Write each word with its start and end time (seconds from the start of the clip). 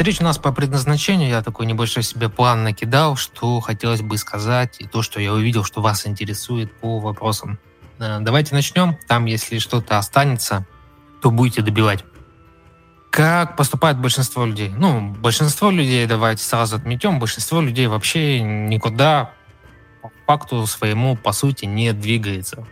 встреч 0.00 0.18
у 0.22 0.24
нас 0.24 0.38
по 0.38 0.50
предназначению. 0.50 1.28
Я 1.28 1.42
такой 1.42 1.66
небольшой 1.66 2.02
себе 2.02 2.30
план 2.30 2.64
накидал, 2.64 3.16
что 3.16 3.60
хотелось 3.60 4.00
бы 4.00 4.16
сказать, 4.16 4.76
и 4.78 4.86
то, 4.86 5.02
что 5.02 5.20
я 5.20 5.34
увидел, 5.34 5.62
что 5.62 5.82
вас 5.82 6.06
интересует 6.06 6.72
по 6.80 6.98
вопросам. 7.00 7.58
Э, 7.98 8.16
давайте 8.18 8.54
начнем. 8.54 8.96
Там, 9.08 9.26
если 9.26 9.58
что-то 9.58 9.98
останется, 9.98 10.66
то 11.20 11.30
будете 11.30 11.60
добивать. 11.60 12.02
Как 13.10 13.58
поступает 13.58 13.98
большинство 13.98 14.46
людей? 14.46 14.70
Ну, 14.70 15.10
большинство 15.10 15.70
людей, 15.70 16.06
давайте 16.06 16.44
сразу 16.44 16.76
отметем, 16.76 17.18
большинство 17.18 17.60
людей 17.60 17.86
вообще 17.86 18.40
никуда 18.40 19.32
по 20.00 20.10
факту 20.26 20.66
своему, 20.66 21.14
по 21.14 21.32
сути, 21.32 21.66
не 21.66 21.92
двигается. 21.92 22.66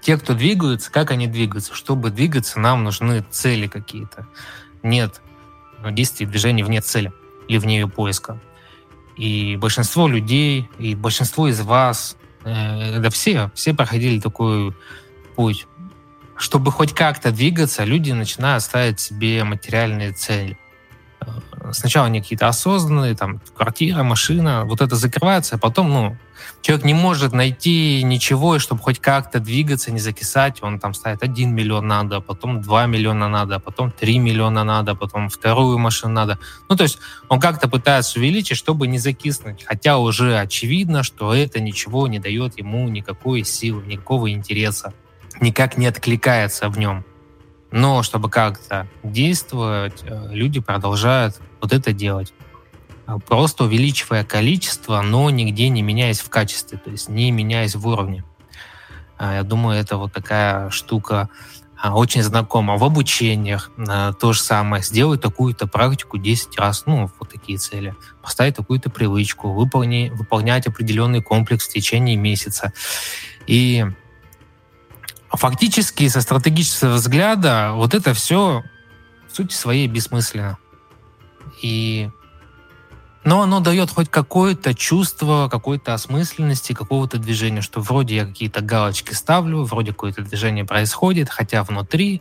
Те, 0.00 0.16
кто 0.16 0.34
двигаются, 0.34 0.90
как 0.90 1.12
они 1.12 1.28
двигаются? 1.28 1.72
Чтобы 1.72 2.10
двигаться, 2.10 2.58
нам 2.58 2.82
нужны 2.82 3.24
цели 3.30 3.68
какие-то. 3.68 4.26
Нет 4.82 5.20
действий, 5.92 6.26
движений 6.26 6.62
вне 6.62 6.80
цели 6.80 7.12
или 7.48 7.58
вне 7.58 7.80
ее 7.80 7.88
поиска. 7.88 8.40
И 9.16 9.56
большинство 9.56 10.08
людей, 10.08 10.68
и 10.78 10.94
большинство 10.94 11.48
из 11.48 11.60
вас, 11.60 12.16
э, 12.44 12.98
да 13.00 13.10
все, 13.10 13.50
все 13.54 13.74
проходили 13.74 14.20
такой 14.20 14.74
путь 15.36 15.66
чтобы 16.36 16.72
хоть 16.72 16.92
как-то 16.92 17.30
двигаться, 17.30 17.84
люди 17.84 18.12
начинают 18.12 18.62
ставить 18.62 19.00
себе 19.00 19.44
материальные 19.44 20.12
цели. 20.12 20.58
Сначала 21.72 22.06
они 22.06 22.20
какие-то 22.20 22.48
осознанные, 22.48 23.14
там, 23.14 23.40
квартира, 23.56 24.02
машина, 24.02 24.64
вот 24.64 24.80
это 24.80 24.96
закрывается, 24.96 25.56
а 25.56 25.58
потом, 25.58 25.90
ну, 25.90 26.16
человек 26.62 26.84
не 26.84 26.94
может 26.94 27.32
найти 27.32 28.02
ничего, 28.02 28.58
чтобы 28.58 28.82
хоть 28.82 28.98
как-то 28.98 29.40
двигаться, 29.40 29.92
не 29.92 30.00
закисать, 30.00 30.62
он 30.62 30.78
там 30.78 30.94
ставит 30.94 31.22
1 31.22 31.54
миллион 31.54 31.86
надо, 31.86 32.20
потом 32.20 32.60
2 32.60 32.86
миллиона 32.86 33.28
надо, 33.28 33.58
потом 33.58 33.90
3 33.90 34.18
миллиона 34.18 34.64
надо, 34.64 34.94
потом 34.94 35.28
вторую 35.28 35.78
машину 35.78 36.12
надо. 36.12 36.38
Ну, 36.68 36.76
то 36.76 36.84
есть 36.84 36.98
он 37.28 37.40
как-то 37.40 37.68
пытается 37.68 38.18
увеличить, 38.18 38.58
чтобы 38.58 38.86
не 38.86 38.98
закиснуть, 38.98 39.64
хотя 39.64 39.98
уже 39.98 40.38
очевидно, 40.38 41.02
что 41.02 41.34
это 41.34 41.60
ничего 41.60 42.08
не 42.08 42.18
дает 42.18 42.58
ему 42.58 42.88
никакой 42.88 43.44
силы, 43.44 43.84
никакого 43.86 44.30
интереса 44.30 44.92
никак 45.40 45.76
не 45.76 45.86
откликается 45.86 46.68
в 46.68 46.78
нем. 46.78 47.04
Но 47.74 48.04
чтобы 48.04 48.30
как-то 48.30 48.86
действовать, 49.02 50.04
э, 50.04 50.28
люди 50.30 50.60
продолжают 50.60 51.40
вот 51.60 51.72
это 51.72 51.92
делать. 51.92 52.32
А 53.04 53.18
просто 53.18 53.64
увеличивая 53.64 54.22
количество, 54.22 55.00
но 55.00 55.28
нигде 55.28 55.68
не 55.70 55.82
меняясь 55.82 56.20
в 56.20 56.30
качестве, 56.30 56.78
то 56.78 56.92
есть 56.92 57.08
не 57.08 57.32
меняясь 57.32 57.74
в 57.74 57.84
уровне. 57.88 58.22
А, 59.18 59.34
я 59.34 59.42
думаю, 59.42 59.80
это 59.80 59.96
вот 59.96 60.12
такая 60.12 60.70
штука 60.70 61.28
очень 61.82 62.22
знакома. 62.22 62.76
В 62.76 62.84
обучениях 62.84 63.72
то 63.76 64.32
же 64.32 64.40
самое. 64.40 64.80
Сделай 64.80 65.18
такую-то 65.18 65.66
практику 65.66 66.16
10 66.16 66.56
раз, 66.56 66.84
ну, 66.86 67.10
вот 67.18 67.28
такие 67.28 67.58
цели. 67.58 67.96
Поставить 68.22 68.54
такую-то 68.54 68.88
привычку, 68.88 69.52
выполни, 69.52 70.12
выполнять 70.14 70.68
определенный 70.68 71.22
комплекс 71.22 71.66
в 71.66 71.72
течение 71.72 72.14
месяца. 72.14 72.72
И 73.48 73.84
фактически 75.36 76.08
со 76.08 76.20
стратегического 76.20 76.94
взгляда 76.94 77.72
вот 77.74 77.94
это 77.94 78.14
все 78.14 78.62
в 79.30 79.36
сути 79.36 79.54
своей 79.54 79.86
бессмысленно. 79.88 80.58
И 81.62 82.10
но 83.24 83.40
оно 83.40 83.60
дает 83.60 83.90
хоть 83.90 84.10
какое-то 84.10 84.74
чувство, 84.74 85.48
какой-то 85.50 85.94
осмысленности, 85.94 86.74
какого-то 86.74 87.16
движения, 87.16 87.62
что 87.62 87.80
вроде 87.80 88.16
я 88.16 88.26
какие-то 88.26 88.60
галочки 88.60 89.14
ставлю, 89.14 89.64
вроде 89.64 89.92
какое-то 89.92 90.20
движение 90.20 90.66
происходит, 90.66 91.30
хотя 91.30 91.64
внутри 91.64 92.20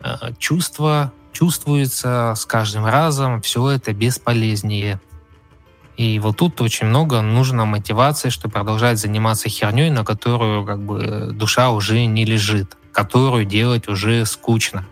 э, 0.00 0.32
чувство 0.38 1.12
чувствуется 1.32 2.32
с 2.34 2.46
каждым 2.46 2.86
разом, 2.86 3.42
все 3.42 3.68
это 3.68 3.92
бесполезнее. 3.92 5.00
И 5.96 6.18
вот 6.18 6.38
тут 6.38 6.60
очень 6.60 6.88
много 6.88 7.20
нужно 7.20 7.64
мотивации, 7.64 8.28
чтобы 8.28 8.54
продолжать 8.54 8.98
заниматься 8.98 9.48
херней, 9.48 9.90
на 9.90 10.04
которую 10.04 10.64
как 10.64 10.80
бы 10.80 11.30
душа 11.32 11.70
уже 11.70 12.04
не 12.06 12.24
лежит, 12.24 12.76
которую 12.92 13.44
делать 13.44 13.88
уже 13.88 14.26
скучно. 14.26 14.86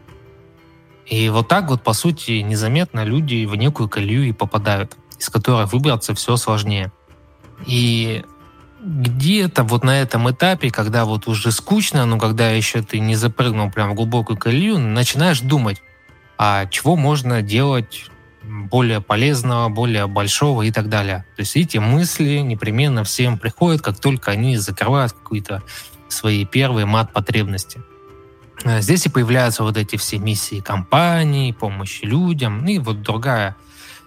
И 1.07 1.29
вот 1.29 1.49
так 1.49 1.69
вот, 1.69 1.83
по 1.83 1.93
сути, 1.93 2.41
незаметно 2.41 3.05
люди 3.05 3.45
в 3.45 3.57
некую 3.57 3.89
колею 3.89 4.29
и 4.29 4.33
попадают, 4.33 4.97
из 5.19 5.29
которой 5.29 5.67
выбраться 5.67 6.15
все 6.15 6.37
сложнее. 6.37 6.93
И 7.67 8.25
где-то 8.81 9.65
вот 9.65 9.85
на 9.85 10.01
этом 10.01 10.31
этапе, 10.31 10.71
когда 10.71 11.05
вот 11.05 11.27
уже 11.27 11.51
скучно, 11.51 12.07
но 12.07 12.19
когда 12.19 12.51
еще 12.51 12.83
ты 12.83 13.01
не 13.01 13.17
запрыгнул 13.17 13.71
прям 13.71 13.91
в 13.91 13.95
глубокую 13.95 14.37
колею, 14.37 14.79
начинаешь 14.79 15.41
думать, 15.41 15.83
а 16.39 16.67
чего 16.67 16.97
можно 16.97 17.43
делать 17.43 18.07
более 18.45 19.01
полезного, 19.01 19.69
более 19.69 20.07
большого 20.07 20.63
и 20.63 20.73
так 20.73 20.89
далее. 20.89 21.25
То 21.37 21.41
есть 21.41 21.57
эти 21.57 21.79
мысли 21.79 22.39
непременно 22.39 23.05
всем 23.05 23.39
приходят, 23.39 23.83
как 23.83 23.99
только 23.99 24.31
они 24.31 24.57
закрывают 24.57 25.13
какие-то 25.13 25.63
свои 26.09 26.45
первые 26.45 26.87
мат-потребности. 26.87 27.83
А 28.65 28.81
здесь 28.81 29.07
и 29.07 29.09
появляются 29.09 29.65
вот 29.65 29.77
эти 29.77 29.97
все 29.97 30.19
миссии 30.19 30.61
компании, 30.61 31.53
помощи 31.53 32.05
людям, 32.05 32.65
и 32.67 32.79
вот 32.79 33.03
другая 33.03 33.57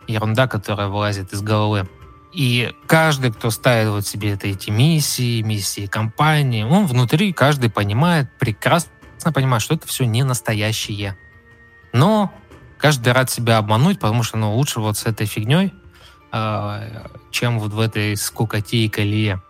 ерунда, 0.07 0.47
которая 0.47 0.87
вылазит 0.87 1.33
из 1.33 1.41
головы. 1.41 1.87
И 2.31 2.73
каждый, 2.85 3.31
кто 3.31 3.49
ставит 3.49 3.89
вот 3.89 4.05
себе 4.05 4.33
это, 4.33 4.47
эти 4.47 4.69
миссии, 4.69 5.41
миссии 5.41 5.87
компании, 5.87 6.63
он 6.63 6.85
внутри, 6.85 7.33
каждый 7.33 7.69
понимает, 7.69 8.29
прекрасно 8.37 8.91
понимает, 9.33 9.63
что 9.63 9.75
это 9.75 9.87
все 9.87 10.05
не 10.05 10.23
настоящее. 10.23 11.17
Но 11.93 12.33
каждый 12.77 13.13
рад 13.13 13.29
себя 13.29 13.57
обмануть, 13.57 13.99
потому 13.99 14.23
что 14.23 14.37
ну, 14.37 14.53
лучше 14.55 14.79
вот 14.79 14.97
с 14.97 15.05
этой 15.05 15.25
фигней, 15.25 15.73
э, 16.31 17.07
чем 17.31 17.59
вот 17.59 17.73
в 17.73 17.79
этой 17.79 18.15
скукоте 18.15 18.77
и 18.77 18.89
колее. 18.89 19.41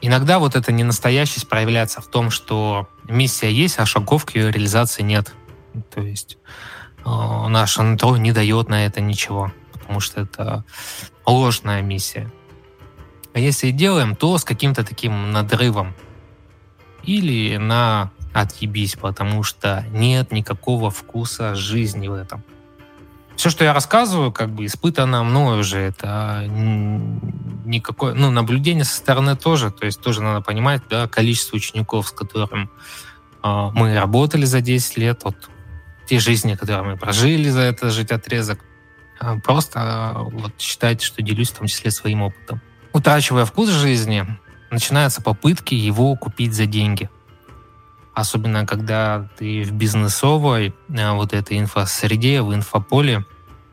Иногда 0.00 0.38
вот 0.38 0.56
эта 0.56 0.72
ненастоящесть 0.72 1.48
проявляется 1.48 2.00
в 2.00 2.06
том, 2.08 2.30
что 2.30 2.88
миссия 3.04 3.52
есть, 3.52 3.78
а 3.78 3.86
шагов 3.86 4.24
к 4.24 4.34
ее 4.34 4.50
реализации 4.50 5.02
нет. 5.02 5.32
То 5.94 6.00
есть 6.00 6.38
э, 7.04 7.08
наше 7.48 7.82
нутро 7.82 8.16
не 8.16 8.32
дает 8.32 8.68
на 8.68 8.84
это 8.86 9.00
ничего, 9.00 9.52
потому 9.72 10.00
что 10.00 10.22
это 10.22 10.64
ложная 11.24 11.82
миссия. 11.82 12.30
А 13.34 13.38
если 13.38 13.68
и 13.68 13.72
делаем, 13.72 14.14
то 14.14 14.36
с 14.36 14.44
каким-то 14.44 14.84
таким 14.84 15.32
надрывом. 15.32 15.94
Или 17.02 17.56
на 17.56 18.10
отъебись, 18.32 18.96
потому 18.96 19.42
что 19.42 19.84
нет 19.90 20.32
никакого 20.32 20.90
вкуса 20.90 21.54
жизни 21.54 22.08
в 22.08 22.14
этом. 22.14 22.42
Все, 23.36 23.50
что 23.50 23.64
я 23.64 23.72
рассказываю, 23.72 24.30
как 24.30 24.50
бы 24.50 24.66
испытано 24.66 25.24
мной 25.24 25.60
уже. 25.60 25.78
Это 25.78 26.44
никакое, 27.64 28.14
ну, 28.14 28.30
наблюдение 28.30 28.84
со 28.84 28.96
стороны 28.96 29.36
тоже. 29.36 29.70
То 29.70 29.86
есть 29.86 30.00
тоже 30.00 30.22
надо 30.22 30.42
понимать, 30.42 30.82
да, 30.88 31.08
количество 31.08 31.56
учеников, 31.56 32.08
с 32.08 32.12
которым 32.12 32.70
э, 33.42 33.70
мы 33.74 33.94
работали 33.94 34.44
за 34.44 34.60
10 34.60 34.96
лет, 34.98 35.20
вот 35.24 35.50
те 36.06 36.18
жизни, 36.18 36.54
которые 36.54 36.84
мы 36.84 36.96
прожили 36.96 37.48
за 37.48 37.60
этот 37.60 37.92
жить 37.92 38.12
отрезок. 38.12 38.60
Э, 39.20 39.38
просто 39.42 40.14
э, 40.14 40.22
вот 40.22 40.52
считайте, 40.58 41.04
что 41.04 41.22
делюсь 41.22 41.50
в 41.50 41.58
том 41.58 41.66
числе 41.66 41.90
своим 41.90 42.22
опытом. 42.22 42.60
Утрачивая 42.92 43.46
вкус 43.46 43.70
жизни, 43.70 44.26
начинаются 44.70 45.22
попытки 45.22 45.74
его 45.74 46.14
купить 46.16 46.54
за 46.54 46.66
деньги– 46.66 47.08
особенно 48.14 48.66
когда 48.66 49.28
ты 49.38 49.62
в 49.62 49.72
бизнесовой 49.72 50.74
э, 50.88 51.12
вот 51.12 51.32
этой 51.32 51.58
инфосреде, 51.58 52.42
в 52.42 52.54
инфополе, 52.54 53.24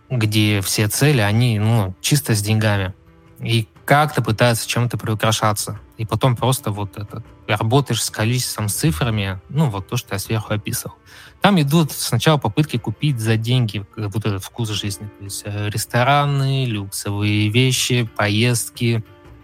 где 0.09 0.61
все 0.61 0.87
цели, 0.87 1.21
они 1.21 1.59
ну, 1.59 1.95
чисто 2.01 2.35
с 2.35 2.41
деньгами. 2.41 2.93
И 3.39 3.67
как-то 3.85 4.21
пытаются 4.21 4.67
чем-то 4.67 4.97
приукрашаться. 4.97 5.79
И 5.97 6.05
потом 6.05 6.35
просто 6.35 6.71
вот 6.71 6.97
это, 6.97 7.23
работаешь 7.47 8.03
с 8.03 8.09
количеством 8.09 8.69
с 8.69 8.75
цифрами, 8.75 9.41
ну 9.49 9.69
вот 9.69 9.87
то, 9.87 9.97
что 9.97 10.15
я 10.15 10.19
сверху 10.19 10.53
описывал. 10.53 10.95
Там 11.41 11.59
идут 11.59 11.91
сначала 11.91 12.37
попытки 12.37 12.77
купить 12.77 13.19
за 13.19 13.37
деньги 13.37 13.85
вот 13.95 14.25
этот 14.25 14.43
вкус 14.43 14.69
жизни. 14.69 15.09
То 15.17 15.23
есть 15.23 15.41
э, 15.45 15.69
рестораны, 15.69 16.65
люксовые 16.65 17.49
вещи, 17.49 18.09
поездки, 18.15 19.03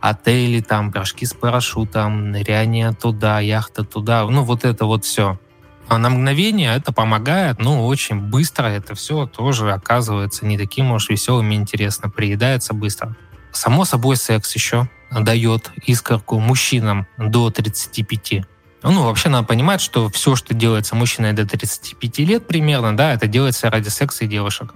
отели, 0.09 0.61
там, 0.61 0.91
пирожки 0.91 1.25
с 1.25 1.33
парашютом, 1.33 2.31
ныряние 2.31 2.93
туда, 2.93 3.39
яхта 3.39 3.83
туда, 3.83 4.25
ну, 4.25 4.43
вот 4.43 4.63
это 4.63 4.85
вот 4.85 5.03
все. 5.03 5.39
А 5.87 5.97
на 5.97 6.09
мгновение 6.09 6.75
это 6.75 6.91
помогает, 6.91 7.59
ну, 7.59 7.85
очень 7.85 8.19
быстро 8.19 8.67
это 8.67 8.95
все 8.95 9.25
тоже 9.25 9.71
оказывается 9.71 10.45
не 10.45 10.57
таким 10.57 10.91
уж 10.91 11.09
веселым 11.09 11.51
и 11.51 11.55
интересно, 11.55 12.09
приедается 12.09 12.73
быстро. 12.73 13.15
Само 13.51 13.85
собой, 13.85 14.17
секс 14.17 14.53
еще 14.55 14.89
дает 15.11 15.71
искорку 15.85 16.39
мужчинам 16.39 17.07
до 17.17 17.49
35. 17.49 18.45
Ну, 18.83 19.03
вообще 19.03 19.29
надо 19.29 19.47
понимать, 19.47 19.81
что 19.81 20.09
все, 20.09 20.35
что 20.35 20.53
делается 20.53 20.95
мужчиной 20.95 21.33
до 21.33 21.47
35 21.47 22.19
лет 22.19 22.47
примерно, 22.47 22.95
да, 22.95 23.13
это 23.13 23.25
делается 23.27 23.69
ради 23.69 23.89
секса 23.89 24.25
и 24.25 24.27
девушек. 24.27 24.73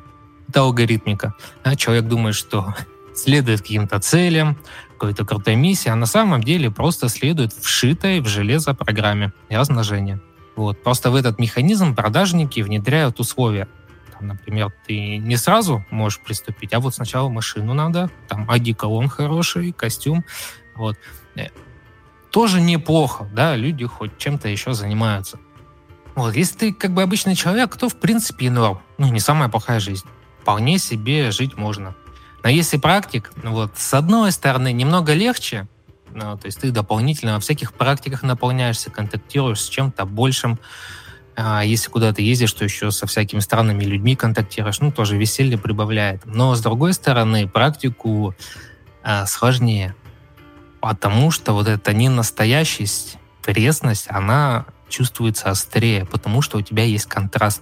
Это 0.47 0.61
алгоритмика. 0.61 1.35
А 1.63 1.75
человек 1.75 2.05
думает, 2.05 2.35
что 2.35 2.73
следует 3.15 3.61
каким-то 3.61 3.99
целям, 3.99 4.57
какой-то 4.99 5.25
крутой 5.25 5.55
миссии, 5.55 5.89
а 5.89 5.95
на 5.95 6.05
самом 6.05 6.43
деле 6.43 6.69
просто 6.69 7.07
следует 7.07 7.53
вшитой 7.53 8.19
в 8.19 8.27
железо 8.27 8.73
программе 8.73 9.31
размножения. 9.49 10.19
Вот. 10.55 10.83
Просто 10.83 11.09
в 11.09 11.15
этот 11.15 11.39
механизм 11.39 11.95
продажники 11.95 12.59
внедряют 12.59 13.19
условия. 13.19 13.69
Там, 14.11 14.27
например, 14.27 14.73
ты 14.85 15.17
не 15.17 15.37
сразу 15.37 15.85
можешь 15.89 16.19
приступить, 16.19 16.73
а 16.73 16.81
вот 16.81 16.95
сначала 16.95 17.29
машину 17.29 17.73
надо, 17.73 18.11
там 18.27 18.49
одеколон 18.51 19.07
хороший, 19.07 19.71
костюм. 19.71 20.25
Вот. 20.75 20.97
Э, 21.35 21.47
тоже 22.29 22.59
неплохо, 22.59 23.29
да, 23.33 23.55
люди 23.55 23.85
хоть 23.85 24.17
чем-то 24.17 24.49
еще 24.49 24.73
занимаются. 24.73 25.39
Вот, 26.15 26.35
если 26.35 26.57
ты 26.57 26.73
как 26.73 26.91
бы 26.91 27.01
обычный 27.01 27.35
человек, 27.35 27.77
то 27.77 27.87
в 27.87 27.97
принципе 27.97 28.51
норм. 28.51 28.81
Ну, 28.97 29.07
не 29.07 29.21
самая 29.21 29.47
плохая 29.47 29.79
жизнь. 29.79 30.05
Вполне 30.41 30.77
себе 30.77 31.31
жить 31.31 31.55
можно. 31.55 31.95
Но 32.43 32.49
если 32.49 32.77
практик, 32.77 33.31
вот, 33.43 33.77
с 33.77 33.93
одной 33.93 34.31
стороны, 34.31 34.71
немного 34.71 35.13
легче, 35.13 35.67
ну, 36.13 36.37
то 36.37 36.45
есть 36.45 36.59
ты 36.59 36.71
дополнительно 36.71 37.35
во 37.35 37.39
всяких 37.39 37.73
практиках 37.73 38.23
наполняешься, 38.23 38.89
контактируешь 38.89 39.61
с 39.61 39.69
чем-то 39.69 40.05
большим. 40.05 40.59
А 41.35 41.63
если 41.63 41.89
куда-то 41.89 42.21
ездишь, 42.21 42.53
то 42.53 42.63
еще 42.63 42.91
со 42.91 43.07
всякими 43.07 43.39
странными 43.39 43.83
людьми 43.83 44.15
контактируешь, 44.15 44.79
ну, 44.79 44.91
тоже 44.91 45.17
веселье 45.17 45.57
прибавляет. 45.57 46.25
Но, 46.25 46.55
с 46.55 46.61
другой 46.61 46.93
стороны, 46.93 47.47
практику 47.47 48.35
а, 49.03 49.25
сложнее, 49.25 49.95
потому 50.81 51.31
что 51.31 51.53
вот 51.53 51.67
эта 51.67 51.93
ненастоящесть, 51.93 53.17
пресность, 53.43 54.07
она 54.09 54.65
чувствуется 54.89 55.49
острее, 55.49 56.05
потому 56.05 56.41
что 56.41 56.57
у 56.57 56.61
тебя 56.61 56.83
есть 56.83 57.05
контраст. 57.05 57.61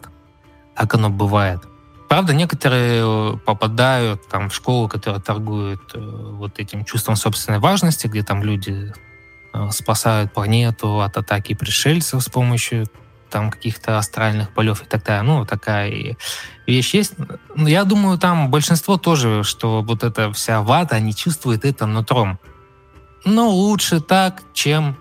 Так 0.76 0.94
оно 0.96 1.10
бывает. 1.10 1.62
Правда, 2.08 2.34
некоторые 2.34 3.02
э, 3.04 3.38
попадают 3.46 4.28
там, 4.30 4.50
в 4.50 4.56
школу, 4.56 4.88
которая 4.88 5.20
торгует 5.20 5.82
э, 5.94 6.00
вот 6.00 6.58
этим 6.60 6.86
чувством 6.86 7.18
собственной 7.18 7.60
важности, 7.60 8.08
где 8.08 8.24
там 8.24 8.44
люди 8.44 8.94
э, 9.54 9.70
спасают 9.72 10.32
планету 10.32 11.02
от 11.02 11.18
атаки 11.18 11.54
пришельцев 11.54 12.24
с 12.24 12.30
помощью 12.30 12.88
там 13.30 13.52
каких-то 13.52 13.98
астральных 13.98 14.52
полев 14.52 14.82
и 14.82 14.86
так 14.86 15.04
далее. 15.04 15.24
Ну, 15.24 15.46
такая 15.46 16.16
вещь 16.66 16.94
есть. 16.94 17.16
Я 17.58 17.84
думаю, 17.84 18.18
там 18.18 18.50
большинство 18.50 18.98
тоже, 18.98 19.44
что 19.44 19.82
вот 19.82 20.04
эта 20.04 20.32
вся 20.32 20.62
вата, 20.62 20.96
они 20.96 21.14
чувствуют 21.14 21.66
это 21.66 21.86
нутром. 21.86 22.40
Но 23.26 23.50
лучше 23.50 24.00
так, 24.00 24.44
чем 24.54 24.98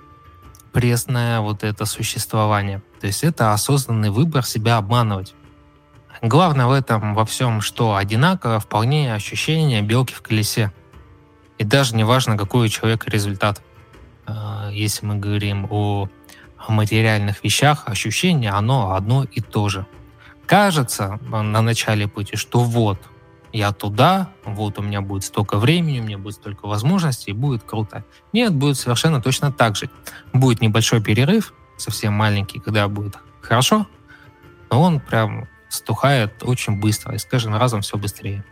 пресное 0.72 1.40
вот 1.40 1.62
это 1.62 1.86
существование. 1.86 2.82
То 3.00 3.06
есть 3.06 3.22
это 3.22 3.52
осознанный 3.52 4.10
выбор 4.10 4.44
себя 4.44 4.76
обманывать. 4.76 5.34
Главное 6.22 6.66
в 6.66 6.72
этом 6.72 7.14
во 7.14 7.24
всем, 7.24 7.60
что 7.60 7.96
одинаково 7.96 8.60
вполне 8.60 9.12
ощущение 9.12 9.82
белки 9.82 10.14
в 10.14 10.22
колесе. 10.22 10.72
И 11.58 11.64
даже 11.64 11.94
не 11.94 12.04
важно, 12.04 12.36
какой 12.36 12.66
у 12.66 12.68
человека 12.68 13.10
результат. 13.10 13.62
А, 14.26 14.70
если 14.70 15.06
мы 15.06 15.16
говорим 15.16 15.66
о 15.70 16.08
материальных 16.68 17.44
вещах, 17.44 17.84
ощущение, 17.86 18.50
оно 18.50 18.94
одно 18.94 19.24
и 19.24 19.40
то 19.40 19.68
же. 19.68 19.86
Кажется 20.46 21.18
на 21.22 21.60
начале 21.60 22.08
пути, 22.08 22.36
что 22.36 22.60
вот, 22.60 22.98
я 23.52 23.72
туда, 23.72 24.30
вот 24.44 24.78
у 24.78 24.82
меня 24.82 25.00
будет 25.00 25.24
столько 25.24 25.58
времени, 25.58 26.00
у 26.00 26.02
меня 26.02 26.18
будет 26.18 26.34
столько 26.34 26.66
возможностей, 26.66 27.32
будет 27.32 27.62
круто. 27.62 28.04
Нет, 28.32 28.54
будет 28.54 28.76
совершенно 28.76 29.20
точно 29.20 29.52
так 29.52 29.76
же. 29.76 29.90
Будет 30.32 30.60
небольшой 30.60 31.02
перерыв, 31.02 31.52
совсем 31.76 32.12
маленький, 32.12 32.58
когда 32.58 32.88
будет 32.88 33.16
хорошо, 33.40 33.86
но 34.70 34.82
он 34.82 35.00
прям 35.00 35.48
стухает 35.76 36.42
очень 36.42 36.80
быстро, 36.80 37.14
и 37.14 37.18
с 37.18 37.24
каждым 37.24 37.56
разом 37.56 37.82
все 37.82 37.96
быстрее. 37.96 38.44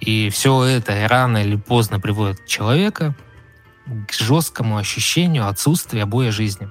И 0.00 0.30
все 0.30 0.62
это 0.64 1.08
рано 1.08 1.38
или 1.38 1.56
поздно 1.56 1.98
приводит 1.98 2.46
человека 2.46 3.14
к 4.06 4.12
жесткому 4.12 4.76
ощущению 4.76 5.48
отсутствия 5.48 6.04
боя 6.04 6.30
жизни. 6.30 6.70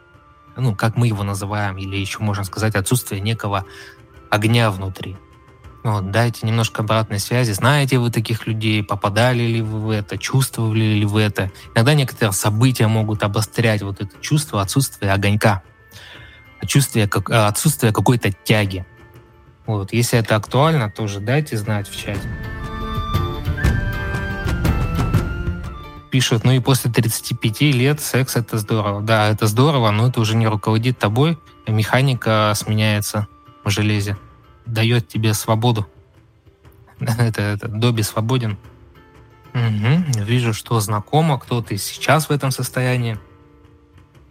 Ну, 0.56 0.76
как 0.76 0.96
мы 0.96 1.08
его 1.08 1.24
называем, 1.24 1.78
или 1.78 1.98
еще 1.98 2.20
можно 2.20 2.44
сказать, 2.44 2.76
отсутствие 2.76 3.22
некого 3.22 3.66
огня 4.30 4.72
внутри. 4.72 5.18
Вот, 5.84 6.12
дайте 6.12 6.46
немножко 6.46 6.82
обратной 6.82 7.20
связи. 7.20 7.52
Знаете 7.52 7.98
вы 7.98 8.12
таких 8.12 8.48
людей? 8.48 8.84
Попадали 8.84 9.44
ли 9.44 9.62
вы 9.62 9.80
в 9.80 9.90
это? 9.90 10.18
Чувствовали 10.18 10.96
ли 10.96 11.06
вы 11.06 11.22
это? 11.22 11.52
Иногда 11.76 11.94
некоторые 11.94 12.34
события 12.34 12.88
могут 12.88 13.24
обострять 13.24 13.82
вот 13.84 14.02
это 14.02 14.12
чувство 14.20 14.62
отсутствия 14.62 15.12
огонька, 15.12 15.62
отсутствие, 16.60 17.06
отсутствие 17.06 17.94
какой-то 17.94 18.32
тяги. 18.32 18.86
Вот, 19.68 19.92
если 19.92 20.18
это 20.18 20.38
актуально, 20.38 20.90
тоже 20.90 21.20
дайте 21.20 21.58
знать 21.58 21.90
в 21.90 21.96
чате. 21.96 22.28
Пишут, 26.10 26.46
ну 26.46 26.54
и 26.54 26.60
после 26.60 26.90
35 26.90 27.62
лет 27.62 28.00
секс 28.00 28.38
это 28.38 28.58
здорово. 28.58 29.02
Да, 29.02 29.28
это 29.28 29.46
здорово, 29.46 29.92
но 29.92 30.08
это 30.08 30.22
уже 30.22 30.36
не 30.38 30.48
руководит 30.48 30.98
тобой. 30.98 31.38
Механика 31.68 32.54
сменяется 32.56 33.28
в 33.66 33.70
железе. 33.70 34.18
Дает 34.66 35.10
тебе 35.10 35.34
свободу. 35.34 35.86
это, 37.00 37.42
это 37.42 37.68
Доби 37.68 38.04
свободен. 38.04 38.58
Угу. 39.54 40.24
Вижу, 40.24 40.54
что 40.54 40.80
знакомо, 40.80 41.38
кто-то 41.38 41.76
сейчас 41.78 42.30
в 42.30 42.32
этом 42.32 42.52
состоянии. 42.52 43.20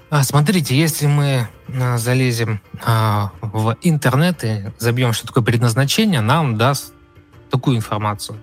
А, 0.08 0.22
смотрите, 0.22 0.78
если 0.78 1.06
мы 1.06 1.48
а, 1.68 1.98
залезем 1.98 2.60
а, 2.84 3.32
в 3.40 3.76
интернет 3.82 4.44
и 4.44 4.66
забьем, 4.78 5.12
что 5.12 5.26
такое 5.26 5.42
предназначение, 5.42 6.20
нам 6.20 6.56
даст 6.56 6.92
такую 7.50 7.76
информацию. 7.76 8.38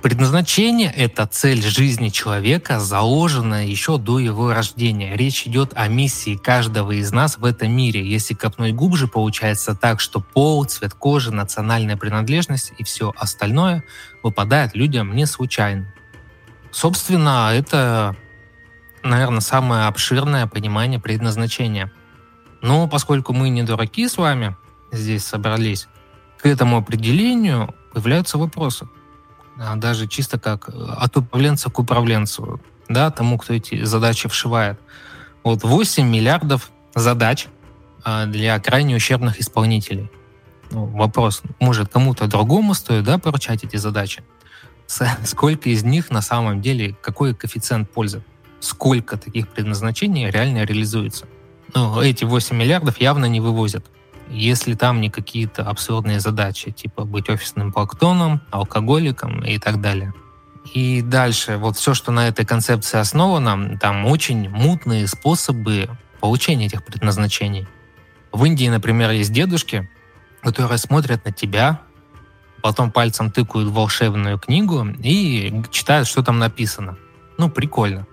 Предназначение— 0.00 0.92
это 0.96 1.26
цель 1.26 1.60
жизни 1.62 2.10
человека, 2.10 2.78
заложенная 2.78 3.66
еще 3.66 3.98
до 3.98 4.20
его 4.20 4.52
рождения. 4.52 5.16
Речь 5.16 5.48
идет 5.48 5.72
о 5.74 5.88
миссии 5.88 6.36
каждого 6.36 6.92
из 6.92 7.10
нас 7.10 7.38
в 7.38 7.44
этом 7.44 7.72
мире. 7.72 8.08
Если 8.08 8.34
копнуть 8.34 8.74
глубже, 8.74 9.08
получается 9.08 9.74
так, 9.74 9.98
что 9.98 10.20
пол, 10.20 10.64
цвет 10.66 10.94
кожи, 10.94 11.32
национальная 11.32 11.96
принадлежность 11.96 12.72
и 12.78 12.84
все 12.84 13.12
остальное 13.16 13.82
выпадает 14.22 14.76
людям 14.76 15.16
не 15.16 15.26
случайно. 15.26 15.92
Собственно, 16.70 17.50
это 17.52 18.14
наверное, 19.08 19.40
самое 19.40 19.86
обширное 19.86 20.46
понимание 20.46 20.98
предназначения. 21.00 21.92
Но 22.62 22.88
поскольку 22.88 23.32
мы 23.32 23.48
не 23.48 23.62
дураки 23.62 24.08
с 24.08 24.16
вами 24.16 24.56
здесь 24.92 25.24
собрались, 25.24 25.88
к 26.38 26.46
этому 26.46 26.76
определению 26.78 27.74
появляются 27.92 28.38
вопросы. 28.38 28.88
А 29.58 29.76
даже 29.76 30.06
чисто 30.06 30.38
как 30.38 30.68
от 30.68 31.16
управленца 31.16 31.70
к 31.70 31.78
управленцу, 31.78 32.60
да, 32.88 33.10
тому, 33.10 33.38
кто 33.38 33.54
эти 33.54 33.84
задачи 33.84 34.28
вшивает. 34.28 34.78
Вот 35.42 35.62
8 35.62 36.06
миллиардов 36.06 36.70
задач 36.94 37.46
а, 38.04 38.26
для 38.26 38.58
крайне 38.58 38.96
ущербных 38.96 39.40
исполнителей. 39.40 40.10
Ну, 40.70 40.86
вопрос, 40.86 41.42
может, 41.60 41.92
кому-то 41.92 42.26
другому 42.26 42.74
стоит 42.74 43.04
да, 43.04 43.18
поручать 43.18 43.64
эти 43.64 43.76
задачи? 43.76 44.24
Сколько 45.24 45.70
из 45.70 45.84
них 45.84 46.10
на 46.10 46.20
самом 46.20 46.60
деле, 46.60 46.96
какой 47.00 47.34
коэффициент 47.34 47.90
пользы? 47.90 48.22
Сколько 48.60 49.16
таких 49.16 49.48
предназначений 49.48 50.30
реально 50.30 50.64
реализуется. 50.64 51.26
Но 51.74 52.02
эти 52.02 52.24
8 52.24 52.56
миллиардов 52.56 53.00
явно 53.00 53.26
не 53.26 53.40
вывозят. 53.40 53.84
Если 54.28 54.74
там 54.74 55.00
не 55.00 55.10
какие-то 55.10 55.62
абсурдные 55.62 56.20
задачи, 56.20 56.70
типа 56.70 57.04
быть 57.04 57.28
офисным 57.28 57.72
плактоном, 57.72 58.40
алкоголиком 58.50 59.44
и 59.44 59.58
так 59.58 59.80
далее. 59.80 60.12
И 60.74 61.00
дальше, 61.00 61.58
вот 61.58 61.76
все, 61.76 61.94
что 61.94 62.10
на 62.10 62.26
этой 62.26 62.44
концепции 62.44 62.98
основано, 62.98 63.78
там 63.78 64.04
очень 64.06 64.48
мутные 64.48 65.06
способы 65.06 65.88
получения 66.20 66.66
этих 66.66 66.84
предназначений. 66.84 67.68
В 68.32 68.44
Индии, 68.44 68.68
например, 68.68 69.10
есть 69.10 69.32
дедушки, 69.32 69.88
которые 70.42 70.78
смотрят 70.78 71.24
на 71.24 71.30
тебя, 71.30 71.80
потом 72.62 72.90
пальцем 72.90 73.30
тыкают 73.30 73.68
в 73.68 73.74
волшебную 73.74 74.38
книгу 74.38 74.86
и 75.02 75.62
читают, 75.70 76.08
что 76.08 76.22
там 76.22 76.38
написано. 76.38 76.96
Ну, 77.38 77.48
прикольно. 77.48 78.06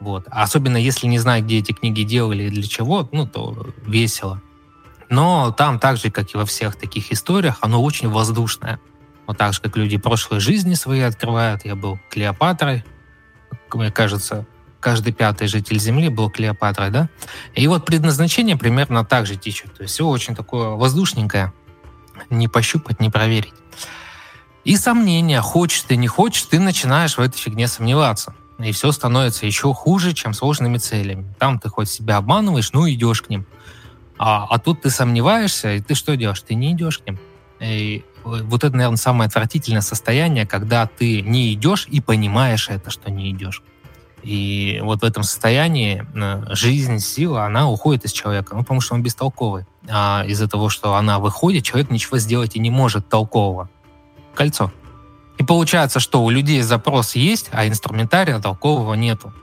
Вот. 0.00 0.26
Особенно 0.30 0.76
если 0.76 1.06
не 1.06 1.18
знаю, 1.18 1.42
где 1.42 1.58
эти 1.58 1.72
книги 1.72 2.02
делали 2.02 2.44
и 2.44 2.50
для 2.50 2.62
чего, 2.62 3.08
ну, 3.12 3.26
то 3.26 3.66
весело. 3.86 4.42
Но 5.08 5.52
там, 5.52 5.78
так 5.78 5.96
же, 5.96 6.10
как 6.10 6.34
и 6.34 6.36
во 6.36 6.44
всех 6.44 6.76
таких 6.76 7.12
историях, 7.12 7.58
оно 7.60 7.82
очень 7.82 8.08
воздушное. 8.08 8.80
Вот 9.26 9.38
так 9.38 9.52
же, 9.52 9.60
как 9.60 9.76
люди 9.76 9.96
прошлой 9.96 10.40
жизни 10.40 10.74
свои 10.74 11.00
открывают. 11.00 11.64
Я 11.64 11.74
был 11.74 11.98
Клеопатрой. 12.10 12.84
Мне 13.72 13.90
кажется, 13.90 14.46
каждый 14.80 15.12
пятый 15.12 15.48
житель 15.48 15.78
Земли 15.78 16.08
был 16.08 16.30
Клеопатрой, 16.30 16.90
да? 16.90 17.08
И 17.54 17.66
вот 17.66 17.84
предназначение 17.84 18.56
примерно 18.56 19.04
так 19.04 19.26
же 19.26 19.36
течет. 19.36 19.74
То 19.74 19.82
есть 19.82 19.94
все 19.94 20.06
очень 20.06 20.34
такое 20.34 20.70
воздушненькое. 20.70 21.52
Не 22.30 22.48
пощупать, 22.48 23.00
не 23.00 23.10
проверить. 23.10 23.54
И 24.64 24.76
сомнения, 24.76 25.40
хочешь 25.40 25.82
ты, 25.82 25.96
не 25.96 26.08
хочешь, 26.08 26.42
ты 26.42 26.58
начинаешь 26.58 27.16
в 27.16 27.20
этой 27.20 27.38
фигне 27.38 27.68
сомневаться 27.68 28.34
и 28.58 28.72
все 28.72 28.92
становится 28.92 29.46
еще 29.46 29.72
хуже, 29.74 30.12
чем 30.12 30.32
сложными 30.32 30.78
целями. 30.78 31.26
Там 31.38 31.58
ты 31.58 31.68
хоть 31.68 31.90
себя 31.90 32.16
обманываешь, 32.16 32.72
ну 32.72 32.88
идешь 32.88 33.22
к 33.22 33.28
ним. 33.28 33.46
А, 34.18 34.46
а 34.48 34.58
тут 34.58 34.82
ты 34.82 34.90
сомневаешься, 34.90 35.74
и 35.74 35.80
ты 35.80 35.94
что 35.94 36.16
делаешь? 36.16 36.40
Ты 36.40 36.54
не 36.54 36.72
идешь 36.72 36.98
к 36.98 37.06
ним. 37.06 37.18
И 37.60 38.04
вот 38.24 38.64
это, 38.64 38.74
наверное, 38.74 38.96
самое 38.96 39.28
отвратительное 39.28 39.82
состояние, 39.82 40.46
когда 40.46 40.86
ты 40.86 41.22
не 41.22 41.52
идешь 41.52 41.86
и 41.90 42.00
понимаешь 42.00 42.68
это, 42.68 42.90
что 42.90 43.10
не 43.10 43.30
идешь. 43.30 43.62
И 44.22 44.80
вот 44.82 45.02
в 45.02 45.04
этом 45.04 45.22
состоянии 45.22 46.04
э, 46.14 46.54
жизнь, 46.54 46.98
сила, 46.98 47.44
она 47.44 47.70
уходит 47.70 48.04
из 48.06 48.12
человека, 48.12 48.56
ну, 48.56 48.62
потому 48.62 48.80
что 48.80 48.94
он 48.94 49.02
бестолковый. 49.02 49.66
А 49.88 50.24
из-за 50.26 50.48
того, 50.48 50.68
что 50.68 50.96
она 50.96 51.20
выходит, 51.20 51.64
человек 51.64 51.90
ничего 51.90 52.18
сделать 52.18 52.56
и 52.56 52.58
не 52.58 52.70
может 52.70 53.08
толкового. 53.08 53.70
Кольцо. 54.34 54.72
И 55.38 55.44
получается, 55.44 56.00
что 56.00 56.22
у 56.22 56.30
людей 56.30 56.62
запрос 56.62 57.14
есть, 57.14 57.48
а 57.52 57.66
инструментария 57.66 58.38
толкового 58.38 58.94
нету. 58.94 59.34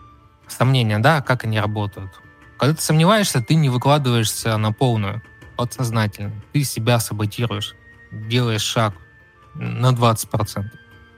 Сомнения, 0.47 0.99
да, 0.99 1.21
как 1.21 1.43
они 1.43 1.59
работают. 1.59 2.11
Когда 2.57 2.75
ты 2.75 2.81
сомневаешься, 2.81 3.41
ты 3.41 3.55
не 3.55 3.69
выкладываешься 3.69 4.57
на 4.57 4.71
полную, 4.71 5.21
подсознательно. 5.57 6.33
Ты 6.51 6.63
себя 6.63 6.99
саботируешь, 6.99 7.75
делаешь 8.11 8.61
шаг 8.61 8.93
на 9.53 9.91
20%. 9.91 10.65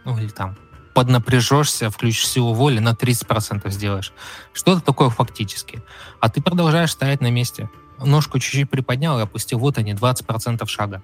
Ну 0.05 0.17
или 0.17 0.29
там 0.29 0.57
поднапряжешься, 0.95 1.89
включишь 1.89 2.27
силу 2.27 2.53
воли, 2.53 2.79
на 2.79 2.93
30% 2.93 3.69
сделаешь. 3.69 4.13
Что-то 4.53 4.81
такое 4.81 5.09
фактически. 5.09 5.83
А 6.21 6.29
ты 6.29 6.41
продолжаешь 6.41 6.91
стоять 6.91 7.19
на 7.21 7.29
месте. 7.29 7.69
Ножку 7.99 8.39
чуть-чуть 8.39 8.69
приподнял 8.69 9.19
и 9.19 9.23
опустил. 9.23 9.59
Вот 9.59 9.77
они, 9.77 9.91
20% 9.91 10.65
шага. 10.67 11.03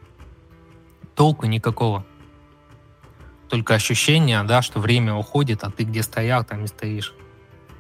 Толку 1.14 1.46
никакого. 1.46 2.06
Только 3.52 3.74
ощущение, 3.74 4.42
да, 4.44 4.62
что 4.62 4.80
время 4.80 5.14
уходит, 5.14 5.66
а 5.66 5.70
ты 5.70 5.84
где 5.84 6.04
стоял, 6.04 6.46
там 6.46 6.64
и 6.64 6.68
стоишь. 6.68 7.14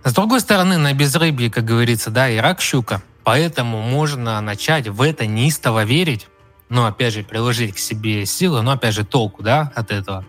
С 0.04 0.14
другой 0.14 0.42
стороны, 0.42 0.78
на 0.78 0.94
безрыбье, 0.94 1.50
как 1.50 1.64
говорится, 1.64 2.12
да, 2.12 2.30
и 2.30 2.36
рак 2.36 2.60
щука. 2.60 3.02
Поэтому 3.24 3.82
можно 3.82 4.42
начать 4.42 4.90
в 4.90 5.02
это 5.02 5.26
неистово 5.26 5.86
верить, 5.86 6.28
но 6.68 6.88
опять 6.88 7.14
же 7.14 7.24
приложить 7.24 7.76
к 7.76 7.78
себе 7.78 8.26
силы, 8.26 8.62
но 8.64 8.72
опять 8.72 8.94
же 8.94 9.06
толку, 9.06 9.44
да, 9.44 9.72
от 9.74 9.92
этого. 9.92 10.26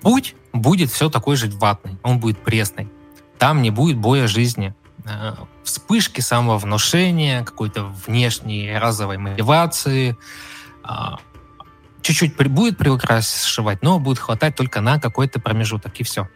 Путь 0.00 0.34
будет 0.52 0.90
все 0.90 1.08
такой 1.10 1.36
же 1.36 1.48
ватный, 1.48 1.96
он 2.02 2.18
будет 2.18 2.38
пресный. 2.38 2.88
Там 3.38 3.62
не 3.62 3.70
будет 3.70 3.98
боя 3.98 4.26
жизни. 4.26 4.74
Э, 5.04 5.34
вспышки 5.62 6.20
самовнушения, 6.20 7.44
какой-то 7.44 7.84
внешней 7.84 8.76
разовой 8.76 9.18
мотивации. 9.18 10.16
Чуть-чуть 12.06 12.36
будет 12.36 12.78
приукрашивать, 12.78 13.82
но 13.82 13.98
будет 13.98 14.20
хватать 14.20 14.54
только 14.54 14.80
на 14.80 15.00
какой-то 15.00 15.40
промежуток, 15.40 15.98
и 15.98 16.04
все. 16.04 16.28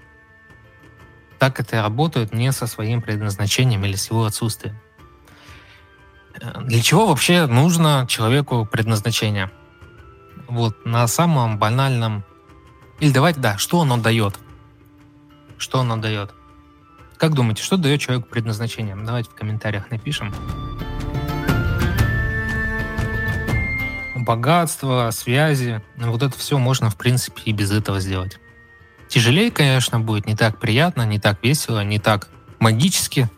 Так 1.39 1.61
это 1.61 1.81
работает 1.81 2.35
не 2.35 2.51
со 2.51 2.67
своим 2.67 3.01
предназначением 3.01 3.85
или 3.85 3.95
с 3.95 4.11
его 4.11 4.25
отсутствием. 4.25 4.77
Э, 6.41 6.63
для 6.63 6.83
чего 6.83 7.07
вообще 7.07 7.47
нужно 7.47 8.05
человеку 8.09 8.67
предназначение? 8.67 9.53
Вот 10.49 10.85
на 10.85 11.07
самом 11.07 11.57
банальном 11.57 12.25
или 12.99 13.13
давайте, 13.13 13.39
да, 13.39 13.57
что 13.57 13.83
оно 13.83 13.97
дает? 13.97 14.41
Что 15.57 15.83
оно 15.83 15.99
дает? 15.99 16.35
Как 17.17 17.33
думаете, 17.33 17.63
что 17.63 17.77
дает 17.77 18.01
человеку 18.01 18.29
предназначение? 18.29 18.97
Давайте 18.97 19.31
в 19.31 19.35
комментариях 19.35 19.89
напишем. 19.93 20.35
Богатство, 24.31 25.11
связи, 25.13 25.83
вот 25.97 26.23
это 26.23 26.39
все 26.39 26.59
можно, 26.59 26.91
в 26.91 26.97
принципе, 26.97 27.43
и 27.45 27.53
без 27.53 27.71
этого 27.71 28.01
сделать. 28.01 28.39
Тяжелее, 29.09 29.51
конечно, 29.51 29.99
будет, 29.99 30.27
не 30.27 30.37
так 30.37 30.59
приятно, 30.59 31.03
не 31.03 31.19
так 31.19 31.43
весело, 31.43 31.83
не 31.83 31.99
так 31.99 32.29
магически, 32.59 33.29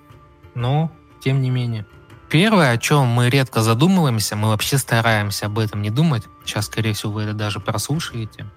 но 0.55 0.93
тем 1.25 1.41
не 1.41 1.51
менее. 1.51 1.87
Первое, 2.29 2.73
о 2.73 2.79
чем 2.79 3.07
мы 3.07 3.31
редко 3.31 3.63
задумываемся, 3.63 4.37
мы 4.37 4.49
вообще 4.49 4.79
стараемся 4.79 5.47
об 5.47 5.59
этом 5.59 5.83
не 5.83 5.91
думать. 5.91 6.25
Сейчас, 6.45 6.67
скорее 6.67 6.93
всего, 6.93 7.13
вы 7.13 7.23
это 7.23 7.33
даже 7.33 7.61
прослушаете– 7.61 8.47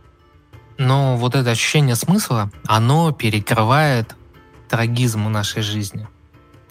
но 0.78 1.16
вот 1.16 1.36
это 1.36 1.52
ощущение 1.52 1.96
смысла, 1.96 2.52
оно 2.68 3.12
перекрывает 3.12 4.16
трагизм 4.70 5.32
нашей 5.32 5.62
жизни. 5.62 6.08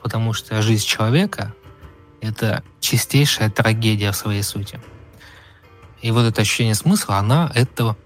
Потому 0.03 0.33
что 0.35 0.61
жизнь 0.61 0.85
человека— 0.85 1.55
это 2.21 2.63
чистейшая 2.81 3.51
трагедия 3.51 4.13
в 4.13 4.17
своей 4.17 4.43
сути. 4.43 4.81
И 6.05 6.11
вот 6.11 6.27
это 6.27 6.43
ощущение 6.43 6.75
смысла, 6.75 7.17
она 7.17 7.51
это, 7.55 7.97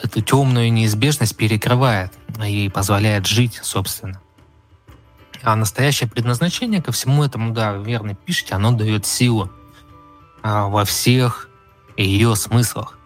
эту 0.00 0.20
темную 0.22 0.72
неизбежность 0.72 1.36
перекрывает 1.36 2.12
и 2.46 2.68
позволяет 2.68 3.26
жить, 3.26 3.58
собственно. 3.64 4.20
А 5.42 5.56
настоящее 5.56 6.08
предназначение 6.08 6.80
ко 6.80 6.92
всему 6.92 7.24
этому, 7.24 7.52
да, 7.52 7.72
верно 7.72 8.14
пишете, 8.14 8.54
оно 8.54 8.70
дает 8.70 9.06
силу 9.06 9.50
а, 10.40 10.68
во 10.68 10.84
всех 10.84 11.48
ее 11.96 12.36
смыслах 12.36 12.96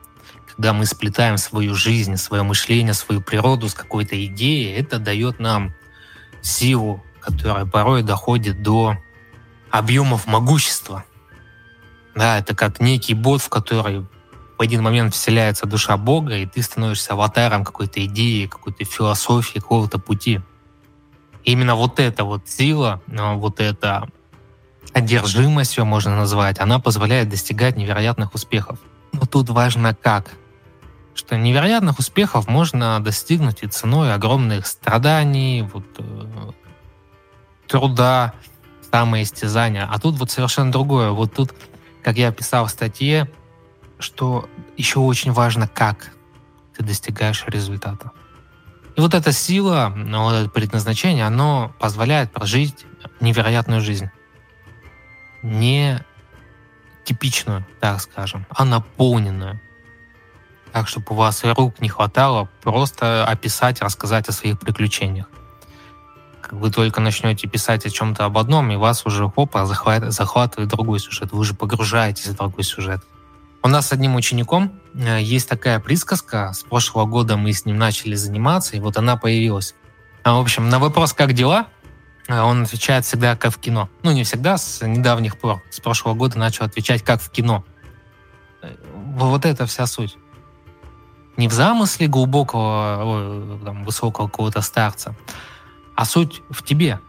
когда 0.48 0.74
мы 0.74 0.84
сплетаем 0.84 1.38
свою 1.38 1.74
жизнь, 1.74 2.16
свое 2.16 2.42
мышление, 2.42 2.92
свою 2.92 3.22
природу 3.22 3.68
с 3.70 3.74
какой-то 3.74 4.22
идеей, 4.26 4.72
это 4.72 4.98
дает 4.98 5.40
нам 5.40 5.74
силу, 6.42 7.02
которая 7.20 7.64
порой 7.64 8.02
доходит 8.02 8.62
до 8.62 8.96
объемов 9.70 10.26
могущества. 10.26 11.04
Да, 12.14 12.38
это 12.38 12.54
как 12.54 12.80
некий 12.80 13.14
бот, 13.14 13.42
в 13.42 13.48
который 13.48 14.06
в 14.56 14.62
один 14.62 14.82
момент 14.82 15.14
вселяется 15.14 15.66
душа 15.66 15.96
Бога, 15.96 16.36
и 16.36 16.46
ты 16.46 16.62
становишься 16.62 17.14
аватаром 17.14 17.64
какой-то 17.64 18.04
идеи, 18.04 18.46
какой-то 18.46 18.84
философии, 18.84 19.58
какого-то 19.58 19.98
пути. 19.98 20.40
И 21.42 21.52
именно 21.52 21.74
вот 21.74 21.98
эта 21.98 22.24
вот 22.24 22.48
сила, 22.48 23.02
а, 23.08 23.34
вот 23.34 23.60
эта 23.60 24.08
одержимость, 24.92 25.76
ее 25.76 25.84
можно 25.84 26.16
назвать, 26.16 26.60
она 26.60 26.78
позволяет 26.78 27.28
достигать 27.28 27.76
невероятных 27.76 28.34
успехов. 28.34 28.78
Но 29.12 29.26
тут 29.26 29.50
важно 29.50 29.94
как 29.94 30.30
что 31.14 31.36
невероятных 31.36 31.98
успехов 31.98 32.48
можно 32.48 33.00
достигнуть 33.00 33.62
и 33.62 33.68
ценой 33.68 34.12
огромных 34.12 34.66
страданий, 34.66 35.62
вот, 35.62 35.84
э, 35.98 36.50
труда, 37.68 38.34
самоистязания. 38.92 39.88
А 39.90 39.98
тут 39.98 40.16
вот 40.16 40.30
совершенно 40.30 40.72
другое. 40.72 41.10
Вот 41.10 41.34
тут, 41.34 41.54
как 42.04 42.16
я 42.16 42.30
писал 42.30 42.66
в 42.66 42.70
статье, 42.70 43.30
что 43.98 44.48
еще 44.76 45.00
очень 45.00 45.32
важно, 45.32 45.66
как 45.66 46.12
ты 46.76 46.84
достигаешь 46.84 47.44
результата. 47.46 48.12
И 48.96 49.00
вот 49.00 49.14
эта 49.14 49.32
сила, 49.32 49.92
вот 49.96 50.34
это 50.34 50.50
предназначение, 50.50 51.26
оно 51.26 51.74
позволяет 51.80 52.30
прожить 52.30 52.86
невероятную 53.20 53.80
жизнь. 53.80 54.10
Не 55.42 56.04
типичную, 57.04 57.66
так 57.80 58.00
скажем, 58.00 58.46
а 58.50 58.64
наполненную 58.64 59.60
так, 60.74 60.88
чтобы 60.88 61.06
у 61.10 61.14
вас 61.14 61.44
рук 61.44 61.80
не 61.80 61.88
хватало 61.88 62.48
просто 62.60 63.24
описать, 63.24 63.80
рассказать 63.80 64.28
о 64.28 64.32
своих 64.32 64.58
приключениях. 64.58 65.30
Вы 66.54 66.70
только 66.70 67.00
начнете 67.00 67.48
писать 67.48 67.84
о 67.84 67.90
чем-то 67.90 68.24
об 68.24 68.38
одном, 68.38 68.70
и 68.70 68.76
вас 68.76 69.04
уже 69.06 69.28
хопа 69.28 69.66
захватывает, 69.66 70.12
захватывает 70.12 70.70
другой 70.70 71.00
сюжет. 71.00 71.32
Вы 71.32 71.40
уже 71.40 71.54
погружаетесь 71.54 72.28
в 72.28 72.36
другой 72.36 72.64
сюжет. 72.64 73.00
У 73.62 73.68
нас 73.68 73.88
с 73.88 73.92
одним 73.92 74.14
учеником 74.14 74.72
э, 74.94 75.20
есть 75.20 75.48
такая 75.48 75.80
присказка. 75.80 76.52
С 76.52 76.62
прошлого 76.62 77.06
года 77.06 77.36
мы 77.36 77.52
с 77.52 77.64
ним 77.64 77.78
начали 77.78 78.14
заниматься, 78.14 78.76
и 78.76 78.80
вот 78.80 78.96
она 78.96 79.16
появилась. 79.16 79.74
А, 80.22 80.34
в 80.34 80.40
общем, 80.40 80.68
на 80.68 80.78
вопрос 80.78 81.12
«как 81.12 81.32
дела?» 81.32 81.66
э, 82.28 82.40
он 82.40 82.62
отвечает 82.62 83.04
всегда 83.04 83.36
как 83.36 83.52
в 83.52 83.58
кино. 83.58 83.88
Ну, 84.02 84.12
не 84.12 84.24
всегда, 84.24 84.56
с 84.56 84.86
недавних 84.86 85.38
пор. 85.38 85.62
С 85.70 85.80
прошлого 85.80 86.14
года 86.14 86.38
начал 86.38 86.64
отвечать 86.64 87.02
как 87.02 87.20
в 87.20 87.30
кино. 87.30 87.64
Э, 88.62 88.74
вот 89.16 89.44
это 89.44 89.66
вся 89.66 89.86
суть 89.86 90.16
не 91.36 91.48
в 91.48 91.52
замысле 91.52 92.06
глубокого, 92.06 93.58
высокого 93.84 94.28
какого-то 94.28 94.60
старца, 94.60 95.14
а 95.94 96.04
суть 96.04 96.42
в 96.50 96.62
тебе. 96.62 97.00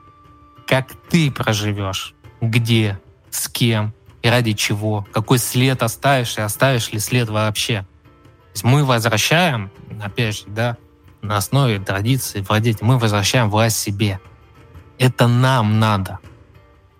Как 0.67 0.87
ты 1.09 1.31
проживешь, 1.31 2.13
где, 2.41 2.99
с 3.29 3.47
кем 3.47 3.93
и 4.21 4.29
ради 4.29 4.53
чего, 4.53 5.05
какой 5.11 5.37
след 5.37 5.83
оставишь 5.83 6.37
и 6.37 6.41
оставишь 6.41 6.91
ли 6.91 6.99
след 6.99 7.29
вообще. 7.29 7.81
То 7.81 8.51
есть 8.53 8.63
мы 8.63 8.83
возвращаем, 8.83 9.69
опять 10.01 10.37
же, 10.37 10.43
да, 10.47 10.77
на 11.21 11.37
основе 11.37 11.79
традиции 11.79 12.41
владеть, 12.41 12.81
мы 12.81 12.97
возвращаем 12.97 13.49
власть 13.49 13.77
себе. 13.77 14.19
Это 14.97 15.27
нам 15.27 15.79
надо, 15.79 16.19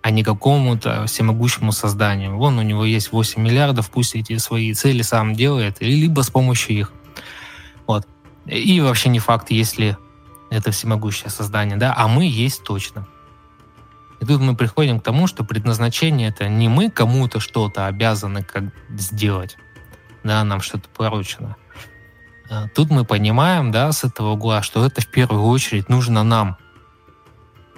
а 0.02 0.10
не 0.10 0.22
какому-то 0.22 1.06
всемогущему 1.06 1.72
созданию. 1.72 2.36
Вон 2.36 2.58
у 2.58 2.62
него 2.62 2.84
есть 2.84 3.10
8 3.10 3.42
миллиардов, 3.42 3.90
пусть 3.90 4.14
эти 4.14 4.36
свои 4.36 4.72
цели 4.74 5.02
сам 5.02 5.34
делает, 5.34 5.80
либо 5.80 6.20
с 6.20 6.30
помощью 6.30 6.76
их. 6.76 6.92
Вот. 7.86 8.06
И 8.46 8.80
вообще 8.80 9.08
не 9.08 9.18
факт, 9.18 9.50
если 9.50 9.96
это 10.50 10.70
всемогущее 10.70 11.30
создание, 11.30 11.76
да, 11.76 11.94
а 11.96 12.08
мы 12.08 12.24
есть 12.24 12.62
точно. 12.64 13.06
И 14.20 14.24
тут 14.24 14.40
мы 14.40 14.56
приходим 14.56 15.00
к 15.00 15.02
тому, 15.02 15.26
что 15.26 15.44
предназначение 15.44 16.28
это 16.28 16.48
не 16.48 16.68
мы 16.68 16.90
кому-то 16.90 17.40
что-то 17.40 17.86
обязаны 17.86 18.42
как 18.42 18.64
сделать, 18.88 19.56
да, 20.24 20.42
нам 20.44 20.60
что-то 20.60 20.88
поручено. 20.88 21.56
А 22.48 22.68
тут 22.68 22.90
мы 22.90 23.04
понимаем, 23.04 23.72
да, 23.72 23.92
с 23.92 24.04
этого 24.04 24.30
угла, 24.30 24.62
что 24.62 24.84
это 24.84 25.00
в 25.00 25.08
первую 25.08 25.42
очередь 25.44 25.88
нужно 25.88 26.22
нам, 26.22 26.56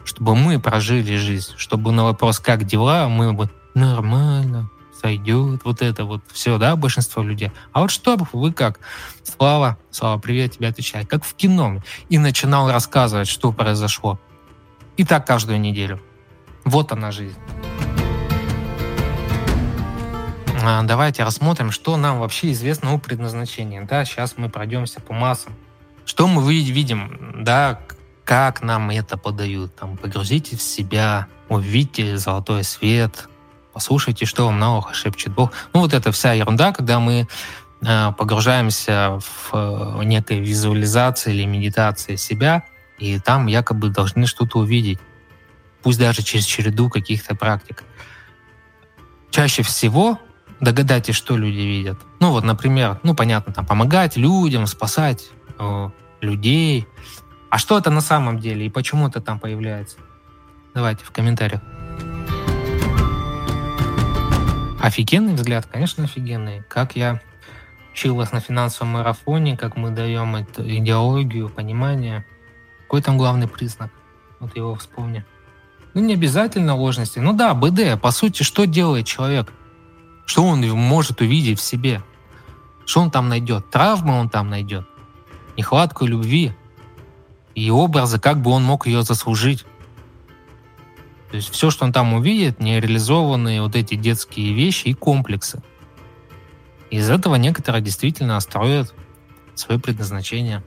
чтобы 0.04 0.36
мы 0.36 0.60
прожили 0.60 1.16
жизнь, 1.16 1.52
чтобы 1.56 1.92
на 1.92 2.04
вопрос 2.04 2.38
«как 2.38 2.64
дела?» 2.64 3.08
мы 3.08 3.32
бы 3.32 3.50
«нормально», 3.74 4.70
сойдет, 5.00 5.62
вот 5.64 5.82
это 5.82 6.04
вот 6.04 6.22
все, 6.32 6.58
да, 6.58 6.76
большинство 6.76 7.22
людей. 7.22 7.52
А 7.72 7.80
вот 7.80 7.90
что 7.90 8.16
вы 8.32 8.52
как? 8.52 8.80
Слава, 9.22 9.78
Слава, 9.90 10.18
привет, 10.20 10.52
тебе 10.56 10.68
отвечает, 10.68 11.08
как 11.08 11.24
в 11.24 11.34
кино. 11.34 11.80
И 12.08 12.18
начинал 12.18 12.70
рассказывать, 12.70 13.28
что 13.28 13.52
произошло. 13.52 14.20
И 14.96 15.04
так 15.04 15.26
каждую 15.26 15.60
неделю. 15.60 16.00
Вот 16.64 16.92
она 16.92 17.10
жизнь. 17.10 17.38
А, 20.62 20.82
давайте 20.82 21.22
рассмотрим, 21.22 21.70
что 21.70 21.96
нам 21.96 22.18
вообще 22.20 22.52
известно 22.52 22.92
о 22.92 22.98
предназначении. 22.98 23.80
Да, 23.80 24.04
сейчас 24.04 24.34
мы 24.36 24.48
пройдемся 24.48 25.00
по 25.00 25.12
массам. 25.12 25.54
Что 26.04 26.26
мы 26.26 26.42
видим, 26.52 27.42
да, 27.44 27.80
как 28.24 28.62
нам 28.62 28.90
это 28.90 29.16
подают. 29.16 29.74
Там, 29.76 29.96
погрузитесь 29.96 30.58
в 30.58 30.62
себя, 30.62 31.28
увидите 31.48 32.18
золотой 32.18 32.64
свет, 32.64 33.28
послушайте, 33.78 34.26
что 34.26 34.46
вам 34.46 34.58
на 34.58 34.76
ухо 34.76 34.92
шепчет 34.92 35.32
Бог. 35.32 35.52
Ну, 35.72 35.82
вот 35.82 35.94
эта 35.94 36.10
вся 36.10 36.32
ерунда, 36.32 36.72
когда 36.72 36.98
мы 36.98 37.28
э, 37.80 38.12
погружаемся 38.18 39.20
в 39.20 39.50
э, 39.52 40.04
некой 40.04 40.40
визуализации 40.40 41.32
или 41.32 41.44
медитации 41.44 42.16
себя, 42.16 42.64
и 42.98 43.20
там 43.20 43.46
якобы 43.46 43.90
должны 43.90 44.26
что-то 44.26 44.58
увидеть, 44.58 44.98
пусть 45.80 46.00
даже 46.00 46.24
через 46.24 46.44
череду 46.44 46.90
каких-то 46.90 47.36
практик. 47.36 47.84
Чаще 49.30 49.62
всего 49.62 50.18
догадайтесь, 50.58 51.14
что 51.14 51.36
люди 51.36 51.60
видят. 51.60 52.00
Ну 52.18 52.32
вот, 52.32 52.42
например, 52.42 52.98
ну 53.04 53.14
понятно, 53.14 53.52
там 53.52 53.64
помогать 53.64 54.16
людям, 54.16 54.66
спасать 54.66 55.28
э, 55.56 55.90
людей. 56.20 56.88
А 57.48 57.58
что 57.58 57.78
это 57.78 57.90
на 57.90 58.00
самом 58.00 58.40
деле 58.40 58.66
и 58.66 58.70
почему 58.70 59.06
это 59.06 59.20
там 59.20 59.38
появляется? 59.38 59.98
Давайте 60.74 61.04
в 61.04 61.12
комментариях. 61.12 61.60
Офигенный 64.80 65.34
взгляд, 65.34 65.66
конечно, 65.66 66.04
офигенный. 66.04 66.62
Как 66.68 66.94
я 66.94 67.20
учил 67.92 68.14
вас 68.14 68.30
на 68.30 68.40
финансовом 68.40 68.92
марафоне, 68.92 69.56
как 69.56 69.76
мы 69.76 69.90
даем 69.90 70.36
эту 70.36 70.62
идеологию, 70.62 71.48
понимание. 71.48 72.24
Какой 72.82 73.02
там 73.02 73.18
главный 73.18 73.48
признак? 73.48 73.90
Вот 74.38 74.56
его 74.56 74.76
вспомни. 74.76 75.24
Ну, 75.94 76.00
не 76.00 76.14
обязательно 76.14 76.76
ложности. 76.76 77.18
Ну 77.18 77.32
да, 77.32 77.54
БД, 77.54 78.00
по 78.00 78.12
сути, 78.12 78.44
что 78.44 78.66
делает 78.66 79.06
человек? 79.06 79.52
Что 80.26 80.44
он 80.44 80.60
может 80.68 81.20
увидеть 81.20 81.58
в 81.58 81.62
себе? 81.62 82.02
Что 82.86 83.00
он 83.00 83.10
там 83.10 83.28
найдет? 83.28 83.68
Травмы 83.70 84.16
он 84.16 84.28
там 84.28 84.48
найдет? 84.48 84.86
Нехватку 85.56 86.06
любви? 86.06 86.52
И 87.56 87.68
образы, 87.68 88.20
как 88.20 88.40
бы 88.40 88.52
он 88.52 88.62
мог 88.62 88.86
ее 88.86 89.02
заслужить? 89.02 89.66
То 91.30 91.36
есть 91.36 91.50
все, 91.50 91.70
что 91.70 91.84
он 91.84 91.92
там 91.92 92.14
увидит, 92.14 92.60
нереализованные 92.60 93.62
вот 93.62 93.76
эти 93.76 93.94
детские 93.94 94.54
вещи 94.54 94.88
и 94.88 94.94
комплексы. 94.94 95.62
Из 96.90 97.10
этого 97.10 97.34
некоторые 97.34 97.82
действительно 97.82 98.40
строят 98.40 98.94
свое 99.54 99.78
предназначение, 99.78 100.62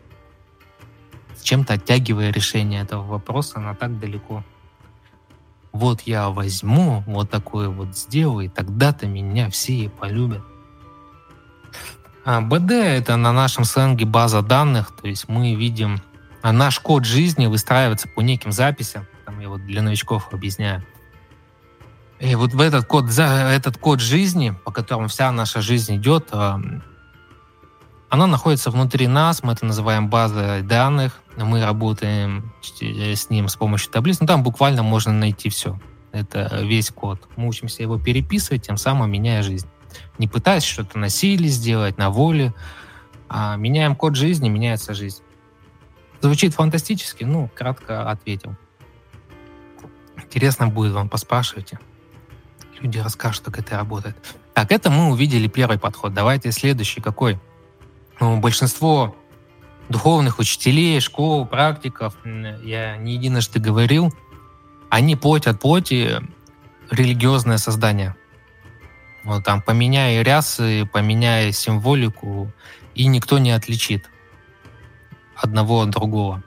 чем-то 1.41 1.73
оттягивая 1.73 2.31
решение 2.31 2.81
этого 2.81 3.03
вопроса 3.03 3.59
на 3.59 3.73
так 3.73 3.99
далеко. 3.99 4.43
Вот 5.71 6.01
я 6.01 6.29
возьму, 6.29 7.03
вот 7.07 7.29
такое 7.29 7.69
вот 7.69 7.97
сделаю, 7.97 8.45
и 8.45 8.49
тогда-то 8.49 9.07
меня 9.07 9.49
все 9.49 9.73
и 9.73 9.87
полюбят. 9.87 10.43
А 12.23 12.41
БД— 12.41 12.71
это 12.71 13.15
на 13.15 13.31
нашем 13.33 13.63
сленге 13.63 14.05
база 14.05 14.41
данных, 14.41 14.91
то 15.01 15.07
есть 15.07 15.27
мы 15.27 15.55
видим, 15.55 16.01
а 16.43 16.51
наш 16.51 16.79
код 16.79 17.05
жизни 17.05 17.47
выстраивается 17.47 18.07
по 18.07 18.21
неким 18.21 18.51
записям, 18.51 19.07
я 19.41 19.49
вот 19.49 19.65
для 19.65 19.81
новичков 19.81 20.29
объясняю. 20.31 20.85
И 22.19 22.35
вот 22.35 22.53
в 22.53 22.61
этот 22.61 22.85
код, 22.85 23.09
за 23.09 23.23
этот 23.23 23.77
код 23.77 23.99
жизни, 23.99 24.55
по 24.63 24.71
которому 24.71 25.07
вся 25.07 25.31
наша 25.31 25.61
жизнь 25.61 25.95
идет, 25.95 26.31
она 26.31 28.27
находится 28.27 28.69
внутри 28.69 29.07
нас, 29.07 29.41
мы 29.41 29.53
это 29.53 29.65
называем 29.65 30.09
базой 30.09 30.61
данных, 30.61 31.21
мы 31.37 31.63
работаем 31.63 32.53
с 32.61 33.29
ним 33.29 33.47
с 33.47 33.55
помощью 33.55 33.91
таблиц, 33.91 34.19
ну 34.19 34.27
там 34.27 34.43
буквально 34.43 34.83
можно 34.83 35.13
найти 35.13 35.49
все. 35.49 35.79
Это 36.11 36.59
весь 36.61 36.91
код. 36.91 37.27
Мы 37.37 37.47
учимся 37.47 37.81
его 37.81 37.97
переписывать, 37.97 38.67
тем 38.67 38.77
самым 38.77 39.09
меняя 39.09 39.41
жизнь. 39.43 39.67
Не 40.17 40.27
пытаясь 40.27 40.63
что-то 40.63 40.99
на 40.99 41.07
сделать, 41.07 41.97
на 41.97 42.09
воле, 42.09 42.53
а 43.29 43.55
меняем 43.55 43.95
код 43.95 44.15
жизни, 44.15 44.49
меняется 44.49 44.93
жизнь. 44.93 45.23
Звучит 46.19 46.53
фантастически, 46.53 47.23
ну, 47.23 47.49
кратко 47.55 48.11
ответил. 48.11 48.55
Интересно 50.31 50.69
будет 50.69 50.93
вам 50.93 51.09
поспрашивайте. 51.09 51.77
Люди 52.79 52.99
расскажут, 52.99 53.43
как 53.43 53.59
это 53.59 53.75
работает. 53.75 54.15
Так, 54.53 54.71
это 54.71 54.89
мы 54.89 55.11
увидели 55.11 55.49
первый 55.49 55.77
подход. 55.77 56.13
Давайте 56.13 56.53
следующий 56.53 57.01
какой? 57.01 57.37
Ну, 58.21 58.39
большинство 58.39 59.13
духовных 59.89 60.39
учителей, 60.39 61.01
школ, 61.01 61.45
практиков, 61.45 62.15
я 62.23 62.95
не 62.95 63.15
единожды 63.15 63.59
говорил, 63.59 64.13
они 64.89 65.17
плоть 65.17 65.47
от 65.47 65.59
плоти 65.59 66.21
религиозное 66.89 67.57
создание. 67.57 68.15
Вот 69.25 69.43
там 69.43 69.61
поменяя 69.61 70.21
рясы, 70.21 70.85
поменяя 70.93 71.51
символику, 71.51 72.53
и 72.95 73.05
никто 73.05 73.37
не 73.37 73.51
отличит 73.51 74.09
одного 75.35 75.81
от 75.81 75.89
другого 75.89 76.41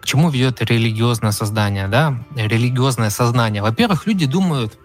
к 0.00 0.06
чему 0.06 0.30
ведет 0.30 0.60
религиозное 0.62 1.32
создание, 1.32 1.88
да? 1.88 2.24
Религиозное 2.36 3.10
сознание. 3.10 3.62
Во-первых, 3.62 4.06
люди 4.06 4.26
думают, 4.26 4.78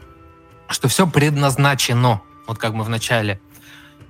что 0.67 0.87
все 0.87 1.07
предназначено. 1.07 2.21
Вот 2.47 2.57
как 2.57 2.73
мы 2.73 2.83
вначале 2.83 3.39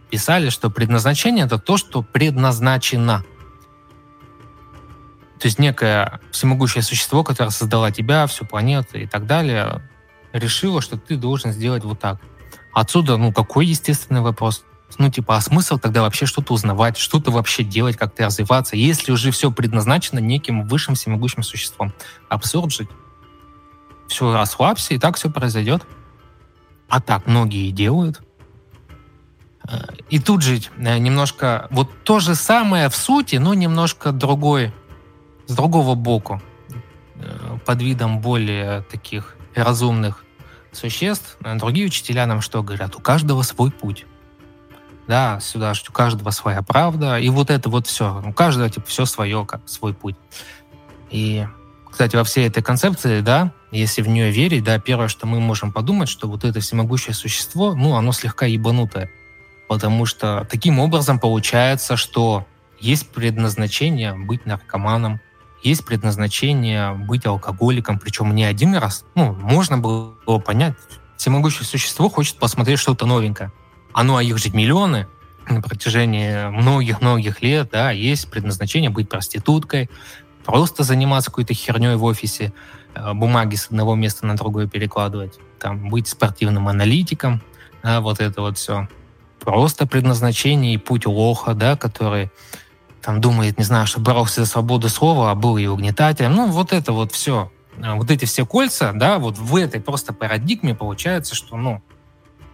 писали, 0.10 0.50
что 0.50 0.70
предназначение— 0.70 1.46
это 1.48 1.60
то, 1.60 1.78
что 1.78 2.02
предназначено. 2.02 3.24
То 5.40 5.46
есть 5.46 5.60
некое 5.60 6.20
всемогущее 6.32 6.82
существо, 6.82 7.24
которое 7.24 7.52
создало 7.52 7.92
тебя, 7.92 8.28
всю 8.28 8.46
планету 8.46 8.98
и 8.98 9.08
так 9.08 9.26
далее, 9.26 9.82
решило, 10.34 10.82
что 10.82 10.98
ты 10.98 11.16
должен 11.16 11.52
сделать 11.52 11.84
вот 11.84 12.00
так. 12.00 12.20
Отсюда, 12.74 13.18
ну, 13.18 13.32
какой 13.32 13.66
естественный 13.66 14.22
вопрос? 14.22 14.64
Ну, 14.98 15.10
типа, 15.10 15.38
а 15.38 15.42
смысл 15.42 15.78
тогда 15.78 16.02
вообще 16.02 16.26
что-то 16.26 16.54
узнавать, 16.54 16.98
что-то 16.98 17.32
вообще 17.32 17.64
делать, 17.64 17.96
как-то 17.96 18.26
развиваться, 18.26 18.76
если 18.76 19.12
уже 19.12 19.32
все 19.32 19.52
предназначено 19.52 20.20
неким 20.20 20.68
высшим 20.68 20.96
всемогущим 20.96 21.44
существом? 21.44 21.94
Абсурд 22.28 22.72
жить. 22.72 22.90
Все, 24.08 24.34
расслабься, 24.34 24.96
и 24.96 24.98
так 24.98 25.18
все 25.18 25.30
произойдет. 25.30 25.86
А 26.90 27.00
так 27.00 27.28
многие 27.28 27.70
делают. 27.72 28.22
Э, 29.68 29.86
и 30.10 30.20
тут 30.20 30.42
же 30.42 30.60
э, 30.78 30.98
немножко 30.98 31.68
вот 31.70 31.90
то 32.04 32.20
же 32.20 32.34
самое 32.34 32.90
в 32.90 32.96
сути, 32.96 33.36
но 33.36 33.54
немножко 33.54 34.12
другой, 34.12 34.74
с 35.46 35.56
другого 35.56 35.94
боку, 35.94 36.42
э, 37.16 37.58
под 37.66 37.82
видом 37.82 38.20
более 38.20 38.82
таких 38.82 39.36
разумных 39.54 40.26
существ. 40.72 41.38
Другие 41.42 41.86
учителя 41.86 42.26
нам 42.26 42.42
что 42.42 42.64
говорят? 42.64 42.96
У 42.96 43.00
каждого 43.00 43.44
свой 43.44 43.72
путь 43.72 44.06
да, 45.10 45.40
сюда 45.40 45.74
у 45.90 45.92
каждого 45.92 46.30
своя 46.30 46.62
правда, 46.62 47.18
и 47.18 47.30
вот 47.30 47.50
это 47.50 47.68
вот 47.68 47.88
все, 47.88 48.22
у 48.24 48.32
каждого 48.32 48.70
типа 48.70 48.86
все 48.86 49.06
свое, 49.06 49.44
как 49.44 49.68
свой 49.68 49.92
путь. 49.92 50.16
И, 51.10 51.48
кстати, 51.90 52.16
во 52.16 52.24
всей 52.24 52.48
этой 52.48 52.62
концепции, 52.62 53.22
да, 53.22 53.52
если 53.72 54.04
в 54.04 54.08
нее 54.08 54.30
верить, 54.30 54.64
да, 54.64 54.78
первое, 54.78 55.08
что 55.08 55.26
мы 55.26 55.40
можем 55.40 55.72
подумать, 55.72 56.10
что 56.10 56.30
вот 56.30 56.44
это 56.44 56.60
всемогущее 56.60 57.16
существо, 57.16 57.74
ну, 57.74 57.96
оно 57.96 58.12
слегка 58.12 58.46
ебанутое, 58.46 59.10
потому 59.68 60.06
что 60.06 60.48
таким 60.48 60.78
образом 60.78 61.18
получается, 61.18 61.98
что 61.98 62.46
есть 62.80 63.10
предназначение 63.10 64.14
быть 64.14 64.46
наркоманом, 64.46 65.20
есть 65.64 65.84
предназначение 65.86 66.94
быть 66.94 67.26
алкоголиком, 67.26 67.98
причем 67.98 68.36
не 68.36 68.44
один 68.44 68.76
раз. 68.76 69.06
Ну, 69.16 69.34
можно 69.34 69.80
было 69.80 70.38
понять, 70.38 70.76
всемогущее 71.18 71.66
существо 71.66 72.10
хочет 72.10 72.38
посмотреть 72.38 72.78
что-то 72.78 73.08
новенькое. 73.08 73.52
А 73.94 74.04
ну, 74.04 74.16
а 74.16 74.24
их 74.24 74.38
же 74.38 74.50
миллионы 74.52 75.08
на 75.48 75.62
протяжении 75.62 76.50
многих-многих 76.50 77.42
лет, 77.42 77.70
да, 77.72 77.92
есть 77.92 78.30
предназначение 78.30 78.90
быть 78.90 79.10
проституткой, 79.10 79.90
просто 80.46 80.84
заниматься 80.84 81.32
какой-то 81.32 81.54
херней 81.54 81.96
в 81.96 82.04
офисе, 82.04 82.54
э, 82.96 83.14
бумаги 83.14 83.56
с 83.56 83.68
одного 83.68 83.96
места 83.96 84.26
на 84.26 84.36
другое 84.36 84.68
перекладывать, 84.68 85.40
там, 85.60 85.90
быть 85.90 86.08
спортивным 86.08 86.68
аналитиком, 86.68 87.42
да, 87.84 88.02
вот 88.02 88.20
это 88.20 88.42
вот 88.42 88.58
все. 88.58 88.88
Просто 89.40 89.88
предназначение 89.88 90.74
и 90.74 90.78
путь 90.78 91.06
лоха, 91.06 91.54
да, 91.54 91.78
который 91.78 92.30
там 93.02 93.22
думает, 93.22 93.58
не 93.58 93.64
знаю, 93.64 93.88
что 93.88 94.00
боролся 94.00 94.42
за 94.42 94.46
свободу 94.46 94.90
слова, 94.90 95.32
а 95.32 95.36
был 95.36 95.58
и 95.58 95.66
угнетателем. 95.66 96.34
Ну, 96.34 96.48
вот 96.48 96.74
это 96.74 96.92
вот 96.92 97.14
все. 97.14 97.52
Вот 97.78 98.12
эти 98.12 98.26
все 98.26 98.46
кольца, 98.46 98.92
да, 98.94 99.20
вот 99.20 99.38
в 99.38 99.56
этой 99.56 99.80
просто 99.80 100.12
парадигме 100.12 100.76
получается, 100.76 101.34
что, 101.34 101.56
ну, 101.56 101.82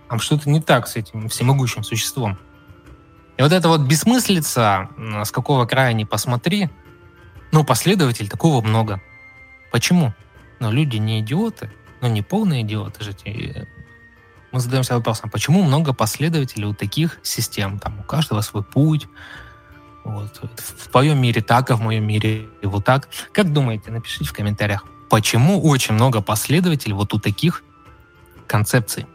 там 0.09 0.19
что-то 0.19 0.49
не 0.49 0.61
так 0.61 0.87
с 0.87 0.95
этим 0.95 1.29
всемогущим 1.29 1.83
существом. 1.83 2.37
И 3.37 3.41
вот 3.41 3.51
это 3.51 3.67
вот 3.67 3.81
бессмыслица, 3.81 4.89
с 4.97 5.31
какого 5.31 5.65
края 5.65 5.93
не 5.93 6.05
посмотри, 6.05 6.69
ну, 7.51 7.63
последователей 7.63 8.29
такого 8.29 8.61
много. 8.61 9.01
Почему? 9.71 10.13
Но 10.59 10.71
люди 10.71 10.97
не 10.97 11.19
идиоты, 11.19 11.71
ну, 12.01 12.07
не 12.07 12.21
полные 12.21 12.61
идиоты 12.61 13.03
же. 13.03 13.15
Мы 14.51 14.59
задаемся 14.59 14.95
вопросом, 14.95 15.29
почему 15.29 15.63
много 15.63 15.93
последователей 15.93 16.65
у 16.65 16.73
таких 16.73 17.19
систем? 17.23 17.77
Там 17.79 17.99
у 17.99 18.03
каждого 18.03 18.39
свой 18.41 18.63
путь, 18.63 19.07
вот. 20.05 20.39
В 20.57 20.89
твоем 20.89 21.19
мире 21.19 21.41
так, 21.41 21.71
а 21.71 21.75
в 21.75 21.81
моем 21.81 22.05
мире 22.07 22.47
вот 22.61 22.85
так. 22.85 23.09
Как 23.33 23.51
думаете? 23.51 23.91
Напишите 23.91 24.25
в 24.25 24.33
комментариях. 24.33 24.85
почему 25.09 25.61
очень 25.61 25.93
много 25.93 26.21
последователей 26.21 26.93
вот 26.93 27.13
у 27.13 27.19
таких 27.19 27.63
концепций. 28.47 29.07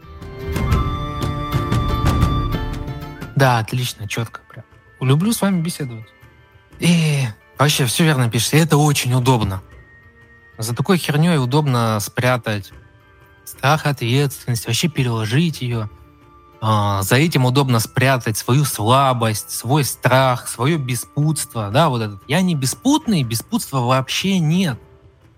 Да, 3.41 3.57
отлично, 3.57 4.07
четко 4.07 4.41
прям. 4.47 4.63
Люблю 4.99 5.33
с 5.33 5.41
вами 5.41 5.63
беседовать. 5.63 6.05
И 6.77 7.23
вообще 7.57 7.87
все 7.87 8.03
верно 8.03 8.29
пишете. 8.29 8.59
Это 8.59 8.77
очень 8.77 9.15
удобно. 9.15 9.63
За 10.59 10.75
такой 10.75 10.99
херней 10.99 11.39
удобно 11.39 11.99
спрятать 12.01 12.71
страх 13.43 13.87
ответственность, 13.87 14.67
вообще 14.67 14.89
переложить 14.89 15.63
ее. 15.63 15.89
А, 16.61 17.01
за 17.01 17.15
этим 17.15 17.45
удобно 17.45 17.79
спрятать 17.79 18.37
свою 18.37 18.63
слабость, 18.63 19.49
свой 19.49 19.85
страх, 19.85 20.47
свое 20.47 20.77
беспутство. 20.77 21.71
Да, 21.71 21.89
вот 21.89 22.03
этот. 22.03 22.21
Я 22.27 22.41
не 22.41 22.53
беспутный, 22.53 23.23
беспутства 23.23 23.79
вообще 23.79 24.37
нет. 24.37 24.79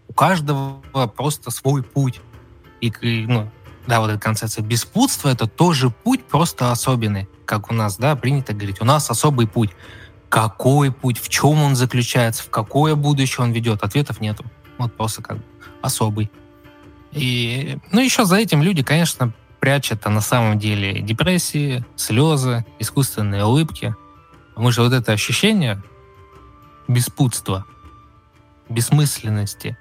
У 0.09 0.13
каждого 0.13 0.81
просто 1.15 1.51
свой 1.51 1.83
путь. 1.83 2.19
И, 2.81 2.91
ну, 3.29 3.49
да, 3.87 4.01
вот 4.01 4.09
эта 4.09 4.19
концепция 4.19 4.61
беспутства— 4.61 5.29
это 5.29 5.47
тоже 5.47 5.89
путь, 5.89 6.25
просто 6.25 6.69
особенный 6.69 7.29
как 7.45 7.71
у 7.71 7.73
нас, 7.73 7.97
да, 7.97 8.15
принято 8.15 8.53
говорить, 8.53 8.81
у 8.81 8.85
нас 8.85 9.09
особый 9.09 9.47
путь. 9.47 9.71
Какой 10.29 10.91
путь, 10.91 11.19
в 11.19 11.29
чем 11.29 11.61
он 11.61 11.75
заключается, 11.75 12.43
в 12.43 12.49
какое 12.49 12.95
будущее 12.95 13.43
он 13.45 13.51
ведет, 13.51 13.83
ответов 13.83 14.19
нету. 14.19 14.43
Вот 14.77 14.95
просто 14.95 15.21
как 15.21 15.37
бы 15.37 15.43
особый. 15.81 16.31
И, 17.11 17.77
ну, 17.91 18.01
еще 18.01 18.25
за 18.25 18.37
этим 18.37 18.63
люди, 18.63 18.81
конечно, 18.81 19.33
прячут 19.59 20.05
а 20.05 20.09
на 20.09 20.21
самом 20.21 20.59
деле 20.59 21.01
депрессии, 21.01 21.85
слезы, 21.95 22.65
искусственные 22.79 23.45
улыбки. 23.45 23.95
Потому 24.49 24.71
что 24.71 24.83
вот 24.83 24.93
это 24.93 25.11
ощущение 25.11 25.81
беспутства, 26.87 27.65
бессмысленности, 28.69 29.77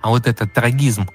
а 0.00 0.08
вот 0.08 0.26
этот 0.26 0.54
трагизм, 0.54 1.08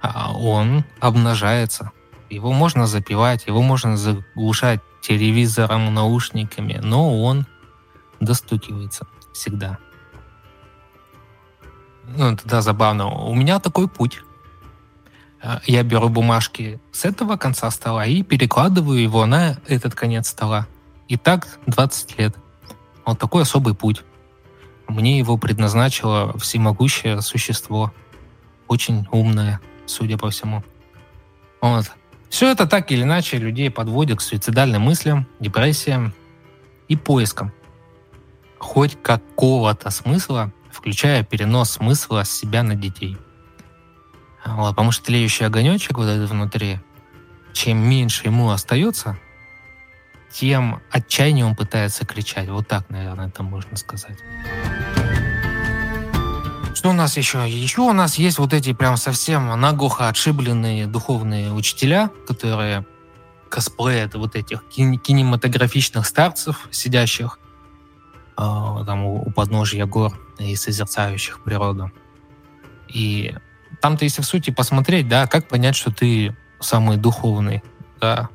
а 0.00 0.32
он 0.32 0.84
обнажается 1.00 1.92
его 2.34 2.52
можно 2.52 2.86
запивать, 2.86 3.46
его 3.46 3.62
можно 3.62 3.96
заглушать 3.96 4.80
телевизором, 5.00 5.92
наушниками, 5.92 6.80
но 6.82 7.22
он 7.22 7.46
достукивается 8.20 9.06
всегда. 9.34 9.78
Ну, 12.16 12.36
тогда 12.36 12.62
забавно. 12.62 13.08
У 13.08 13.34
меня 13.34 13.58
такой 13.58 13.88
путь. 13.88 14.22
А, 15.42 15.60
я 15.66 15.82
беру 15.82 16.08
бумажки 16.08 16.80
с 16.92 17.04
этого 17.04 17.36
конца 17.36 17.70
стола 17.70 18.06
и 18.06 18.22
перекладываю 18.22 19.00
его 19.00 19.26
на 19.26 19.58
этот 19.66 19.94
конец 19.94 20.28
стола. 20.28 20.66
И 21.08 21.16
так 21.16 21.58
20 21.66 22.18
лет. 22.18 22.36
Вот 23.04 23.18
такой 23.18 23.42
особый 23.42 23.74
путь. 23.74 24.02
Мне 24.88 25.18
его 25.18 25.36
предназначило 25.36 26.36
всемогущее 26.38 27.20
существо. 27.22 27.92
Очень 28.68 29.06
умное, 29.10 29.60
судя 29.86 30.18
по 30.18 30.30
всему. 30.30 30.62
Вот. 31.60 31.90
Все 32.32 32.50
это 32.50 32.66
так 32.66 32.90
или 32.90 33.02
иначе 33.02 33.36
людей 33.36 33.70
подводит 33.70 34.16
к 34.18 34.22
суицидальным 34.22 34.80
мыслям, 34.80 35.26
депрессиям 35.38 36.14
и 36.88 36.96
поискам 36.96 37.52
хоть 38.58 38.96
какого-то 39.02 39.90
смысла, 39.90 40.50
включая 40.70 41.24
перенос 41.24 41.72
смысла 41.72 42.22
с 42.22 42.30
себя 42.30 42.62
на 42.62 42.74
детей. 42.74 43.18
Вот, 44.46 44.70
потому 44.70 44.92
что 44.92 45.04
тлеющий 45.04 45.44
огонечек 45.44 45.98
вот 45.98 46.06
этот 46.06 46.30
внутри, 46.30 46.80
чем 47.52 47.76
меньше 47.76 48.28
ему 48.28 48.48
остается, 48.48 49.18
тем 50.32 50.80
отчаяннее 50.90 51.44
он 51.44 51.54
пытается 51.54 52.06
кричать. 52.06 52.48
Вот 52.48 52.66
так, 52.66 52.88
наверное, 52.88 53.28
это 53.28 53.42
можно 53.42 53.76
сказать. 53.76 54.16
Что 56.74 56.90
у 56.90 56.92
нас 56.94 57.16
еще? 57.16 57.48
Еще 57.48 57.82
у 57.82 57.92
нас 57.92 58.16
есть 58.16 58.38
вот 58.38 58.52
эти 58.52 58.72
прям 58.72 58.96
совсем 58.96 59.48
наглухо 59.60 60.08
отшибленные 60.08 60.86
духовные 60.86 61.52
учителя, 61.52 62.10
которые 62.26 62.86
косплеят 63.48 64.14
вот 64.14 64.34
этих 64.34 64.64
кинематографичных 64.68 66.06
старцев, 66.06 66.68
сидящих 66.70 67.38
э, 68.38 68.42
там 68.86 69.04
у, 69.04 69.22
у 69.22 69.30
подножья 69.30 69.84
гор 69.84 70.18
и 70.38 70.56
созерцающих 70.56 71.44
природу. 71.44 71.92
И 72.88 73.34
там-то, 73.80 74.04
если 74.04 74.22
в 74.22 74.26
сути 74.26 74.50
посмотреть, 74.50 75.08
да, 75.08 75.26
как 75.26 75.48
понять, 75.48 75.76
что 75.76 75.92
ты 75.92 76.34
самый 76.60 76.96
духовный, 76.96 77.62
да. 78.00 78.30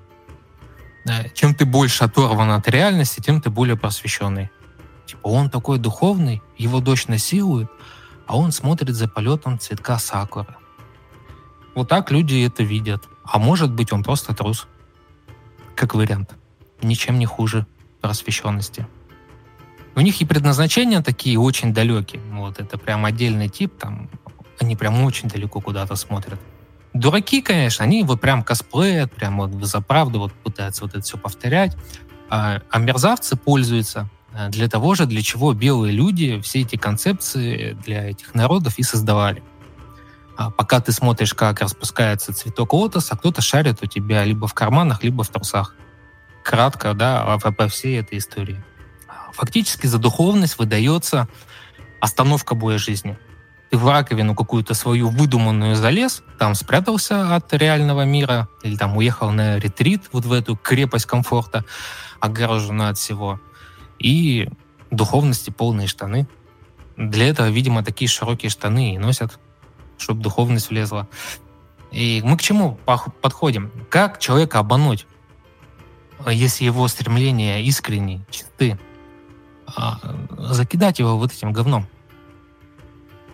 Чем 1.34 1.56
ты 1.56 1.66
больше 1.66 2.04
оторван 2.04 2.52
от 2.52 2.68
реальности, 2.68 3.22
тем 3.22 3.42
ты 3.42 3.50
более 3.50 3.78
просвещенный. 3.78 4.52
Типа 5.06 5.28
он 5.28 5.50
такой 5.50 5.80
духовный, 5.80 6.44
его 6.58 6.82
дочь 6.82 7.08
насилует, 7.08 7.70
а 8.28 8.38
он 8.38 8.52
смотрит 8.52 8.96
за 8.96 9.08
полетом 9.08 9.58
цветка 9.58 9.98
сакуры. 9.98 10.56
Вот 11.76 11.88
так 11.90 12.12
люди 12.12 12.46
это 12.46 12.64
видят. 12.64 13.04
А 13.24 13.40
может 13.40 13.72
быть, 13.72 13.92
он 13.94 14.04
просто 14.04 14.34
трус. 14.34 14.68
Как 15.76 15.96
вариант. 15.96 16.36
Ничем 16.82 17.20
не 17.20 17.26
хуже 17.26 17.66
просвещенности. 18.02 18.88
У 19.96 20.02
них 20.02 20.22
и 20.22 20.26
предназначения 20.26 21.02
такие 21.02 21.40
очень 21.40 21.74
далекие. 21.74 22.22
Вот 22.32 22.60
это 22.60 22.78
прям 22.78 23.06
отдельный 23.06 23.50
тип, 23.50 23.78
там 23.80 24.10
они 24.60 24.76
прям 24.76 25.04
очень 25.04 25.30
далеко 25.30 25.62
куда-то 25.62 25.96
смотрят. 25.96 26.40
Дураки, 26.94 27.42
конечно, 27.42 27.86
они 27.86 28.04
вот 28.04 28.22
прям 28.22 28.44
косплеят, 28.44 29.12
прям 29.14 29.38
вот 29.38 29.52
за 29.66 29.82
правду 29.82 30.20
вот 30.20 30.34
пытаются 30.34 30.84
вот 30.84 30.96
это 30.96 31.02
все 31.02 31.18
повторять. 31.18 31.78
А, 32.30 32.62
а 32.70 32.80
мерзавцы 32.80 33.36
пользуются 33.36 34.10
для 34.50 34.68
того 34.68 34.96
же, 34.96 35.06
для 35.06 35.22
чего 35.22 35.54
белые 35.54 35.94
люди 35.94 36.40
все 36.42 36.62
эти 36.62 36.76
концепции 36.76 37.78
для 37.86 38.10
этих 38.10 38.36
народов 38.36 38.78
и 38.78 38.84
создавали. 38.84 39.44
А 40.36 40.52
пока 40.52 40.80
ты 40.80 40.92
смотришь, 40.92 41.34
как 41.34 41.62
распускается 41.62 42.34
цветок 42.34 42.74
лотоса, 42.74 43.18
кто-то 43.18 43.42
шарит 43.42 43.80
у 43.82 43.88
тебя 43.88 44.24
либо 44.24 44.48
в 44.48 44.54
карманах, 44.54 45.04
либо 45.04 45.24
в 45.24 45.30
трусах. 45.30 45.74
Кратко, 46.44 46.94
да, 46.94 47.38
по 47.40 47.68
всей 47.68 48.00
этой 48.00 48.20
истории. 48.20 48.64
Фактически 49.34 49.88
за 49.88 49.98
духовность 49.98 50.60
выдается 50.60 51.28
остановка 52.00 52.54
боя 52.54 52.78
жизни. 52.78 53.18
Ты 53.70 53.78
в 53.78 53.90
раковину 53.90 54.34
какую-то 54.34 54.74
свою 54.74 55.10
выдуманную 55.10 55.76
залез, 55.76 56.24
там 56.40 56.56
спрятался 56.56 57.36
от 57.36 57.52
реального 57.54 58.06
мира, 58.06 58.48
или 58.64 58.78
там 58.78 58.96
уехал 58.96 59.32
на 59.32 59.58
ретрит, 59.58 60.04
вот 60.14 60.26
в 60.26 60.32
эту 60.32 60.56
крепость 60.56 61.06
комфорта, 61.06 61.66
огороженную 62.22 62.92
от 62.92 62.98
всего 62.98 63.42
и 64.00 64.50
духовности 64.92 65.50
полные 65.50 65.88
штаны. 65.88 66.28
Для 66.96 67.28
этого, 67.28 67.48
видимо, 67.50 67.84
такие 67.84 68.08
широкие 68.08 68.50
штаны 68.50 68.96
и 68.96 68.98
носят, 68.98 69.40
чтобы 69.98 70.22
духовность 70.22 70.70
влезла. 70.70 71.08
И 71.92 72.22
мы 72.24 72.38
к 72.38 72.42
чему 72.42 72.80
подходим? 73.22 73.72
Как 73.90 74.20
человека 74.20 74.60
обмануть, 74.60 75.06
если 76.26 76.66
его 76.66 76.88
стремления 76.88 77.62
искренние, 77.62 78.26
чисты? 78.30 78.80
А, 79.76 80.00
закидать 80.38 81.00
его 81.00 81.18
вот 81.18 81.34
этим 81.34 81.52
говном. 81.52 81.88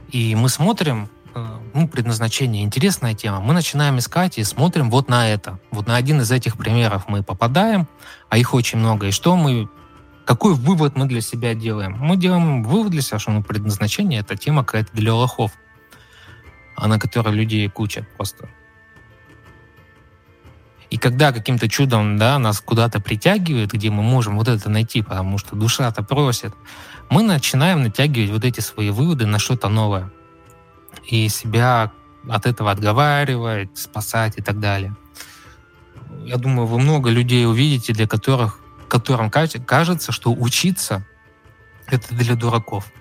И 0.09 0.35
мы 0.35 0.49
смотрим, 0.49 1.09
э, 1.33 1.59
ну, 1.73 1.87
предназначение, 1.87 2.63
интересная 2.63 3.13
тема. 3.13 3.39
Мы 3.39 3.53
начинаем 3.53 3.97
искать 3.99 4.37
и 4.37 4.43
смотрим 4.43 4.89
вот 4.89 5.09
на 5.09 5.29
это. 5.29 5.59
Вот 5.71 5.87
на 5.87 5.95
один 5.95 6.21
из 6.21 6.31
этих 6.31 6.57
примеров 6.57 7.07
мы 7.07 7.23
попадаем, 7.23 7.87
а 8.29 8.37
их 8.37 8.53
очень 8.53 8.79
много. 8.79 9.07
И 9.07 9.11
что 9.11 9.35
мы 9.35 9.69
какой 10.25 10.53
вывод 10.53 10.95
мы 10.95 11.05
для 11.05 11.21
себя 11.21 11.53
делаем? 11.53 11.97
Мы 11.99 12.17
делаем 12.17 12.63
вывод 12.63 12.91
для 12.91 13.01
себя, 13.01 13.19
что 13.19 13.31
ну, 13.31 13.43
предназначение— 13.43 14.19
это 14.21 14.35
тема 14.35 14.63
какая-то 14.63 14.91
для 14.93 15.13
лохов, 15.13 15.51
а 16.75 16.87
на 16.87 16.99
которой 16.99 17.33
людей 17.33 17.67
куча 17.69 18.07
просто. 18.17 18.49
И 20.89 20.97
когда 20.97 21.31
каким-то 21.31 21.67
чудом 21.67 22.17
да, 22.17 22.37
нас 22.37 22.61
куда-то 22.61 23.01
притягивает, 23.01 23.71
где 23.71 23.89
мы 23.89 24.03
можем 24.03 24.37
вот 24.37 24.47
это 24.47 24.69
найти, 24.69 25.01
потому 25.01 25.39
что 25.39 25.55
душа-то 25.55 26.03
просит, 26.03 26.53
мы 27.09 27.23
начинаем 27.23 27.81
натягивать 27.81 28.29
вот 28.29 28.45
эти 28.45 28.59
свои 28.59 28.91
выводы 28.91 29.25
на 29.25 29.39
что-то 29.39 29.69
новое. 29.69 30.11
И 31.09 31.27
себя 31.29 31.91
от 32.29 32.45
этого 32.45 32.71
отговаривать, 32.71 33.75
спасать 33.75 34.37
и 34.37 34.41
так 34.41 34.59
далее. 34.59 34.95
Я 36.25 36.37
думаю, 36.37 36.67
вы 36.67 36.79
много 36.79 37.09
людей 37.09 37.45
увидите, 37.47 37.91
для 37.93 38.07
которых 38.07 38.59
которым 38.93 39.31
кажется, 39.31 40.11
что 40.11 40.31
учиться— 40.31 41.03
это 41.87 42.13
для 42.13 42.35
дураков. 42.35 42.91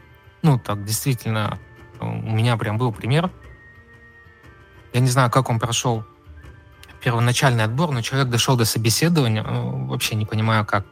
Ну, 0.40 0.59
так, 0.59 0.87
действительно, 0.87 1.59
у 2.00 2.07
меня 2.07 2.57
прям 2.57 2.78
был 2.78 2.92
пример. 2.92 3.31
Я 4.94 5.00
не 5.00 5.09
знаю, 5.09 5.31
как 5.31 5.50
он 5.50 5.61
прошел 5.61 6.07
первоначальный 7.05 7.64
отбор, 7.64 7.90
но 7.90 8.00
человек 8.00 8.31
дошел 8.31 8.57
до 8.57 8.64
собеседования, 8.64 9.42
ну, 9.42 9.87
вообще 9.87 10.14
не 10.14 10.24
понимаю, 10.24 10.64
как. 10.64 10.87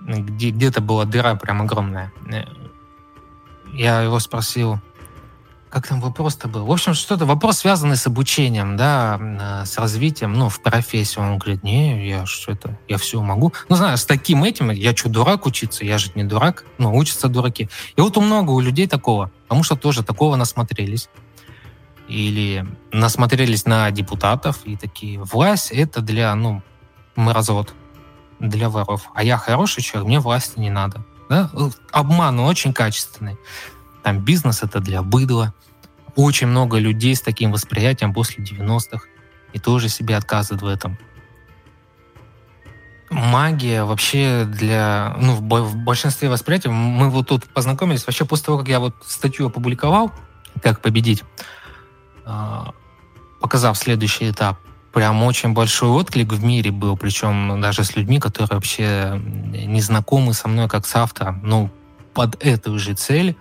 Где, 0.00 0.50
где-то 0.50 0.80
была 0.80 1.06
дыра 1.06 1.34
прям 1.34 1.62
огромная. 1.62 2.12
Я 3.72 4.00
его 4.02 4.20
спросил, 4.20 4.78
как 5.74 5.88
там 5.88 6.00
вопрос-то 6.00 6.46
был? 6.46 6.66
В 6.66 6.70
общем, 6.70 6.94
что-то 6.94 7.26
вопрос 7.26 7.58
связанный 7.58 7.96
с 7.96 8.06
обучением, 8.06 8.76
да, 8.76 9.18
э, 9.20 9.66
с 9.66 9.76
развитием, 9.76 10.32
ну, 10.32 10.48
в 10.48 10.60
профессии. 10.62 11.18
Он 11.18 11.36
говорит, 11.36 11.64
не, 11.64 12.08
я 12.08 12.26
что 12.26 12.52
это, 12.52 12.78
я 12.86 12.96
все 12.96 13.20
могу. 13.20 13.52
Ну, 13.68 13.74
знаю, 13.74 13.98
с 13.98 14.06
таким 14.06 14.44
этим, 14.44 14.70
я 14.70 14.94
что, 14.94 15.08
дурак 15.08 15.46
учиться? 15.46 15.84
Я 15.84 15.98
же 15.98 16.12
не 16.14 16.22
дурак, 16.22 16.64
ну, 16.78 16.94
учатся 16.96 17.26
дураки. 17.26 17.68
И 17.96 18.00
вот 18.00 18.16
у 18.16 18.20
много 18.20 18.52
у 18.52 18.60
людей 18.60 18.86
такого, 18.86 19.32
потому 19.48 19.64
что 19.64 19.74
тоже 19.74 20.04
такого 20.04 20.36
насмотрелись. 20.36 21.08
или 22.06 22.64
насмотрелись 22.92 23.66
на 23.66 23.90
депутатов 23.90 24.60
и 24.66 24.76
такие, 24.76 25.18
власть 25.18 25.72
это 25.72 26.02
для, 26.02 26.32
ну, 26.36 26.62
мразот, 27.16 27.74
для 28.38 28.68
воров. 28.68 29.10
А 29.12 29.24
я 29.24 29.38
хороший 29.38 29.82
человек, 29.82 30.06
мне 30.06 30.20
власти 30.20 30.60
не 30.60 30.70
надо. 30.70 31.04
Да? 31.28 31.50
Обман 31.90 32.38
очень 32.38 32.72
качественный. 32.72 33.36
Там 34.04 34.20
бизнес 34.20 34.62
это 34.62 34.80
для 34.80 35.02
быдла. 35.02 35.54
Очень 36.14 36.48
много 36.48 36.78
людей 36.78 37.16
с 37.16 37.22
таким 37.22 37.50
восприятием 37.50 38.12
после 38.12 38.44
90-х 38.44 39.06
и 39.54 39.58
тоже 39.58 39.88
себе 39.88 40.16
отказывают 40.16 40.62
в 40.62 40.66
этом. 40.66 40.98
Магия 43.10 43.84
вообще 43.84 44.44
для, 44.44 45.16
ну, 45.18 45.34
в 45.34 45.76
большинстве 45.76 46.28
восприятий, 46.28 46.68
мы 46.68 47.08
вот 47.10 47.28
тут 47.28 47.44
познакомились, 47.44 48.06
вообще 48.06 48.24
после 48.24 48.46
того, 48.46 48.58
как 48.58 48.68
я 48.68 48.80
вот 48.80 48.94
статью 49.06 49.46
опубликовал, 49.46 50.12
как 50.62 50.80
победить, 50.80 51.22
а, 52.26 52.72
показав 53.40 53.78
следующий 53.78 54.30
этап, 54.30 54.58
прям 54.92 55.22
очень 55.22 55.52
большой 55.52 55.90
отклик 55.90 56.32
в 56.32 56.44
мире 56.44 56.72
был, 56.72 56.96
причем 56.96 57.60
даже 57.60 57.84
с 57.84 57.94
людьми, 57.94 58.18
которые 58.18 58.48
вообще 58.50 59.20
не 59.22 59.80
знакомы 59.80 60.34
со 60.34 60.48
мной 60.48 60.68
как 60.68 60.86
с 60.86 60.94
автором, 60.96 61.40
ну, 61.44 61.70
под 62.14 62.42
эту 62.42 62.78
же 62.78 62.94
цель 62.94 63.36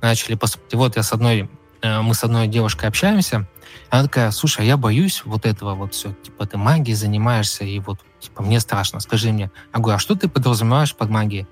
начали 0.00 0.34
поступать. 0.34 0.74
Вот 0.74 0.96
я 0.96 1.02
с 1.02 1.12
одной, 1.12 1.50
э, 1.82 2.00
мы 2.00 2.14
с 2.14 2.24
одной 2.24 2.46
девушкой 2.46 2.86
общаемся, 2.86 3.46
она 3.90 4.04
такая, 4.04 4.30
слушай, 4.30 4.60
а 4.60 4.64
я 4.64 4.76
боюсь 4.76 5.22
вот 5.24 5.44
этого 5.44 5.74
вот 5.74 5.94
все, 5.94 6.14
типа 6.22 6.46
ты 6.46 6.56
магией 6.56 6.94
занимаешься, 6.94 7.64
и 7.64 7.78
вот, 7.78 7.98
типа, 8.20 8.42
мне 8.42 8.60
страшно, 8.60 9.00
скажи 9.00 9.32
мне. 9.32 9.50
Я 9.74 9.80
говорю, 9.80 9.96
а 9.96 9.98
что 9.98 10.14
ты 10.14 10.28
подразумеваешь 10.28 10.94
под 10.94 11.10
магией? 11.10 11.46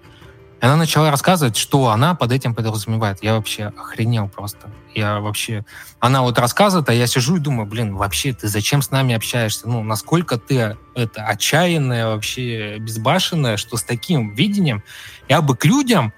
И 0.60 0.64
она 0.64 0.76
начала 0.76 1.10
рассказывать, 1.10 1.56
что 1.56 1.88
она 1.88 2.14
под 2.14 2.32
этим 2.32 2.54
подразумевает. 2.54 3.22
Я 3.22 3.34
вообще 3.34 3.72
охренел 3.78 4.28
просто. 4.28 4.70
Я 4.94 5.20
вообще... 5.20 5.64
Она 6.00 6.20
вот 6.20 6.38
рассказывает, 6.38 6.88
а 6.90 6.92
я 6.92 7.06
сижу 7.06 7.36
и 7.36 7.40
думаю, 7.40 7.66
блин, 7.66 7.96
вообще 7.96 8.34
ты 8.34 8.46
зачем 8.46 8.82
с 8.82 8.90
нами 8.90 9.14
общаешься? 9.14 9.66
Ну, 9.68 9.82
насколько 9.82 10.36
ты 10.36 10.76
это 10.94 11.24
отчаянная, 11.24 12.08
вообще 12.08 12.76
безбашенная, 12.78 13.56
что 13.56 13.78
с 13.78 13.82
таким 13.82 14.34
видением 14.34 14.82
я 15.30 15.40
бы 15.40 15.56
к 15.56 15.64
людям, 15.64 16.12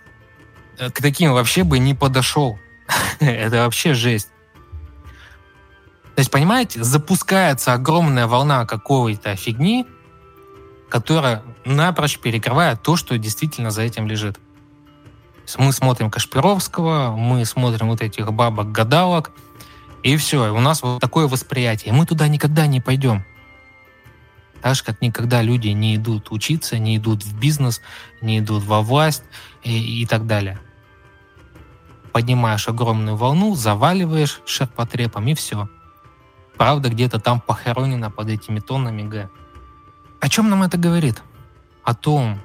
к 0.78 1.02
таким 1.02 1.32
вообще 1.32 1.64
бы 1.64 1.78
не 1.78 1.94
подошел. 1.94 2.58
это 3.20 3.64
вообще 3.64 3.94
жесть. 3.94 4.28
То 6.14 6.20
есть, 6.20 6.30
понимаете, 6.30 6.82
запускается 6.84 7.72
огромная 7.72 8.26
волна 8.26 8.66
какой-то 8.66 9.34
фигни, 9.36 9.86
которая 10.90 11.42
напрочь 11.64 12.18
перекрывает 12.18 12.82
то, 12.82 12.96
что 12.96 13.16
действительно 13.16 13.70
за 13.70 13.82
этим 13.82 14.06
лежит. 14.06 14.38
Мы 15.56 15.72
смотрим 15.72 16.10
Кашпировского, 16.10 17.16
мы 17.16 17.44
смотрим 17.46 17.88
вот 17.88 18.02
этих 18.02 18.30
бабок-гадалок, 18.32 19.32
и 20.02 20.16
все, 20.16 20.52
у 20.52 20.60
нас 20.60 20.82
вот 20.82 21.00
такое 21.00 21.28
восприятие. 21.28 21.94
Мы 21.94 22.06
туда 22.06 22.28
никогда 22.28 22.66
не 22.66 22.80
пойдем. 22.80 23.24
Так 24.60 24.76
же, 24.76 24.84
как 24.84 25.00
никогда 25.00 25.42
люди 25.42 25.68
не 25.68 25.96
идут 25.96 26.30
учиться, 26.30 26.78
не 26.78 26.96
идут 26.96 27.24
в 27.24 27.38
бизнес, 27.38 27.80
не 28.20 28.38
идут 28.38 28.62
во 28.64 28.82
власть 28.82 29.24
и, 29.62 30.02
и 30.02 30.06
так 30.06 30.26
далее. 30.26 30.60
Поднимаешь 32.12 32.68
огромную 32.68 33.16
волну, 33.16 33.54
заваливаешь 33.54 34.40
шерпотребом, 34.44 35.28
и 35.28 35.34
все. 35.34 35.68
Правда 36.56 36.90
где-то 36.90 37.18
там 37.18 37.40
похоронена 37.40 38.10
под 38.10 38.28
этими 38.28 38.60
тоннами 38.60 39.02
Г. 39.02 39.30
О 40.20 40.28
чем 40.28 40.50
нам 40.50 40.62
это 40.62 40.76
говорит? 40.76 41.22
О 41.82 41.94
том, 41.94 42.38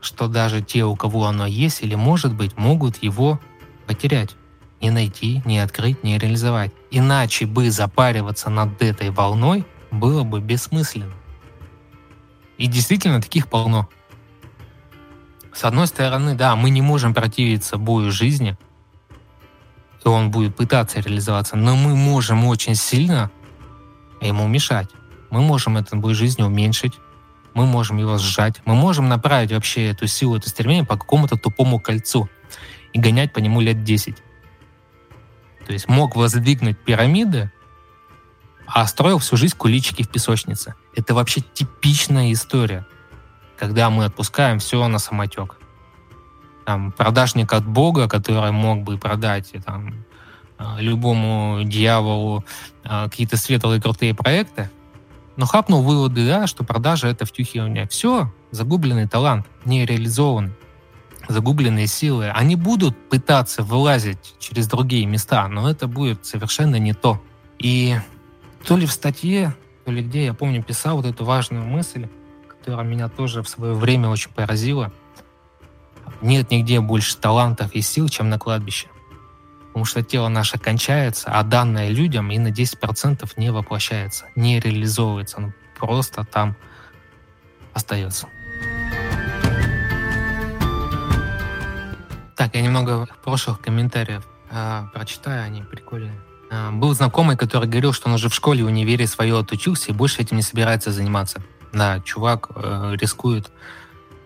что 0.00 0.28
даже 0.28 0.62
те, 0.62 0.84
у 0.84 0.96
кого 0.96 1.26
оно 1.26 1.46
есть 1.46 1.82
или 1.82 1.94
может 1.94 2.32
быть, 2.34 2.56
могут 2.56 3.02
его 3.02 3.40
потерять. 3.86 4.36
Не 4.80 4.90
найти, 4.90 5.42
не 5.44 5.58
открыть, 5.58 6.04
не 6.04 6.18
реализовать. 6.18 6.72
Иначе 6.90 7.46
бы 7.46 7.70
запариваться 7.70 8.48
над 8.48 8.80
этой 8.80 9.10
волной 9.10 9.66
было 9.90 10.22
бы 10.22 10.40
бессмысленно. 10.40 11.14
И 12.58 12.66
действительно 12.66 13.20
таких 13.20 13.48
полно. 13.48 13.88
С 15.58 15.64
одной 15.64 15.88
стороны, 15.88 16.36
да, 16.36 16.54
мы 16.54 16.70
не 16.70 16.82
можем 16.82 17.12
противиться 17.12 17.78
бою 17.78 18.12
жизни, 18.12 18.56
и 20.04 20.06
он 20.06 20.30
будет 20.30 20.54
пытаться 20.54 21.00
реализоваться, 21.00 21.56
но 21.56 21.74
мы 21.74 21.96
можем 21.96 22.44
очень 22.44 22.76
сильно 22.76 23.32
ему 24.20 24.46
мешать. 24.46 24.86
Мы 25.30 25.40
можем 25.40 25.76
этот 25.76 25.98
бой 25.98 26.14
жизни 26.14 26.44
уменьшить, 26.44 26.92
мы 27.54 27.66
можем 27.66 27.96
его 27.96 28.18
сжать, 28.18 28.60
мы 28.66 28.76
можем 28.76 29.08
направить 29.08 29.50
вообще 29.50 29.88
эту 29.88 30.06
силу, 30.06 30.36
это 30.36 30.48
стремление 30.48 30.86
по 30.86 30.96
какому-то 30.96 31.34
тупому 31.34 31.80
кольцу 31.80 32.30
и 32.92 33.00
гонять 33.00 33.32
по 33.32 33.40
нему 33.40 33.60
лет 33.60 33.82
10. 33.82 34.14
То 35.66 35.72
есть 35.72 35.88
мог 35.88 36.14
воздвигнуть 36.14 36.78
пирамиды, 36.78 37.50
а 38.64 38.86
строил 38.86 39.18
всю 39.18 39.36
жизнь 39.36 39.56
куличики 39.56 40.04
в 40.04 40.08
песочнице. 40.08 40.76
Это 40.94 41.14
вообще 41.14 41.40
типичная 41.40 42.32
история, 42.32 42.86
когда 43.58 43.90
мы 43.90 44.04
отпускаем 44.04 44.58
все 44.58 44.86
на 44.88 44.98
самотек. 44.98 45.56
Там, 46.64 46.92
продажник 46.92 47.52
от 47.52 47.66
Бога, 47.66 48.08
который 48.08 48.52
мог 48.52 48.82
бы 48.82 48.98
продать 48.98 49.52
там, 49.64 49.94
а, 50.58 50.76
любому 50.80 51.62
дьяволу 51.64 52.44
а, 52.84 53.08
какие-то 53.08 53.36
светлые 53.36 53.80
крутые 53.80 54.14
проекты, 54.14 54.70
но 55.36 55.46
хапнул 55.46 55.82
выводы, 55.82 56.26
да, 56.26 56.46
что 56.46 56.64
продажа— 56.64 57.06
это 57.08 57.24
втюхивание. 57.24 57.86
Все, 57.88 58.32
загубленный 58.50 59.08
талант, 59.08 59.46
не 59.64 59.86
реализованный. 59.86 60.52
Загубленные 61.28 61.86
силы, 61.86 62.30
они 62.30 62.56
будут 62.56 62.96
пытаться 63.10 63.62
вылазить 63.62 64.34
через 64.38 64.66
другие 64.66 65.04
места, 65.04 65.46
но 65.46 65.70
это 65.70 65.86
будет 65.86 66.24
совершенно 66.24 66.76
не 66.76 66.94
то. 66.94 67.22
И 67.58 67.96
то 68.64 68.76
ли 68.76 68.86
в 68.86 68.92
статье, 68.92 69.54
то 69.84 69.92
ли 69.92 70.02
где, 70.02 70.24
я 70.24 70.34
помню, 70.34 70.62
писал 70.62 70.96
вот 70.96 71.06
эту 71.06 71.24
важную 71.24 71.64
мысль, 71.64 72.08
которая 72.68 72.86
меня 72.86 73.08
тоже 73.08 73.42
в 73.42 73.48
свое 73.48 73.72
время 73.72 74.10
очень 74.10 74.30
поразила. 74.30 74.92
Нет 76.20 76.50
нигде 76.50 76.80
больше 76.80 77.16
талантов 77.16 77.72
и 77.72 77.80
сил, 77.80 78.10
чем 78.10 78.28
на 78.28 78.38
кладбище 78.38 78.88
потому 79.68 79.84
что 79.84 80.02
тело 80.02 80.26
наше 80.28 80.58
кончается, 80.58 81.30
а 81.30 81.44
данное 81.44 81.88
людям 81.88 82.32
и 82.32 82.38
на 82.38 82.48
10% 82.48 83.30
не 83.36 83.52
воплощается, 83.52 84.24
не 84.34 84.58
реализовывается, 84.58 85.36
оно 85.36 85.52
просто 85.78 86.24
там 86.24 86.56
остается. 87.74 88.26
Так, 92.36 92.54
я 92.54 92.60
немного 92.60 93.06
прошлых 93.22 93.60
комментариев 93.60 94.26
э, 94.50 94.82
прочитаю, 94.92 95.44
они 95.44 95.62
прикольные. 95.62 96.18
Э, 96.50 96.70
был 96.72 96.92
знакомый, 96.94 97.36
который 97.36 97.68
говорил, 97.68 97.92
что 97.92 98.08
он 98.08 98.14
уже 98.14 98.28
в 98.28 98.34
школе, 98.34 98.64
в 98.64 98.66
универе 98.66 99.06
свое 99.06 99.38
отучился 99.38 99.92
и 99.92 99.94
больше 99.94 100.22
этим 100.22 100.38
не 100.38 100.42
собирается 100.42 100.90
заниматься. 100.90 101.40
Да, 101.72 102.00
чувак 102.00 102.50
э, 102.54 102.96
рискует 103.00 103.50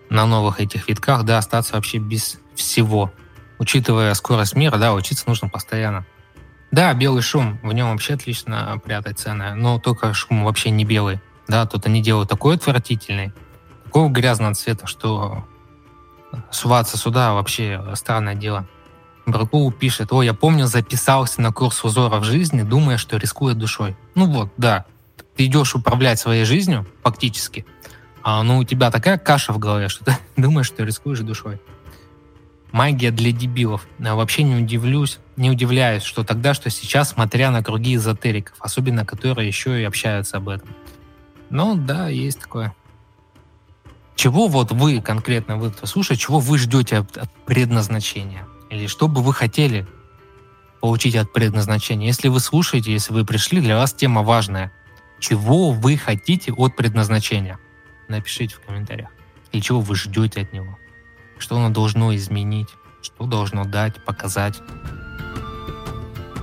на 0.09 0.25
новых 0.25 0.59
этих 0.59 0.87
витках, 0.87 1.23
да, 1.23 1.37
остаться 1.37 1.75
вообще 1.75 1.97
без 1.97 2.39
всего 2.55 3.11
учитывая 3.63 4.13
скорость 4.13 4.55
мира, 4.55 4.77
да, 4.77 4.93
учиться 4.93 5.23
нужно 5.27 5.47
постоянно. 5.49 6.05
Да, 6.71 6.93
белый 6.93 7.21
шум, 7.21 7.59
в 7.63 7.71
нем 7.71 7.91
вообще 7.91 8.15
отлично 8.15 8.79
прятать 8.83 9.19
цены, 9.19 9.55
но 9.55 9.79
только 9.79 10.13
шум 10.13 10.43
вообще 10.43 10.69
не 10.69 10.85
белый. 10.85 11.21
Да, 11.47 11.65
тут 11.65 11.85
они 11.85 12.01
делают 12.01 12.29
такой 12.29 12.55
отвратительный, 12.55 13.33
такого 13.85 14.09
грязного 14.09 14.53
цвета, 14.53 14.87
что 14.87 15.45
суваться 16.51 16.97
сюда 16.97 17.33
вообще 17.33 17.81
странное 17.95 18.35
дело. 18.35 18.67
Бракул 19.25 19.71
пишет, 19.71 20.11
о, 20.11 20.21
я 20.21 20.33
помню, 20.33 20.65
записался 20.65 21.41
на 21.41 21.53
курс 21.53 21.83
узоров 21.85 22.25
жизни, 22.25 22.63
думая, 22.63 22.97
что 22.97 23.15
рискует 23.15 23.57
душой. 23.57 23.95
Ну 24.15 24.25
вот, 24.25 24.49
да, 24.57 24.85
ты 25.35 25.45
идешь 25.45 25.75
управлять 25.75 26.19
своей 26.19 26.45
жизнью, 26.45 26.85
фактически, 27.03 27.65
а 28.21 28.43
ну 28.43 28.59
у 28.59 28.63
тебя 28.63 28.91
такая 28.91 29.17
каша 29.17 29.53
в 29.53 29.59
голове, 29.59 29.89
что 29.89 30.05
ты 30.05 30.17
думаешь, 30.41 30.67
что 30.67 30.83
рискуешь 30.83 31.19
душой 31.19 31.59
магия 32.73 33.11
для 33.11 33.31
дебилов. 33.31 33.87
А 34.03 34.15
вообще 34.15 34.43
не 34.43 34.55
удивлюсь, 34.55 35.19
не 35.37 35.49
удивляюсь, 35.49 36.03
что 36.03 36.25
тогда, 36.25 36.53
что 36.53 36.69
сейчас, 36.69 37.11
смотря 37.11 37.51
на 37.51 37.63
круги 37.63 37.95
эзотериков, 37.95 38.55
особенно 38.59 39.05
которые 39.05 39.47
еще 39.47 39.79
и 39.79 39.85
общаются 39.85 40.37
об 40.37 40.49
этом. 40.49 40.69
Ну 41.49 41.75
да, 41.75 42.09
есть 42.09 42.41
такое. 42.41 42.75
Чего 44.15 44.47
вот 44.47 44.71
вы 44.71 45.01
конкретно, 45.01 45.57
вы 45.57 45.71
кто 45.71 45.85
слушает, 45.85 46.19
чего 46.19 46.39
вы 46.39 46.57
ждете 46.57 46.97
от, 46.97 47.17
от 47.17 47.31
предназначения? 47.45 48.45
Или 48.69 48.87
что 48.87 49.07
бы 49.07 49.21
вы 49.21 49.33
хотели 49.33 49.87
получить 50.81 51.15
от 51.15 51.31
предназначения? 51.31 52.07
Если 52.07 52.27
вы 52.27 52.39
слушаете, 52.39 52.91
если 52.91 53.13
вы 53.13 53.23
пришли, 53.23 53.61
для 53.61 53.77
вас 53.77 53.93
тема 53.93 54.23
важная. 54.23 54.71
Чего 55.23 55.71
вы 55.71 55.95
хотите 55.95 56.51
от 56.51 56.75
предназначения? 56.75 57.57
Напишите 58.09 58.55
в 58.55 58.59
комментариях. 58.59 59.09
Или 59.51 59.61
чего 59.61 59.79
вы 59.79 59.95
ждете 59.95 60.41
от 60.41 60.51
него? 60.51 60.77
что 61.43 61.57
оно 61.57 61.69
должно 61.69 62.15
изменить, 62.15 62.69
что 63.01 63.25
должно 63.25 63.65
дать, 63.65 64.03
показать. 64.05 64.61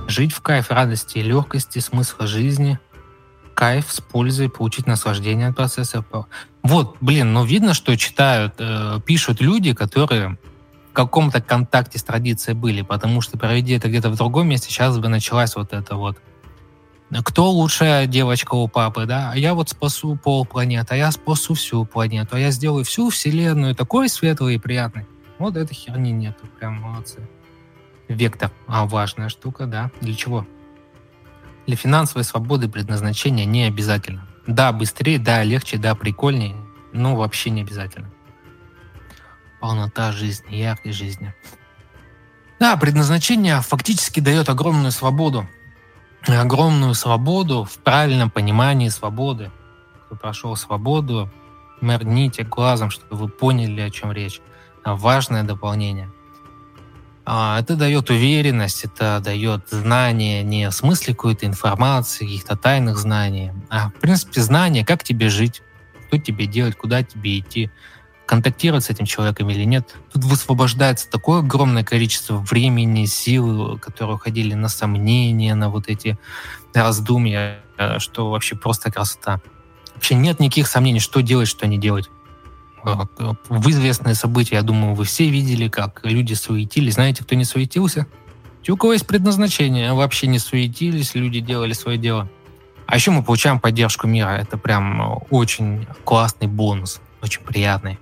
Жить 0.07 0.33
в 0.33 0.41
кайф 0.41 0.69
радости 0.69 1.17
и 1.17 1.23
легкости, 1.23 1.79
смысла 1.79 2.27
жизни, 2.27 2.79
кайф 3.55 3.91
с 3.91 3.99
пользой, 4.01 4.49
получить 4.49 4.85
наслаждение 4.85 5.47
от 5.47 5.55
процесса. 5.55 6.05
Вот, 6.61 6.97
блин, 7.01 7.33
ну 7.33 7.45
видно, 7.45 7.73
что 7.73 7.97
читают, 7.97 8.55
э, 8.59 8.99
пишут 9.05 9.41
люди, 9.41 9.73
которые 9.73 10.37
в 10.91 10.93
каком-то 10.93 11.41
контакте 11.41 11.97
с 11.97 12.03
традицией 12.03 12.55
были, 12.55 12.81
потому 12.81 13.21
что 13.21 13.37
проведи 13.37 13.73
это 13.73 13.87
где-то 13.87 14.09
в 14.09 14.17
другом 14.17 14.49
месте, 14.49 14.69
сейчас 14.69 14.99
бы 14.99 15.07
началась 15.07 15.55
вот 15.55 15.73
эта 15.73 15.95
вот 15.95 16.17
кто 17.19 17.51
лучшая 17.51 18.07
девочка 18.07 18.55
у 18.55 18.69
папы, 18.69 19.05
да, 19.05 19.31
а 19.33 19.37
я 19.37 19.53
вот 19.53 19.69
спасу 19.69 20.15
пол 20.15 20.45
планеты, 20.45 20.93
а 20.93 20.97
я 20.97 21.11
спасу 21.11 21.55
всю 21.55 21.83
планету, 21.83 22.37
а 22.37 22.39
я 22.39 22.51
сделаю 22.51 22.85
всю 22.85 23.09
вселенную 23.09 23.75
такой 23.75 24.07
светлый 24.07 24.55
и 24.55 24.57
приятный. 24.57 25.05
Вот 25.37 25.57
этой 25.57 25.73
херни 25.73 26.11
нету, 26.11 26.47
прям 26.57 26.75
молодцы. 26.75 27.27
Вектор, 28.07 28.51
а 28.65 28.85
важная 28.85 29.27
штука, 29.27 29.65
да, 29.65 29.91
для 29.99 30.15
чего? 30.15 30.47
Для 31.67 31.75
финансовой 31.75 32.23
свободы 32.23 32.69
предназначение 32.69 33.45
не 33.45 33.65
обязательно. 33.65 34.25
Да, 34.47 34.71
быстрее, 34.71 35.19
да, 35.19 35.43
легче, 35.43 35.77
да, 35.77 35.95
прикольнее, 35.95 36.55
но 36.93 37.15
вообще 37.15 37.49
не 37.49 37.61
обязательно. 37.61 38.09
Полнота 39.59 40.13
жизни, 40.13 40.55
яркой 40.55 40.93
жизни. 40.93 41.33
Да, 42.59 42.77
предназначение 42.77 43.59
фактически 43.61 44.21
дает 44.21 44.47
огромную 44.47 44.91
свободу 44.91 45.47
огромную 46.27 46.93
свободу 46.93 47.63
в 47.63 47.77
правильном 47.79 48.29
понимании 48.29 48.89
свободы. 48.89 49.51
Кто 50.05 50.15
прошел 50.15 50.55
свободу, 50.55 51.29
моргните 51.81 52.43
глазом, 52.43 52.91
чтобы 52.91 53.15
вы 53.15 53.27
поняли, 53.29 53.81
о 53.81 53.89
чем 53.89 54.11
речь. 54.11 54.41
Важное 54.83 55.43
дополнение. 55.43 56.09
А, 57.23 57.59
это 57.59 57.75
дает 57.75 58.09
уверенность, 58.09 58.83
это 58.83 59.19
дает 59.23 59.67
знание 59.69 60.43
не 60.43 60.69
в 60.69 60.73
смысле 60.73 61.13
какой-то 61.13 61.45
информации, 61.45 62.25
каких-то 62.25 62.57
тайных 62.57 62.97
знаний, 62.97 63.51
а 63.69 63.89
в 63.89 63.93
принципе 63.93 64.41
знание, 64.41 64.83
как 64.83 65.03
тебе 65.03 65.29
жить, 65.29 65.61
что 66.07 66.17
тебе 66.17 66.47
делать, 66.47 66.75
куда 66.75 67.03
тебе 67.03 67.39
идти, 67.39 67.69
контактировать 68.31 68.85
с 68.85 68.89
этим 68.89 69.05
человеком 69.05 69.49
или 69.49 69.65
нет. 69.65 69.93
Тут 70.13 70.23
высвобождается 70.23 71.09
такое 71.09 71.39
огромное 71.39 71.83
количество 71.83 72.37
времени, 72.37 73.03
сил, 73.03 73.77
которые 73.77 74.15
уходили 74.15 74.53
на 74.53 74.69
сомнения, 74.69 75.53
на 75.53 75.69
вот 75.69 75.89
эти 75.89 76.17
раздумья, 76.73 77.59
что 77.97 78.29
вообще 78.31 78.55
просто 78.55 78.89
красота. 78.89 79.41
Вообще 79.95 80.15
нет 80.15 80.39
никаких 80.39 80.67
сомнений, 80.67 81.01
что 81.01 81.19
делать, 81.19 81.49
что 81.49 81.67
не 81.67 81.77
делать. 81.77 82.09
В 82.85 83.69
известные 83.69 84.15
события, 84.15 84.55
я 84.55 84.61
думаю, 84.61 84.95
вы 84.95 85.03
все 85.03 85.29
видели, 85.29 85.67
как 85.67 85.99
люди 86.05 86.33
суетились. 86.33 86.93
Знаете, 86.93 87.25
кто 87.25 87.35
не 87.35 87.43
суетился? 87.43 88.07
Те, 88.63 88.71
у 88.71 88.77
кого 88.77 88.93
есть 88.93 89.07
предназначение, 89.07 89.91
вообще 89.91 90.27
не 90.27 90.39
суетились, 90.39 91.15
люди 91.15 91.41
делали 91.41 91.73
свое 91.73 91.97
дело. 91.97 92.29
А 92.87 92.95
еще 92.95 93.11
мы 93.11 93.23
получаем 93.23 93.59
поддержку 93.59 94.07
мира. 94.07 94.29
Это 94.29 94.57
прям 94.57 95.21
очень 95.29 95.85
классный 96.05 96.47
бонус, 96.47 97.01
очень 97.21 97.41
приятный. 97.41 97.99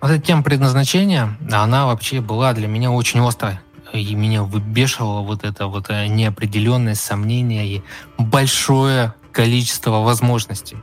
Вот 0.00 0.10
эта 0.10 0.22
тема 0.22 0.42
предназначения, 0.42 1.36
она 1.50 1.86
вообще 1.86 2.20
была 2.20 2.54
для 2.54 2.68
меня 2.68 2.90
очень 2.90 3.20
острой. 3.20 3.58
И 3.92 4.14
меня 4.14 4.44
выбешивала 4.44 5.20
вот 5.20 5.44
эта 5.44 5.66
вот 5.66 5.90
э, 5.90 6.06
неопределенность, 6.06 7.02
сомнения 7.02 7.66
и 7.66 7.82
большое 8.16 9.14
количество 9.32 9.98
возможностей. 9.98 10.78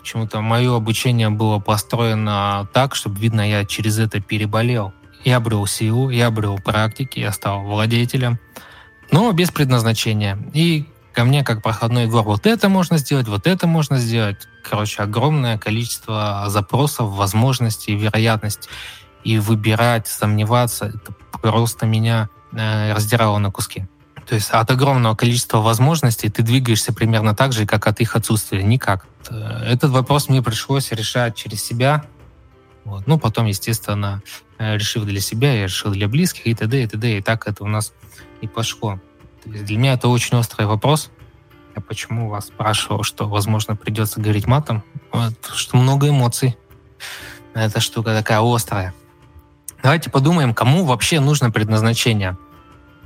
Почему-то 0.00 0.40
мое 0.42 0.76
обучение 0.76 1.30
было 1.30 1.58
построено 1.58 2.68
так, 2.72 2.94
чтобы, 2.94 3.18
видно, 3.18 3.40
я 3.48 3.64
через 3.64 3.98
это 3.98 4.20
переболел. 4.20 4.92
Я 5.24 5.38
обрел 5.38 5.66
силу, 5.66 6.10
я 6.10 6.28
обрел 6.28 6.58
практики, 6.58 7.18
я 7.18 7.32
стал 7.32 7.62
владетелем, 7.62 8.38
но 9.10 9.32
без 9.32 9.50
предназначения. 9.50 10.38
И 10.52 10.86
ко 11.16 11.24
мне 11.24 11.42
как 11.42 11.62
проходной 11.62 12.08
двор. 12.08 12.24
Вот 12.24 12.46
это 12.46 12.68
можно 12.68 12.98
сделать, 12.98 13.26
вот 13.26 13.46
это 13.46 13.66
можно 13.66 13.98
сделать. 13.98 14.46
Короче, 14.62 15.02
огромное 15.02 15.56
количество 15.56 16.44
запросов, 16.48 17.08
возможностей, 17.12 17.96
вероятностей. 17.96 18.68
И 19.24 19.38
выбирать, 19.38 20.06
сомневаться, 20.06 20.92
это 20.94 21.12
просто 21.40 21.86
меня 21.86 22.28
э, 22.52 22.92
раздирало 22.92 23.38
на 23.38 23.50
куски. 23.50 23.86
То 24.26 24.34
есть 24.34 24.50
от 24.50 24.70
огромного 24.70 25.14
количества 25.14 25.58
возможностей 25.58 26.28
ты 26.28 26.42
двигаешься 26.42 26.92
примерно 26.92 27.34
так 27.34 27.54
же, 27.54 27.64
как 27.64 27.86
от 27.86 28.00
их 28.00 28.14
отсутствия. 28.14 28.62
Никак. 28.62 29.06
Э, 29.30 29.62
этот 29.72 29.92
вопрос 29.92 30.28
мне 30.28 30.42
пришлось 30.42 30.92
решать 30.92 31.34
через 31.34 31.64
себя. 31.64 32.04
Вот. 32.84 33.06
Ну, 33.06 33.18
потом, 33.18 33.46
естественно, 33.46 34.22
э, 34.58 34.76
решив 34.76 35.04
для 35.04 35.20
себя, 35.20 35.54
я 35.54 35.62
решил 35.62 35.92
для 35.92 36.08
близких 36.08 36.46
и 36.46 36.54
т.д. 36.54 36.82
и 36.82 36.86
т.д. 36.86 37.16
И 37.16 37.22
так 37.22 37.48
это 37.48 37.64
у 37.64 37.68
нас 37.68 37.94
и 38.42 38.46
пошло. 38.46 39.00
Для 39.46 39.78
меня 39.78 39.92
это 39.92 40.08
очень 40.08 40.36
острый 40.36 40.66
вопрос. 40.66 41.10
Я 41.76 41.80
почему 41.80 42.28
вас 42.28 42.46
спрашивал, 42.46 43.04
что, 43.04 43.28
возможно, 43.28 43.76
придется 43.76 44.20
говорить 44.20 44.46
матом? 44.46 44.82
Вот, 45.12 45.34
что 45.54 45.76
много 45.76 46.08
эмоций. 46.08 46.56
Эта 47.54 47.80
штука 47.80 48.12
такая 48.12 48.40
острая. 48.42 48.92
Давайте 49.82 50.10
подумаем, 50.10 50.52
кому 50.52 50.84
вообще 50.84 51.20
нужно 51.20 51.50
предназначение. 51.52 52.36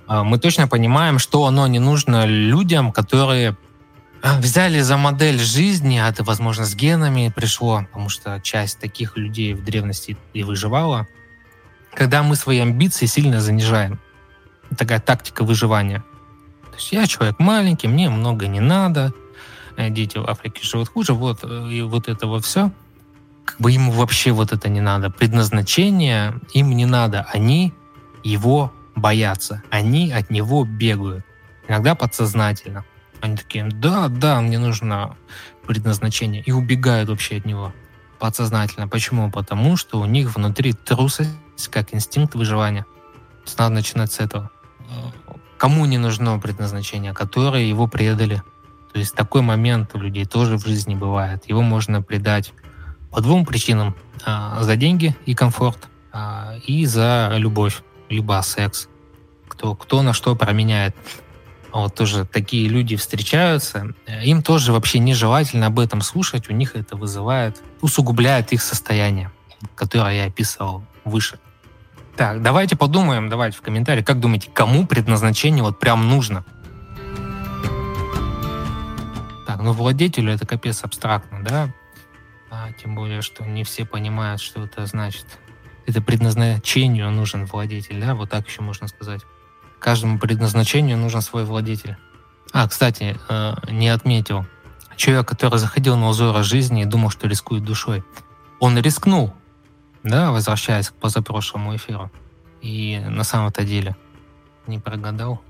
А, 0.06 0.24
мы 0.24 0.38
точно 0.38 0.66
понимаем, 0.66 1.18
что 1.18 1.44
оно 1.44 1.66
не 1.66 1.78
нужно 1.78 2.24
людям, 2.24 2.90
которые 2.90 3.56
а, 4.22 4.38
взяли 4.38 4.80
за 4.80 4.96
модель 4.96 5.38
жизни, 5.38 5.98
а 5.98 6.08
это, 6.08 6.24
возможно, 6.24 6.64
с 6.64 6.74
генами 6.74 7.30
пришло, 7.34 7.82
потому 7.84 8.08
что 8.08 8.40
часть 8.40 8.78
таких 8.78 9.16
людей 9.18 9.52
в 9.52 9.62
древности 9.62 10.16
и 10.32 10.42
выживала, 10.42 11.06
когда 11.92 12.22
мы 12.22 12.34
свои 12.34 12.60
амбиции 12.60 13.04
сильно 13.04 13.40
занижаем. 13.40 14.00
Такая 14.78 15.00
тактика 15.00 15.44
выживания 15.44 16.02
есть 16.80 16.92
я 16.92 17.06
человек 17.06 17.38
маленький, 17.38 17.88
мне 17.88 18.08
много 18.08 18.46
не 18.46 18.60
надо, 18.60 19.12
э, 19.76 19.90
дети 19.90 20.18
в 20.18 20.28
Африке 20.28 20.60
живут 20.62 20.88
хуже, 20.88 21.12
вот, 21.12 21.40
э, 21.42 21.68
и 21.70 21.82
вот 21.82 22.08
это 22.08 22.26
вот 22.26 22.44
все. 22.44 22.70
Как 23.44 23.60
бы 23.60 23.72
ему 23.72 23.92
вообще 23.92 24.30
вот 24.30 24.52
это 24.52 24.68
не 24.68 24.80
надо. 24.80 25.10
Предназначение 25.10 26.34
им 26.52 26.70
не 26.70 26.86
надо. 26.86 27.26
Они 27.32 27.72
его 28.22 28.72
боятся. 28.94 29.62
Они 29.70 30.12
от 30.12 30.30
него 30.30 30.64
бегают. 30.64 31.24
Иногда 31.66 31.94
подсознательно. 31.94 32.84
Они 33.20 33.36
такие, 33.36 33.64
да, 33.64 34.08
да, 34.08 34.40
мне 34.40 34.58
нужно 34.58 35.16
предназначение. 35.66 36.42
И 36.42 36.52
убегают 36.52 37.08
вообще 37.08 37.38
от 37.38 37.44
него 37.44 37.72
подсознательно. 38.18 38.86
Почему? 38.86 39.30
Потому 39.30 39.76
что 39.76 40.00
у 40.00 40.04
них 40.04 40.36
внутри 40.36 40.72
трусость 40.72 41.30
как 41.70 41.92
инстинкт 41.92 42.34
выживания. 42.34 42.86
Надо 43.58 43.74
начинать 43.74 44.12
с 44.12 44.20
этого 44.20 44.50
кому 45.60 45.84
не 45.84 45.98
нужно 45.98 46.38
предназначение, 46.38 47.12
которые 47.12 47.68
его 47.68 47.86
предали. 47.86 48.42
То 48.94 48.98
есть 48.98 49.14
такой 49.14 49.42
момент 49.42 49.90
у 49.94 49.98
людей 49.98 50.24
тоже 50.24 50.56
в 50.56 50.66
жизни 50.66 50.94
бывает. 50.94 51.46
Его 51.50 51.60
можно 51.60 52.00
предать 52.00 52.54
по 53.10 53.20
двум 53.20 53.44
причинам. 53.44 53.94
А, 54.24 54.62
за 54.62 54.76
деньги 54.76 55.14
и 55.26 55.34
комфорт, 55.34 55.88
а, 56.12 56.54
и 56.66 56.86
за 56.86 57.32
любовь, 57.34 57.82
либо 58.08 58.40
секс. 58.42 58.88
Кто, 59.48 59.74
кто 59.74 60.00
на 60.00 60.14
что 60.14 60.34
променяет. 60.34 60.96
Вот 61.72 61.94
тоже 61.94 62.24
такие 62.24 62.66
люди 62.66 62.96
встречаются. 62.96 63.92
Им 64.24 64.42
тоже 64.42 64.72
вообще 64.72 64.98
нежелательно 64.98 65.66
об 65.66 65.78
этом 65.78 66.00
слушать. 66.00 66.48
У 66.48 66.54
них 66.54 66.74
это 66.74 66.96
вызывает, 66.96 67.62
усугубляет 67.82 68.52
их 68.52 68.62
состояние, 68.62 69.30
которое 69.74 70.22
я 70.22 70.24
описывал 70.24 70.82
выше. 71.04 71.38
Так, 72.20 72.42
давайте 72.42 72.76
подумаем, 72.76 73.30
давайте 73.30 73.56
в 73.56 73.62
комментариях, 73.62 74.04
как 74.04 74.20
думаете, 74.20 74.50
кому 74.52 74.86
предназначение 74.86 75.64
вот 75.64 75.78
прям 75.78 76.06
нужно? 76.06 76.44
Так, 79.46 79.62
ну 79.62 79.72
владетелю 79.72 80.30
это 80.30 80.44
капец 80.44 80.84
абстрактно, 80.84 81.42
да? 81.42 81.72
А, 82.50 82.72
тем 82.72 82.94
более, 82.94 83.22
что 83.22 83.46
не 83.46 83.64
все 83.64 83.86
понимают, 83.86 84.42
что 84.42 84.62
это 84.62 84.84
значит. 84.84 85.24
Это 85.86 86.02
предназначению 86.02 87.10
нужен 87.10 87.46
владетель, 87.46 87.98
да? 87.98 88.14
Вот 88.14 88.28
так 88.28 88.46
еще 88.46 88.60
можно 88.60 88.86
сказать. 88.86 89.22
Каждому 89.78 90.18
предназначению 90.18 90.98
нужен 90.98 91.22
свой 91.22 91.46
владетель. 91.46 91.96
А, 92.52 92.68
кстати, 92.68 93.18
э, 93.30 93.54
не 93.70 93.88
отметил. 93.88 94.44
Человек, 94.94 95.26
который 95.26 95.58
заходил 95.58 95.96
на 95.96 96.08
узоры 96.08 96.42
жизни 96.42 96.82
и 96.82 96.84
думал, 96.84 97.08
что 97.08 97.28
рискует 97.28 97.64
душой, 97.64 98.04
он 98.58 98.76
рискнул, 98.76 99.32
да, 100.02 100.30
возвращаясь 100.30 100.88
к 100.88 100.94
позапрошлому 100.94 101.76
эфиру. 101.76 102.10
И 102.60 103.00
на 103.06 103.24
самом-то 103.24 103.64
деле 103.64 103.96
не 104.66 104.78
прогадал. 104.78 105.40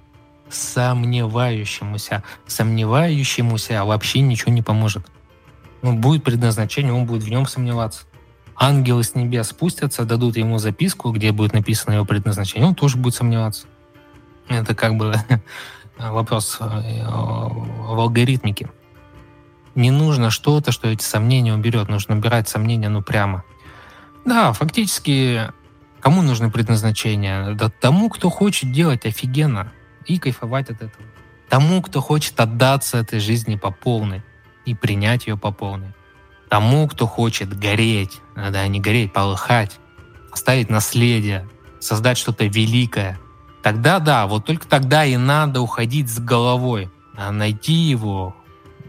Сомневающемуся, 0.49 2.25
сомневающемуся 2.47 3.85
вообще 3.85 4.21
ничего 4.21 4.53
не 4.53 4.63
поможет. 4.63 5.07
Ну, 5.83 5.97
будет 5.97 6.25
предназначение, 6.25 6.93
он 6.93 7.07
будет 7.07 7.23
в 7.23 7.29
нем 7.29 7.47
сомневаться. 7.47 8.03
Ангелы 8.57 9.05
с 9.05 9.15
небес 9.15 9.49
спустятся, 9.49 10.05
дадут 10.05 10.37
ему 10.37 10.59
записку, 10.59 11.13
где 11.13 11.33
будет 11.33 11.55
написано 11.55 11.95
его 11.95 12.05
предназначение, 12.05 12.69
он 12.69 12.75
тоже 12.75 12.99
будет 12.99 13.15
сомневаться. 13.15 13.67
Это 14.49 14.75
как 14.75 14.97
бы 14.97 15.15
вопрос 15.99 16.59
э, 16.61 16.65
в 16.65 18.01
алгоритмике. 18.01 18.69
Не 19.75 19.91
нужно 19.91 20.31
что-то, 20.31 20.73
что 20.73 20.89
эти 20.89 21.03
сомнения 21.03 21.55
уберет. 21.55 21.89
Нужно 21.89 22.17
убирать 22.17 22.49
сомнения, 22.49 22.89
ну, 22.89 23.03
прямо. 23.03 23.45
Да, 24.25 24.53
фактически, 24.53 25.51
кому 26.01 26.23
нужно 26.23 26.51
предназначение? 26.51 27.55
Да 27.55 27.71
тому, 27.71 28.11
кто 28.11 28.31
хочет 28.31 28.73
делать 28.73 29.07
офигенно 29.07 29.73
и 30.07 30.19
кайфовать 30.19 30.71
от 30.71 30.77
этого. 30.77 31.05
Тому, 31.49 31.83
кто 31.83 32.01
хочет 32.01 32.39
отдаться 32.39 32.99
этой 32.99 33.19
жизни 33.19 33.57
по 33.57 33.71
полной 33.71 34.23
и 34.67 34.75
принять 34.75 35.27
ее 35.27 35.37
по 35.37 35.51
полной. 35.51 35.95
Тому, 36.49 36.89
кто 36.89 37.07
хочет 37.07 37.59
гореть, 37.59 38.21
да, 38.35 38.67
не 38.69 38.81
гореть, 38.81 39.13
полыхать, 39.13 39.79
оставить 40.33 40.71
наследие, 40.71 41.49
создать 41.81 42.19
что-то 42.19 42.45
великое. 42.45 43.19
Тогда 43.63 43.99
да, 43.99 44.27
вот 44.27 44.47
только 44.47 44.67
тогда 44.67 45.05
и 45.05 45.17
надо 45.17 45.61
уходить 45.61 46.09
с 46.09 46.19
головой. 46.19 46.91
а, 47.17 47.33
найти 47.33 47.75
его, 47.75 48.35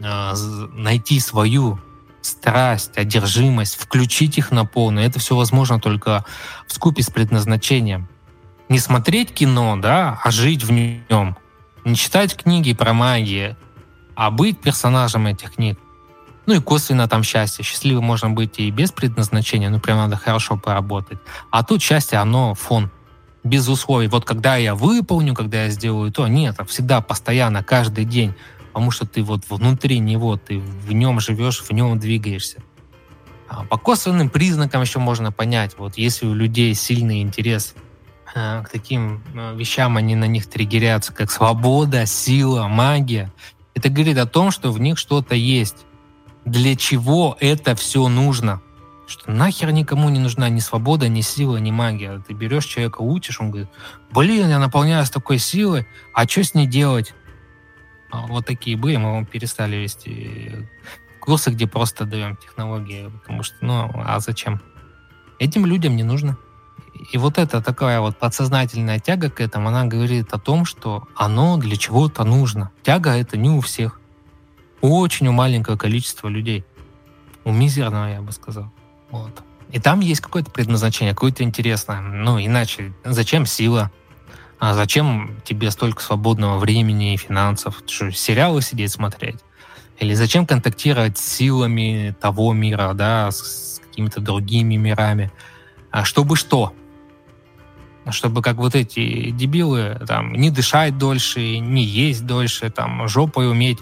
а, 0.02 0.34
найти 0.72 1.20
свою 1.20 1.78
страсть, 2.22 2.96
одержимость, 2.96 3.76
включить 3.76 4.38
их 4.38 4.50
на 4.50 4.64
полную. 4.64 5.06
Это 5.06 5.18
все 5.18 5.36
возможно 5.36 5.78
только 5.80 6.24
в 6.66 6.72
скупе 6.72 7.02
с 7.02 7.10
предназначением. 7.10 8.08
Не 8.68 8.78
смотреть 8.78 9.34
кино, 9.34 9.76
да, 9.76 10.20
а 10.24 10.30
жить 10.30 10.64
в 10.64 10.72
нем. 10.72 11.36
Не 11.84 11.96
читать 11.96 12.36
книги 12.36 12.72
про 12.72 12.92
магию, 12.92 13.56
а 14.14 14.30
быть 14.30 14.60
персонажем 14.60 15.26
этих 15.26 15.56
книг. 15.56 15.78
Ну 16.46 16.54
и 16.54 16.60
косвенно 16.60 17.08
там 17.08 17.22
счастье. 17.22 17.64
Счастливым 17.64 18.04
можно 18.04 18.30
быть 18.30 18.58
и 18.58 18.70
без 18.70 18.90
предназначения, 18.92 19.70
ну 19.70 19.80
прям 19.80 19.98
надо 19.98 20.16
хорошо 20.16 20.56
поработать. 20.56 21.18
А 21.50 21.62
тут 21.62 21.82
счастье, 21.82 22.18
оно 22.18 22.54
фон. 22.54 22.90
Без 23.44 23.68
условий. 23.68 24.06
Вот 24.06 24.24
когда 24.24 24.54
я 24.54 24.76
выполню, 24.76 25.34
когда 25.34 25.64
я 25.64 25.70
сделаю 25.70 26.12
то, 26.12 26.28
нет, 26.28 26.54
а 26.58 26.64
всегда, 26.64 27.00
постоянно, 27.00 27.64
каждый 27.64 28.04
день. 28.04 28.34
Потому 28.72 28.90
что 28.90 29.06
ты 29.06 29.22
вот 29.22 29.42
внутри 29.48 29.98
него, 29.98 30.36
ты 30.36 30.58
в 30.58 30.92
нем 30.92 31.20
живешь, 31.20 31.60
в 31.60 31.70
нем 31.72 31.98
двигаешься. 31.98 32.62
А 33.48 33.64
по 33.64 33.76
косвенным 33.76 34.30
признакам 34.30 34.80
еще 34.80 34.98
можно 34.98 35.30
понять, 35.30 35.74
вот 35.76 35.98
если 35.98 36.26
у 36.26 36.32
людей 36.32 36.74
сильный 36.74 37.20
интерес 37.20 37.74
э, 38.34 38.62
к 38.62 38.70
таким 38.70 39.22
э, 39.34 39.54
вещам, 39.56 39.98
они 39.98 40.14
на 40.14 40.24
них 40.24 40.46
триггерятся, 40.46 41.12
как 41.12 41.30
свобода, 41.30 42.06
сила, 42.06 42.66
магия, 42.66 43.30
это 43.74 43.90
говорит 43.90 44.16
о 44.16 44.26
том, 44.26 44.50
что 44.50 44.72
в 44.72 44.80
них 44.80 44.98
что-то 44.98 45.34
есть 45.34 45.84
для 46.44 46.76
чего 46.76 47.36
это 47.40 47.74
все 47.74 48.08
нужно. 48.08 48.62
Что 49.06 49.30
нахер 49.30 49.70
никому 49.72 50.08
не 50.08 50.18
нужна 50.18 50.48
ни 50.48 50.60
свобода, 50.60 51.08
ни 51.08 51.20
сила, 51.20 51.58
ни 51.58 51.70
магия. 51.70 52.22
Ты 52.26 52.32
берешь 52.32 52.64
человека, 52.64 53.02
учишь, 53.02 53.40
он 53.40 53.50
говорит, 53.50 53.68
блин, 54.10 54.48
я 54.48 54.58
наполняюсь 54.58 55.10
такой 55.10 55.38
силой, 55.38 55.86
а 56.14 56.26
что 56.26 56.42
с 56.42 56.54
ней 56.54 56.66
делать? 56.66 57.14
А 58.12 58.26
вот 58.26 58.44
такие 58.44 58.76
были, 58.76 58.96
мы 58.98 59.12
вам 59.12 59.24
перестали 59.24 59.76
вести 59.76 60.68
курсы, 61.18 61.50
где 61.50 61.66
просто 61.66 62.04
даем 62.04 62.36
технологии, 62.36 63.08
потому 63.08 63.42
что, 63.42 63.56
ну, 63.62 63.90
а 63.94 64.20
зачем? 64.20 64.60
Этим 65.38 65.64
людям 65.64 65.96
не 65.96 66.02
нужно. 66.02 66.36
И 67.10 67.16
вот 67.16 67.38
эта 67.38 67.62
такая 67.62 68.00
вот 68.00 68.18
подсознательная 68.18 68.98
тяга 68.98 69.30
к 69.30 69.40
этому, 69.40 69.68
она 69.68 69.86
говорит 69.86 70.34
о 70.34 70.38
том, 70.38 70.66
что 70.66 71.08
оно 71.16 71.56
для 71.56 71.76
чего-то 71.76 72.22
нужно. 72.24 72.70
Тяга 72.82 73.16
это 73.16 73.38
не 73.38 73.48
у 73.48 73.62
всех 73.62 73.98
очень 74.82 75.28
у 75.28 75.32
маленького 75.32 75.78
количества 75.78 76.28
людей. 76.28 76.66
У 77.44 77.52
мизерного, 77.52 78.10
я 78.10 78.20
бы 78.20 78.30
сказал. 78.32 78.70
Вот. 79.10 79.42
И 79.70 79.80
там 79.80 80.00
есть 80.00 80.20
какое-то 80.20 80.50
предназначение, 80.50 81.14
какое-то 81.14 81.44
интересное. 81.44 82.00
Ну, 82.00 82.38
иначе, 82.38 82.92
зачем 83.04 83.46
сила? 83.46 83.90
А 84.62 84.74
зачем 84.74 85.40
тебе 85.44 85.72
столько 85.72 86.00
свободного 86.02 86.58
времени 86.58 87.14
и 87.14 87.16
финансов? 87.16 87.82
Что, 87.84 88.12
сериалы 88.12 88.62
сидеть 88.62 88.92
смотреть? 88.92 89.40
Или 89.98 90.14
зачем 90.14 90.46
контактировать 90.46 91.18
с 91.18 91.32
силами 91.32 92.14
того 92.20 92.52
мира, 92.52 92.92
да, 92.94 93.32
с, 93.32 93.80
какими-то 93.82 94.20
другими 94.20 94.76
мирами? 94.76 95.32
А 95.90 96.04
чтобы 96.04 96.36
что? 96.36 96.72
Чтобы 98.08 98.40
как 98.40 98.56
вот 98.58 98.76
эти 98.76 99.30
дебилы 99.30 100.00
там 100.06 100.32
не 100.34 100.50
дышать 100.50 100.96
дольше, 100.96 101.58
не 101.58 101.82
есть 101.82 102.24
дольше, 102.24 102.70
там 102.70 103.08
жопой 103.08 103.50
уметь 103.50 103.80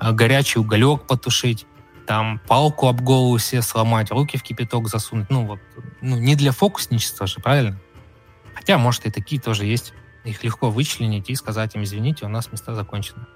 Э, 0.00 0.12
горячий 0.12 0.58
уголек 0.58 1.02
потушить, 1.06 1.66
там 2.06 2.40
палку 2.48 2.88
об 2.88 3.02
голову 3.02 3.38
себе 3.38 3.62
сломать, 3.62 4.10
руки 4.10 4.38
в 4.38 4.42
кипяток 4.42 4.88
засунуть. 4.88 5.28
Ну 5.28 5.46
вот, 5.46 5.60
ну 6.00 6.16
не 6.16 6.34
для 6.36 6.52
фокусничества 6.52 7.26
же, 7.26 7.40
правильно? 7.40 7.78
Хотя, 8.54 8.78
может, 8.78 9.06
и 9.06 9.10
такие 9.10 9.40
тоже 9.40 9.66
есть. 9.66 9.92
Их 10.24 10.44
легко 10.44 10.70
вычленить 10.70 11.30
и 11.30 11.34
сказать 11.34 11.74
им, 11.74 11.82
извините, 11.82 12.26
у 12.26 12.28
нас 12.28 12.52
места 12.52 12.74
закончены. 12.74 13.26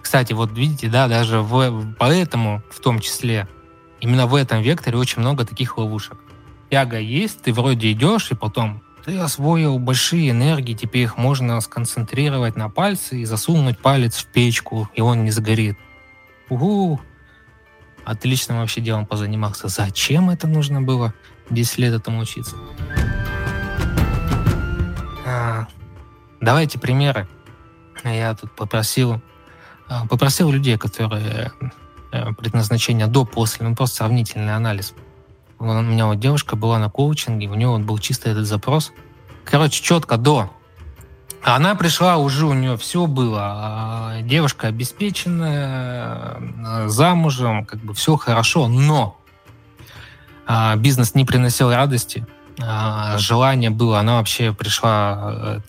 Кстати, 0.00 0.32
вот 0.32 0.52
видите, 0.52 0.88
да, 0.88 1.08
даже 1.08 1.40
в, 1.40 1.94
поэтому, 1.98 2.62
в 2.70 2.80
том 2.80 3.00
числе, 3.00 3.48
именно 4.00 4.26
в 4.26 4.34
этом 4.34 4.60
векторе 4.62 4.98
очень 4.98 5.20
много 5.20 5.44
таких 5.44 5.78
ловушек. 5.78 6.18
Тяга 6.70 6.98
есть, 6.98 7.42
ты 7.42 7.52
вроде 7.52 7.92
идешь, 7.92 8.30
и 8.30 8.34
потом 8.34 8.82
ты 9.04 9.18
освоил 9.18 9.78
большие 9.78 10.30
энергии, 10.30 10.74
теперь 10.74 11.02
их 11.02 11.16
можно 11.16 11.60
сконцентрировать 11.60 12.56
на 12.56 12.68
пальце 12.68 13.18
и 13.18 13.24
засунуть 13.24 13.78
палец 13.78 14.16
в 14.16 14.26
печку, 14.26 14.88
и 14.94 15.00
он 15.00 15.24
не 15.24 15.30
сгорит. 15.30 15.76
Угу. 16.48 17.00
Отличным 18.04 18.58
вообще 18.58 18.80
делом 18.80 19.06
позанимался. 19.06 19.68
Зачем 19.68 20.30
это 20.30 20.46
нужно 20.46 20.82
было 20.82 21.14
10 21.50 21.78
лет 21.78 21.94
этому 21.94 22.20
учиться? 22.20 22.56
Давайте 26.42 26.78
примеры. 26.78 27.26
Я 28.04 28.34
тут 28.34 28.54
попросил, 28.54 29.22
а, 29.88 30.06
попросил 30.06 30.50
людей, 30.50 30.76
которые 30.76 31.52
э, 32.12 32.32
предназначение 32.34 33.06
до, 33.06 33.24
после, 33.24 33.66
ну 33.66 33.74
просто 33.74 33.96
сравнительный 33.96 34.54
анализ. 34.54 34.92
У 35.58 35.64
меня 35.64 36.06
вот 36.06 36.18
девушка 36.18 36.56
была 36.56 36.78
на 36.78 36.90
коучинге, 36.90 37.46
у 37.46 37.54
нее 37.54 37.68
вот 37.68 37.82
был 37.82 37.98
чисто 37.98 38.28
этот 38.28 38.46
запрос. 38.46 38.92
Короче, 39.44 39.82
четко 39.82 40.16
до 40.16 40.50
она 41.44 41.74
пришла, 41.74 42.18
уже 42.18 42.46
у 42.46 42.52
нее 42.52 42.76
все 42.76 43.06
было. 43.06 43.40
А, 43.42 44.22
девушка 44.22 44.68
обеспеченная, 44.68 46.36
э, 46.38 46.88
замужем, 46.88 47.66
как 47.66 47.80
бы 47.80 47.94
все 47.94 48.16
хорошо, 48.16 48.68
но 48.68 49.18
а, 50.46 50.76
бизнес 50.76 51.16
не 51.16 51.24
приносил 51.24 51.72
радости. 51.72 52.24
А, 52.60 53.18
желание 53.18 53.70
было, 53.70 53.98
она 53.98 54.16
вообще 54.16 54.52
пришла... 54.52 55.60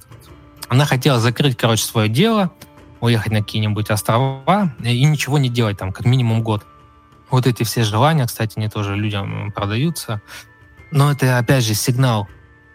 Она 0.73 0.85
хотела 0.85 1.19
закрыть, 1.19 1.55
короче, 1.55 1.83
свое 1.83 2.09
дело, 2.09 2.51
уехать 2.99 3.31
на 3.31 3.39
какие-нибудь 3.39 3.89
острова 3.91 4.73
и 4.83 5.03
ничего 5.05 5.37
не 5.37 5.49
делать 5.49 5.77
там, 5.77 5.91
как 5.91 6.05
минимум 6.05 6.41
год. 6.41 6.65
Вот 7.29 7.47
эти 7.47 7.63
все 7.63 7.83
желания, 7.83 8.25
кстати, 8.25 8.57
они 8.57 8.69
тоже 8.69 8.95
людям 8.95 9.51
продаются. 9.51 10.21
Но 10.91 11.11
это, 11.11 11.37
опять 11.37 11.63
же, 11.63 11.73
сигнал 11.73 12.27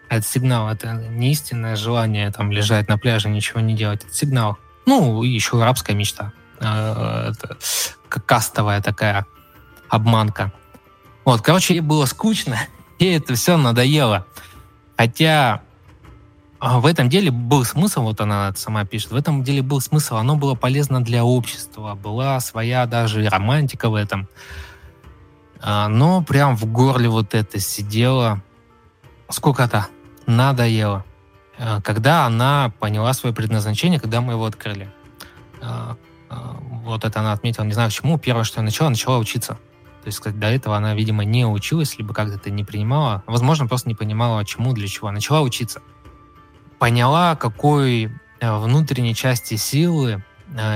это 0.09 0.25
сигнал, 0.25 0.69
это 0.69 0.93
не 0.93 1.31
истинное 1.31 1.75
желание 1.75 2.31
там 2.31 2.51
лежать 2.51 2.87
на 2.87 2.97
пляже, 2.97 3.29
ничего 3.29 3.59
не 3.59 3.75
делать. 3.75 4.03
Это 4.03 4.13
сигнал. 4.13 4.57
Ну, 4.85 5.23
и 5.23 5.29
еще 5.29 5.61
арабская 5.61 5.93
мечта. 5.93 6.33
Э, 6.59 7.31
это 7.31 7.57
кастовая 8.25 8.81
такая 8.81 9.25
обманка. 9.87 10.51
Вот, 11.25 11.41
короче, 11.41 11.75
ей 11.75 11.81
было 11.81 12.05
скучно, 12.05 12.59
и 12.99 13.05
это 13.05 13.35
все 13.35 13.55
надоело. 13.55 14.25
Хотя 14.97 15.61
а, 16.59 16.79
в 16.79 16.85
этом 16.85 17.09
деле 17.09 17.31
был 17.31 17.63
смысл, 17.63 18.03
вот 18.03 18.19
она 18.21 18.53
сама 18.55 18.85
пишет, 18.85 19.11
в 19.11 19.15
этом 19.15 19.43
деле 19.43 19.61
был 19.61 19.79
смысл, 19.79 20.17
оно 20.17 20.35
было 20.35 20.55
полезно 20.55 21.01
для 21.03 21.23
общества, 21.23 21.95
была 21.95 22.39
своя 22.41 22.85
даже 22.85 23.27
романтика 23.27 23.89
в 23.89 23.95
этом. 23.95 24.27
А, 25.61 25.87
но 25.87 26.21
прям 26.21 26.57
в 26.57 26.65
горле 26.65 27.07
вот 27.07 27.33
это 27.33 27.59
сидело 27.59 28.41
сколько-то 29.29 29.87
надоело. 30.25 31.05
Э, 31.57 31.79
когда 31.81 32.25
она 32.25 32.71
поняла 32.79 33.13
свое 33.13 33.33
предназначение, 33.33 33.99
когда 33.99 34.21
мы 34.21 34.33
его 34.33 34.45
открыли. 34.45 34.91
Вот 36.89 37.03
это 37.03 37.19
она 37.19 37.33
отметила, 37.33 37.65
не 37.65 37.73
знаю 37.73 37.89
почему. 37.89 38.17
Первое, 38.17 38.43
что 38.43 38.61
я 38.61 38.63
начала, 38.63 38.89
начала 38.89 39.17
учиться. 39.17 39.59
То 40.01 40.07
есть 40.07 40.23
до 40.23 40.47
этого 40.47 40.77
она, 40.77 40.95
видимо, 40.95 41.25
не 41.25 41.45
училась, 41.45 41.97
либо 41.97 42.13
как-то 42.13 42.35
это 42.35 42.49
не 42.49 42.63
принимала. 42.63 43.23
Возможно, 43.27 43.67
просто 43.67 43.89
не 43.89 43.95
понимала, 43.95 44.43
чему, 44.45 44.73
для 44.73 44.87
чего. 44.87 45.11
Начала 45.11 45.41
учиться. 45.41 45.81
Поняла, 46.79 47.35
какой 47.35 48.09
внутренней 48.41 49.13
части 49.13 49.55
силы 49.55 50.23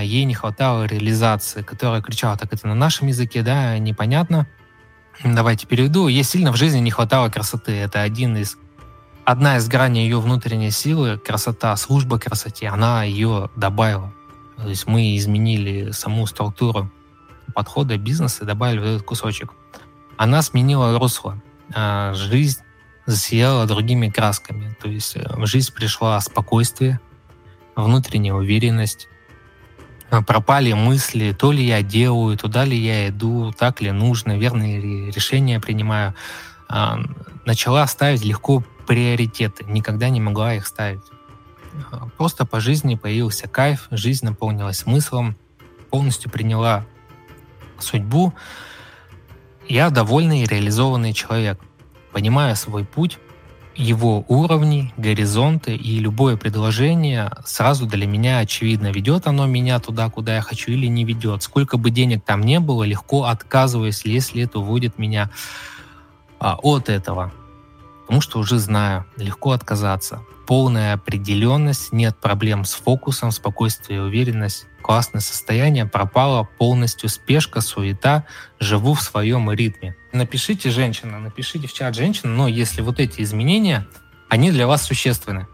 ей 0.02 0.26
не 0.26 0.36
хватало 0.36 0.84
реализации, 0.84 1.62
которая 1.64 2.02
кричала, 2.02 2.38
так 2.38 2.54
это 2.54 2.68
на 2.68 2.76
нашем 2.76 3.08
языке, 3.08 3.42
да, 3.42 3.78
непонятно. 3.80 4.48
Давайте 5.24 5.66
переведу. 5.66 6.08
Ей 6.08 6.24
сильно 6.24 6.52
в 6.52 6.58
жизни 6.58 6.80
не 6.80 6.92
хватало 6.92 7.30
красоты. 7.30 7.72
Это 7.72 8.02
один 8.02 8.36
из 8.36 8.58
одна 9.26 9.58
из 9.58 9.68
граней 9.70 10.04
ее 10.04 10.20
внутренней 10.20 10.72
силы, 10.72 11.18
красота, 11.18 11.76
служба 11.78 12.20
красоте, 12.20 12.68
она 12.68 13.04
ее 13.04 13.50
добавила. 13.56 14.14
То 14.58 14.68
есть 14.68 14.86
мы 14.86 15.16
изменили 15.16 15.92
саму 15.92 16.28
структуру 16.28 16.92
подхода 17.54 17.98
бизнеса 17.98 18.44
и 18.44 18.48
добавили 18.48 18.80
вот 18.80 18.88
этот 18.88 19.04
кусочек. 19.04 19.54
Она 20.18 20.42
сменила 20.42 21.00
русло. 21.00 21.42
А 21.74 22.14
жизнь 22.14 22.60
засияла 23.06 23.66
другими 23.66 24.10
красками. 24.10 24.76
То 24.82 24.90
есть 24.90 25.16
э, 25.16 25.24
в 25.36 25.46
жизнь 25.46 25.74
пришла 25.74 26.20
спокойствие, 26.22 27.00
внутренняя 27.76 28.34
уверенность, 28.34 29.08
а 30.10 30.22
пропали 30.22 30.74
мысли, 30.74 31.36
то 31.38 31.52
ли 31.52 31.66
я 31.66 31.82
делаю, 31.82 32.38
туда 32.38 32.66
ли 32.66 32.78
я 32.78 33.10
иду, 33.10 33.52
так 33.52 33.82
ли 33.82 33.92
нужно, 33.92 34.38
верные 34.38 34.80
ли 34.80 35.12
решения 35.12 35.60
принимаю. 35.60 36.14
А, 36.70 37.00
начала 37.46 37.86
ставить 37.88 38.24
легко 38.24 38.64
приоритеты, 38.88 39.64
никогда 39.66 40.10
не 40.10 40.22
могла 40.22 40.54
их 40.56 40.68
ставить. 40.68 41.02
Просто 42.18 42.46
по 42.46 42.60
жизни 42.60 42.96
появился 42.96 43.48
кайф, 43.48 43.88
жизнь 43.90 44.26
наполнилась 44.26 44.80
смыслом, 44.80 45.36
полностью 45.90 46.30
приняла 46.30 46.86
судьбу. 47.80 48.34
Я 49.68 49.90
довольный 49.90 50.44
и 50.44 50.46
реализованный 50.46 51.14
человек. 51.14 51.60
Понимая 52.14 52.54
свой 52.56 52.86
путь, 52.86 53.18
его 53.76 54.24
уровни, 54.28 54.94
горизонты, 54.98 55.76
и 55.76 55.98
любое 55.98 56.38
предложение 56.38 57.32
сразу 57.44 57.88
для 57.88 58.06
меня 58.06 58.38
очевидно, 58.38 58.92
ведет 58.92 59.26
оно 59.26 59.48
меня 59.48 59.80
туда, 59.80 60.10
куда 60.10 60.36
я 60.36 60.42
хочу, 60.42 60.72
или 60.72 60.86
не 60.86 61.06
ведет. 61.06 61.42
Сколько 61.42 61.78
бы 61.78 61.90
денег 61.90 62.24
там 62.24 62.42
не 62.42 62.60
было, 62.60 62.84
легко 62.84 63.24
отказываюсь, 63.24 64.06
если 64.06 64.44
это 64.44 64.60
уводит 64.60 65.00
меня 65.00 65.32
а, 66.40 66.56
от 66.62 66.90
этого. 66.90 67.34
Потому 68.02 68.22
что 68.22 68.40
уже 68.40 68.60
знаю, 68.60 69.06
легко 69.18 69.52
отказаться. 69.52 70.22
Полная 70.46 70.94
определенность, 70.94 71.94
нет 71.94 72.16
проблем 72.18 72.66
с 72.66 72.74
фокусом, 72.74 73.32
спокойствие 73.32 74.00
и 74.00 74.02
уверенность. 74.02 74.68
Классное 74.84 75.22
состояние, 75.22 75.86
пропала 75.86 76.44
полностью 76.44 77.08
спешка, 77.08 77.62
суета, 77.62 78.26
живу 78.60 78.94
в 78.94 79.02
своем 79.02 79.50
ритме. 79.50 79.96
Напишите, 80.12 80.70
женщина, 80.70 81.20
напишите 81.20 81.68
в 81.68 81.74
чат 81.74 81.96
женщина, 81.96 82.34
но 82.34 82.50
если 82.50 82.82
вот 82.82 83.00
эти 83.00 83.22
изменения, 83.22 83.88
они 84.28 84.52
для 84.52 84.68
вас 84.68 84.84
существенны. 84.84 85.48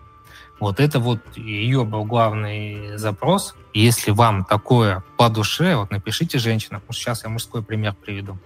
Вот 0.60 0.80
это 0.80 1.00
вот 1.00 1.38
ее 1.38 1.86
был 1.86 2.06
главный 2.06 2.98
запрос. 2.98 3.56
Если 3.74 4.10
вам 4.10 4.46
такое 4.46 5.04
по 5.16 5.30
душе, 5.30 5.76
вот 5.76 5.92
напишите 5.92 6.40
женщина, 6.40 6.80
потому 6.80 6.94
что 6.94 7.04
сейчас 7.04 7.24
я 7.24 7.30
мужской 7.30 7.64
пример 7.64 7.94
приведу. 7.94 8.40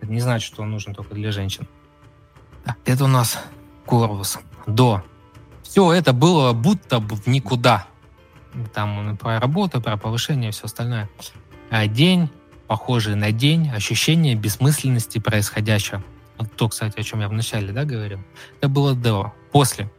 Это 0.00 0.12
не 0.12 0.20
значит, 0.20 0.46
что 0.46 0.62
он 0.62 0.70
нужен 0.70 0.94
только 0.94 1.16
для 1.16 1.32
женщин. 1.32 1.66
Это 2.84 3.04
у 3.04 3.08
нас 3.08 3.38
Корвус. 3.84 4.38
До. 4.66 5.02
Все 5.62 5.92
это 5.92 6.12
было 6.12 6.52
будто 6.52 7.00
бы 7.00 7.16
в 7.16 7.26
никуда. 7.26 7.86
Там 8.74 9.16
про 9.16 9.40
работу, 9.40 9.80
про 9.80 9.96
повышение, 9.96 10.50
все 10.50 10.64
остальное. 10.64 11.08
А 11.70 11.86
день, 11.86 12.30
похожий 12.66 13.14
на 13.14 13.32
день, 13.32 13.70
ощущение 13.70 14.34
бессмысленности 14.34 15.18
происходящего. 15.18 16.02
Вот 16.38 16.52
то, 16.54 16.68
кстати, 16.68 17.00
о 17.00 17.02
чем 17.02 17.20
я 17.20 17.28
вначале 17.28 17.72
да, 17.72 17.84
говорил. 17.84 18.20
Это 18.58 18.68
было 18.68 18.94
до. 18.94 19.32
После. 19.52 19.90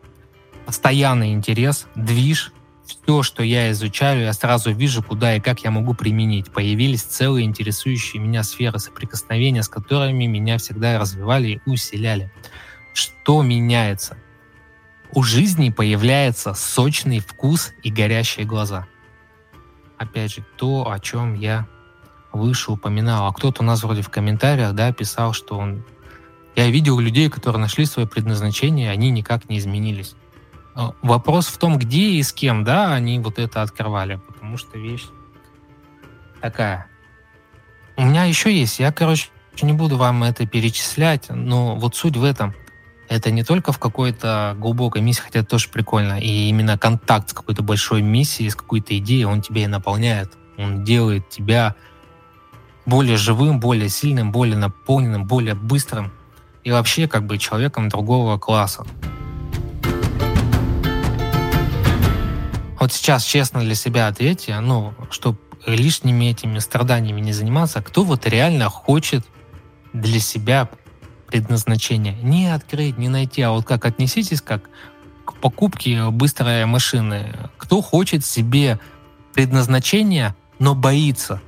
Постоянный 0.65 1.33
интерес, 1.33 1.87
движ, 1.95 2.51
все, 2.85 3.21
что 3.21 3.43
я 3.43 3.71
изучаю, 3.71 4.21
я 4.21 4.33
сразу 4.33 4.71
вижу, 4.73 5.03
куда 5.03 5.35
и 5.35 5.39
как 5.39 5.63
я 5.63 5.71
могу 5.71 5.93
применить. 5.93 6.51
Появились 6.51 7.03
целые 7.03 7.45
интересующие 7.45 8.21
меня 8.21 8.43
сферы 8.43 8.79
соприкосновения, 8.79 9.63
с 9.63 9.69
которыми 9.69 10.25
меня 10.25 10.57
всегда 10.57 10.99
развивали 10.99 11.61
и 11.65 11.69
усиляли. 11.69 12.31
Что 12.93 13.41
меняется? 13.41 14.17
У 15.13 15.23
жизни 15.23 15.69
появляется 15.69 16.53
сочный 16.53 17.19
вкус 17.19 17.71
и 17.83 17.89
горящие 17.89 18.45
глаза. 18.45 18.87
Опять 19.97 20.33
же, 20.35 20.45
то, 20.57 20.89
о 20.91 20.99
чем 20.99 21.33
я 21.33 21.67
выше 22.31 22.71
упоминал. 22.71 23.27
А 23.27 23.33
кто-то 23.33 23.63
у 23.63 23.65
нас 23.65 23.83
вроде 23.83 24.01
в 24.01 24.09
комментариях 24.09 24.73
да, 24.73 24.91
писал, 24.91 25.33
что 25.33 25.57
он... 25.57 25.83
Я 26.55 26.69
видел 26.69 26.99
людей, 26.99 27.29
которые 27.29 27.61
нашли 27.61 27.85
свое 27.85 28.07
предназначение, 28.07 28.91
они 28.91 29.11
никак 29.11 29.49
не 29.49 29.59
изменились. 29.59 30.15
А, 30.75 30.93
вопрос 31.01 31.47
в 31.47 31.57
том, 31.57 31.77
где 31.77 32.11
и 32.11 32.23
с 32.23 32.33
кем, 32.33 32.63
да, 32.63 32.93
они 32.93 33.19
вот 33.19 33.39
это 33.39 33.61
открывали, 33.61 34.19
потому 34.27 34.57
что 34.57 34.77
вещь 34.77 35.05
такая. 36.41 36.87
У 37.95 38.03
меня 38.03 38.25
еще 38.25 38.55
есть, 38.55 38.79
я, 38.79 38.91
короче, 38.91 39.29
не 39.61 39.73
буду 39.73 39.97
вам 39.97 40.23
это 40.23 40.45
перечислять, 40.45 41.29
но 41.29 41.75
вот 41.75 41.95
суть 41.95 42.15
в 42.15 42.23
этом. 42.23 42.53
Это 43.09 43.31
не 43.31 43.43
только 43.43 43.71
в 43.71 43.79
какой-то 43.79 44.55
глубокой 44.59 45.01
миссии, 45.01 45.21
хотя 45.21 45.39
это 45.39 45.49
тоже 45.49 45.69
прикольно, 45.69 46.19
и 46.19 46.49
именно 46.49 46.77
контакт 46.77 47.29
с 47.29 47.33
какой-то 47.33 47.63
большой 47.63 48.01
миссией, 48.01 48.49
с 48.49 48.55
какой-то 48.55 48.97
идеей, 48.97 49.23
он 49.23 49.41
тебя 49.41 49.63
и 49.63 49.67
наполняет. 49.67 50.33
Он 50.57 50.83
делает 50.83 51.29
тебя 51.29 51.75
более 52.85 53.17
живым, 53.17 53.59
более 53.59 53.89
сильным, 53.89 54.31
более 54.31 54.57
наполненным, 54.57 55.25
более 55.25 55.55
быстрым 55.55 56.11
и 56.63 56.71
вообще 56.71 57.07
как 57.07 57.25
бы 57.25 57.37
человеком 57.37 57.87
другого 57.87 58.37
класса. 58.37 58.85
Вот 62.79 62.91
сейчас 62.91 63.23
честно 63.23 63.61
для 63.61 63.75
себя 63.75 64.07
ответьте, 64.07 64.59
ну, 64.59 64.93
чтобы 65.09 65.39
лишними 65.65 66.25
этими 66.25 66.59
страданиями 66.59 67.21
не 67.21 67.33
заниматься, 67.33 67.81
кто 67.81 68.03
вот 68.03 68.27
реально 68.27 68.69
хочет 68.69 69.25
для 69.93 70.19
себя 70.19 70.69
предназначение 71.27 72.13
не 72.21 72.47
открыть, 72.47 72.97
не 72.97 73.09
найти, 73.09 73.41
а 73.41 73.51
вот 73.51 73.65
как 73.65 73.85
отнеситесь 73.85 74.41
как 74.41 74.69
к 75.25 75.33
покупке 75.35 76.09
быстрой 76.09 76.65
машины. 76.65 77.35
Кто 77.57 77.81
хочет 77.81 78.25
себе 78.25 78.79
предназначение, 79.33 80.35
но 80.57 80.73
боится. 80.73 81.41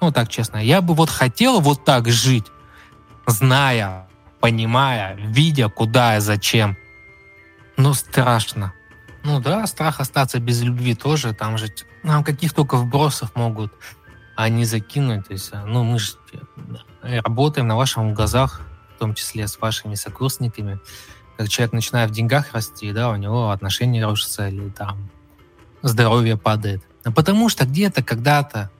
Ну, 0.00 0.10
так 0.10 0.28
честно. 0.28 0.58
Я 0.58 0.80
бы 0.80 0.94
вот 0.94 1.08
хотел 1.08 1.60
вот 1.60 1.84
так 1.84 2.08
жить, 2.08 2.46
зная, 3.26 4.08
понимая, 4.40 5.14
видя, 5.16 5.68
куда 5.68 6.16
и 6.16 6.20
зачем. 6.20 6.76
Но 7.76 7.94
страшно. 7.94 8.74
Ну 9.22 9.40
да, 9.40 9.66
страх 9.68 10.00
остаться 10.00 10.40
без 10.40 10.60
любви 10.62 10.96
тоже. 10.96 11.32
Там 11.32 11.56
же 11.56 11.68
нам 12.02 12.24
каких 12.24 12.52
только 12.52 12.76
вбросов 12.76 13.36
могут 13.36 13.72
они 14.34 14.64
закинуть. 14.64 15.28
То 15.28 15.32
есть, 15.32 15.50
а, 15.52 15.64
ну, 15.64 15.84
мы 15.84 15.98
же 15.98 16.14
работаем 17.02 17.68
на 17.68 17.76
ваших 17.76 18.12
глазах, 18.12 18.62
том 19.02 19.14
числе 19.14 19.46
с 19.46 19.58
вашими 19.58 19.94
сокурсниками. 19.94 20.80
Как 21.36 21.48
человек 21.48 21.72
начинает 21.72 22.10
в 22.10 22.14
деньгах 22.14 22.52
расти, 22.52 22.92
да, 22.92 23.10
у 23.10 23.16
него 23.16 23.50
отношения 23.50 24.04
рушатся 24.04 24.48
или 24.48 24.68
там 24.68 25.08
здоровье 25.82 26.36
падает. 26.36 26.82
А 27.04 27.10
потому 27.10 27.48
что 27.48 27.64
где-то, 27.64 28.02
когда-то 28.02 28.70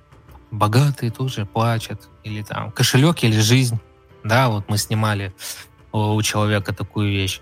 богатые 0.51 1.11
тоже 1.11 1.45
плачут. 1.45 2.09
Или 2.25 2.43
там 2.43 2.71
кошелек 2.71 3.25
или 3.25 3.41
жизнь. 3.41 3.81
Да, 4.25 4.49
вот 4.49 4.69
мы 4.69 4.79
снимали 4.79 5.35
у 5.93 6.23
человека 6.23 6.73
такую 6.73 7.11
вещь 7.11 7.41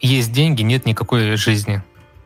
есть 0.00 0.32
деньги, 0.32 0.62
нет 0.62 0.86
никакой 0.86 1.36
жизни. 1.36 1.82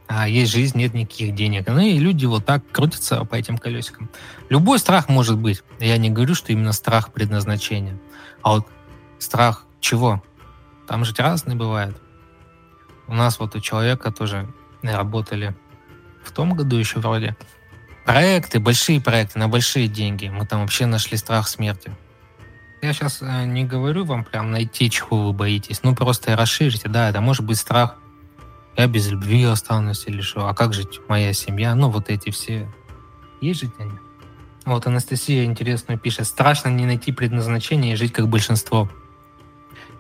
А 0.07 0.29
есть 0.29 0.53
жизнь, 0.53 0.77
нет 0.77 0.93
никаких 0.93 1.35
денег. 1.35 1.67
Ну 1.67 1.81
и 1.81 1.99
люди 1.99 2.27
вот 2.27 2.45
так 2.45 2.63
крутятся 2.71 3.25
по 3.25 3.35
этим 3.35 3.57
колесикам. 3.57 4.11
Любой 4.51 4.79
страх 4.79 5.09
может 5.09 5.39
быть. 5.39 5.63
Я 5.81 5.97
не 5.97 6.11
говорю, 6.11 6.35
что 6.35 6.53
именно 6.53 6.73
страх 6.73 7.13
предназначения. 7.13 7.99
А 8.43 8.57
вот 8.57 8.67
страх 9.23 9.65
чего? 9.81 10.23
Там 10.87 11.05
же 11.05 11.15
разные 11.17 11.57
бывают. 11.57 11.97
У 13.07 13.15
нас 13.15 13.39
вот 13.39 13.55
у 13.55 13.61
человека 13.61 14.11
тоже 14.11 14.49
работали 14.83 15.55
в 16.25 16.33
том 16.33 16.55
году 16.55 16.77
еще 16.77 16.99
вроде 16.99 17.37
проекты, 18.05 18.61
большие 18.61 19.01
проекты 19.01 19.39
на 19.39 19.49
большие 19.49 19.89
деньги. 19.89 20.29
Мы 20.29 20.47
там 20.47 20.61
вообще 20.61 20.87
нашли 20.87 21.17
страх 21.17 21.49
смерти. 21.49 21.93
Я 22.81 22.93
сейчас 22.93 23.23
э, 23.23 23.45
не 23.45 23.65
говорю 23.65 24.05
вам 24.05 24.25
прям 24.25 24.51
найти, 24.51 24.91
чего 24.91 25.27
вы 25.27 25.33
боитесь. 25.33 25.85
Ну, 25.85 25.95
просто 25.95 26.35
расширите. 26.37 26.89
Да, 26.89 27.11
это 27.11 27.21
может 27.21 27.47
быть 27.47 27.59
страх. 27.59 27.97
Я 28.77 28.89
без 28.89 29.09
любви 29.09 29.45
останусь 29.45 30.05
или 30.07 30.21
что. 30.21 30.49
А 30.49 30.55
как 30.55 30.75
жить 30.75 31.01
моя 31.09 31.33
семья? 31.33 31.77
Ну, 31.77 31.91
вот 31.91 32.11
эти 32.11 32.31
все. 32.31 32.69
Есть 33.41 33.61
жить 33.61 33.73
они? 33.79 33.93
Вот 34.65 34.87
Анастасия 34.87 35.45
интересную 35.45 35.99
пишет. 35.99 36.27
Страшно 36.27 36.71
не 36.71 36.87
найти 36.87 37.13
предназначение 37.13 37.93
и 37.93 37.97
жить 37.97 38.13
как 38.13 38.29
большинство. 38.29 38.91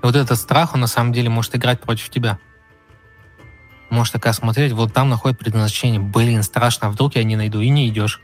И 0.02 0.06
вот 0.06 0.16
этот 0.16 0.38
страх, 0.38 0.74
он 0.74 0.80
на 0.80 0.86
самом 0.88 1.12
деле 1.12 1.28
может 1.28 1.54
играть 1.54 1.80
против 1.80 2.10
тебя. 2.10 2.38
Можешь 3.88 4.10
такая 4.10 4.32
смотреть, 4.32 4.72
вот 4.72 4.92
там 4.92 5.08
находит 5.08 5.38
предназначение. 5.38 6.00
Блин, 6.00 6.42
страшно, 6.42 6.88
а 6.88 6.90
вдруг 6.90 7.14
я 7.14 7.24
не 7.24 7.36
найду, 7.36 7.60
и 7.60 7.68
не 7.68 7.88
идешь. 7.88 8.20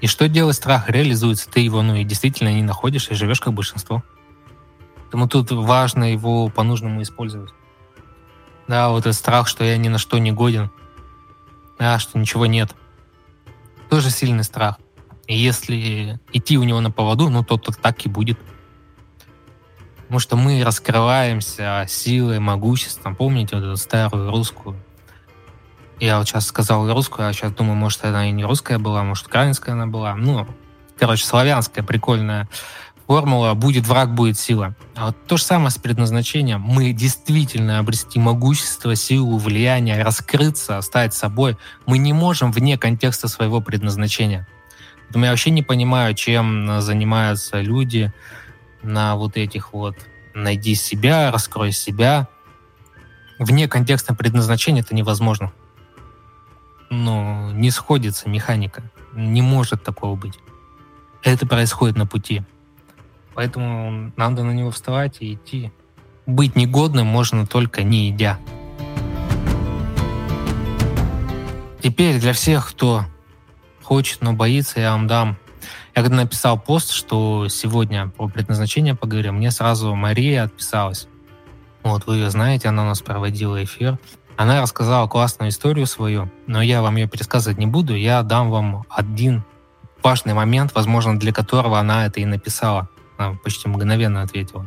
И 0.00 0.06
что 0.06 0.28
делать 0.28 0.56
страх? 0.56 0.88
Реализуется. 0.88 1.50
Ты 1.50 1.60
его, 1.60 1.82
ну, 1.82 1.94
и 1.94 2.04
действительно 2.04 2.52
не 2.52 2.62
находишь, 2.62 3.08
и 3.10 3.14
живешь 3.14 3.40
как 3.40 3.54
большинство. 3.54 4.04
Поэтому 4.96 5.28
тут 5.28 5.50
важно 5.50 6.12
его 6.12 6.48
по-нужному 6.48 7.02
использовать. 7.02 7.50
Да, 8.68 8.90
вот 8.90 9.00
этот 9.00 9.14
страх, 9.14 9.48
что 9.48 9.64
я 9.64 9.76
ни 9.76 9.88
на 9.88 9.98
что 9.98 10.18
не 10.18 10.30
годен. 10.30 10.70
Да, 11.78 11.98
что 11.98 12.18
ничего 12.18 12.46
нет. 12.46 12.74
Тоже 13.88 14.10
сильный 14.10 14.44
страх. 14.44 14.76
И 15.26 15.36
если 15.36 16.20
идти 16.32 16.56
у 16.56 16.62
него 16.62 16.80
на 16.80 16.90
поводу, 16.90 17.28
ну, 17.28 17.42
то, 17.42 17.56
то 17.56 17.72
так 17.72 18.06
и 18.06 18.08
будет. 18.08 18.38
Потому 20.10 20.18
что 20.18 20.34
мы 20.34 20.64
раскрываемся 20.64 21.86
силой, 21.88 22.40
могуществом. 22.40 23.14
Помните 23.14 23.54
вот 23.54 23.64
эту 23.64 23.76
старую 23.76 24.32
русскую 24.32 24.76
я 26.00 26.18
вот 26.18 26.26
сейчас 26.26 26.46
сказал 26.46 26.92
русскую, 26.92 27.28
а 27.28 27.32
сейчас 27.32 27.52
думаю, 27.52 27.76
может, 27.76 28.04
она 28.04 28.28
и 28.28 28.32
не 28.32 28.42
русская 28.42 28.78
была, 28.78 29.04
может, 29.04 29.26
украинская 29.26 29.74
она 29.74 29.86
была. 29.86 30.16
Ну, 30.16 30.48
короче, 30.98 31.24
славянская 31.24 31.84
прикольная 31.84 32.48
формула 33.06 33.54
«будет 33.54 33.86
враг, 33.86 34.14
будет 34.14 34.38
сила». 34.38 34.74
А 34.96 35.06
вот 35.06 35.26
то 35.26 35.36
же 35.36 35.44
самое 35.44 35.70
с 35.70 35.78
предназначением. 35.78 36.60
Мы 36.60 36.92
действительно 36.92 37.78
обрести 37.78 38.18
могущество, 38.18 38.96
силу, 38.96 39.36
влияние, 39.36 40.02
раскрыться, 40.02 40.80
стать 40.80 41.12
собой. 41.14 41.56
Мы 41.86 41.98
не 41.98 42.12
можем 42.12 42.50
вне 42.50 42.78
контекста 42.78 43.28
своего 43.28 43.60
предназначения. 43.60 44.48
Поэтому 45.06 45.26
я 45.26 45.32
вообще 45.32 45.50
не 45.50 45.62
понимаю, 45.62 46.14
чем 46.14 46.80
занимаются 46.80 47.60
люди 47.60 48.12
на 48.82 49.16
вот 49.16 49.36
этих 49.36 49.72
вот 49.72 49.96
«найди 50.34 50.74
себя», 50.74 51.30
«раскрой 51.30 51.72
себя». 51.72 52.28
Вне 53.38 53.68
контекста 53.68 54.14
предназначения 54.14 54.82
это 54.82 54.94
невозможно 54.94 55.52
ну, 56.90 57.52
не 57.52 57.70
сходится 57.70 58.28
механика. 58.28 58.82
Не 59.14 59.42
может 59.42 59.82
такого 59.82 60.16
быть. 60.16 60.38
Это 61.22 61.46
происходит 61.46 61.96
на 61.96 62.06
пути. 62.06 62.42
Поэтому 63.34 64.12
надо 64.16 64.42
на 64.42 64.50
него 64.50 64.70
вставать 64.70 65.18
и 65.20 65.34
идти. 65.34 65.72
быть 66.26 66.54
негодным 66.54 67.06
можно 67.06 67.46
только 67.46 67.82
не 67.82 68.08
едя. 68.08 68.38
Теперь 71.82 72.20
для 72.20 72.32
всех, 72.32 72.68
кто 72.68 73.04
хочет, 73.82 74.20
но 74.20 74.32
боится, 74.32 74.80
я 74.80 74.92
вам 74.92 75.06
дам. 75.06 75.38
Я 75.94 76.02
когда 76.02 76.16
написал 76.16 76.58
пост, 76.58 76.92
что 76.92 77.48
сегодня 77.48 78.08
по 78.08 78.28
предназначению 78.28 78.96
поговорим, 78.96 79.36
мне 79.36 79.50
сразу 79.50 79.94
Мария 79.94 80.44
отписалась. 80.44 81.08
Вот 81.82 82.06
вы 82.06 82.16
ее 82.16 82.30
знаете, 82.30 82.68
она 82.68 82.82
у 82.82 82.86
нас 82.86 83.00
проводила 83.00 83.62
эфир. 83.62 83.98
Она 84.36 84.62
рассказала 84.62 85.08
классную 85.08 85.50
историю 85.50 85.86
свою, 85.86 86.30
но 86.46 86.62
я 86.62 86.82
вам 86.82 86.96
ее 86.96 87.08
пересказывать 87.08 87.58
не 87.58 87.66
буду. 87.66 87.94
Я 87.94 88.22
дам 88.22 88.50
вам 88.50 88.84
один 88.88 89.44
важный 90.02 90.34
момент, 90.34 90.74
возможно, 90.74 91.18
для 91.18 91.32
которого 91.32 91.78
она 91.78 92.06
это 92.06 92.20
и 92.20 92.24
написала. 92.24 92.88
Она 93.18 93.34
почти 93.34 93.68
мгновенно 93.68 94.22
ответила. 94.22 94.66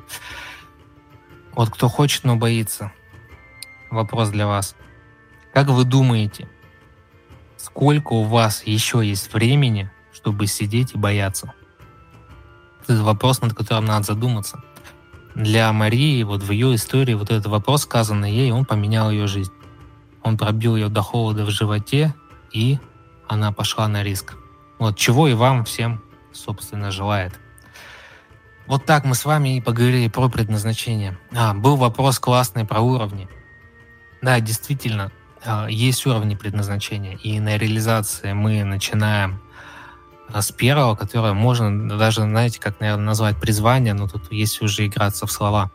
Вот 1.55 1.69
кто 1.69 1.88
хочет, 1.88 2.24
но 2.24 2.36
боится. 2.36 2.91
Вопрос 3.89 4.30
для 4.30 4.47
вас. 4.47 4.76
Как 5.53 5.67
вы 5.67 5.86
думаете, 5.86 6.49
сколько 7.57 8.13
у 8.13 8.24
вас 8.24 8.63
еще 8.65 9.01
есть 9.03 9.34
времени, 9.34 9.89
чтобы 10.24 10.47
сидеть 10.47 10.93
и 10.93 10.97
бояться? 10.97 11.53
Это 12.88 13.03
вопрос, 13.03 13.41
над 13.41 13.53
которым 13.53 13.86
надо 13.86 14.05
задуматься. 14.05 14.63
Для 15.36 15.74
Марии, 15.74 16.24
вот 16.24 16.43
в 16.43 16.49
ее 16.49 16.76
истории, 16.76 17.13
вот 17.13 17.30
этот 17.30 17.47
вопрос, 17.47 17.82
сказанный 17.82 18.32
ей, 18.32 18.51
он 18.51 18.63
поменял 18.63 19.11
ее 19.11 19.28
жизнь. 19.28 19.51
Он 20.21 20.38
пробил 20.38 20.78
ее 20.78 20.88
до 20.88 21.01
холода 21.01 21.43
в 21.43 21.49
животе, 21.49 22.15
и 22.53 22.80
она 23.28 23.51
пошла 23.51 23.89
на 23.89 24.01
риск. 24.01 24.36
Вот 24.80 24.97
чего 24.97 25.28
и 25.28 25.34
вам 25.34 25.65
всем, 25.65 26.01
собственно, 26.32 26.89
желает. 26.89 27.38
Вот 28.65 28.86
так 28.86 29.03
мы 29.03 29.15
с 29.15 29.26
вами 29.26 29.57
и 29.57 29.61
поговорили 29.61 30.07
про 30.07 30.30
предназначение. 30.30 31.17
А, 31.36 31.53
был 31.53 31.76
вопрос 31.76 32.17
классный 32.17 32.63
про 32.63 32.80
уровни. 32.80 33.28
Да, 34.21 34.39
действительно, 34.39 35.11
а, 35.43 35.67
есть 35.67 36.05
уровни 36.05 36.36
предназначения, 36.36 37.17
и 37.17 37.41
на 37.41 37.57
реализации 37.57 38.32
мы 38.32 38.63
начинаем 38.63 39.43
а, 40.32 40.41
с 40.41 40.51
первого, 40.51 40.95
которое 40.95 41.34
можно 41.34 41.97
даже, 41.97 42.21
знаете, 42.21 42.59
как, 42.59 42.80
наверное, 42.80 43.05
назвать 43.05 43.39
призвание, 43.39 43.93
но 43.93 44.07
тут 44.07 44.32
есть 44.32 44.61
уже 44.61 44.86
играться 44.86 45.26
в 45.26 45.32
слова. 45.32 45.71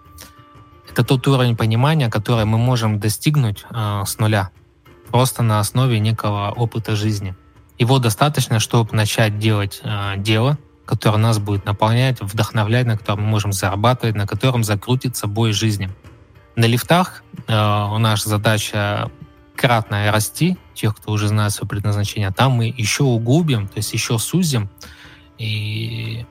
Это 0.91 1.05
тот 1.05 1.27
уровень 1.29 1.57
понимания, 1.57 2.09
который 2.09 2.45
мы 2.45 2.59
можем 2.59 2.99
достигнуть 2.99 3.65
э, 3.71 4.03
с 4.07 4.19
нуля, 4.19 4.51
просто 5.11 5.43
на 5.43 5.61
основе 5.61 6.01
некого 6.01 6.53
опыта 6.57 6.97
жизни. 6.97 7.37
Его 7.79 7.99
достаточно, 7.99 8.59
чтобы 8.59 8.97
начать 8.97 9.39
делать 9.39 9.81
э, 9.85 10.15
дело, 10.17 10.59
который 10.85 11.19
нас 11.19 11.39
будет 11.39 11.67
наполнять, 11.67 12.21
вдохновлять, 12.21 12.87
на 12.87 12.97
котором 12.97 13.25
мы 13.25 13.29
можем 13.29 13.53
зарабатывать, 13.53 14.17
на 14.17 14.27
котором 14.27 14.65
закрутится 14.65 15.27
бой 15.27 15.53
жизни. 15.53 15.91
На 16.57 16.65
лифтах 16.65 17.23
э, 17.47 17.53
наша 17.53 18.29
задача 18.29 19.11
кратно 19.59 20.11
расти, 20.13 20.57
тех, 20.75 20.97
кто 20.97 21.13
уже 21.13 21.29
знает 21.29 21.53
свое 21.53 21.69
предназначение, 21.69 22.31
там 22.31 22.53
мы 22.53 22.67
еще 22.67 23.03
углубим, 23.03 23.67
то 23.67 23.79
есть 23.79 23.93
еще 23.93 24.19
сузим, 24.19 24.71
и 25.37 26.25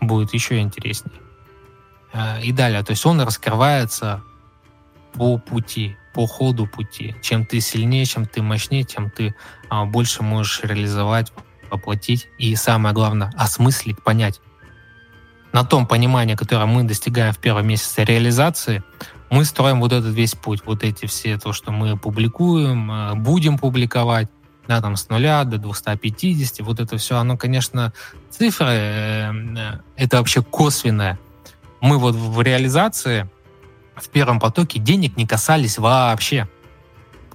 будет 0.00 0.34
еще 0.34 0.58
интереснее. 0.58 1.16
Э, 2.12 2.42
и 2.42 2.52
далее, 2.52 2.82
то 2.82 2.90
есть 2.90 3.06
он 3.06 3.20
раскрывается 3.20 4.22
по 5.14 5.38
пути, 5.38 5.96
по 6.12 6.26
ходу 6.26 6.66
пути. 6.66 7.14
Чем 7.22 7.46
ты 7.46 7.60
сильнее, 7.60 8.04
чем 8.04 8.26
ты 8.26 8.42
мощнее, 8.42 8.84
тем 8.84 9.10
ты 9.10 9.34
а, 9.68 9.84
больше 9.84 10.22
можешь 10.22 10.60
реализовать 10.62 11.32
воплотить 11.70 12.28
и, 12.38 12.54
самое 12.56 12.94
главное, 12.94 13.32
осмыслить, 13.36 14.02
понять. 14.02 14.40
На 15.52 15.64
том 15.64 15.86
понимании, 15.86 16.34
которое 16.34 16.66
мы 16.66 16.84
достигаем 16.84 17.32
в 17.32 17.38
первом 17.38 17.66
месяце 17.66 18.04
реализации, 18.04 18.82
мы 19.30 19.44
строим 19.44 19.80
вот 19.80 19.92
этот 19.92 20.14
весь 20.14 20.34
путь, 20.34 20.62
вот 20.64 20.84
эти 20.84 21.06
все, 21.06 21.38
то, 21.38 21.52
что 21.52 21.72
мы 21.72 21.96
публикуем, 21.96 22.90
э, 22.90 23.14
будем 23.14 23.58
публиковать, 23.58 24.28
да, 24.68 24.80
там 24.80 24.96
с 24.96 25.08
нуля 25.08 25.44
до 25.44 25.58
250, 25.58 26.60
вот 26.60 26.80
это 26.80 26.96
все, 26.96 27.16
оно, 27.16 27.36
конечно, 27.36 27.92
цифры, 28.30 28.68
э, 28.68 29.32
э, 29.32 29.78
это 29.96 30.18
вообще 30.18 30.42
косвенное. 30.42 31.18
Мы 31.80 31.98
вот 31.98 32.14
в 32.14 32.40
реализации 32.40 33.28
в 33.96 34.08
первом 34.08 34.40
потоке 34.40 34.78
денег 34.78 35.16
не 35.16 35.26
касались 35.26 35.78
вообще. 35.78 36.48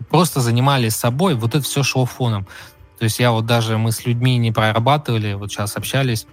Просто 0.10 0.42
занимались 0.42 0.96
собой, 0.96 1.36
вот 1.36 1.56
это 1.56 1.64
все 1.64 1.84
шло 1.84 2.06
фоном. 2.06 2.48
То 2.98 3.06
есть 3.06 3.20
я 3.20 3.32
вот 3.32 3.46
даже, 3.46 3.78
мы 3.78 3.92
с 3.92 4.06
людьми 4.06 4.38
не 4.38 4.52
прорабатывали, 4.52 5.34
вот 5.34 5.52
сейчас 5.52 5.76
общались, 5.76 6.28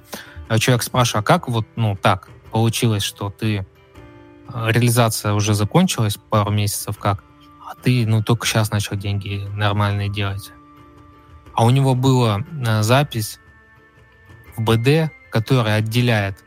а 0.49 0.59
человек 0.59 0.83
спрашивает, 0.83 1.25
а 1.25 1.27
как 1.27 1.49
вот, 1.49 1.67
ну, 1.77 1.97
так 1.97 2.29
получилось, 2.51 3.03
что 3.03 3.31
ты, 3.31 3.67
реализация 4.53 5.33
уже 5.35 5.55
закончилась 5.55 6.17
пару 6.17 6.51
месяцев, 6.51 6.99
как, 6.99 7.23
а 7.67 7.75
ты, 7.75 8.07
ну, 8.07 8.23
только 8.23 8.47
сейчас 8.47 8.71
начал 8.71 8.97
деньги 8.97 9.47
нормальные 9.55 10.09
делать. 10.09 10.53
А 11.53 11.65
у 11.65 11.71
него 11.71 11.95
была 11.95 12.41
э, 12.41 12.83
запись 12.83 13.41
в 14.57 14.63
БД, 14.63 15.13
которая 15.31 15.77
отделяет 15.77 16.45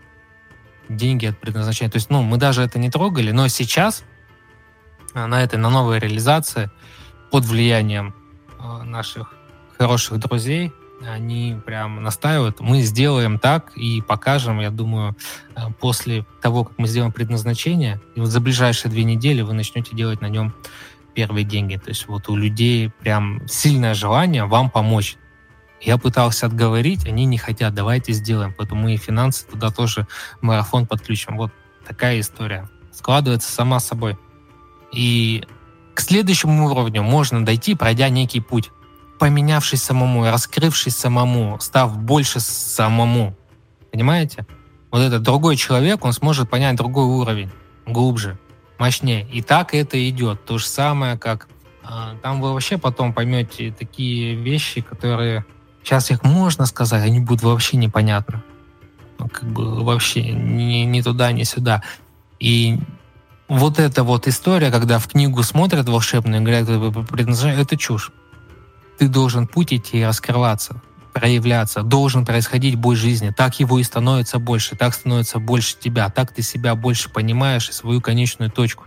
деньги 0.90 1.28
от 1.28 1.40
предназначения. 1.40 1.92
То 1.92 1.98
есть, 1.98 2.10
ну, 2.10 2.22
мы 2.22 2.38
даже 2.38 2.62
это 2.62 2.80
не 2.80 2.90
трогали, 2.90 3.32
но 3.32 3.48
сейчас 3.48 4.04
э, 5.14 5.26
на 5.26 5.44
этой, 5.44 5.60
на 5.60 5.70
новой 5.70 6.00
реализации 6.00 6.72
под 7.30 7.46
влиянием 7.46 8.16
наших 8.84 9.34
хороших 9.78 10.20
друзей, 10.20 10.72
они 11.08 11.58
прям 11.66 12.04
настаивают, 12.04 12.60
мы 12.60 12.82
сделаем 12.82 13.40
так 13.40 13.72
и 13.76 14.02
покажем, 14.02 14.60
я 14.60 14.70
думаю, 14.70 15.16
э, 15.56 15.62
после 15.80 16.26
того, 16.42 16.66
как 16.66 16.78
мы 16.78 16.88
сделаем 16.88 17.12
предназначение, 17.12 18.02
и 18.16 18.20
вот 18.20 18.30
за 18.30 18.40
ближайшие 18.40 18.92
две 18.92 19.04
недели 19.04 19.42
вы 19.42 19.54
начнете 19.54 19.96
делать 19.96 20.22
на 20.22 20.28
нем 20.28 20.54
первые 21.14 21.44
деньги. 21.44 21.76
То 21.78 21.90
есть 21.90 22.08
вот 22.08 22.30
у 22.30 22.36
людей 22.36 22.90
прям 23.00 23.46
сильное 23.48 23.94
желание 23.94 24.46
вам 24.46 24.70
помочь. 24.70 25.18
Я 25.82 25.98
пытался 25.98 26.46
отговорить, 26.46 27.06
они 27.08 27.26
не 27.26 27.38
хотят, 27.38 27.74
давайте 27.74 28.14
сделаем. 28.14 28.54
Поэтому 28.56 28.84
мы 28.84 28.94
и 28.94 28.98
финансы 28.98 29.46
туда 29.48 29.72
тоже 29.72 30.08
марафон 30.42 30.86
подключим. 30.86 31.38
Вот 31.38 31.52
такая 31.88 32.20
история. 32.20 32.70
Складывается 32.94 33.52
сама 33.52 33.80
собой. 33.80 34.18
И 34.94 35.44
к 35.96 36.02
следующему 36.02 36.66
уровню 36.66 37.02
можно 37.02 37.44
дойти, 37.44 37.76
пройдя 37.76 38.10
некий 38.10 38.42
путь 38.42 38.72
поменявшись 39.22 39.84
самому, 39.84 40.26
раскрывшись 40.26 40.98
самому, 40.98 41.60
став 41.60 41.96
больше 41.96 42.40
самому. 42.40 43.36
Понимаете? 43.92 44.48
Вот 44.90 45.02
этот 45.02 45.22
другой 45.22 45.58
человек, 45.58 46.04
он 46.04 46.12
сможет 46.12 46.50
понять 46.50 46.76
другой 46.76 47.06
уровень, 47.06 47.52
глубже, 47.86 48.40
мощнее. 48.80 49.28
И 49.32 49.44
так 49.44 49.76
это 49.76 50.10
идет. 50.10 50.44
То 50.46 50.58
же 50.58 50.66
самое, 50.66 51.20
как 51.20 51.48
а, 51.84 52.16
там 52.24 52.42
вы 52.42 52.52
вообще 52.52 52.80
потом 52.80 53.14
поймете 53.14 53.72
такие 53.78 54.34
вещи, 54.34 54.82
которые 54.82 55.46
сейчас 55.84 56.10
их 56.10 56.24
можно 56.24 56.66
сказать, 56.66 57.04
они 57.04 57.20
будут 57.20 57.44
вообще 57.44 57.78
непонятны. 57.78 58.42
Ну, 59.20 59.30
как 59.30 59.44
бы 59.44 59.84
вообще 59.84 60.32
ни, 60.32 60.84
ни 60.86 61.02
туда, 61.04 61.32
ни 61.32 61.44
сюда. 61.44 61.84
И 62.40 62.80
вот 63.48 63.78
эта 63.78 64.04
вот 64.04 64.28
история, 64.28 64.72
когда 64.72 64.98
в 64.98 65.08
книгу 65.08 65.44
смотрят 65.44 65.88
волшебную 65.88 66.42
и 66.42 66.44
говорят, 66.44 66.68
это 67.60 67.78
чушь 67.78 68.12
ты 68.98 69.08
должен 69.08 69.48
путь 69.48 69.74
идти 69.74 70.00
и 70.00 70.04
раскрываться, 70.04 70.82
проявляться, 71.14 71.84
должен 71.84 72.26
происходить 72.26 72.76
бой 72.76 72.96
жизни. 72.96 73.34
Так 73.36 73.60
его 73.60 73.80
и 73.80 73.84
становится 73.84 74.40
больше, 74.40 74.76
так 74.76 74.94
становится 74.94 75.40
больше 75.40 75.78
тебя, 75.78 76.10
так 76.10 76.34
ты 76.34 76.42
себя 76.42 76.76
больше 76.76 77.10
понимаешь 77.10 77.70
и 77.70 77.74
свою 77.74 78.02
конечную 78.02 78.52
точку. 78.52 78.86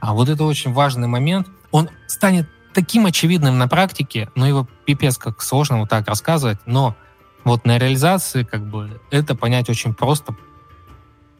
А 0.00 0.14
вот 0.14 0.28
это 0.28 0.44
очень 0.44 0.72
важный 0.72 1.08
момент. 1.08 1.48
Он 1.70 1.88
станет 2.06 2.48
таким 2.74 3.06
очевидным 3.06 3.58
на 3.58 3.68
практике, 3.68 4.30
но 4.34 4.46
его 4.46 4.66
пипец 4.86 5.18
как 5.18 5.42
сложно 5.42 5.78
вот 5.78 5.88
так 5.88 6.08
рассказывать, 6.08 6.58
но 6.66 6.96
вот 7.44 7.64
на 7.64 7.78
реализации 7.78 8.44
как 8.44 8.68
бы 8.68 9.00
это 9.10 9.34
понять 9.34 9.68
очень 9.68 9.94
просто 9.94 10.34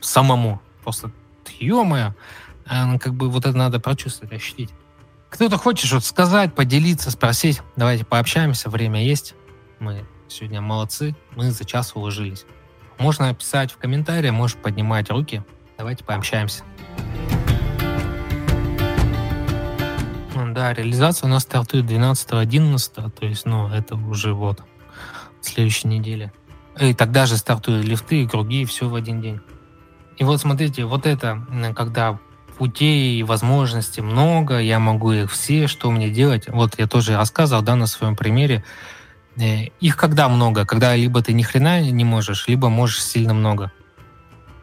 самому. 0.00 0.60
Просто, 0.82 1.10
ё-моё, 1.58 2.14
э, 2.66 2.98
как 2.98 3.14
бы 3.14 3.28
вот 3.28 3.46
это 3.46 3.56
надо 3.56 3.80
прочувствовать, 3.80 4.32
ощутить. 4.32 4.70
Кто-то 5.30 5.56
хочет 5.56 5.86
что-то 5.86 6.04
сказать, 6.04 6.54
поделиться, 6.54 7.10
спросить. 7.10 7.62
Давайте 7.76 8.04
пообщаемся, 8.04 8.68
время 8.68 9.02
есть. 9.02 9.34
Мы 9.78 10.04
сегодня 10.28 10.60
молодцы, 10.60 11.16
мы 11.36 11.50
за 11.50 11.64
час 11.64 11.92
уложились. 11.94 12.44
Можно 12.98 13.32
писать 13.34 13.72
в 13.72 13.78
комментарии, 13.78 14.30
можешь 14.30 14.56
поднимать 14.56 15.08
руки. 15.08 15.42
Давайте 15.78 16.04
пообщаемся. 16.04 16.64
Да, 20.52 20.74
реализация 20.74 21.28
у 21.28 21.30
нас 21.30 21.44
стартует 21.44 21.86
12-11, 21.86 23.10
то 23.10 23.26
есть, 23.26 23.46
ну, 23.46 23.68
это 23.68 23.94
уже 23.94 24.34
вот 24.34 24.62
следующей 25.40 25.88
неделе. 25.88 26.32
И 26.78 26.92
тогда 26.92 27.24
же 27.24 27.36
стартуют 27.36 27.86
лифты, 27.86 28.28
круги, 28.28 28.64
все 28.64 28.88
в 28.88 28.94
один 28.94 29.22
день. 29.22 29.40
И 30.18 30.24
вот 30.24 30.40
смотрите, 30.40 30.84
вот 30.84 31.06
это, 31.06 31.46
когда 31.74 32.18
путей 32.60 33.18
и 33.18 33.22
возможностей 33.22 34.02
много, 34.02 34.58
я 34.58 34.78
могу 34.78 35.12
их 35.12 35.32
все, 35.32 35.66
что 35.66 35.90
мне 35.90 36.10
делать. 36.10 36.44
Вот 36.46 36.78
я 36.78 36.86
тоже 36.86 37.16
рассказывал, 37.16 37.62
да, 37.62 37.74
на 37.74 37.86
своем 37.86 38.16
примере. 38.16 38.62
Э, 39.38 39.68
их 39.80 39.96
когда 39.96 40.28
много? 40.28 40.66
Когда 40.66 40.94
либо 40.94 41.22
ты 41.22 41.32
ни 41.32 41.42
хрена 41.42 41.80
не 41.80 42.04
можешь, 42.04 42.48
либо 42.48 42.68
можешь 42.68 43.02
сильно 43.02 43.32
много. 43.32 43.72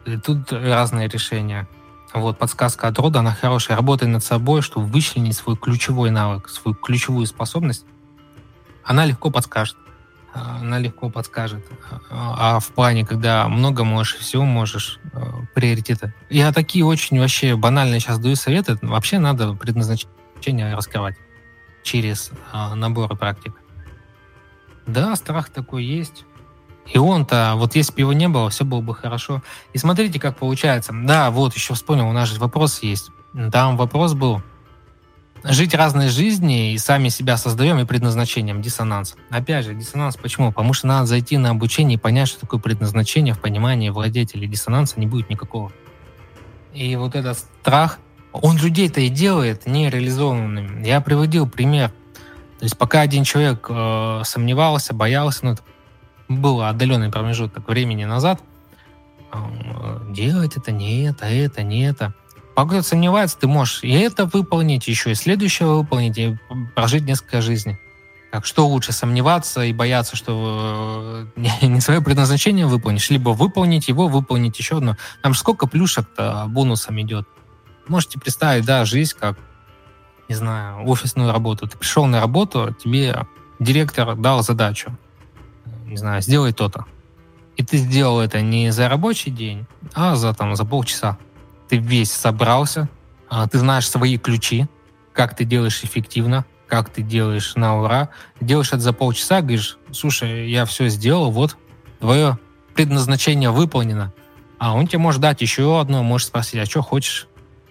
И 0.06 0.16
тут 0.16 0.52
разные 0.52 1.08
решения. 1.08 1.66
Вот, 2.14 2.38
подсказка 2.38 2.86
от 2.86 2.96
рода, 3.00 3.18
она 3.18 3.32
хорошая. 3.32 3.76
Работай 3.76 4.06
над 4.06 4.22
собой, 4.22 4.62
чтобы 4.62 4.86
вычленить 4.86 5.34
свой 5.34 5.56
ключевой 5.56 6.10
навык, 6.12 6.48
свою 6.50 6.76
ключевую 6.76 7.26
способность. 7.26 7.84
Она 8.84 9.06
легко 9.06 9.32
подскажет. 9.32 9.76
Она 10.60 10.78
легко 10.78 11.10
подскажет. 11.10 11.64
А 12.10 12.58
в 12.60 12.68
плане, 12.68 13.04
когда 13.04 13.48
много 13.48 13.84
можешь, 13.84 14.16
всего 14.16 14.44
можешь, 14.44 15.00
э, 15.12 15.20
приоритеты. 15.54 16.14
Я 16.30 16.52
такие 16.52 16.84
очень 16.84 17.18
вообще 17.18 17.56
банальные 17.56 18.00
сейчас 18.00 18.18
даю 18.18 18.36
советы. 18.36 18.78
Вообще 18.82 19.18
надо 19.18 19.54
предназначение 19.54 20.74
раскрывать 20.74 21.16
через 21.82 22.30
э, 22.52 22.74
наборы 22.74 23.16
практик. 23.16 23.54
Да, 24.86 25.14
страх 25.16 25.50
такой 25.50 25.84
есть. 25.84 26.24
И 26.92 26.98
он-то, 26.98 27.52
вот 27.56 27.74
если 27.76 27.92
бы 27.92 28.00
его 28.00 28.12
не 28.12 28.28
было, 28.28 28.48
все 28.48 28.64
было 28.64 28.80
бы 28.80 28.94
хорошо. 28.94 29.42
И 29.72 29.78
смотрите, 29.78 30.18
как 30.18 30.36
получается. 30.38 30.92
Да, 30.94 31.30
вот, 31.30 31.54
еще 31.54 31.74
вспомнил, 31.74 32.08
у 32.08 32.12
нас 32.12 32.28
же 32.28 32.40
вопрос 32.40 32.82
есть. 32.82 33.10
Там 33.52 33.76
вопрос 33.76 34.14
был, 34.14 34.42
жить 35.44 35.74
разные 35.74 36.08
жизни 36.08 36.72
и 36.72 36.78
сами 36.78 37.08
себя 37.08 37.36
создаем 37.36 37.78
и 37.78 37.84
предназначением 37.84 38.62
диссонанс. 38.62 39.16
Опять 39.30 39.64
же, 39.64 39.74
диссонанс 39.74 40.16
почему? 40.16 40.52
Потому 40.52 40.72
что 40.72 40.86
надо 40.86 41.06
зайти 41.06 41.36
на 41.36 41.50
обучение 41.50 41.96
и 41.96 42.00
понять, 42.00 42.28
что 42.28 42.40
такое 42.40 42.60
предназначение 42.60 43.34
в 43.34 43.40
понимании 43.40 43.90
владетелей. 43.90 44.46
Диссонанса 44.48 44.98
не 44.98 45.06
будет 45.06 45.30
никакого. 45.30 45.72
И 46.74 46.94
вот 46.96 47.14
этот 47.14 47.38
страх, 47.38 47.98
он 48.32 48.56
людей-то 48.56 49.00
и 49.00 49.08
делает 49.08 49.66
нереализованными. 49.66 50.86
Я 50.86 51.00
приводил 51.00 51.48
пример. 51.48 51.90
То 52.58 52.64
есть 52.64 52.76
пока 52.76 53.00
один 53.00 53.24
человек 53.24 53.66
э, 53.68 54.22
сомневался, 54.24 54.92
боялся, 54.92 55.44
ну, 55.44 55.52
это 55.52 55.62
был 56.28 56.60
отдаленный 56.62 57.10
промежуток 57.10 57.66
времени 57.68 58.04
назад, 58.04 58.42
делать 60.10 60.56
это, 60.56 60.72
не 60.72 61.04
это, 61.04 61.26
это, 61.26 61.62
не 61.62 61.86
это. 61.86 62.14
Кто 62.66 62.82
сомневается, 62.82 63.38
ты 63.38 63.46
можешь 63.46 63.82
и 63.82 63.92
это 63.92 64.26
выполнить, 64.26 64.88
еще 64.88 65.12
и 65.12 65.14
следующее 65.14 65.68
выполнить, 65.68 66.18
и 66.18 66.36
прожить 66.74 67.04
несколько 67.04 67.40
жизней. 67.40 67.78
Так 68.30 68.44
что 68.44 68.66
лучше 68.66 68.92
сомневаться 68.92 69.62
и 69.62 69.72
бояться, 69.72 70.16
что 70.16 71.26
э, 71.36 71.66
не 71.66 71.80
свое 71.80 72.02
предназначение 72.02 72.66
выполнишь, 72.66 73.08
либо 73.10 73.30
выполнить 73.30 73.88
его, 73.88 74.08
выполнить 74.08 74.58
еще 74.58 74.78
одно. 74.78 74.96
Там 75.22 75.32
же 75.32 75.40
сколько 75.40 75.66
плюшек-то 75.66 76.44
бонусом 76.48 77.00
идет. 77.00 77.26
Можете 77.86 78.20
представить, 78.20 78.66
да, 78.66 78.84
жизнь 78.84 79.16
как, 79.18 79.38
не 80.28 80.34
знаю, 80.34 80.86
офисную 80.86 81.32
работу. 81.32 81.66
Ты 81.66 81.78
пришел 81.78 82.04
на 82.04 82.20
работу, 82.20 82.76
тебе 82.82 83.26
директор 83.58 84.14
дал 84.14 84.42
задачу 84.42 84.96
не 85.88 85.96
знаю, 85.96 86.22
сделай 86.22 86.52
то-то. 86.52 86.84
И 87.56 87.64
ты 87.64 87.76
сделал 87.78 88.20
это 88.20 88.40
не 88.40 88.70
за 88.70 88.88
рабочий 88.88 89.30
день, 89.30 89.66
а 89.94 90.14
за, 90.14 90.32
там, 90.32 90.54
за 90.54 90.64
полчаса. 90.64 91.18
Ты 91.68 91.76
весь 91.76 92.12
собрался, 92.12 92.88
а, 93.28 93.46
ты 93.48 93.58
знаешь 93.58 93.88
свои 93.88 94.18
ключи, 94.18 94.66
как 95.12 95.36
ты 95.36 95.44
делаешь 95.44 95.82
эффективно, 95.82 96.44
как 96.66 96.90
ты 96.90 97.02
делаешь 97.02 97.54
на 97.56 97.80
ура. 97.80 98.10
Делаешь 98.40 98.68
это 98.68 98.80
за 98.80 98.92
полчаса, 98.92 99.40
говоришь, 99.40 99.78
слушай, 99.92 100.50
я 100.50 100.64
все 100.64 100.88
сделал, 100.88 101.30
вот, 101.30 101.56
твое 102.00 102.38
предназначение 102.74 103.50
выполнено. 103.50 104.12
А 104.58 104.74
он 104.74 104.86
тебе 104.86 104.98
может 104.98 105.20
дать 105.20 105.40
еще 105.40 105.80
одно, 105.80 106.02
может 106.02 106.28
спросить, 106.28 106.60
а 106.60 106.66
что 106.66 106.82
хочешь? 106.82 107.28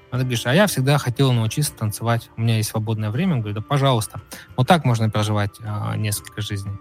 А 0.10 0.18
ты 0.18 0.24
говоришь, 0.24 0.46
а 0.46 0.54
я 0.54 0.68
всегда 0.68 0.98
хотел 0.98 1.34
научиться 1.34 1.74
танцевать, 1.74 2.30
у 2.38 2.42
меня 2.42 2.58
есть 2.58 2.70
свободное 2.70 3.10
время. 3.10 3.34
Он 3.34 3.40
говорит, 3.42 3.58
да 3.58 3.62
пожалуйста. 3.62 4.22
Вот 4.56 4.68
так 4.68 4.86
можно 4.86 5.10
проживать 5.10 5.52
а, 5.64 5.96
несколько 5.98 6.42
жизней 6.42 6.78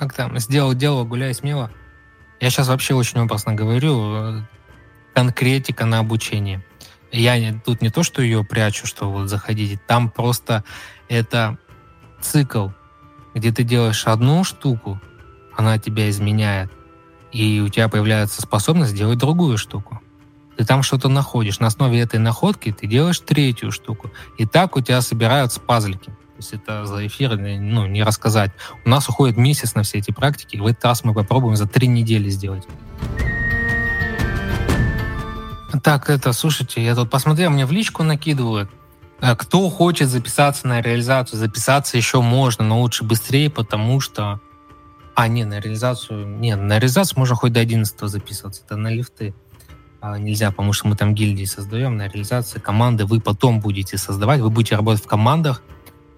как 0.00 0.14
там, 0.14 0.38
сделал 0.38 0.72
дело, 0.72 1.04
гуляй 1.04 1.34
смело. 1.34 1.70
Я 2.40 2.48
сейчас 2.48 2.68
вообще 2.68 2.94
очень 2.94 3.20
образно 3.20 3.52
говорю, 3.52 4.46
конкретика 5.14 5.86
на 5.86 5.98
обучение. 5.98 6.64
Я 7.12 7.38
не, 7.38 7.60
тут 7.64 7.82
не 7.82 7.90
то, 7.90 8.02
что 8.02 8.22
ее 8.22 8.44
прячу, 8.44 8.86
что 8.86 9.10
вот 9.10 9.28
заходите, 9.28 9.80
там 9.86 10.10
просто 10.10 10.64
это 11.08 11.58
цикл, 12.20 12.68
где 13.34 13.52
ты 13.52 13.64
делаешь 13.64 14.06
одну 14.06 14.44
штуку, 14.44 15.00
она 15.56 15.78
тебя 15.78 16.08
изменяет, 16.08 16.70
и 17.32 17.60
у 17.60 17.68
тебя 17.68 17.88
появляется 17.88 18.42
способность 18.42 18.94
делать 18.94 19.18
другую 19.18 19.58
штуку. 19.58 20.00
Ты 20.56 20.64
там 20.64 20.82
что-то 20.82 21.08
находишь. 21.08 21.58
На 21.58 21.68
основе 21.68 22.00
этой 22.00 22.18
находки 22.18 22.70
ты 22.70 22.86
делаешь 22.86 23.18
третью 23.20 23.72
штуку. 23.72 24.10
И 24.36 24.46
так 24.46 24.76
у 24.76 24.80
тебя 24.82 25.00
собираются 25.00 25.58
пазлики 25.58 26.12
есть 26.40 26.54
это 26.54 26.86
за 26.86 27.06
эфир 27.06 27.36
ну, 27.36 27.86
не 27.86 28.02
рассказать. 28.02 28.50
У 28.84 28.88
нас 28.88 29.08
уходит 29.08 29.36
месяц 29.36 29.74
на 29.74 29.82
все 29.82 29.98
эти 29.98 30.10
практики, 30.10 30.56
в 30.56 30.66
этот 30.66 30.84
раз 30.84 31.04
мы 31.04 31.14
попробуем 31.14 31.56
за 31.56 31.66
три 31.66 31.86
недели 31.86 32.28
сделать. 32.30 32.64
Так, 35.82 36.10
это, 36.10 36.32
слушайте, 36.32 36.84
я 36.84 36.94
тут 36.94 37.10
посмотрел, 37.10 37.50
мне 37.50 37.64
в 37.64 37.72
личку 37.72 38.02
накидывают. 38.02 38.70
Э, 39.20 39.34
кто 39.36 39.68
хочет 39.70 40.08
записаться 40.08 40.66
на 40.66 40.80
реализацию, 40.80 41.38
записаться 41.38 41.96
еще 41.96 42.20
можно, 42.20 42.64
но 42.64 42.80
лучше 42.80 43.04
быстрее, 43.04 43.50
потому 43.50 44.00
что... 44.00 44.40
А, 45.14 45.28
не, 45.28 45.44
на 45.44 45.60
реализацию... 45.60 46.26
Не, 46.26 46.56
на 46.56 46.78
реализацию 46.78 47.18
можно 47.18 47.34
хоть 47.34 47.52
до 47.52 47.60
11 47.60 47.98
записываться, 48.00 48.62
это 48.64 48.76
на 48.76 48.88
лифты. 48.88 49.34
А, 50.00 50.18
нельзя, 50.18 50.50
потому 50.50 50.72
что 50.72 50.88
мы 50.88 50.96
там 50.96 51.14
гильдии 51.14 51.44
создаем, 51.44 51.96
на 51.96 52.08
реализации 52.08 52.58
команды 52.58 53.04
вы 53.04 53.20
потом 53.20 53.60
будете 53.60 53.98
создавать, 53.98 54.40
вы 54.40 54.48
будете 54.48 54.76
работать 54.76 55.04
в 55.04 55.06
командах, 55.06 55.62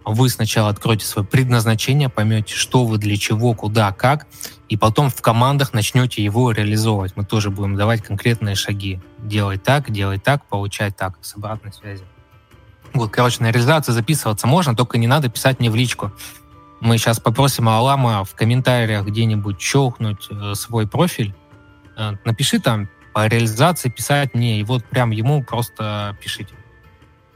вы 0.04 0.28
сначала 0.28 0.68
откроете 0.68 1.06
свое 1.06 1.26
предназначение, 1.26 2.08
поймете, 2.08 2.54
что 2.54 2.84
вы 2.84 2.98
для 2.98 3.16
чего, 3.16 3.54
куда, 3.54 3.92
как, 3.92 4.26
и 4.68 4.76
потом 4.76 5.10
в 5.10 5.20
командах 5.20 5.72
начнете 5.72 6.24
его 6.24 6.50
реализовывать. 6.50 7.12
Мы 7.16 7.24
тоже 7.24 7.50
будем 7.50 7.76
давать 7.76 8.02
конкретные 8.02 8.54
шаги. 8.54 9.00
Делать 9.18 9.62
так, 9.62 9.90
делать 9.90 10.22
так, 10.22 10.46
получать 10.46 10.96
так, 10.96 11.18
с 11.20 11.36
обратной 11.36 11.72
связи. 11.72 12.04
Вот, 12.94 13.10
короче, 13.10 13.42
на 13.42 13.50
реализацию 13.50 13.94
записываться 13.94 14.46
можно, 14.46 14.76
только 14.76 14.98
не 14.98 15.06
надо 15.06 15.28
писать 15.28 15.60
мне 15.60 15.70
в 15.70 15.74
личку. 15.74 16.12
Мы 16.80 16.98
сейчас 16.98 17.20
попросим 17.20 17.68
Алама 17.68 18.24
в 18.24 18.34
комментариях 18.34 19.06
где-нибудь 19.06 19.60
щелкнуть 19.60 20.26
э, 20.30 20.54
свой 20.54 20.88
профиль. 20.88 21.34
Э, 21.96 22.12
напиши 22.24 22.58
там 22.58 22.88
по 23.12 23.26
реализации 23.26 23.88
писать 23.88 24.34
мне, 24.34 24.58
и 24.58 24.64
вот 24.64 24.84
прям 24.84 25.10
ему 25.10 25.44
просто 25.44 26.16
пишите. 26.20 26.54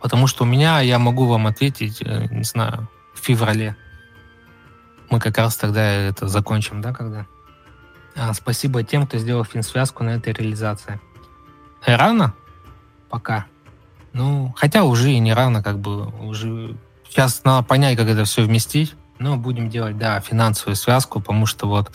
Потому 0.01 0.27
что 0.27 0.45
у 0.45 0.47
меня, 0.47 0.81
я 0.81 0.99
могу 0.99 1.27
вам 1.27 1.47
ответить, 1.47 2.03
э, 2.03 2.27
не 2.31 2.45
знаю, 2.45 2.89
в 3.15 3.21
феврале. 3.21 3.77
Мы 5.11 5.21
как 5.21 5.39
раз 5.39 5.57
тогда 5.57 5.83
это 5.83 6.29
закончим, 6.29 6.81
да, 6.81 6.93
когда? 6.93 7.27
А, 8.15 8.33
спасибо 8.35 8.83
тем, 8.83 9.07
кто 9.07 9.19
сделал 9.19 9.45
финсвязку 9.45 10.05
на 10.05 10.11
этой 10.11 10.33
реализации. 10.33 11.01
Рано? 11.85 12.35
Пока. 13.09 13.47
Ну, 14.13 14.55
хотя 14.57 14.85
уже 14.85 15.13
и 15.13 15.19
не 15.19 15.35
рано, 15.35 15.63
как 15.63 15.79
бы, 15.79 16.07
уже 16.21 16.77
сейчас 17.09 17.43
надо 17.45 17.67
понять, 17.67 17.97
как 17.97 18.09
это 18.09 18.25
все 18.25 18.43
вместить. 18.43 18.95
Но 19.19 19.37
будем 19.37 19.71
делать, 19.71 19.97
да, 19.97 20.21
финансовую 20.21 20.77
связку, 20.77 21.21
потому 21.21 21.47
что 21.47 21.69
вот 21.69 21.91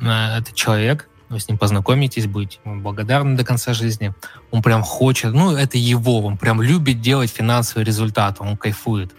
э, 0.00 0.06
это 0.06 0.52
человек, 0.52 1.08
вы 1.28 1.40
с 1.40 1.48
ним 1.48 1.58
познакомитесь, 1.58 2.26
будете 2.26 2.58
ему 2.64 2.80
благодарны 2.80 3.36
до 3.36 3.44
конца 3.44 3.72
жизни. 3.72 4.14
Он 4.50 4.62
прям 4.62 4.82
хочет, 4.82 5.32
ну, 5.32 5.56
это 5.56 5.76
его, 5.78 6.24
он 6.24 6.36
прям 6.36 6.62
любит 6.62 7.00
делать 7.00 7.30
финансовые 7.30 7.84
результаты, 7.84 8.42
он 8.42 8.56
кайфует. 8.56 9.12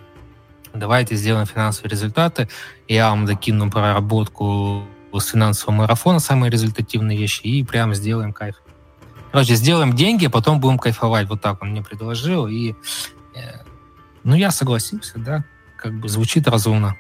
Давайте 0.74 1.16
сделаем 1.16 1.46
финансовые 1.46 1.92
результаты. 1.92 2.50
Я 2.88 3.10
вам 3.10 3.26
докину 3.26 3.70
проработку 3.70 4.86
с 5.14 5.26
финансового 5.26 5.76
марафона, 5.76 6.20
самые 6.20 6.52
результативные 6.52 7.18
вещи, 7.18 7.42
и 7.42 7.64
прям 7.64 7.94
сделаем 7.94 8.34
кайф. 8.34 8.56
Короче, 9.32 9.56
сделаем 9.56 9.94
деньги, 9.94 10.28
а 10.28 10.30
потом 10.30 10.60
будем 10.60 10.78
кайфовать. 10.78 11.28
Вот 11.28 11.42
так 11.42 11.62
он 11.62 11.72
мне 11.72 11.82
предложил, 11.82 12.48
и 12.48 12.74
э, 13.36 13.40
ну, 14.24 14.36
я 14.36 14.52
согласился, 14.52 15.14
да, 15.18 15.44
как 15.78 15.94
бы 16.00 16.08
звучит 16.08 16.48
разумно. 16.48 16.96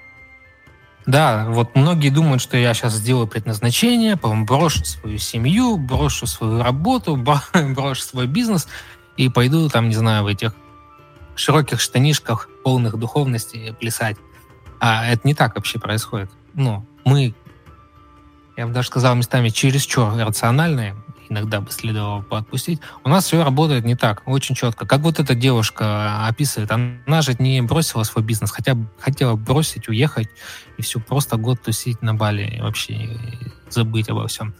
Да, 1.07 1.45
вот 1.47 1.73
многие 1.73 2.09
думают, 2.09 2.41
что 2.41 2.57
я 2.57 2.73
сейчас 2.73 2.93
сделаю 2.93 3.27
предназначение, 3.27 4.17
потом 4.17 4.45
брошу 4.45 4.83
свою 4.83 5.17
семью, 5.19 5.77
брошу 5.77 6.27
свою 6.27 6.61
работу, 6.61 7.15
брошу 7.53 8.01
свой 8.01 8.27
бизнес 8.27 8.67
и 9.15 9.29
пойду 9.29 9.69
там, 9.69 9.87
не 9.87 9.95
знаю, 9.95 10.25
в 10.25 10.27
этих 10.27 10.53
широких 11.35 11.79
штанишках, 11.79 12.49
полных 12.61 12.97
духовности 12.97 13.73
плясать. 13.79 14.17
А 14.81 15.07
это 15.07 15.25
не 15.25 15.33
так 15.33 15.55
вообще 15.55 15.79
происходит. 15.79 16.29
Ну, 16.53 16.85
мы, 17.05 17.33
я 18.57 18.67
бы 18.67 18.73
даже 18.73 18.89
сказал, 18.89 19.15
местами 19.15 19.47
чересчур 19.47 20.13
рациональные, 20.13 20.93
иногда 21.29 21.61
бы 21.61 21.71
следовало 21.71 22.25
отпустить. 22.29 22.79
У 23.03 23.09
нас 23.09 23.25
все 23.25 23.43
работает 23.43 23.85
не 23.85 23.95
так, 23.95 24.23
очень 24.25 24.55
четко. 24.55 24.85
Как 24.85 25.01
вот 25.01 25.19
эта 25.19 25.35
девушка 25.35 26.25
описывает, 26.27 26.71
она 26.71 27.21
же 27.21 27.35
не 27.39 27.61
бросила 27.61 28.03
свой 28.03 28.23
бизнес, 28.23 28.51
хотя 28.51 28.77
хотела 28.99 29.35
бросить, 29.35 29.87
уехать 29.89 30.29
и 30.77 30.81
все, 30.81 30.99
просто 30.99 31.37
год 31.37 31.61
тусить 31.61 32.01
на 32.01 32.13
Бали 32.13 32.57
и 32.57 32.61
вообще 32.61 33.09
забыть 33.69 34.09
обо 34.09 34.27
всем. 34.27 34.53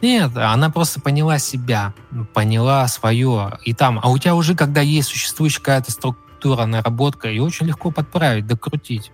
Нет, 0.00 0.36
она 0.36 0.70
просто 0.70 1.00
поняла 1.00 1.38
себя, 1.38 1.92
поняла 2.32 2.86
свое. 2.86 3.58
И 3.64 3.74
там, 3.74 3.98
а 4.02 4.08
у 4.10 4.18
тебя 4.18 4.34
уже, 4.34 4.54
когда 4.54 4.80
есть 4.80 5.08
существующая 5.08 5.58
какая-то 5.58 5.90
структура, 5.90 6.66
наработка, 6.66 7.28
ее 7.28 7.42
очень 7.42 7.66
легко 7.66 7.90
подправить, 7.90 8.46
докрутить 8.46 9.10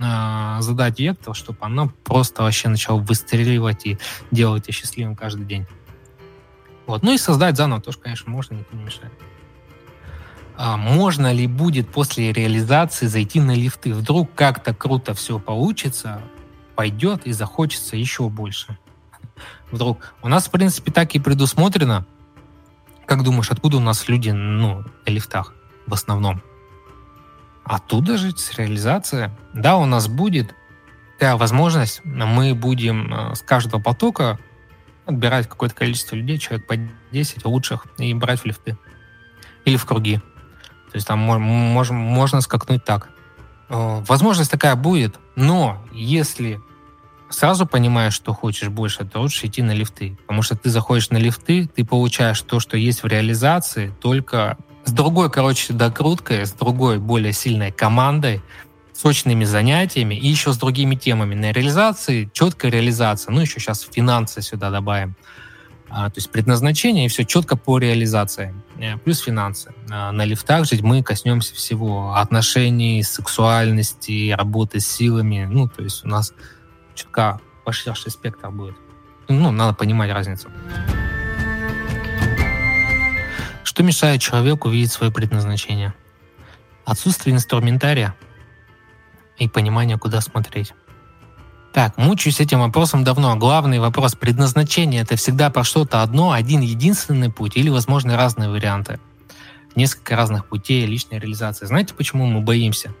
а, 0.00 0.60
задать 0.60 1.00
вектор, 1.00 1.34
чтобы 1.34 1.58
она 1.60 1.88
просто 2.04 2.42
вообще 2.42 2.68
начала 2.68 2.98
выстреливать 2.98 3.84
и 3.84 3.98
делать 4.30 4.64
тебя 4.64 4.74
счастливым 4.74 5.16
каждый 5.16 5.44
день. 5.44 5.66
Вот. 6.88 7.02
Ну 7.02 7.12
и 7.12 7.18
создать 7.18 7.56
заново 7.58 7.82
тоже, 7.82 7.98
конечно, 7.98 8.32
можно, 8.32 8.54
никто 8.54 8.74
не 8.74 8.82
мешает. 8.82 9.12
а 10.56 10.78
можно 10.78 11.30
ли 11.30 11.46
будет 11.46 11.90
после 11.90 12.32
реализации 12.32 13.06
зайти 13.06 13.40
на 13.40 13.54
лифты? 13.54 13.92
Вдруг 13.92 14.34
как-то 14.34 14.74
круто 14.74 15.12
все 15.12 15.38
получится, 15.38 16.22
пойдет 16.74 17.26
и 17.26 17.32
захочется 17.32 17.94
еще 17.94 18.30
больше. 18.30 18.78
Вдруг. 19.70 20.14
У 20.22 20.28
нас, 20.28 20.48
в 20.48 20.50
принципе, 20.50 20.90
так 20.90 21.14
и 21.14 21.18
предусмотрено. 21.18 22.06
Как 23.04 23.22
думаешь, 23.22 23.50
откуда 23.50 23.76
у 23.76 23.80
нас 23.80 24.08
люди 24.08 24.30
ну, 24.30 24.82
на 25.06 25.10
лифтах 25.10 25.52
в 25.86 25.92
основном? 25.92 26.42
Оттуда 27.64 28.16
же 28.16 28.32
реализация. 28.56 29.36
Да, 29.52 29.76
у 29.76 29.84
нас 29.84 30.08
будет 30.08 30.54
такая 31.18 31.36
возможность. 31.36 32.00
Мы 32.04 32.54
будем 32.54 33.12
э, 33.12 33.34
с 33.34 33.42
каждого 33.42 33.78
потока 33.78 34.38
отбирать 35.08 35.48
какое-то 35.48 35.74
количество 35.74 36.14
людей, 36.14 36.38
человек 36.38 36.66
по 36.66 36.76
10 37.12 37.44
лучших, 37.46 37.86
и 37.98 38.12
брать 38.12 38.40
в 38.40 38.44
лифты. 38.44 38.76
Или 39.64 39.76
в 39.76 39.86
круги. 39.86 40.18
То 40.90 40.94
есть 40.94 41.06
там 41.06 41.18
можем, 41.18 41.96
можно 41.96 42.40
скакнуть 42.40 42.84
так. 42.84 43.08
Э, 43.70 44.02
возможность 44.06 44.50
такая 44.50 44.76
будет, 44.76 45.18
но 45.34 45.82
если 45.92 46.60
сразу 47.30 47.66
понимаешь, 47.66 48.14
что 48.14 48.34
хочешь 48.34 48.68
больше, 48.68 49.04
то 49.04 49.20
лучше 49.20 49.46
идти 49.46 49.62
на 49.62 49.72
лифты. 49.72 50.18
Потому 50.22 50.42
что 50.42 50.56
ты 50.56 50.68
заходишь 50.68 51.10
на 51.10 51.16
лифты, 51.16 51.66
ты 51.66 51.84
получаешь 51.84 52.40
то, 52.42 52.60
что 52.60 52.76
есть 52.76 53.02
в 53.02 53.06
реализации, 53.06 53.92
только 54.00 54.58
с 54.84 54.92
другой, 54.92 55.30
короче, 55.30 55.72
докруткой, 55.72 56.46
с 56.46 56.52
другой, 56.52 56.98
более 56.98 57.32
сильной 57.32 57.72
командой, 57.72 58.42
сочными 58.98 59.44
занятиями 59.44 60.16
и 60.16 60.26
еще 60.26 60.52
с 60.52 60.56
другими 60.56 60.96
темами. 60.96 61.34
На 61.34 61.52
реализации, 61.52 62.28
четкая 62.32 62.72
реализация, 62.72 63.32
ну 63.32 63.40
еще 63.40 63.60
сейчас 63.60 63.82
финансы 63.82 64.42
сюда 64.42 64.70
добавим. 64.70 65.14
А, 65.88 66.10
то 66.10 66.18
есть 66.18 66.30
предназначение 66.30 67.06
и 67.06 67.08
все 67.08 67.24
четко 67.24 67.56
по 67.56 67.78
реализации. 67.78 68.54
Э, 68.78 68.98
плюс 68.98 69.20
финансы. 69.20 69.72
А, 69.88 70.10
на 70.10 70.24
лифтах 70.24 70.66
же 70.66 70.76
мы 70.82 71.02
коснемся 71.02 71.54
всего 71.54 72.14
отношений, 72.14 73.02
сексуальности, 73.04 74.34
работы 74.36 74.80
с 74.80 74.86
силами. 74.86 75.46
Ну, 75.48 75.68
то 75.68 75.82
есть 75.82 76.04
у 76.04 76.08
нас 76.08 76.34
четко 76.94 77.40
поширший 77.64 78.10
спектр 78.10 78.50
будет. 78.50 78.76
Ну, 79.28 79.52
надо 79.52 79.74
понимать 79.74 80.10
разницу. 80.10 80.50
Что 83.62 83.82
мешает 83.84 84.20
человеку 84.20 84.68
видеть 84.68 84.90
свое 84.90 85.12
предназначение? 85.12 85.94
Отсутствие 86.84 87.34
инструментария 87.34 88.16
и 89.38 89.48
понимание, 89.48 89.98
куда 89.98 90.20
смотреть. 90.20 90.74
Так, 91.72 91.96
мучаюсь 91.98 92.40
этим 92.40 92.60
вопросом 92.60 93.04
давно. 93.04 93.36
Главный 93.36 93.78
вопрос 93.78 94.14
предназначения— 94.14 95.02
это 95.02 95.16
всегда 95.16 95.50
про 95.50 95.64
что-то 95.64 96.02
одно, 96.02 96.32
один 96.32 96.60
единственный 96.60 97.30
путь 97.30 97.56
или, 97.56 97.68
возможно, 97.68 98.16
разные 98.16 98.48
варианты. 98.48 98.98
Несколько 99.76 100.16
разных 100.16 100.46
путей 100.46 100.86
личной 100.86 101.18
реализации. 101.18 101.66
Знаете, 101.66 101.94
почему 101.94 102.26
мы 102.26 102.40
боимся? 102.40 102.94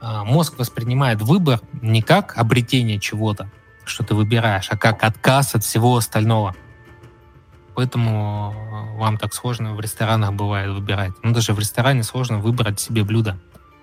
А, 0.00 0.24
мозг 0.24 0.58
воспринимает 0.58 1.20
выбор 1.20 1.60
не 1.82 2.02
как 2.02 2.38
обретение 2.38 2.98
чего-то, 2.98 3.50
что 3.84 4.04
ты 4.04 4.14
выбираешь, 4.14 4.68
а 4.70 4.76
как 4.76 5.02
отказ 5.04 5.54
от 5.54 5.64
всего 5.64 5.96
остального. 5.96 6.54
Поэтому 7.74 8.54
вам 8.96 9.18
так 9.18 9.34
сложно 9.34 9.74
в 9.74 9.80
ресторанах 9.80 10.32
бывает 10.32 10.70
выбирать. 10.70 11.12
Ну, 11.22 11.32
даже 11.32 11.52
в 11.52 11.58
ресторане 11.58 12.02
сложно 12.04 12.38
выбрать 12.38 12.80
себе 12.80 13.02
блюдо. 13.02 13.38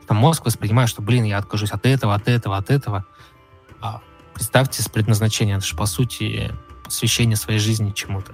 Там 0.09 0.17
мозг 0.17 0.43
воспринимает, 0.43 0.89
что, 0.89 1.03
блин, 1.03 1.23
я 1.23 1.37
откажусь 1.37 1.69
от 1.69 1.85
этого, 1.85 2.15
от 2.15 2.27
этого, 2.27 2.57
от 2.57 2.71
этого. 2.71 3.05
А 3.79 4.01
представьте 4.33 4.81
с 4.81 4.89
предназначением, 4.89 5.57
это 5.57 5.67
же, 5.67 5.75
по 5.75 5.85
сути, 5.85 6.51
посвящение 6.83 7.35
своей 7.35 7.59
жизни 7.59 7.91
чему-то. 7.91 8.33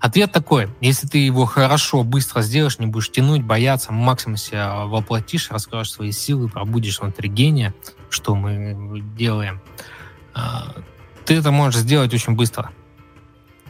Ответ 0.00 0.32
такой. 0.32 0.68
Если 0.80 1.06
ты 1.06 1.18
его 1.18 1.44
хорошо, 1.44 2.02
быстро 2.02 2.42
сделаешь, 2.42 2.80
не 2.80 2.86
будешь 2.86 3.12
тянуть, 3.12 3.44
бояться, 3.44 3.92
максимум 3.92 4.36
себя 4.36 4.84
воплотишь, 4.84 5.52
раскроешь 5.52 5.92
свои 5.92 6.10
силы, 6.10 6.48
пробудишь 6.48 6.98
внутри 6.98 7.28
гения, 7.28 7.72
что 8.10 8.34
мы 8.34 9.00
делаем, 9.16 9.60
а, 10.34 10.74
ты 11.24 11.36
это 11.36 11.52
можешь 11.52 11.82
сделать 11.82 12.12
очень 12.14 12.34
быстро. 12.34 12.72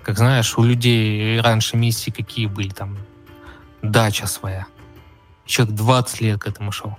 Как 0.03 0.17
знаешь, 0.17 0.57
у 0.57 0.63
людей 0.63 1.39
раньше 1.39 1.77
миссии 1.77 2.11
какие 2.11 2.47
были, 2.47 2.71
там, 2.71 2.97
дача 3.83 4.27
своя. 4.27 4.67
Человек 5.45 5.75
20 5.77 6.21
лет 6.23 6.41
к 6.41 6.47
этому 6.47 6.73
шел. 6.73 6.97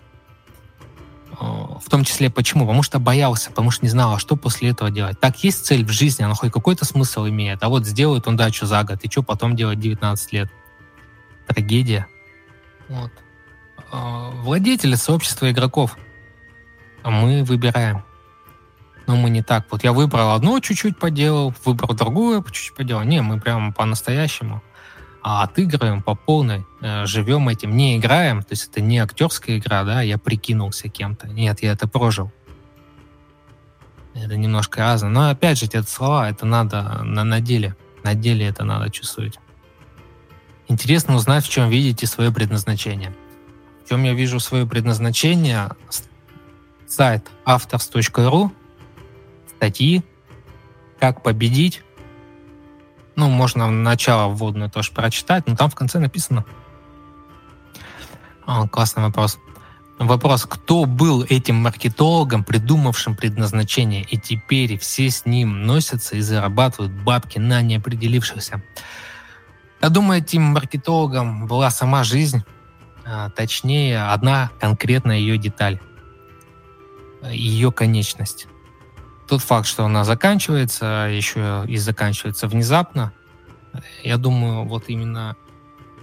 В 1.84 1.90
том 1.90 2.04
числе 2.04 2.30
почему? 2.30 2.66
Потому 2.66 2.84
что 2.84 3.00
боялся, 3.00 3.50
потому 3.50 3.72
что 3.72 3.86
не 3.86 3.90
знал, 3.90 4.16
а 4.16 4.20
что 4.20 4.36
после 4.36 4.70
этого 4.70 4.92
делать. 4.92 5.20
Так 5.20 5.44
есть 5.44 5.66
цель 5.66 5.86
в 5.86 5.90
жизни, 5.90 6.24
она 6.24 6.34
хоть 6.34 6.52
какой-то 6.52 6.86
смысл 6.86 7.28
имеет. 7.28 7.64
А 7.64 7.70
вот 7.70 7.86
сделает 7.86 8.28
он 8.28 8.36
дачу 8.36 8.66
за 8.66 8.84
год, 8.84 9.04
и 9.04 9.10
что 9.10 9.24
потом 9.24 9.56
делать 9.56 9.80
19 9.80 10.34
лет? 10.34 10.52
Трагедия. 11.48 12.08
Вот. 12.90 13.12
А, 13.92 14.32
владетели 14.32 14.96
сообщества 14.96 15.52
игроков. 15.52 15.98
А 17.04 17.10
мы 17.10 17.44
выбираем. 17.44 18.04
Но 19.06 19.16
мы 19.16 19.30
не 19.30 19.42
так. 19.42 19.66
Вот 19.72 19.84
я 19.84 19.94
выбрал 19.94 20.32
одно, 20.32 20.60
чуть-чуть 20.60 21.00
поделал, 21.00 21.54
выбрал 21.64 21.96
другое, 21.96 22.44
чуть-чуть 22.44 22.76
поделал. 22.76 23.04
Не, 23.04 23.22
мы 23.22 23.40
прямо 23.40 23.72
по-настоящему 23.72 24.62
а 25.30 25.44
отыгрываем 25.44 26.02
по 26.02 26.16
полной, 26.16 26.66
э, 26.80 27.06
живем 27.06 27.50
этим, 27.50 27.76
не 27.76 27.98
играем, 27.98 28.44
то 28.44 28.52
есть 28.52 28.70
это 28.70 28.80
не 28.80 28.98
актерская 29.00 29.58
игра, 29.58 29.84
да, 29.84 30.02
я 30.02 30.18
прикинулся 30.18 30.88
кем-то. 30.88 31.28
Нет, 31.28 31.62
я 31.62 31.74
это 31.74 31.86
прожил. 31.86 32.32
Это 34.14 34.38
немножко 34.38 34.80
разное. 34.80 35.10
Но 35.10 35.30
опять 35.30 35.58
же, 35.58 35.66
эти 35.66 35.82
слова, 35.82 36.30
это 36.30 36.46
надо 36.46 37.04
на, 37.04 37.26
на 37.26 37.42
деле. 37.42 37.76
На 38.06 38.14
деле 38.14 38.48
это 38.48 38.64
надо 38.64 38.90
чувствовать. 38.90 39.38
Интересно 40.70 41.18
узнать, 41.18 41.44
в 41.44 41.50
чем 41.50 41.70
видите 41.70 42.08
свое 42.08 42.32
предназначение. 42.32 43.14
В 43.84 43.90
чем 43.90 44.04
я 44.04 44.14
вижу 44.14 44.40
свое 44.40 44.66
предназначение? 44.66 45.72
Сайт 46.88 47.28
автors.ru, 47.46 48.50
статьи, 49.58 50.06
как 51.02 51.22
победить, 51.22 51.84
ну, 53.18 53.30
можно 53.30 53.70
начало 53.70 54.32
вводную 54.32 54.70
тоже 54.70 54.92
прочитать, 54.92 55.48
но 55.48 55.56
там 55.56 55.72
в 55.72 55.76
конце 55.76 55.98
написано. 55.98 56.46
О, 58.46 58.68
классный 58.68 59.04
вопрос. 59.04 59.40
Вопрос, 59.98 60.46
кто 60.46 60.86
был 60.86 61.26
этим 61.28 61.56
маркетологом, 61.56 62.44
придумавшим 62.44 63.16
предназначение, 63.16 64.04
и 64.04 64.20
теперь 64.20 64.78
все 64.78 65.10
с 65.10 65.26
ним 65.26 65.66
носятся 65.66 66.16
и 66.16 66.22
зарабатывают 66.22 66.94
бабки 66.94 67.40
на 67.40 67.64
неопределившихся? 67.64 68.62
Я 69.82 69.90
думаю, 69.90 70.22
этим 70.22 70.44
маркетологом 70.44 71.48
была 71.48 71.72
сама 71.72 72.04
жизнь, 72.04 72.44
а, 73.04 73.32
точнее, 73.32 74.04
одна 74.04 74.52
конкретная 74.60 75.18
ее 75.18 75.40
деталь, 75.40 75.80
ее 77.24 77.72
конечность 77.72 78.48
тот 79.28 79.42
факт, 79.42 79.68
что 79.68 79.86
она 79.86 80.04
заканчивается, 80.04 81.08
еще 81.12 81.64
и 81.68 81.78
заканчивается 81.78 82.48
внезапно, 82.48 83.12
я 84.04 84.18
думаю, 84.18 84.66
вот 84.66 84.86
именно 84.88 85.36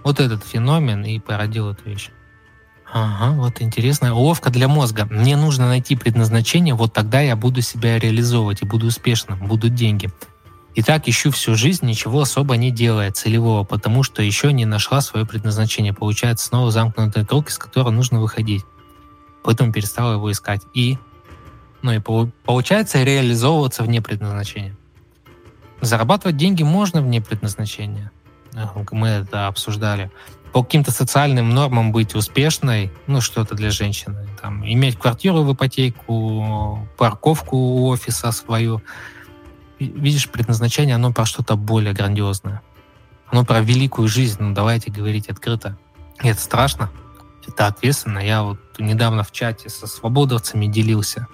вот 0.03 0.19
этот 0.19 0.43
феномен 0.43 1.03
и 1.03 1.19
породил 1.19 1.71
эту 1.71 1.89
вещь. 1.89 2.11
Ага, 2.91 3.31
вот 3.31 3.61
интересная 3.61 4.13
уловка 4.13 4.51
для 4.51 4.67
мозга. 4.67 5.07
Мне 5.09 5.35
нужно 5.35 5.67
найти 5.67 5.95
предназначение, 5.95 6.75
вот 6.75 6.93
тогда 6.93 7.19
я 7.19 7.35
буду 7.35 7.61
себя 7.61 7.99
реализовывать 7.99 8.61
и 8.61 8.65
буду 8.65 8.87
успешным, 8.87 9.47
будут 9.47 9.73
деньги. 9.73 10.09
И 10.75 10.81
так 10.81 11.07
ищу 11.07 11.31
всю 11.31 11.55
жизнь, 11.55 11.85
ничего 11.85 12.21
особо 12.21 12.57
не 12.57 12.69
делая 12.69 13.11
целевого, 13.11 13.63
потому 13.63 14.03
что 14.03 14.21
еще 14.21 14.51
не 14.51 14.65
нашла 14.65 15.01
свое 15.01 15.25
предназначение. 15.25 15.93
Получается 15.93 16.47
снова 16.47 16.69
замкнутый 16.69 17.25
круг, 17.25 17.49
из 17.49 17.57
которого 17.57 17.91
нужно 17.91 18.19
выходить. 18.19 18.65
Поэтому 19.41 19.71
перестала 19.71 20.13
его 20.13 20.31
искать. 20.31 20.63
И 20.73 20.97
ну 21.85 21.91
и 21.91 21.99
получается 22.43 23.03
реализовываться 23.03 23.83
вне 23.83 24.01
предназначения. 24.01 24.75
Зарабатывать 25.81 26.35
деньги 26.35 26.63
можно 26.63 26.99
вне 26.99 27.21
предназначения. 27.21 28.11
Мы 28.91 29.07
это 29.07 29.45
обсуждали. 29.45 30.09
По 30.51 30.63
каким-то 30.63 30.91
социальным 30.91 31.51
нормам 31.51 31.91
быть 31.91 32.15
успешной, 32.15 32.91
ну 33.05 33.21
что-то 33.21 33.53
для 33.53 33.69
женщины. 33.69 34.27
Там, 34.41 34.65
иметь 34.65 34.97
квартиру 34.97 35.43
в 35.43 35.53
ипотеку, 35.53 36.87
парковку 36.97 37.55
у 37.55 37.87
офиса 37.89 38.31
свою. 38.31 38.81
Видишь, 39.77 40.27
предназначение, 40.27 40.95
оно 40.95 41.13
про 41.13 41.25
что-то 41.25 41.55
более 41.55 41.93
грандиозное. 41.93 42.63
Оно 43.27 43.45
про 43.45 43.61
великую 43.61 44.07
жизнь, 44.07 44.37
ну 44.39 44.55
давайте 44.55 44.89
говорить 44.89 45.29
открыто. 45.29 45.77
И 46.23 46.29
это 46.29 46.41
страшно, 46.41 46.89
это 47.47 47.67
ответственно. 47.67 48.17
Я 48.17 48.41
вот 48.41 48.59
недавно 48.79 49.23
в 49.23 49.31
чате 49.31 49.69
со 49.69 49.85
свободовцами 49.85 50.65
делился 50.65 51.27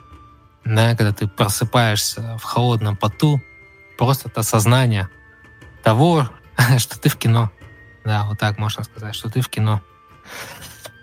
да, 0.66 0.96
когда 0.96 1.12
ты 1.12 1.28
просыпаешься 1.28 2.38
в 2.38 2.44
холодном 2.44 2.96
поту, 2.96 3.42
просто 3.98 4.30
от 4.30 4.38
осознания 4.38 5.10
того, 5.84 6.30
что 6.78 7.00
ты 7.00 7.10
в 7.10 7.18
кино. 7.18 7.52
Да, 8.04 8.26
вот 8.26 8.40
так 8.40 8.58
можно 8.58 8.84
сказать, 8.84 9.16
что 9.16 9.30
ты 9.30 9.42
в 9.42 9.50
кино. 9.50 9.82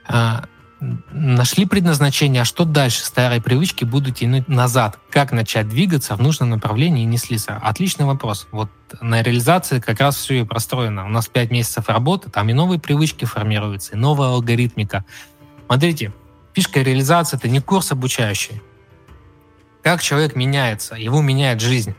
А, 0.07 0.45
нашли 0.81 1.67
предназначение, 1.67 2.43
а 2.43 2.45
что 2.45 2.65
дальше? 2.65 3.05
Старые 3.05 3.43
привычки 3.43 3.85
будут 3.85 4.17
тянуть 4.17 4.49
назад. 4.49 4.99
Как 5.11 5.33
начать 5.33 5.69
двигаться 5.69 6.17
в 6.17 6.21
нужном 6.21 6.51
направлении 6.51 7.03
и 7.03 7.07
не 7.07 7.19
слиться? 7.19 7.57
Отличный 7.57 8.07
вопрос. 8.07 8.47
Вот 8.51 8.71
на 9.01 9.23
реализации 9.23 9.81
как 9.81 10.01
раз 10.01 10.17
все 10.17 10.41
и 10.41 10.45
простроено. 10.45 11.05
У 11.05 11.09
нас 11.09 11.29
5 11.29 11.51
месяцев 11.51 11.89
работы, 11.89 12.31
там 12.31 12.49
и 12.49 12.53
новые 12.53 12.81
привычки 12.81 13.25
формируются, 13.25 13.95
и 13.95 13.97
новая 13.97 14.29
алгоритмика. 14.29 15.05
Смотрите, 15.67 16.13
фишка 16.55 16.81
реализации— 16.81 17.37
это 17.39 17.49
не 17.49 17.61
курс 17.61 17.93
обучающий. 17.93 18.63
Как 19.83 20.03
человек 20.03 20.35
меняется, 20.35 20.95
его 20.95 21.23
меняет 21.23 21.61
жизнь. 21.61 21.95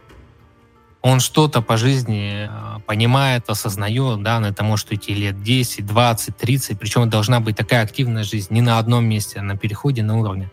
Он 1.02 1.22
что-то 1.22 1.62
по 1.62 1.78
жизни 1.78 2.50
э, 2.50 2.80
понимает, 2.86 3.50
осознает, 3.50 4.22
да, 4.22 4.40
на 4.42 4.48
это 4.48 4.64
может 4.66 4.92
идти 4.92 5.14
лет 5.14 5.42
10, 5.42 5.86
20, 5.86 6.36
30, 6.36 6.78
причем 6.78 7.10
должна 7.10 7.40
быть 7.40 7.56
такая 7.56 7.84
активная 7.84 8.24
жизнь 8.24 8.54
не 8.54 8.62
на 8.62 8.80
одном 8.80 9.06
месте, 9.06 9.40
а 9.40 9.44
на 9.44 9.56
переходе 9.56 10.04
на 10.04 10.18
уровне. 10.20 10.52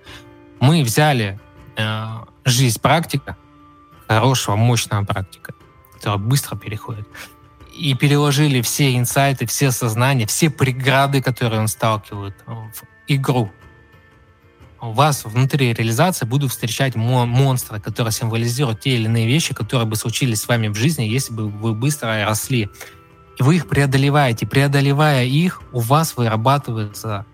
Мы 0.61 0.83
взяли 0.85 1.41
э, 1.77 2.07
жизнь 2.45 2.81
практика, 2.81 3.37
хорошего, 4.07 4.55
мощного 4.55 5.05
практика, 5.05 5.53
которая 5.95 6.19
быстро 6.19 6.57
переходит, 6.57 7.09
и 7.77 7.95
переложили 7.95 8.61
все 8.63 8.97
инсайты, 8.97 9.47
все 9.47 9.73
сознания, 9.73 10.27
все 10.27 10.49
преграды, 10.49 11.21
которые 11.21 11.61
он 11.61 11.69
сталкивает 11.69 12.37
в 12.47 12.85
игру, 13.09 13.51
вас 14.81 15.25
внутри 15.25 15.73
реализации 15.73 16.27
будут 16.27 16.51
встречать 16.51 16.95
монстры, 16.95 17.81
которые 17.81 18.13
символизируют 18.13 18.81
те 18.81 18.91
или 18.91 19.05
иные 19.05 19.27
вещи, 19.27 19.55
которые 19.55 19.87
бы 19.87 19.97
случились 19.97 20.43
с 20.43 20.49
вами 20.49 20.69
в 20.69 20.75
жизни, 20.75 21.05
если 21.05 21.33
бы 21.33 21.49
вы 21.49 21.75
быстро 21.75 22.25
росли. 22.25 22.69
И 23.39 23.43
вы 23.43 23.57
их 23.57 23.69
преодолеваете. 23.69 24.47
Преодолевая 24.47 25.25
их, 25.25 25.63
у 25.73 25.81
вас 25.81 26.17
вырабатываются 26.17 27.27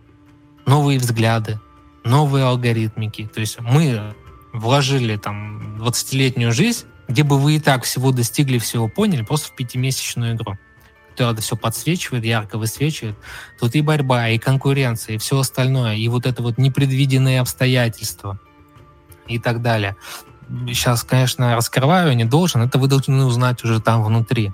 новые 0.67 0.99
взгляды, 0.99 1.61
новые 2.05 2.45
алгоритмики. 2.45 3.29
То 3.33 3.41
есть 3.41 3.61
мы 3.61 4.15
вложили 4.53 5.17
там 5.17 5.77
20-летнюю 5.81 6.53
жизнь, 6.53 6.87
где 7.09 7.23
бы 7.23 7.39
вы 7.39 7.57
и 7.57 7.61
так 7.61 7.85
всего 7.85 8.13
достигли, 8.13 8.59
всего 8.59 8.89
поняли, 8.89 9.23
просто 9.23 9.49
в 9.49 9.57
пятимесячную 9.57 10.35
игру 10.35 10.57
который 11.13 11.33
это 11.33 11.43
все 11.43 11.57
подсвечивает, 11.57 12.25
ярко 12.25 12.59
высвечивает, 12.59 13.17
тут 13.59 13.75
и 13.75 13.81
борьба, 13.81 14.29
и 14.29 14.39
конкуренция, 14.39 15.15
и 15.15 15.19
все 15.19 15.39
остальное, 15.39 15.97
и 15.97 16.09
вот 16.09 16.27
это 16.27 16.43
вот 16.43 16.59
непредвиденные 16.59 17.41
обстоятельства 17.41 18.41
и 19.27 19.39
так 19.39 19.63
далее. 19.63 19.97
Сейчас, 20.67 21.05
конечно, 21.05 21.55
раскрываю, 21.55 22.15
не 22.17 22.25
должен, 22.25 22.63
это 22.63 22.79
вы 22.79 22.89
должны 22.89 23.25
узнать 23.25 23.63
уже 23.65 23.81
там 23.81 24.03
внутри. 24.03 24.53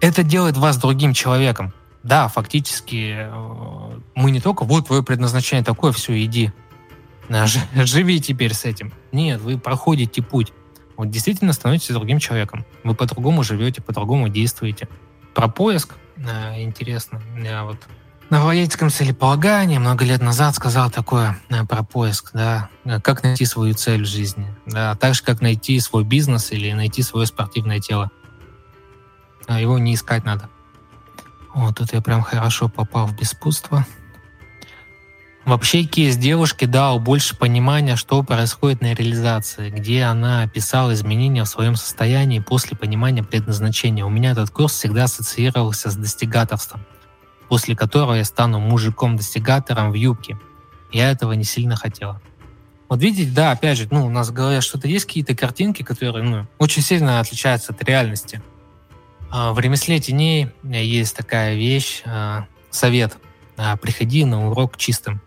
Это 0.00 0.22
делает 0.22 0.56
вас 0.56 0.76
другим 0.76 1.14
человеком. 1.14 1.72
Да, 2.02 2.28
фактически 2.28 3.16
э, 3.18 3.98
мы 4.14 4.30
не 4.30 4.40
только 4.40 4.64
вот 4.64 4.86
твое 4.86 5.02
предназначение 5.02 5.64
такое, 5.64 5.90
все, 5.92 6.22
иди, 6.22 6.52
живи 7.74 8.20
теперь 8.20 8.54
с 8.54 8.64
этим. 8.64 8.92
Нет, 9.12 9.40
вы 9.40 9.58
проходите 9.58 10.22
путь. 10.22 10.52
Вот 10.96 11.10
действительно 11.10 11.52
становитесь 11.52 11.88
другим 11.88 12.18
человеком. 12.18 12.64
Вы 12.84 12.94
по-другому 12.94 13.42
живете, 13.42 13.82
по-другому 13.82 14.28
действуете 14.28 14.88
про 15.36 15.48
поиск. 15.48 15.94
Э, 16.16 16.62
интересно. 16.62 17.20
Я 17.36 17.64
вот 17.64 17.76
на 18.30 18.42
водительском 18.42 18.88
целеполагании 18.88 19.76
много 19.76 20.04
лет 20.04 20.22
назад 20.22 20.54
сказал 20.54 20.90
такое 20.90 21.38
э, 21.50 21.64
про 21.66 21.82
поиск, 21.84 22.30
да, 22.32 22.70
э, 22.86 23.00
как 23.02 23.22
найти 23.22 23.44
свою 23.44 23.74
цель 23.74 24.02
в 24.02 24.06
жизни, 24.06 24.46
да, 24.64 24.96
так 24.96 25.14
же, 25.14 25.22
как 25.22 25.42
найти 25.42 25.78
свой 25.78 26.04
бизнес 26.04 26.52
или 26.52 26.72
найти 26.72 27.02
свое 27.02 27.26
спортивное 27.26 27.80
тело. 27.80 28.10
А 29.46 29.60
его 29.60 29.78
не 29.78 29.94
искать 29.94 30.24
надо. 30.24 30.48
Вот 31.54 31.76
тут 31.76 31.92
я 31.92 32.00
прям 32.00 32.22
хорошо 32.22 32.68
попал 32.70 33.06
в 33.06 33.14
беспутство. 33.14 33.86
Вообще 35.46 35.84
кейс 35.84 36.16
девушки 36.16 36.64
дал 36.64 36.98
больше 36.98 37.36
понимания, 37.36 37.94
что 37.94 38.24
происходит 38.24 38.80
на 38.80 38.94
реализации, 38.94 39.70
где 39.70 40.02
она 40.02 40.42
описала 40.42 40.92
изменения 40.92 41.44
в 41.44 41.48
своем 41.48 41.76
состоянии 41.76 42.40
после 42.40 42.76
понимания 42.76 43.22
предназначения. 43.22 44.04
У 44.04 44.10
меня 44.10 44.32
этот 44.32 44.50
курс 44.50 44.72
всегда 44.72 45.04
ассоциировался 45.04 45.88
с 45.88 45.94
достигаторством, 45.94 46.84
после 47.48 47.76
которого 47.76 48.14
я 48.14 48.24
стану 48.24 48.58
мужиком-достигатором 48.58 49.92
в 49.92 49.94
юбке. 49.94 50.36
Я 50.90 51.12
этого 51.12 51.32
не 51.34 51.44
сильно 51.44 51.76
хотела. 51.76 52.20
Вот 52.88 53.00
видите, 53.00 53.30
да, 53.30 53.52
опять 53.52 53.78
же, 53.78 53.86
ну, 53.88 54.04
у 54.04 54.10
нас 54.10 54.32
говорят, 54.32 54.64
что-то 54.64 54.88
есть 54.88 55.04
какие-то 55.04 55.36
картинки, 55.36 55.84
которые 55.84 56.24
ну, 56.24 56.46
очень 56.58 56.82
сильно 56.82 57.20
отличаются 57.20 57.72
от 57.72 57.80
реальности. 57.84 58.42
А, 59.30 59.52
в 59.52 59.60
ремесле 59.60 60.00
теней 60.00 60.50
есть 60.64 61.14
такая 61.14 61.54
вещь, 61.54 62.02
а, 62.04 62.46
совет. 62.70 63.16
А, 63.56 63.76
приходи 63.76 64.24
на 64.24 64.48
урок 64.48 64.76
чистым. 64.76 65.20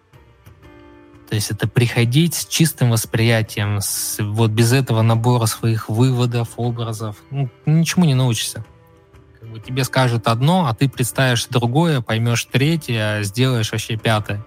То 1.30 1.36
есть 1.36 1.52
это 1.52 1.68
приходить 1.68 2.34
с 2.34 2.48
чистым 2.48 2.90
восприятием, 2.90 3.82
с, 3.82 4.18
вот 4.20 4.50
без 4.50 4.74
этого 4.74 5.04
набора 5.04 5.46
своих 5.46 5.88
выводов, 5.88 6.50
образов, 6.56 7.18
ну, 7.30 7.52
ничему 7.68 8.06
не 8.06 8.16
научишься. 8.16 8.66
Как 9.40 9.50
бы 9.50 9.60
тебе 9.60 9.84
скажут 9.84 10.28
одно, 10.28 10.66
а 10.66 10.74
ты 10.74 10.90
представишь 10.90 11.46
другое, 11.46 12.02
поймешь 12.02 12.46
третье, 12.46 13.20
а 13.20 13.24
сделаешь 13.24 13.72
вообще 13.72 13.96
пятое. 13.96 14.44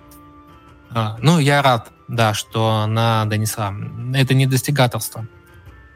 А, 0.91 1.17
ну, 1.21 1.39
я 1.39 1.63
рад, 1.63 1.93
да, 2.09 2.35
что 2.35 2.79
она 2.79 3.27
донесла. 3.27 3.73
Это 4.15 4.35
не 4.35 4.47
достигаторство, 4.47 5.29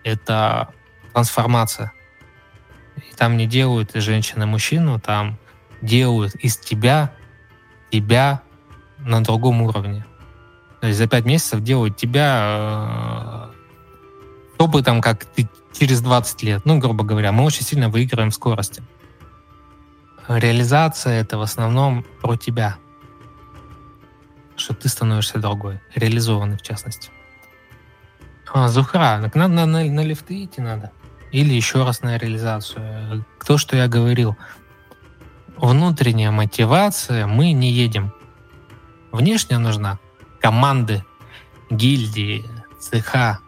это 0.05 0.69
трансформация. 1.13 1.93
И 2.97 3.15
там 3.17 3.37
не 3.37 3.49
делают 3.49 3.97
из 3.97 4.05
женщины 4.05 4.47
мужчину, 4.47 5.01
там 5.01 5.37
делают 5.83 6.37
из 6.37 6.57
тебя 6.57 7.13
тебя 7.91 8.43
на 8.99 9.21
другом 9.25 9.63
уровне. 9.63 10.07
То 10.87 10.89
есть 10.89 11.01
за 11.01 11.09
пять 11.09 11.25
месяцев 11.25 11.65
делают 11.65 11.97
тебя 11.97 13.51
э, 14.57 14.63
опытом, 14.63 15.01
как 15.01 15.25
ты 15.25 15.49
через 15.77 16.01
20 16.01 16.43
лет. 16.45 16.63
Ну, 16.65 16.79
грубо 16.79 17.03
говоря, 17.03 17.33
мы 17.33 17.43
очень 17.43 17.65
сильно 17.65 17.89
выигрываем 17.89 18.31
в 18.31 18.35
скорости. 18.35 18.85
Реализация— 20.29 21.21
это 21.21 21.39
в 21.39 21.41
основном 21.41 22.07
про 22.23 22.37
тебя. 22.37 22.77
Что 24.55 24.75
ты 24.75 24.89
становишься 24.89 25.41
другой, 25.41 25.81
реализованный 25.97 26.57
в 26.57 26.63
частности. 26.63 27.11
А, 28.55 28.69
Зухра, 28.69 29.19
так 29.21 29.35
надо 29.35 29.55
на, 29.55 29.67
на, 29.67 29.83
на 29.83 30.05
лифты 30.05 30.45
идти 30.45 30.61
надо. 30.61 30.93
Или 31.33 31.53
еще 31.53 31.83
раз 31.83 32.03
на 32.03 32.17
реализацию. 32.17 33.25
То, 33.45 33.59
что 33.59 33.77
я 33.77 33.89
говорил. 33.89 34.37
Внутренняя 35.57 36.31
мотивация, 36.31 37.27
мы 37.27 37.51
не 37.51 37.73
едем. 37.73 38.15
Внешняя 39.11 39.59
нужна 39.59 39.99
команды, 40.47 41.05
гильдии, 41.71 42.45
цеха, 42.79 43.41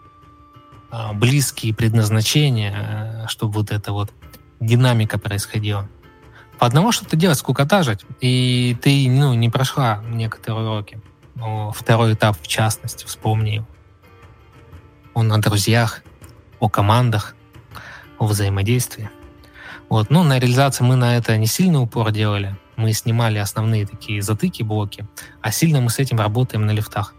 а, 0.91 1.13
близкие 1.13 1.73
предназначения, 1.73 2.75
э, 2.75 3.29
чтобы 3.29 3.61
вот 3.61 3.71
эта 3.71 3.93
вот 3.93 4.11
динамика 4.59 5.17
происходила. 5.17 5.89
По 6.59 6.67
одному 6.67 6.91
что-то 6.91 7.15
делать, 7.15 7.39
скукота 7.39 7.85
жить. 7.85 8.01
И 8.21 8.77
ты 8.83 9.09
ну, 9.09 9.33
не 9.35 9.49
прошла 9.49 10.03
некоторые 10.09 10.65
уроки. 10.65 11.01
Но 11.37 11.71
второй 11.71 12.15
этап, 12.15 12.37
в 12.43 12.49
частности, 12.49 13.07
вспомни. 13.07 13.65
Он 15.15 15.33
о 15.33 15.39
друзьях, 15.39 16.03
о 16.59 16.69
командах, 16.69 17.37
о 18.19 18.27
взаимодействии. 18.27 19.09
Вот. 19.89 20.11
Ну, 20.11 20.25
на 20.25 20.41
реализации 20.41 20.83
мы 20.83 20.97
на 20.97 21.17
это 21.17 21.37
не 21.37 21.47
сильно 21.47 21.81
упор 21.81 22.11
делали 22.11 22.57
мы 22.79 22.93
снимали 22.93 23.39
основные 23.39 23.87
такие 23.87 24.23
затыки, 24.23 24.63
блоки, 24.63 25.07
а 25.43 25.51
сильно 25.51 25.81
мы 25.81 25.91
с 25.91 25.99
этим 25.99 26.19
работаем 26.19 26.65
на 26.65 26.71
лифтах. 26.71 27.13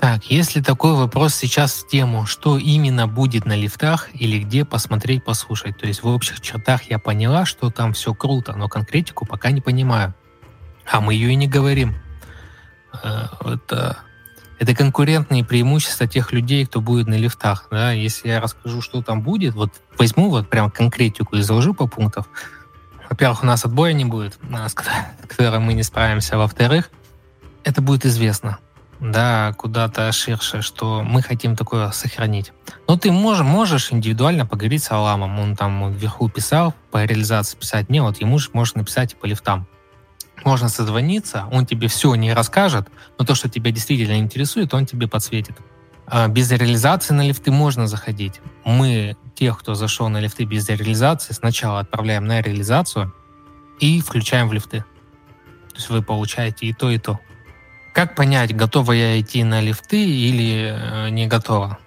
Так, 0.00 0.26
если 0.26 0.60
такой 0.60 0.94
вопрос 0.94 1.34
сейчас 1.34 1.74
в 1.74 1.88
тему, 1.88 2.26
что 2.26 2.58
именно 2.58 3.08
будет 3.08 3.46
на 3.46 3.56
лифтах 3.56 4.08
или 4.14 4.38
где 4.38 4.64
посмотреть, 4.64 5.24
послушать. 5.24 5.76
То 5.76 5.86
есть 5.86 6.02
в 6.02 6.06
общих 6.06 6.40
чертах 6.40 6.84
я 6.84 6.98
поняла, 7.00 7.44
что 7.44 7.70
там 7.70 7.92
все 7.94 8.14
круто, 8.14 8.54
но 8.54 8.68
конкретику 8.68 9.26
пока 9.26 9.50
не 9.50 9.60
понимаю. 9.60 10.14
А 10.90 11.00
мы 11.00 11.14
ее 11.14 11.32
и 11.32 11.34
не 11.34 11.48
говорим. 11.48 11.96
Э, 13.02 13.26
это, 13.44 13.98
это 14.60 14.74
конкурентные 14.74 15.44
преимущества 15.44 16.06
тех 16.06 16.32
людей, 16.32 16.64
кто 16.64 16.80
будет 16.80 17.08
на 17.08 17.14
лифтах. 17.14 17.66
Да? 17.70 17.90
Если 17.90 18.28
я 18.28 18.40
расскажу, 18.40 18.80
что 18.80 19.02
там 19.02 19.22
будет, 19.22 19.54
вот 19.54 19.72
возьму 19.98 20.30
вот 20.30 20.48
прям 20.48 20.70
конкретику 20.70 21.36
и 21.36 21.42
заложу 21.42 21.74
по 21.74 21.88
пунктам, 21.88 22.24
во-первых, 23.08 23.42
у 23.42 23.46
нас 23.46 23.64
отбоя 23.64 23.92
не 23.92 24.04
будет, 24.04 24.38
с 24.42 24.74
которым 25.28 25.64
мы 25.64 25.72
не 25.72 25.82
справимся. 25.82 26.36
Во-вторых, 26.36 26.90
это 27.64 27.80
будет 27.80 28.04
известно, 28.06 28.58
да, 29.00 29.54
куда-то 29.56 30.10
ширше, 30.12 30.62
что 30.62 31.02
мы 31.02 31.22
хотим 31.22 31.56
такое 31.56 31.90
сохранить. 31.90 32.52
Но 32.86 32.96
ты 32.96 33.10
можешь, 33.10 33.44
можешь 33.44 33.92
индивидуально 33.92 34.46
поговорить 34.46 34.82
с 34.82 34.90
Аламом. 34.90 35.38
Он 35.38 35.56
там 35.56 35.92
вверху 35.92 36.28
писал, 36.28 36.74
по 36.90 37.04
реализации 37.04 37.56
писать. 37.56 37.90
Не, 37.90 38.02
вот 38.02 38.20
ему 38.20 38.38
же 38.38 38.50
можно 38.52 38.80
написать 38.80 39.12
и 39.12 39.16
по 39.16 39.26
лифтам. 39.26 39.66
Можно 40.44 40.68
созвониться, 40.68 41.46
он 41.50 41.66
тебе 41.66 41.88
все 41.88 42.14
не 42.14 42.32
расскажет, 42.32 42.88
но 43.18 43.24
то, 43.24 43.34
что 43.34 43.48
тебя 43.48 43.72
действительно 43.72 44.18
интересует, 44.18 44.72
он 44.72 44.86
тебе 44.86 45.08
подсветит. 45.08 45.56
А 46.06 46.28
без 46.28 46.50
реализации 46.50 47.12
на 47.12 47.26
лифты 47.26 47.50
можно 47.50 47.86
заходить. 47.86 48.40
Мы 48.64 49.16
тех, 49.38 49.58
кто 49.58 49.74
зашел 49.74 50.08
на 50.08 50.18
лифты 50.18 50.44
без 50.44 50.68
реализации, 50.68 51.32
сначала 51.32 51.78
отправляем 51.78 52.24
на 52.24 52.40
реализацию 52.40 53.14
и 53.78 54.00
включаем 54.00 54.48
в 54.48 54.52
лифты. 54.52 54.84
То 55.70 55.76
есть 55.76 55.90
вы 55.90 56.02
получаете 56.02 56.66
и 56.66 56.72
то, 56.72 56.90
и 56.90 56.98
то. 56.98 57.20
как 57.94 58.16
понять, 58.16 58.54
готова 58.54 58.92
я 58.92 59.20
идти 59.20 59.44
на 59.44 59.60
лифты 59.60 60.04
или 60.04 60.72
э, 60.74 61.10
не 61.10 61.28
готова? 61.28 61.78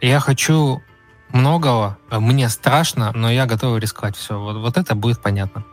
Я 0.00 0.18
хочу 0.18 0.82
многого, 1.28 1.98
мне 2.10 2.48
страшно, 2.48 3.12
но 3.14 3.30
я 3.30 3.46
готова 3.46 3.76
рисковать. 3.76 4.16
Все, 4.16 4.38
вот, 4.38 4.56
вот 4.56 4.76
это 4.76 4.96
будет 4.96 5.22
понятно. 5.22 5.64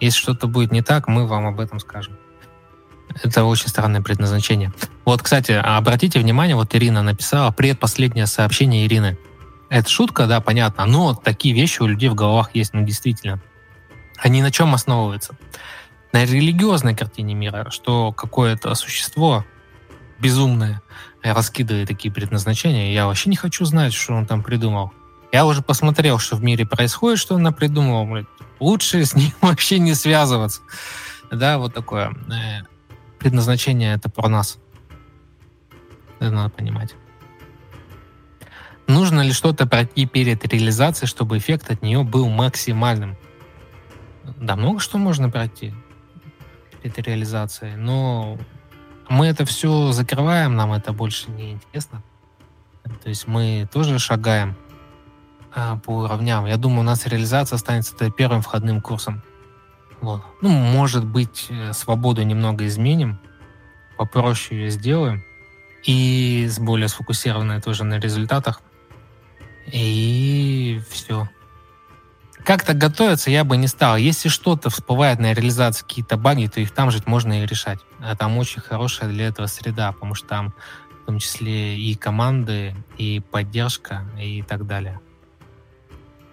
Если 0.00 0.18
что-то 0.18 0.46
будет 0.46 0.72
не 0.72 0.82
так, 0.82 1.08
мы 1.08 1.26
вам 1.26 1.46
об 1.46 1.60
этом 1.60 1.78
скажем. 1.78 2.16
Это 3.22 3.44
очень 3.44 3.68
странное 3.68 4.00
предназначение. 4.00 4.72
Вот, 5.04 5.22
кстати, 5.22 5.52
обратите 5.52 6.18
внимание, 6.18 6.56
вот 6.56 6.74
Ирина 6.74 7.02
написала 7.02 7.50
предпоследнее 7.50 8.26
сообщение 8.26 8.86
Ирины. 8.86 9.18
Это 9.72 9.88
шутка, 9.88 10.26
да, 10.26 10.42
понятно, 10.42 10.84
но 10.84 11.14
такие 11.14 11.54
вещи 11.54 11.80
у 11.80 11.86
людей 11.86 12.10
в 12.10 12.14
головах 12.14 12.50
есть, 12.52 12.74
ну, 12.74 12.84
действительно. 12.84 13.40
Они 14.18 14.42
на 14.42 14.50
чем 14.52 14.74
основываются? 14.74 15.34
На 16.12 16.26
религиозной 16.26 16.94
картине 16.94 17.32
мира, 17.32 17.70
что 17.70 18.12
какое-то 18.12 18.74
существо 18.74 19.46
безумное 20.18 20.82
раскидывает 21.22 21.88
такие 21.88 22.12
предназначения. 22.12 22.92
Я 22.92 23.06
вообще 23.06 23.30
не 23.30 23.36
хочу 23.36 23.64
знать, 23.64 23.94
что 23.94 24.12
он 24.12 24.26
там 24.26 24.42
придумал. 24.42 24.92
Я 25.32 25.46
уже 25.46 25.62
посмотрел, 25.62 26.18
что 26.18 26.36
в 26.36 26.44
мире 26.44 26.66
происходит, 26.66 27.18
что 27.18 27.34
он. 27.36 27.50
Блядь. 27.50 28.26
Лучше 28.60 29.02
с 29.06 29.14
ним 29.14 29.32
вообще 29.40 29.78
не 29.78 29.94
связываться. 29.94 30.60
Да, 31.30 31.56
вот 31.56 31.72
такое. 31.72 32.12
Э, 32.30 32.66
предназначение 33.18 33.94
это 33.94 34.10
про 34.10 34.28
нас. 34.28 34.58
Это 36.20 36.30
надо 36.30 36.50
понимать. 36.50 36.94
Нужно 38.86 39.20
ли 39.20 39.32
что-то 39.32 39.66
пройти 39.66 40.06
перед 40.06 40.44
реализацией, 40.46 41.08
чтобы 41.08 41.38
эффект 41.38 41.70
от 41.70 41.82
нее 41.82 42.02
был 42.02 42.28
максимальным? 42.28 43.16
Да, 44.36 44.56
много 44.56 44.80
что 44.80 44.98
можно 44.98 45.30
пройти 45.30 45.72
перед 46.82 46.98
реализацией, 46.98 47.76
но 47.76 48.38
мы 49.08 49.26
это 49.26 49.44
все 49.44 49.92
закрываем, 49.92 50.54
нам 50.56 50.72
это 50.72 50.92
больше 50.92 51.30
не 51.30 51.52
интересно. 51.52 52.02
То 53.02 53.08
есть 53.08 53.26
мы 53.26 53.68
тоже 53.72 53.98
шагаем 53.98 54.56
а, 55.54 55.76
по 55.76 55.90
уровням. 56.04 56.46
Я 56.46 56.56
думаю, 56.56 56.80
у 56.80 56.84
нас 56.84 57.06
реализация 57.06 57.56
останется 57.56 57.94
первым 58.10 58.42
входным 58.42 58.80
курсом. 58.80 59.22
Вот. 60.00 60.22
Ну, 60.40 60.48
может 60.48 61.04
быть, 61.04 61.46
э, 61.48 61.72
свободу 61.72 62.22
немного 62.22 62.66
изменим, 62.66 63.20
попроще 63.96 64.62
ее 64.62 64.70
сделаем, 64.70 65.22
и 65.84 66.48
с 66.48 66.58
более 66.58 66.88
сфокусированной 66.88 67.60
тоже 67.60 67.84
на 67.84 68.00
результатах. 68.00 68.60
И 69.66 70.80
все. 70.90 71.28
Как-то 72.44 72.74
готовиться 72.74 73.30
я 73.30 73.44
бы 73.44 73.56
не 73.56 73.68
стал. 73.68 73.96
Если 73.96 74.28
что-то 74.28 74.68
всплывает 74.68 75.20
на 75.20 75.32
реализации 75.32 75.84
какие-то 75.84 76.16
баги, 76.16 76.48
то 76.48 76.60
их 76.60 76.72
там 76.72 76.90
же 76.90 77.00
можно 77.06 77.42
и 77.42 77.46
решать. 77.46 77.78
А 78.00 78.16
там 78.16 78.36
очень 78.36 78.60
хорошая 78.60 79.10
для 79.10 79.26
этого 79.28 79.46
среда, 79.46 79.92
потому 79.92 80.14
что 80.14 80.26
там 80.26 80.54
в 81.02 81.06
том 81.06 81.18
числе 81.18 81.78
и 81.78 81.94
команды, 81.94 82.74
и 82.98 83.20
поддержка, 83.20 84.04
и 84.18 84.42
так 84.42 84.66
далее. 84.66 85.00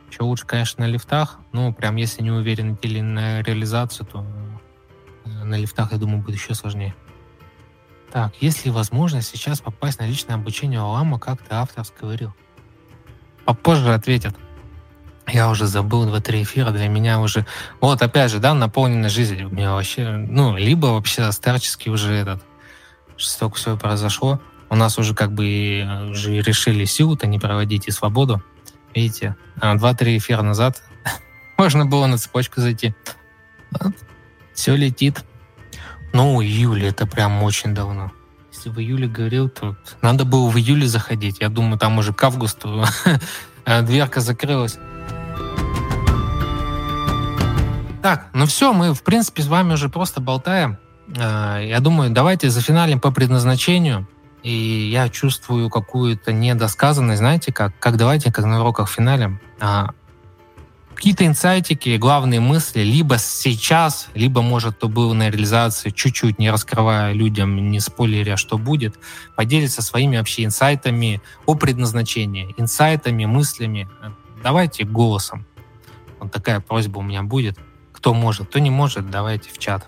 Еще 0.09 0.23
лучше, 0.23 0.45
конечно, 0.45 0.85
на 0.85 0.89
лифтах. 0.89 1.37
Ну, 1.51 1.71
прям 1.73 1.95
если 1.95 2.23
не 2.23 2.31
уверен 2.31 2.77
или 2.81 3.01
на 3.01 3.43
реализацию, 3.43 4.07
то 4.07 4.25
э, 5.25 5.29
на 5.43 5.55
лифтах, 5.55 5.91
я 5.91 5.99
думаю, 5.99 6.23
будет 6.23 6.35
еще 6.35 6.55
сложнее. 6.55 6.95
Так, 8.11 8.33
есть 8.41 8.65
ли 8.65 8.71
возможность 8.71 9.29
сейчас 9.29 9.61
попасть 9.61 9.99
на 9.99 10.07
личное 10.07 10.35
обучение 10.35 10.79
Олама, 10.79 11.19
как 11.19 11.43
ты 11.43 11.53
автор 11.53 11.85
говорил? 11.99 12.33
Попозже 13.45 13.93
ответят. 13.93 14.35
Я 15.27 15.49
уже 15.49 15.67
забыл 15.67 16.05
два-три 16.05 16.43
эфира, 16.43 16.71
для 16.71 16.87
меня 16.87 17.19
уже... 17.19 17.45
Вот, 17.81 18.01
опять 18.01 18.31
же, 18.31 18.39
да, 18.39 18.53
наполненная 18.53 19.09
жизнь. 19.09 19.43
У 19.43 19.49
меня 19.49 19.73
вообще... 19.73 20.09
Ну, 20.09 20.57
либо 20.57 20.87
вообще 20.87 21.31
старчески 21.31 21.89
уже 21.89 22.13
этот... 22.13 22.43
Столько 23.17 23.57
всего 23.57 23.77
произошло. 23.77 24.39
У 24.69 24.75
нас 24.75 24.97
уже 24.97 25.13
как 25.13 25.33
бы 25.33 26.07
уже 26.11 26.41
решили 26.41 26.85
силу-то 26.85 27.27
не 27.27 27.37
проводить 27.37 27.87
и 27.87 27.91
свободу. 27.91 28.41
Видите, 28.95 29.35
а, 29.59 29.75
два-три 29.75 30.17
эфира 30.17 30.41
назад 30.41 30.81
можно 31.57 31.85
было 31.85 32.07
на 32.07 32.17
цепочку 32.17 32.61
зайти. 32.61 32.95
Вот. 33.71 33.93
Все 34.53 34.75
летит. 34.75 35.23
Ну, 36.13 36.41
июль 36.41 36.85
это 36.85 37.05
прям 37.05 37.43
очень 37.43 37.73
давно. 37.73 38.11
Если 38.59 38.71
в 38.71 38.79
июле 38.81 39.07
говорил, 39.07 39.47
то 39.47 39.77
надо 40.01 40.25
было 40.25 40.49
в 40.49 40.57
июле 40.57 40.85
заходить. 40.85 41.39
Я 41.39 41.47
думаю, 41.47 41.79
там 41.79 41.97
уже 41.97 42.11
к 42.11 42.21
августу 42.21 42.83
дверка 43.65 44.19
закрылась. 44.19 44.77
Так, 48.01 48.27
ну 48.33 48.45
все, 48.47 48.73
мы, 48.73 48.93
в 48.93 49.01
принципе, 49.01 49.43
с 49.43 49.47
вами 49.47 49.71
уже 49.71 49.87
просто 49.87 50.19
болтаем. 50.19 50.77
А, 51.17 51.61
я 51.61 51.79
думаю, 51.79 52.09
давайте 52.11 52.49
зафиналим 52.49 52.99
по 52.99 53.11
предназначению 53.11 54.05
и 54.43 54.89
я 54.91 55.07
чувствую 55.09 55.69
какую-то 55.69 56.33
недосказанность, 56.33 57.19
знаете, 57.19 57.53
как, 57.53 57.77
как 57.79 57.97
давайте, 57.97 58.31
как 58.31 58.45
на 58.45 58.59
уроках 58.59 58.89
в 58.89 58.93
финале, 58.93 59.39
а, 59.59 59.91
какие-то 60.99 61.25
инсайтики, 61.25 61.95
главные 61.95 62.41
мысли, 62.41 62.81
либо 62.81 63.17
сейчас, 63.19 64.09
либо, 64.15 64.41
может, 64.41 64.79
то 64.79 64.89
было 64.89 65.13
на 65.13 65.29
реализации, 65.29 65.91
чуть-чуть 65.91 66.39
не 66.39 66.51
раскрывая 66.51 67.13
людям, 67.13 67.71
не 67.71 67.79
спойлеря, 67.79 68.35
что 68.35 68.57
будет, 68.57 68.99
поделиться 69.37 69.81
своими 69.81 70.17
вообще 70.17 70.43
инсайтами 70.43 71.21
о 71.45 71.55
предназначении, 71.55 72.53
инсайтами, 72.57 73.23
мыслями. 73.23 73.87
Давайте 74.43 74.83
голосом. 74.83 75.45
Вот 76.19 76.33
такая 76.33 76.59
просьба 76.59 76.97
у 76.99 77.01
меня 77.01 77.23
будет. 77.23 77.57
Кто 77.93 78.13
может, 78.13 78.49
кто 78.49 78.59
не 78.59 78.69
может, 78.69 79.09
давайте 79.09 79.51
в 79.51 79.57
чат. 79.57 79.87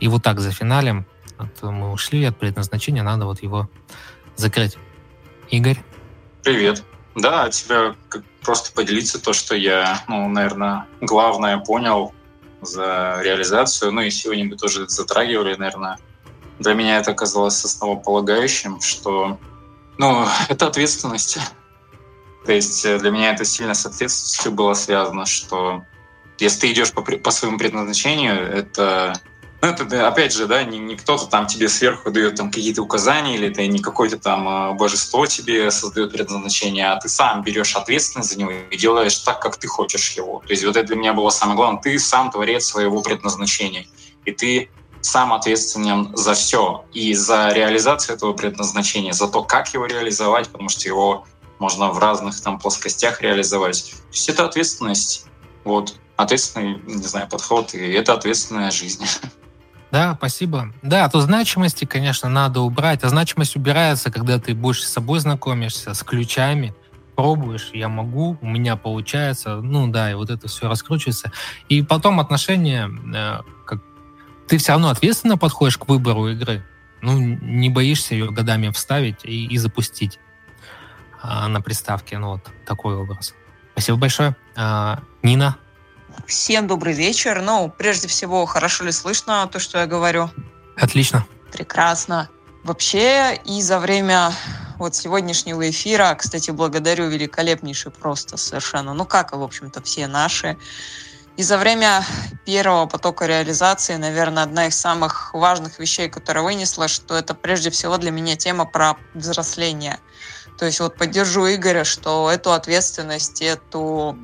И 0.00 0.08
вот 0.08 0.24
так 0.24 0.40
за 0.40 0.50
финалем 0.50 1.06
от, 1.38 1.62
мы 1.62 1.92
ушли 1.92 2.24
от 2.24 2.36
предназначения, 2.36 3.04
надо 3.04 3.26
вот 3.26 3.40
его 3.40 3.70
закрыть. 4.34 4.78
Игорь? 5.48 5.78
Привет. 6.42 6.82
Да, 7.14 7.48
тебя 7.50 7.94
просто 8.44 8.72
поделиться 8.72 9.20
то, 9.20 9.32
что 9.32 9.56
я, 9.56 10.04
ну, 10.08 10.28
наверное, 10.28 10.86
главное 11.00 11.58
понял 11.58 12.14
за 12.60 13.20
реализацию. 13.22 13.92
Ну 13.92 14.02
и 14.02 14.10
сегодня 14.10 14.44
мы 14.44 14.56
тоже 14.56 14.88
затрагивали, 14.88 15.54
наверное. 15.56 15.98
Для 16.58 16.74
меня 16.74 16.98
это 16.98 17.10
оказалось 17.10 17.64
основополагающим, 17.64 18.80
что, 18.80 19.38
ну, 19.98 20.26
это 20.48 20.66
ответственность. 20.66 21.38
То 22.46 22.52
есть 22.52 22.84
э, 22.84 22.98
для 22.98 23.10
меня 23.10 23.32
это 23.32 23.44
сильно 23.44 23.74
с 23.74 23.86
ответственностью 23.86 24.52
было 24.52 24.74
связано, 24.74 25.26
что 25.26 25.82
если 26.38 26.60
ты 26.60 26.72
идешь 26.72 26.92
по, 26.92 27.02
по 27.02 27.30
своему 27.30 27.58
предназначению, 27.58 28.34
это 28.34 29.18
ну, 29.64 29.70
это, 29.70 30.08
опять 30.08 30.34
же, 30.34 30.46
да, 30.46 30.62
не, 30.62 30.78
не 30.78 30.94
кто-то 30.94 31.26
там 31.26 31.46
тебе 31.46 31.70
сверху 31.70 32.10
дает 32.10 32.34
там 32.36 32.50
какие-то 32.50 32.82
указания, 32.82 33.34
или 33.34 33.48
это 33.48 33.66
не 33.66 33.78
какое-то 33.78 34.18
там 34.18 34.46
а, 34.46 34.72
божество 34.74 35.24
тебе 35.24 35.70
создает 35.70 36.12
предназначение, 36.12 36.92
а 36.92 37.00
ты 37.00 37.08
сам 37.08 37.42
берешь 37.42 37.74
ответственность 37.74 38.32
за 38.32 38.38
него 38.38 38.50
и 38.50 38.76
делаешь 38.76 39.16
так, 39.20 39.40
как 39.40 39.56
ты 39.56 39.66
хочешь 39.66 40.12
его. 40.12 40.42
То 40.46 40.52
есть 40.52 40.64
вот 40.66 40.76
это 40.76 40.88
для 40.88 40.96
меня 40.96 41.14
было 41.14 41.30
самое 41.30 41.56
главное. 41.56 41.80
Ты 41.80 41.98
сам 41.98 42.30
творец 42.30 42.66
своего 42.66 43.00
предназначения. 43.00 43.86
И 44.26 44.32
ты 44.32 44.70
сам 45.00 45.32
ответственен 45.32 46.14
за 46.14 46.34
все. 46.34 46.84
И 46.92 47.14
за 47.14 47.48
реализацию 47.48 48.16
этого 48.16 48.34
предназначения, 48.34 49.12
за 49.12 49.28
то, 49.28 49.42
как 49.42 49.72
его 49.72 49.86
реализовать, 49.86 50.48
потому 50.48 50.68
что 50.68 50.86
его 50.86 51.26
можно 51.58 51.90
в 51.90 51.98
разных 51.98 52.38
там 52.42 52.58
плоскостях 52.58 53.22
реализовать. 53.22 53.92
То 53.92 54.12
есть 54.12 54.28
это 54.28 54.44
ответственность. 54.44 55.24
Вот 55.64 55.94
ответственный, 56.16 56.82
не 56.84 57.04
знаю, 57.04 57.28
подход, 57.30 57.72
и 57.72 57.92
это 57.92 58.12
ответственная 58.12 58.70
жизнь. 58.70 59.06
Да, 59.94 60.16
спасибо. 60.18 60.72
Да, 60.82 61.08
то 61.08 61.20
значимости, 61.20 61.84
конечно, 61.84 62.28
надо 62.28 62.62
убрать. 62.62 63.04
А 63.04 63.08
значимость 63.08 63.54
убирается, 63.54 64.10
когда 64.10 64.40
ты 64.40 64.52
больше 64.52 64.82
с 64.82 64.88
собой 64.88 65.20
знакомишься, 65.20 65.94
с 65.94 66.02
ключами, 66.02 66.74
пробуешь, 67.14 67.70
я 67.74 67.88
могу, 67.88 68.36
у 68.40 68.46
меня 68.48 68.74
получается, 68.74 69.60
ну 69.60 69.86
да, 69.86 70.10
и 70.10 70.14
вот 70.14 70.30
это 70.30 70.48
все 70.48 70.68
раскручивается. 70.68 71.30
И 71.68 71.82
потом 71.82 72.18
отношения, 72.18 72.90
э, 72.90 73.42
как 73.64 73.84
ты 74.48 74.58
все 74.58 74.72
равно 74.72 74.88
ответственно 74.88 75.38
подходишь 75.38 75.78
к 75.78 75.86
выбору 75.86 76.26
игры, 76.26 76.64
ну, 77.00 77.16
не 77.16 77.70
боишься 77.70 78.16
ее 78.16 78.32
годами 78.32 78.70
вставить 78.70 79.24
и, 79.24 79.46
и 79.46 79.56
запустить 79.58 80.18
а, 81.22 81.46
на 81.46 81.60
приставке, 81.60 82.18
ну 82.18 82.30
вот 82.30 82.50
такой 82.66 82.96
образ. 82.96 83.32
Спасибо 83.74 83.98
большое. 83.98 84.34
А, 84.56 85.04
Нина, 85.22 85.56
Всем 86.26 86.66
добрый 86.66 86.94
вечер. 86.94 87.42
Ну, 87.42 87.72
прежде 87.76 88.08
всего, 88.08 88.46
хорошо 88.46 88.84
ли 88.84 88.92
слышно 88.92 89.48
то, 89.50 89.58
что 89.58 89.78
я 89.78 89.86
говорю? 89.86 90.30
Отлично. 90.76 91.26
Прекрасно. 91.52 92.28
Вообще, 92.62 93.38
и 93.44 93.60
за 93.60 93.78
время 93.78 94.32
вот 94.78 94.96
сегодняшнего 94.96 95.68
эфира, 95.68 96.14
кстати, 96.18 96.50
благодарю 96.50 97.08
великолепнейший 97.08 97.92
просто 97.92 98.36
совершенно, 98.36 98.94
ну 98.94 99.04
как, 99.04 99.32
в 99.32 99.42
общем-то, 99.42 99.82
все 99.82 100.06
наши. 100.06 100.56
И 101.36 101.42
за 101.42 101.58
время 101.58 102.04
первого 102.44 102.86
потока 102.86 103.26
реализации, 103.26 103.96
наверное, 103.96 104.44
одна 104.44 104.68
из 104.68 104.78
самых 104.78 105.34
важных 105.34 105.78
вещей, 105.80 106.08
которая 106.08 106.44
вынесла, 106.44 106.86
что 106.86 107.16
это 107.16 107.34
прежде 107.34 107.70
всего 107.70 107.98
для 107.98 108.12
меня 108.12 108.36
тема 108.36 108.66
про 108.66 108.96
взросление. 109.14 109.98
То 110.56 110.66
есть 110.66 110.78
вот 110.80 110.96
поддержу 110.96 111.46
Игоря, 111.52 111.82
что 111.84 112.30
эту 112.30 112.52
ответственность, 112.52 113.42
эту, 113.42 114.16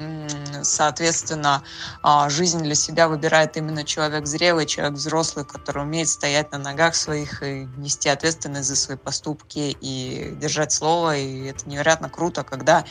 соответственно, 0.62 1.64
а, 2.02 2.28
жизнь 2.30 2.60
для 2.62 2.76
себя 2.76 3.08
выбирает 3.08 3.56
именно 3.56 3.84
человек 3.84 4.26
зрелый, 4.26 4.66
человек 4.66 4.94
взрослый, 4.94 5.44
который 5.44 5.82
умеет 5.82 6.08
стоять 6.08 6.52
на 6.52 6.58
ногах 6.58 6.94
своих 6.94 7.42
и 7.42 7.66
нести 7.66 8.08
ответственность 8.08 8.68
за 8.68 8.76
свои 8.76 8.96
поступки 8.96 9.76
и 9.80 10.36
держать 10.36 10.72
слово. 10.72 11.16
И 11.16 11.46
это 11.46 11.68
невероятно 11.68 12.08
круто, 12.10 12.44
когда 12.44 12.84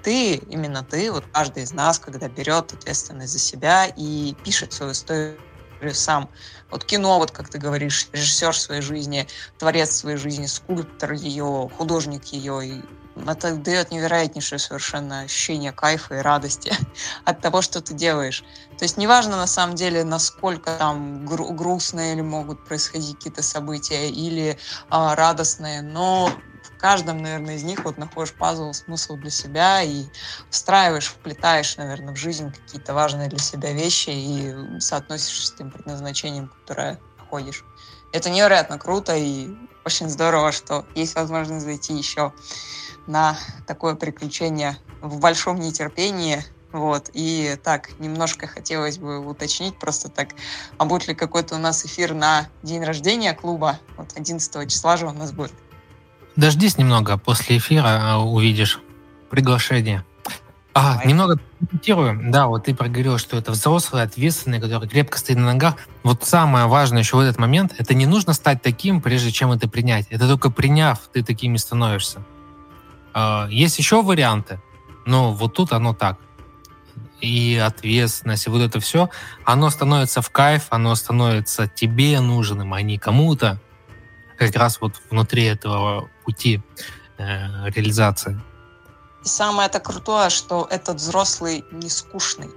ты, 0.00 0.34
именно 0.36 0.82
ты, 0.84 1.12
вот 1.12 1.26
каждый 1.30 1.64
из 1.64 1.72
нас, 1.72 1.98
когда 1.98 2.28
берет 2.28 2.72
ответственность 2.72 3.32
за 3.32 3.38
себя 3.38 3.86
и 3.86 4.36
пишет 4.42 4.72
свою 4.72 4.92
историю 4.92 5.42
сам. 5.94 6.30
Вот 6.70 6.84
кино, 6.84 7.18
вот 7.18 7.30
как 7.30 7.48
ты 7.48 7.58
говоришь, 7.58 8.08
режиссер 8.12 8.56
своей 8.56 8.82
жизни, 8.82 9.28
творец 9.58 9.92
своей 9.92 10.16
жизни, 10.16 10.46
скульптор 10.46 11.12
ее, 11.12 11.70
художник 11.72 12.26
ее. 12.26 12.66
И 12.66 12.82
это 13.26 13.54
дает 13.56 13.90
невероятнейшее 13.90 14.58
совершенно 14.58 15.20
ощущение 15.20 15.72
кайфа 15.72 16.16
и 16.16 16.22
радости 16.22 16.72
от 17.24 17.40
того, 17.40 17.62
что 17.62 17.80
ты 17.80 17.94
делаешь. 17.94 18.44
То 18.78 18.84
есть 18.84 18.96
неважно 18.98 19.36
на 19.36 19.46
самом 19.46 19.74
деле, 19.74 20.04
насколько 20.04 20.76
там 20.76 21.24
гру- 21.24 21.52
грустные 21.52 22.12
или 22.14 22.20
могут 22.20 22.62
происходить 22.64 23.16
какие-то 23.16 23.42
события 23.42 24.10
или 24.10 24.58
а, 24.90 25.14
радостные, 25.14 25.82
но 25.82 26.30
в 26.66 26.78
каждом, 26.78 27.22
наверное, 27.22 27.56
из 27.56 27.62
них 27.62 27.84
вот 27.84 27.98
находишь 27.98 28.34
пазл, 28.34 28.72
смысл 28.72 29.16
для 29.16 29.30
себя 29.30 29.82
и 29.82 30.04
встраиваешь, 30.50 31.08
вплетаешь, 31.08 31.76
наверное, 31.76 32.14
в 32.14 32.16
жизнь 32.16 32.52
какие-то 32.52 32.94
важные 32.94 33.28
для 33.28 33.38
себя 33.38 33.72
вещи 33.72 34.10
и 34.10 34.80
соотносишь 34.80 35.48
с 35.48 35.52
тем 35.52 35.70
предназначением, 35.70 36.48
которое 36.48 37.00
находишь. 37.18 37.64
Это 38.12 38.30
невероятно 38.30 38.78
круто 38.78 39.16
и 39.16 39.48
очень 39.84 40.08
здорово, 40.08 40.52
что 40.52 40.86
есть 40.94 41.14
возможность 41.14 41.64
зайти 41.64 41.94
еще 41.94 42.32
на 43.06 43.38
такое 43.66 43.94
приключение 43.94 44.76
в 45.00 45.18
большом 45.20 45.60
нетерпении. 45.60 46.44
Вот. 46.72 47.10
И 47.12 47.56
так, 47.62 47.98
немножко 47.98 48.46
хотелось 48.46 48.98
бы 48.98 49.18
уточнить, 49.18 49.78
просто 49.78 50.08
так, 50.08 50.30
а 50.78 50.84
будет 50.84 51.08
ли 51.08 51.14
какой-то 51.14 51.54
у 51.54 51.58
нас 51.58 51.86
эфир 51.86 52.14
на 52.14 52.48
день 52.62 52.84
рождения 52.84 53.32
клуба? 53.32 53.78
Вот 53.96 54.12
11 54.14 54.70
числа 54.70 54.96
же 54.96 55.06
у 55.06 55.12
нас 55.12 55.32
будет. 55.32 55.54
Дождись 56.36 56.76
немного, 56.76 57.16
после 57.16 57.56
эфира 57.56 57.98
а, 58.02 58.18
увидишь 58.18 58.80
приглашение. 59.30 60.04
А, 60.74 60.92
Давай. 60.92 61.06
немного 61.06 61.40
комментирую. 61.58 62.30
Да, 62.30 62.48
вот 62.48 62.64
ты 62.64 62.74
проговорил, 62.74 63.16
что 63.16 63.38
это 63.38 63.52
взрослый, 63.52 64.02
ответственный, 64.02 64.60
который 64.60 64.86
крепко 64.86 65.18
стоит 65.18 65.38
на 65.38 65.46
ногах. 65.46 65.76
Вот 66.02 66.24
самое 66.24 66.66
важное 66.66 66.98
еще 66.98 67.16
в 67.16 67.20
этот 67.20 67.38
момент, 67.38 67.74
это 67.78 67.94
не 67.94 68.04
нужно 68.04 68.34
стать 68.34 68.60
таким, 68.60 69.00
прежде 69.00 69.32
чем 69.32 69.50
это 69.52 69.66
принять. 69.66 70.06
Это 70.10 70.28
только 70.28 70.50
приняв, 70.50 71.00
ты 71.10 71.24
такими 71.24 71.56
становишься. 71.56 72.22
А, 73.14 73.48
есть 73.48 73.78
еще 73.78 74.02
варианты, 74.02 74.60
но 75.06 75.32
вот 75.32 75.54
тут 75.54 75.72
оно 75.72 75.94
так. 75.94 76.18
И 77.22 77.56
ответственность, 77.56 78.46
и 78.46 78.50
вот 78.50 78.60
это 78.60 78.78
все, 78.78 79.08
оно 79.46 79.70
становится 79.70 80.20
в 80.20 80.28
кайф, 80.28 80.66
оно 80.68 80.94
становится 80.94 81.66
тебе 81.66 82.20
нужным, 82.20 82.74
а 82.74 82.82
не 82.82 82.98
кому-то 82.98 83.58
как 84.36 84.54
раз 84.54 84.82
вот 84.82 85.00
внутри 85.10 85.44
этого 85.44 86.10
пути 86.26 86.60
э, 87.18 87.70
реализации. 87.70 88.38
И 89.24 89.28
самое 89.28 89.68
это 89.68 89.80
крутое, 89.80 90.28
что 90.28 90.66
этот 90.70 90.96
взрослый 90.96 91.64
не 91.70 91.88
скучный. 91.88 92.50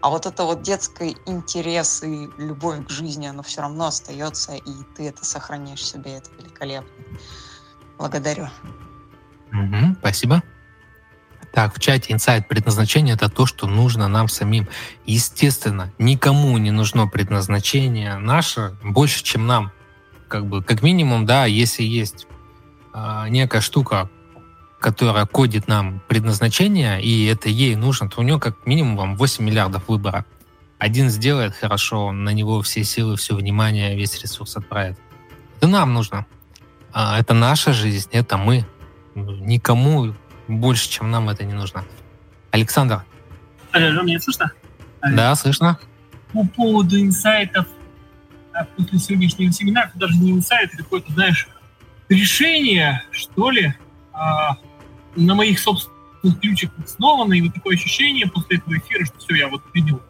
А 0.00 0.10
вот 0.10 0.26
это 0.26 0.44
вот 0.44 0.62
детский 0.62 1.16
интерес 1.26 2.04
и 2.04 2.28
любовь 2.38 2.86
к 2.86 2.90
жизни, 2.90 3.26
оно 3.26 3.42
все 3.42 3.62
равно 3.62 3.86
остается, 3.86 4.54
и 4.54 4.72
ты 4.96 5.08
это 5.08 5.24
сохраняешь 5.24 5.84
себе, 5.84 6.18
это 6.18 6.30
великолепно. 6.38 6.90
Благодарю. 7.98 8.48
Угу, 9.52 9.96
спасибо. 9.98 10.42
Так, 11.52 11.74
в 11.74 11.80
чате 11.80 12.12
инсайт 12.12 12.46
предназначение 12.46 13.16
это 13.16 13.28
то, 13.28 13.44
что 13.44 13.66
нужно 13.66 14.06
нам 14.06 14.28
самим. 14.28 14.68
Естественно, 15.06 15.92
никому 15.98 16.56
не 16.58 16.70
нужно 16.70 17.08
предназначение 17.08 18.16
наше 18.18 18.76
больше, 18.84 19.24
чем 19.24 19.48
нам 19.48 19.72
как 20.28 20.46
бы, 20.46 20.62
как 20.62 20.82
минимум, 20.82 21.26
да, 21.26 21.46
если 21.46 21.82
есть 21.82 22.27
некая 23.28 23.60
штука, 23.60 24.10
которая 24.80 25.26
кодит 25.26 25.68
нам 25.68 26.00
предназначение, 26.08 27.02
и 27.02 27.26
это 27.26 27.48
ей 27.48 27.74
нужно, 27.76 28.08
то 28.08 28.20
у 28.20 28.22
нее 28.22 28.38
как 28.38 28.66
минимум 28.66 28.96
вам 28.96 29.16
8 29.16 29.44
миллиардов 29.44 29.88
выбора. 29.88 30.24
Один 30.78 31.08
сделает 31.08 31.54
хорошо, 31.54 32.12
на 32.12 32.30
него 32.30 32.62
все 32.62 32.84
силы, 32.84 33.16
все 33.16 33.34
внимание, 33.34 33.96
весь 33.96 34.20
ресурс 34.22 34.56
отправит. 34.56 34.98
Это 35.56 35.66
нам 35.66 35.92
нужно. 35.92 36.26
А 36.92 37.18
это 37.18 37.34
наша 37.34 37.72
жизнь, 37.72 38.08
это 38.12 38.36
мы. 38.36 38.64
Никому 39.14 40.14
больше, 40.46 40.88
чем 40.88 41.10
нам 41.10 41.28
это 41.28 41.44
не 41.44 41.54
нужно. 41.54 41.84
Александр. 42.52 43.04
Алло, 43.72 44.02
меня 44.02 44.20
слышно? 44.20 44.52
Да, 45.02 45.34
слышно. 45.34 45.78
По 46.32 46.44
поводу 46.44 47.00
инсайтов 47.00 47.66
а 48.58 48.64
после 48.64 48.98
сегодняшнего 48.98 49.52
семинара, 49.52 49.90
даже 49.94 50.18
не 50.18 50.32
инсайт, 50.32 50.70
это 50.74 50.82
какое-то, 50.82 51.12
знаешь, 51.12 51.48
решение, 52.08 53.02
что 53.10 53.50
ли, 53.50 53.74
а, 54.12 54.56
на 55.16 55.34
моих 55.34 55.58
собственных 55.58 56.40
ключах 56.40 56.70
основано, 56.84 57.34
и 57.34 57.42
вот 57.42 57.54
такое 57.54 57.76
ощущение 57.76 58.26
после 58.26 58.58
этого 58.58 58.76
эфира, 58.76 59.04
что 59.04 59.18
все, 59.18 59.34
я 59.36 59.48
вот 59.48 59.62
принял 59.72 60.00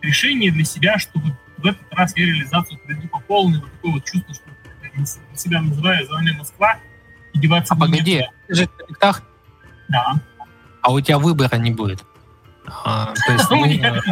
решение 0.00 0.50
для 0.50 0.64
себя, 0.64 0.98
чтобы 0.98 1.36
в 1.58 1.66
этот 1.66 1.82
раз 1.92 2.16
я 2.16 2.26
реализацию 2.26 2.78
проведу 2.84 3.08
по 3.08 3.20
полной, 3.20 3.60
вот 3.60 3.72
такое 3.72 3.92
вот 3.92 4.04
чувство, 4.04 4.34
что 4.34 4.44
я 4.82 5.36
себя 5.36 5.62
называю 5.62 6.06
«Звоня 6.06 6.34
Москва», 6.34 6.78
и 7.32 7.38
деваться 7.38 7.74
а 7.74 7.76
погоди, 7.78 8.24
ты 8.48 8.54
же 8.54 8.66
в 8.66 8.76
контактах? 8.76 9.22
Да. 9.88 10.14
А 10.82 10.92
у 10.92 11.00
тебя 11.00 11.18
выбора 11.18 11.56
не 11.56 11.70
будет? 11.70 12.04
А, 12.84 13.14
то 13.26 13.32
есть 13.32 13.50
мы, 13.50 14.02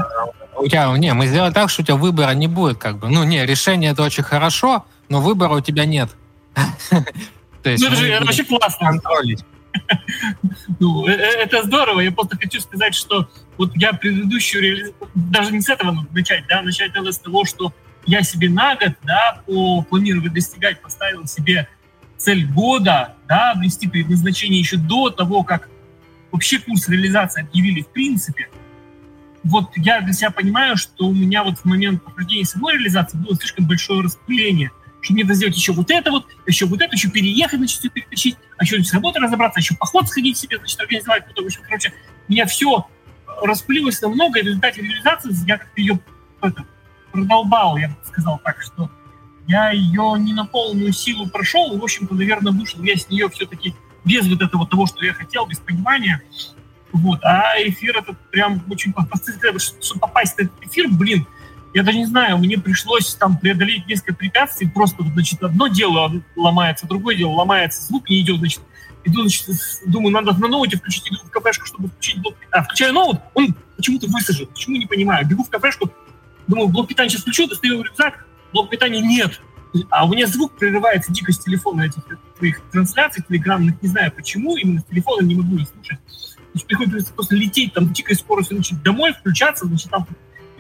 у 0.57 0.67
тебя, 0.67 0.97
не, 0.97 1.13
мы 1.13 1.27
сделаем 1.27 1.53
так, 1.53 1.71
что 1.71 1.83
у 1.83 1.85
тебя 1.85 1.97
выбора 1.97 2.31
не 2.33 2.47
будет, 2.47 2.79
как 2.79 2.99
бы. 2.99 3.09
Ну, 3.09 3.25
не, 3.25 3.45
решение 3.45 3.93
это 3.93 4.03
очень 4.03 4.23
хорошо, 4.23 4.87
но 5.09 5.21
выбора 5.21 5.55
у 5.55 5.61
тебя 5.61 5.85
нет. 5.85 6.11
То 7.63 7.71
есть 7.71 7.83
ну, 7.83 7.89
это 7.91 7.97
же 7.97 8.25
вообще 8.25 8.45
классно. 8.45 8.89
Контролить. 8.89 9.45
Ну, 10.81 11.07
э, 11.07 11.13
э, 11.13 11.43
это 11.43 11.63
здорово. 11.63 12.01
Я 12.01 12.11
просто 12.11 12.37
хочу 12.37 12.61
сказать, 12.61 12.95
что 12.95 13.29
вот 13.59 13.73
я 13.77 13.93
предыдущую 13.93 14.63
реализацию, 14.63 15.11
даже 15.15 15.53
не 15.53 15.61
с 15.61 15.69
этого 15.69 16.07
начать, 16.13 16.45
да, 16.49 16.63
начать 16.63 16.95
надо 16.95 17.13
с 17.13 17.19
того, 17.19 17.45
что 17.45 17.73
я 18.07 18.23
себе 18.23 18.49
на 18.49 18.75
год, 18.77 18.93
да, 19.05 19.43
по 19.47 19.83
планированию 19.83 20.33
достигать 20.33 20.81
поставил 20.81 21.27
себе 21.27 21.69
цель 22.17 22.47
года, 22.47 23.15
да, 23.29 23.53
обрести 23.53 23.89
предназначение 23.89 24.59
еще 24.59 24.77
до 24.77 25.11
того, 25.11 25.45
как 25.45 25.69
вообще 26.33 26.59
курс 26.59 26.89
реализации 26.89 27.43
объявили 27.43 27.83
в 27.83 27.89
принципе 27.89 28.49
вот 29.45 29.71
я 29.77 30.01
для 30.01 30.13
себя 30.13 30.31
понимаю, 30.31 30.77
что 30.77 31.07
у 31.07 31.15
меня 31.15 31.45
вот 31.45 31.59
в 31.59 31.65
момент 31.65 32.03
прохождения 32.03 32.45
самой 32.45 32.75
реализации 32.75 33.17
было 33.17 33.35
слишком 33.37 33.67
большое 33.67 34.03
распыление, 34.03 34.71
что 35.01 35.15
мне 35.15 35.25
надо 35.25 35.35
сделать 35.35 35.57
еще 35.57 35.73
вот 35.73 35.91
это 35.91 36.11
вот, 36.11 36.27
еще 36.47 36.67
вот 36.67 36.81
это, 36.81 36.95
еще 36.95 37.11
переехать, 37.11 37.59
значит, 37.59 37.79
все 37.79 37.89
перетащить, 37.89 38.37
а 38.59 38.65
еще 38.65 38.83
с 38.83 38.93
работой 38.93 39.23
разобраться, 39.23 39.61
еще 39.61 39.75
поход 39.75 40.09
сходить 40.09 40.37
себе, 40.37 40.59
значит, 40.59 40.79
организовать, 40.81 41.27
потом 41.27 41.47
еще, 41.47 41.61
короче, 41.61 41.93
меня 42.29 42.47
все 42.47 42.87
распылилось 43.43 44.01
намного, 44.03 44.39
и 44.39 44.43
в 44.43 44.47
результате 44.47 44.83
реализации 44.83 45.31
я 45.47 45.59
как-то 45.59 45.81
ее 45.81 46.01
это, 46.43 46.65
продолбал, 47.13 47.77
я 47.77 47.89
бы 47.89 47.97
сказал 48.07 48.41
так, 48.45 48.61
что 48.61 48.91
я 49.47 49.71
ее 49.71 50.17
не 50.19 50.33
на 50.33 50.45
полную 50.45 50.93
силу 50.93 51.29
прошел, 51.29 51.75
и, 51.75 51.79
в 51.79 51.83
общем-то, 51.83 52.15
наверное, 52.15 52.53
вышел 52.53 52.83
я 52.83 52.97
с 52.97 53.09
нее 53.09 53.29
все-таки 53.31 53.75
без 54.05 54.27
вот 54.29 54.43
этого 54.43 54.67
того, 54.67 54.87
что 54.87 55.05
я 55.05 55.13
хотел, 55.13 55.47
без 55.47 55.59
понимания, 55.59 56.23
вот. 56.93 57.23
А 57.25 57.55
эфир 57.59 57.99
этот 57.99 58.19
прям 58.31 58.63
очень... 58.69 58.93
Чтобы 59.81 60.01
попасть 60.01 60.35
в 60.35 60.39
этот 60.39 60.63
эфир, 60.63 60.89
блин, 60.89 61.27
я 61.73 61.83
даже 61.83 61.99
не 61.99 62.07
знаю, 62.07 62.39
мне 62.39 62.59
пришлось 62.59 63.15
там 63.15 63.39
преодолеть 63.39 63.87
несколько 63.87 64.15
препятствий, 64.15 64.69
просто, 64.69 65.05
значит, 65.05 65.43
одно 65.43 65.69
дело 65.69 66.23
ломается, 66.37 66.87
другое 66.87 67.17
дело 67.17 67.33
ломается, 67.33 67.83
звук 67.85 68.09
не 68.11 68.21
идет, 68.21 68.39
значит, 68.39 68.61
иду, 69.05 69.23
значит, 69.23 69.47
думаю, 69.87 70.13
надо 70.13 70.33
на 70.39 70.49
ноуте 70.49 70.77
включить, 70.77 71.09
иду 71.09 71.19
в 71.25 71.31
кафешку, 71.31 71.67
чтобы 71.67 71.89
включить 71.89 72.21
блок 72.21 72.35
А, 72.51 72.63
включаю 72.63 72.93
ноут, 72.93 73.21
он 73.35 73.55
почему-то 73.77 74.09
высажен, 74.09 74.47
почему, 74.47 74.77
не 74.77 74.87
понимаю. 74.87 75.27
Бегу 75.27 75.45
в 75.45 75.51
кафешку, 75.51 75.91
думаю, 76.47 76.69
блок 76.69 76.89
питания 76.89 77.11
сейчас 77.11 77.23
включу, 77.23 77.47
достаю 77.47 77.83
рюкзак, 77.83 78.27
блок 78.53 78.71
питания 78.71 79.01
нет. 79.01 79.41
А 79.91 80.05
у 80.05 80.13
меня 80.13 80.27
звук 80.27 80.57
прерывается 80.57 81.13
дико 81.13 81.33
с 81.33 81.39
телефона 81.39 81.83
этих 81.83 82.03
твоих 82.37 82.61
трансляций 82.73 83.23
телеграммных, 83.27 83.81
не 83.81 83.89
знаю 83.89 84.11
почему, 84.11 84.57
именно 84.57 84.81
с 84.81 84.85
телефона 84.85 85.23
не 85.23 85.37
могу 85.37 85.57
их 85.57 85.69
слушать. 85.69 85.99
Значит, 86.53 86.67
приходится 86.67 87.13
просто 87.15 87.37
лететь 87.37 87.73
там 87.73 87.93
дикой 87.93 88.17
скоростью, 88.17 88.57
значит, 88.57 88.83
домой, 88.83 89.13
включаться, 89.13 89.67
значит, 89.67 89.89
там, 89.91 90.09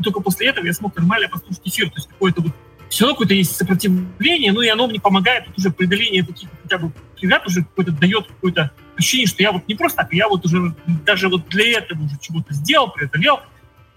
и 0.01 0.02
только 0.02 0.20
после 0.20 0.48
этого 0.48 0.64
я 0.64 0.72
смог 0.72 0.97
нормально 0.97 1.28
послушать 1.28 1.60
эфир. 1.64 1.90
То 1.90 1.97
есть 1.97 2.09
какое-то 2.09 2.40
вот 2.40 2.52
все 2.89 3.05
равно 3.05 3.14
какое-то 3.14 3.35
есть 3.35 3.56
сопротивление, 3.56 4.52
ну 4.52 4.62
и 4.62 4.68
оно 4.68 4.89
мне 4.89 5.01
помогает 5.01 5.47
вот 5.47 5.59
уже 5.59 5.70
преодоление 5.70 6.24
таких 6.24 6.48
хотя 6.62 6.78
бы 6.78 6.93
ребят 7.20 7.47
уже 7.47 7.62
какое-то 7.62 7.93
дает 7.93 8.27
какое-то 8.27 8.72
ощущение, 8.97 9.27
что 9.27 9.43
я 9.43 9.52
вот 9.52 9.68
не 9.68 9.74
просто 9.74 9.98
так, 9.98 10.12
я 10.12 10.28
вот 10.28 10.44
уже 10.44 10.74
даже 11.05 11.28
вот 11.28 11.48
для 11.48 11.78
этого 11.78 12.02
уже 12.02 12.18
чего-то 12.20 12.52
сделал, 12.52 12.90
преодолел, 12.90 13.40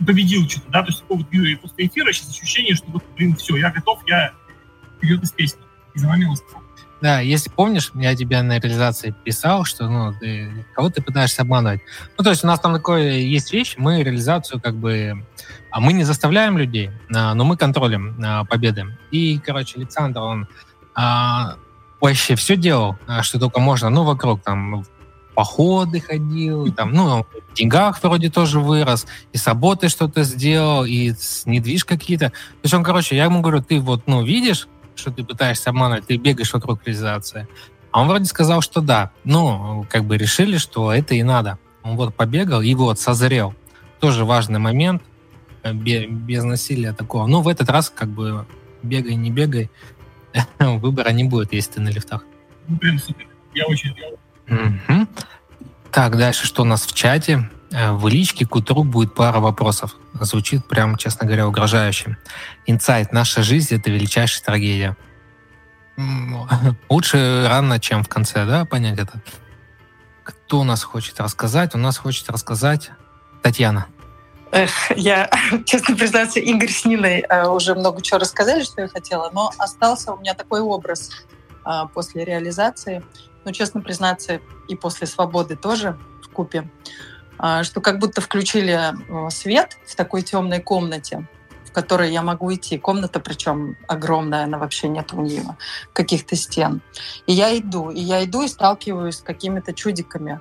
победил 0.05 0.47
что-то, 0.47 0.69
да, 0.69 0.81
то 0.81 0.89
есть 0.89 1.01
такое 1.01 1.17
вот 1.19 1.27
и 1.31 1.55
после 1.55 1.87
эфира 1.87 2.11
сейчас 2.11 2.29
ощущение, 2.29 2.75
что 2.75 2.91
вот, 2.91 3.03
блин, 3.15 3.35
все, 3.35 3.55
я 3.55 3.71
готов, 3.71 4.01
я 4.07 4.33
вперед 4.97 5.23
из 5.23 5.31
песни, 5.31 5.61
из 5.95 6.03
вами 6.03 6.27
Да, 7.01 7.19
если 7.19 7.49
помнишь, 7.49 7.91
я 7.95 8.15
тебе 8.15 8.41
на 8.41 8.59
реализации 8.59 9.13
писал, 9.25 9.65
что 9.65 9.89
ну, 9.89 10.13
ты, 10.17 10.65
кого 10.73 10.89
ты 10.89 11.01
пытаешься 11.01 11.41
обманывать. 11.41 11.81
Ну, 12.17 12.23
то 12.23 12.29
есть 12.29 12.45
у 12.45 12.47
нас 12.47 12.61
там 12.61 12.73
такое 12.73 13.17
есть 13.17 13.51
вещь, 13.51 13.75
мы 13.77 14.03
реализацию 14.03 14.61
как 14.61 14.75
бы... 14.75 15.25
А 15.73 15.79
мы 15.79 15.93
не 15.93 16.03
заставляем 16.03 16.55
людей, 16.55 16.91
а, 17.11 17.33
но 17.33 17.43
мы 17.43 17.57
контролем 17.57 18.15
а, 18.23 18.45
победы. 18.45 18.95
И, 19.09 19.39
короче, 19.39 19.79
Александр, 19.79 20.19
он 20.19 20.47
а, 20.93 21.55
вообще 21.99 22.35
все 22.35 22.55
делал, 22.55 22.95
что 23.23 23.39
только 23.39 23.59
можно, 23.59 23.89
ну, 23.89 24.03
вокруг 24.03 24.43
там 24.43 24.85
походы 25.33 25.99
ходил, 25.99 26.71
там, 26.73 26.93
ну, 26.93 27.25
в 27.49 27.53
деньгах 27.55 28.03
вроде 28.03 28.29
тоже 28.29 28.59
вырос, 28.59 29.07
и 29.31 29.37
с 29.39 29.47
работой 29.47 29.89
что-то 29.89 30.21
сделал, 30.21 30.85
и 30.85 31.11
с 31.11 31.47
недвиж 31.47 31.85
какие-то. 31.85 32.29
То 32.29 32.35
есть 32.61 32.73
он, 32.75 32.83
короче, 32.83 33.15
я 33.15 33.23
ему 33.23 33.41
говорю, 33.41 33.63
ты 33.63 33.79
вот, 33.79 34.03
ну, 34.05 34.23
видишь, 34.23 34.67
что 34.95 35.09
ты 35.09 35.23
пытаешься 35.23 35.71
обманывать, 35.71 36.05
ты 36.05 36.17
бегаешь 36.17 36.53
вокруг 36.53 36.85
реализации. 36.85 37.47
А 37.91 38.01
он 38.01 38.07
вроде 38.09 38.25
сказал, 38.25 38.61
что 38.61 38.79
да. 38.79 39.09
Ну, 39.23 39.87
как 39.89 40.03
бы 40.03 40.19
решили, 40.19 40.57
что 40.57 40.93
это 40.93 41.15
и 41.15 41.23
надо. 41.23 41.57
Он 41.81 41.95
вот 41.95 42.13
побегал 42.13 42.61
и 42.61 42.75
вот 42.75 42.99
созрел. 42.99 43.55
Тоже 43.99 44.23
важный 44.23 44.59
момент, 44.59 45.01
э, 45.63 45.73
без 45.73 46.43
насилия 46.43 46.93
такого. 46.93 47.27
Ну, 47.27 47.41
в 47.41 47.47
этот 47.47 47.69
раз 47.69 47.89
как 47.89 48.09
бы 48.09 48.45
бегай, 48.81 49.15
не 49.15 49.31
бегай, 49.31 49.69
выбора 50.59 51.09
не 51.09 51.23
будет, 51.23 51.53
если 51.53 51.73
ты 51.73 51.81
на 51.81 51.89
лифтах. 51.89 52.23
Ну, 52.67 52.77
блин, 52.77 52.99
супер. 52.99 53.27
Я 53.53 53.65
очень. 53.67 53.95
Угу. 54.47 55.07
Так, 55.91 56.17
дальше 56.17 56.45
что 56.45 56.63
у 56.63 56.65
нас 56.65 56.85
в 56.85 56.93
чате? 56.93 57.49
Э, 57.71 57.91
в 57.91 58.07
личке 58.07 58.45
к 58.45 58.55
утру 58.55 58.83
будет 58.83 59.15
пара 59.15 59.39
вопросов. 59.39 59.95
Звучит 60.19 60.65
прям, 60.67 60.97
честно 60.97 61.25
говоря, 61.25 61.47
угрожающе. 61.47 62.17
Инсайт. 62.65 63.11
Наша 63.11 63.43
жизнь— 63.43 63.75
это 63.75 63.89
величайшая 63.89 64.43
трагедия. 64.43 64.97
Лучше 66.89 67.45
рано, 67.47 67.79
чем 67.79 68.03
в 68.03 68.07
конце, 68.07 68.45
да, 68.45 68.65
понять 68.65 68.99
это? 68.99 69.21
Кто 70.23 70.61
у 70.61 70.63
нас 70.63 70.83
хочет 70.83 71.19
рассказать? 71.19 71.75
У 71.75 71.77
нас 71.77 71.97
хочет 71.97 72.29
рассказать 72.29 72.91
Татьяна. 73.41 73.87
Эх, 74.53 74.91
я, 74.95 75.29
честно 75.65 75.95
признаться, 75.95 76.39
Игорь 76.39 76.69
с 76.69 76.85
Ниной 76.85 77.25
э, 77.27 77.47
уже 77.47 77.73
много 77.73 78.01
чего 78.01 78.19
рассказали, 78.19 78.63
что 78.63 78.81
я 78.81 78.87
хотела, 78.87 79.31
но 79.33 79.51
остался 79.57 80.13
у 80.13 80.19
меня 80.19 80.35
такой 80.35 80.61
образ 80.61 81.09
э, 81.65 81.69
после 81.93 82.23
реализации 82.23 83.03
ну, 83.45 83.51
честно 83.51 83.81
признаться, 83.81 84.39
и 84.67 84.75
после 84.75 85.07
свободы 85.07 85.55
тоже 85.55 85.97
в 86.21 86.29
купе, 86.29 86.69
а, 87.37 87.63
что 87.63 87.81
как 87.81 87.99
будто 87.99 88.21
включили 88.21 88.73
э, 88.73 89.29
свет 89.29 89.77
в 89.85 89.95
такой 89.95 90.21
темной 90.21 90.61
комнате, 90.61 91.27
в 91.65 91.71
которой 91.71 92.11
я 92.11 92.21
могу 92.21 92.53
идти. 92.53 92.77
Комната, 92.77 93.19
причем 93.19 93.75
огромная, 93.87 94.43
она 94.43 94.57
вообще 94.57 94.87
нет 94.87 95.13
у 95.13 95.21
нее 95.21 95.57
каких-то 95.93 96.35
стен. 96.35 96.81
И 97.25 97.33
я 97.33 97.57
иду, 97.57 97.89
и 97.89 97.99
я 97.99 98.23
иду 98.23 98.43
и 98.43 98.47
сталкиваюсь 98.47 99.17
с 99.17 99.21
какими-то 99.21 99.73
чудиками. 99.73 100.39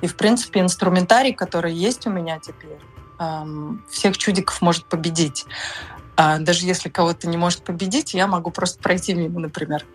И, 0.00 0.06
в 0.06 0.16
принципе, 0.16 0.60
инструментарий, 0.60 1.34
который 1.34 1.74
есть 1.74 2.06
у 2.06 2.10
меня 2.10 2.38
теперь, 2.38 2.78
всех 3.88 4.16
чудиков 4.16 4.60
может 4.62 4.86
победить. 4.86 5.46
А 6.16 6.38
даже 6.38 6.66
если 6.66 6.88
кого-то 6.88 7.28
не 7.28 7.36
может 7.36 7.62
победить, 7.62 8.12
я 8.14 8.26
могу 8.26 8.50
просто 8.50 8.82
пройти 8.82 9.14
мимо, 9.14 9.40
например. 9.40 9.86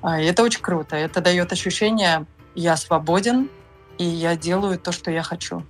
А, 0.00 0.20
и 0.20 0.26
это 0.26 0.42
очень 0.42 0.60
круто. 0.60 0.94
Это 0.94 1.20
дает 1.20 1.52
ощущение, 1.52 2.26
я 2.54 2.76
свободен, 2.76 3.48
и 3.98 4.04
я 4.04 4.36
делаю 4.36 4.78
то, 4.78 4.92
что 4.92 5.10
я 5.10 5.22
хочу. 5.22 5.64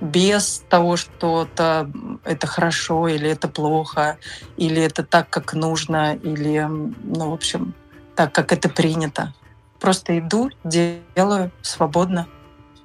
Без 0.00 0.62
того, 0.68 0.96
что 0.96 1.48
это, 1.50 1.90
это 2.22 2.46
хорошо 2.46 3.08
или 3.08 3.28
это 3.28 3.48
плохо, 3.48 4.18
или 4.56 4.80
это 4.82 5.02
так, 5.02 5.30
как 5.30 5.54
нужно, 5.54 6.14
или, 6.14 6.64
ну, 6.68 7.30
в 7.30 7.32
общем, 7.32 7.74
так, 8.14 8.32
как 8.32 8.52
это 8.52 8.68
принято. 8.68 9.34
Просто 9.80 10.18
иду, 10.18 10.50
делаю 10.64 11.50
свободно. 11.62 12.28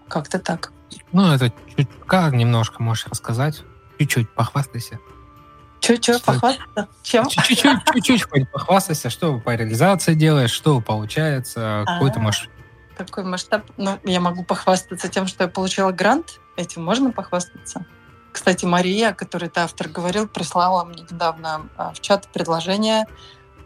Как-то 0.07 0.39
так. 0.39 0.71
Ну, 1.11 1.31
это 1.31 1.53
чуть 1.75 1.89
как 2.05 2.33
немножко 2.33 2.81
можешь 2.81 3.07
рассказать? 3.07 3.63
Чуть-чуть 4.01 4.31
похвастайся. 4.31 4.99
Чуть-чуть 5.79 6.23
похвастаться? 6.23 6.87
Чем? 7.03 7.27
Чуть-чуть 7.29 8.23
хоть 8.23 8.49
похвастайся, 8.49 9.11
что 9.11 9.39
по 9.39 9.53
реализации 9.53 10.15
делаешь, 10.15 10.49
что 10.49 10.81
получается, 10.81 11.83
какой-то 11.85 12.19
а, 12.19 12.23
масштаб. 12.23 12.49
Какой 12.97 13.23
масштаб? 13.25 13.63
Ну, 13.77 13.99
я 14.03 14.19
могу 14.19 14.43
похвастаться 14.43 15.07
тем, 15.07 15.27
что 15.27 15.43
я 15.43 15.47
получила 15.47 15.91
грант. 15.91 16.39
Этим 16.55 16.83
можно 16.83 17.11
похвастаться? 17.11 17.85
Кстати, 18.31 18.65
Мария, 18.65 19.13
который 19.13 19.49
ты 19.49 19.59
автор 19.59 19.87
говорил, 19.87 20.27
прислала 20.27 20.83
мне 20.83 21.03
недавно 21.03 21.69
а, 21.77 21.93
в 21.93 21.99
чат 21.99 22.27
предложение 22.33 23.05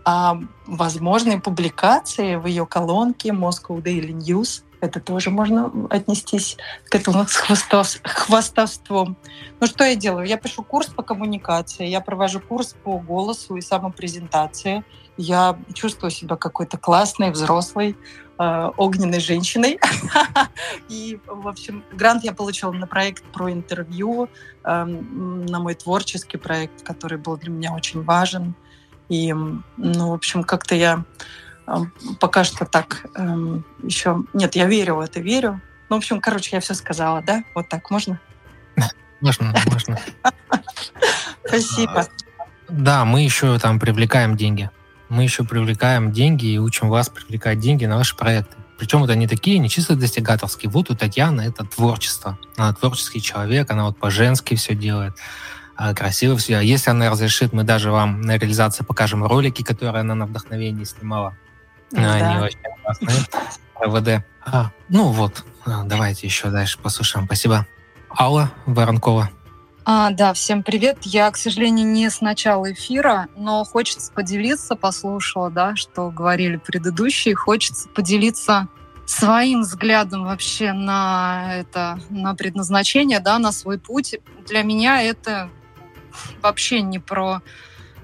о 0.04 0.36
возможной 0.68 1.40
публикации 1.40 2.36
в 2.36 2.46
ее 2.46 2.66
колонке 2.66 3.30
Moscow 3.30 3.82
Daily 3.82 4.12
News 4.12 4.64
это 4.86 5.00
тоже 5.00 5.30
можно 5.30 5.72
отнестись 5.90 6.58
к 6.90 6.96
этому 6.96 7.26
с 7.28 7.36
хвастовством. 8.04 9.18
Ну 9.60 9.68
что 9.68 9.84
я 9.84 9.96
делаю? 9.96 10.28
Я 10.28 10.38
пишу 10.38 10.64
курс 10.64 10.88
по 10.88 11.04
коммуникации, 11.04 11.88
я 11.88 12.02
провожу 12.02 12.40
курс 12.40 12.76
по 12.84 13.00
голосу 13.00 13.56
и 13.56 13.62
самопрезентации. 13.62 14.84
Я 15.18 15.58
чувствую 15.74 16.12
себя 16.12 16.36
какой-то 16.36 16.78
классной, 16.78 17.32
взрослой, 17.32 17.98
э, 18.38 18.72
огненной 18.78 19.20
женщиной. 19.20 19.80
И, 20.90 21.20
в 21.26 21.48
общем, 21.48 21.84
грант 21.94 22.24
я 22.24 22.34
получила 22.34 22.72
на 22.72 22.86
проект 22.86 23.24
про 23.24 23.52
интервью, 23.52 24.28
э, 24.64 24.84
на 24.84 25.60
мой 25.60 25.76
творческий 25.76 26.38
проект, 26.38 26.84
который 26.84 27.18
был 27.18 27.38
для 27.38 27.50
меня 27.50 27.74
очень 27.74 28.04
важен. 28.04 28.56
И, 29.08 29.34
ну, 29.34 30.10
в 30.10 30.14
общем, 30.14 30.44
как-то 30.44 30.76
я 30.76 31.06
пока 32.20 32.44
что 32.44 32.66
так 32.66 33.06
эм, 33.16 33.66
еще... 33.84 34.24
Нет, 34.34 34.56
я 34.56 34.66
верю 34.66 34.96
в 34.96 35.00
это, 35.00 35.20
верю. 35.20 35.62
Ну, 35.90 35.96
в 35.96 36.00
общем, 36.00 36.20
короче, 36.20 36.56
я 36.56 36.60
все 36.62 36.74
сказала, 36.74 37.22
да? 37.22 37.44
Вот 37.54 37.70
так 37.70 37.90
можно? 37.92 38.20
Можно, 39.22 39.54
можно. 39.72 40.00
Спасибо. 41.48 42.02
А, 42.02 42.08
да, 42.70 43.06
мы 43.06 43.22
еще 43.22 43.58
там 43.60 43.80
привлекаем 43.80 44.36
деньги. 44.36 44.70
Мы 45.10 45.24
еще 45.24 45.44
привлекаем 45.44 46.12
деньги 46.12 46.48
и 46.48 46.58
учим 46.58 46.90
вас 46.90 47.10
привлекать 47.10 47.60
деньги 47.60 47.86
на 47.86 47.98
ваши 47.98 48.16
проекты. 48.16 48.56
Причем 48.78 49.04
это 49.04 49.16
не 49.16 49.28
такие, 49.28 49.60
не 49.60 49.70
чисто 49.70 49.96
достигаторские. 49.96 50.70
Вот 50.70 50.90
у 50.90 50.96
Татьяны 50.96 51.42
это 51.42 51.64
творчество. 51.64 52.38
Она 52.58 52.74
творческий 52.74 53.22
человек, 53.22 53.72
она 53.72 53.86
вот 53.86 53.98
по-женски 53.98 54.56
все 54.56 54.76
делает 54.76 55.14
а, 55.76 55.94
красиво 55.94 56.36
все. 56.38 56.58
А 56.58 56.62
если 56.62 56.90
она 56.90 57.10
разрешит, 57.10 57.54
мы 57.54 57.64
даже 57.64 57.92
вам 57.92 58.22
на 58.22 58.38
реализации 58.38 58.84
покажем 58.84 59.24
ролики, 59.24 59.64
которые 59.64 60.02
она 60.02 60.16
на 60.16 60.26
вдохновении 60.26 60.84
снимала. 60.84 61.38
Да. 61.92 62.14
Они 62.14 62.44
очень 62.44 62.60
классные. 62.84 63.16
РВД. 63.82 64.26
А, 64.46 64.72
ну 64.90 65.10
вот, 65.10 65.44
а, 65.66 65.84
давайте 65.84 66.28
еще 66.28 66.50
дальше 66.50 66.78
послушаем. 66.80 67.26
Спасибо. 67.26 67.66
Алла 68.18 68.52
Воронкова. 68.66 69.30
А, 69.88 70.10
да, 70.10 70.34
всем 70.34 70.64
привет. 70.64 70.98
Я, 71.04 71.30
к 71.30 71.38
сожалению, 71.38 71.86
не 71.86 72.10
с 72.10 72.20
начала 72.20 72.72
эфира, 72.72 73.28
но 73.36 73.64
хочется 73.64 74.12
поделиться, 74.12 74.76
послушала, 74.76 75.52
да, 75.52 75.76
что 75.76 76.10
говорили 76.10 76.58
предыдущие, 76.58 77.36
хочется 77.36 77.88
поделиться 77.90 78.68
своим 79.06 79.62
взглядом 79.62 80.26
вообще 80.26 80.74
на 80.74 81.58
это, 81.58 82.00
на 82.10 82.34
предназначение, 82.34 83.20
да, 83.20 83.38
на 83.38 83.52
свой 83.52 83.78
путь. 83.78 84.16
Для 84.48 84.64
меня 84.64 85.04
это 85.04 85.50
вообще 86.42 86.82
не 86.82 86.98
про 86.98 87.42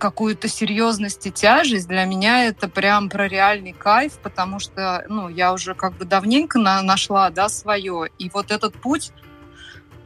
какую-то 0.02 0.48
серьезность 0.48 1.28
и 1.28 1.32
тяжесть, 1.32 1.88
для 1.88 2.06
меня 2.06 2.45
это 2.45 2.68
прям 2.68 3.07
про 3.07 3.28
реальный 3.28 3.72
кайф, 3.72 4.14
потому 4.23 4.60
что, 4.60 5.06
ну, 5.07 5.30
я 5.30 5.53
уже 5.53 5.76
как 5.76 5.94
бы 5.94 6.06
давненько 6.06 6.57
на 6.57 6.82
нашла, 6.82 7.30
да, 7.30 7.48
свое, 7.49 8.10
и 8.18 8.30
вот 8.34 8.49
этот 8.49 8.73
путь, 8.73 9.11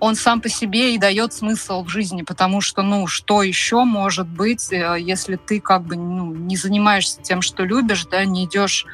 он 0.01 0.15
сам 0.15 0.41
по 0.41 0.49
себе 0.49 0.93
и 0.93 0.97
дает 0.97 1.31
смысл 1.31 1.85
в 1.85 1.87
жизни, 1.87 2.23
потому 2.23 2.59
что, 2.59 2.81
ну, 2.81 3.07
что 3.07 3.41
еще 3.41 3.85
может 3.85 4.27
быть, 4.27 4.71
э, 4.73 4.97
если 4.99 5.37
ты 5.37 5.61
как 5.61 5.83
бы 5.83 5.95
ну, 5.95 6.35
не 6.35 6.57
занимаешься 6.57 7.21
тем, 7.21 7.41
что 7.41 7.63
любишь, 7.63 8.05
да, 8.05 8.25
не 8.25 8.43
идешь 8.43 8.85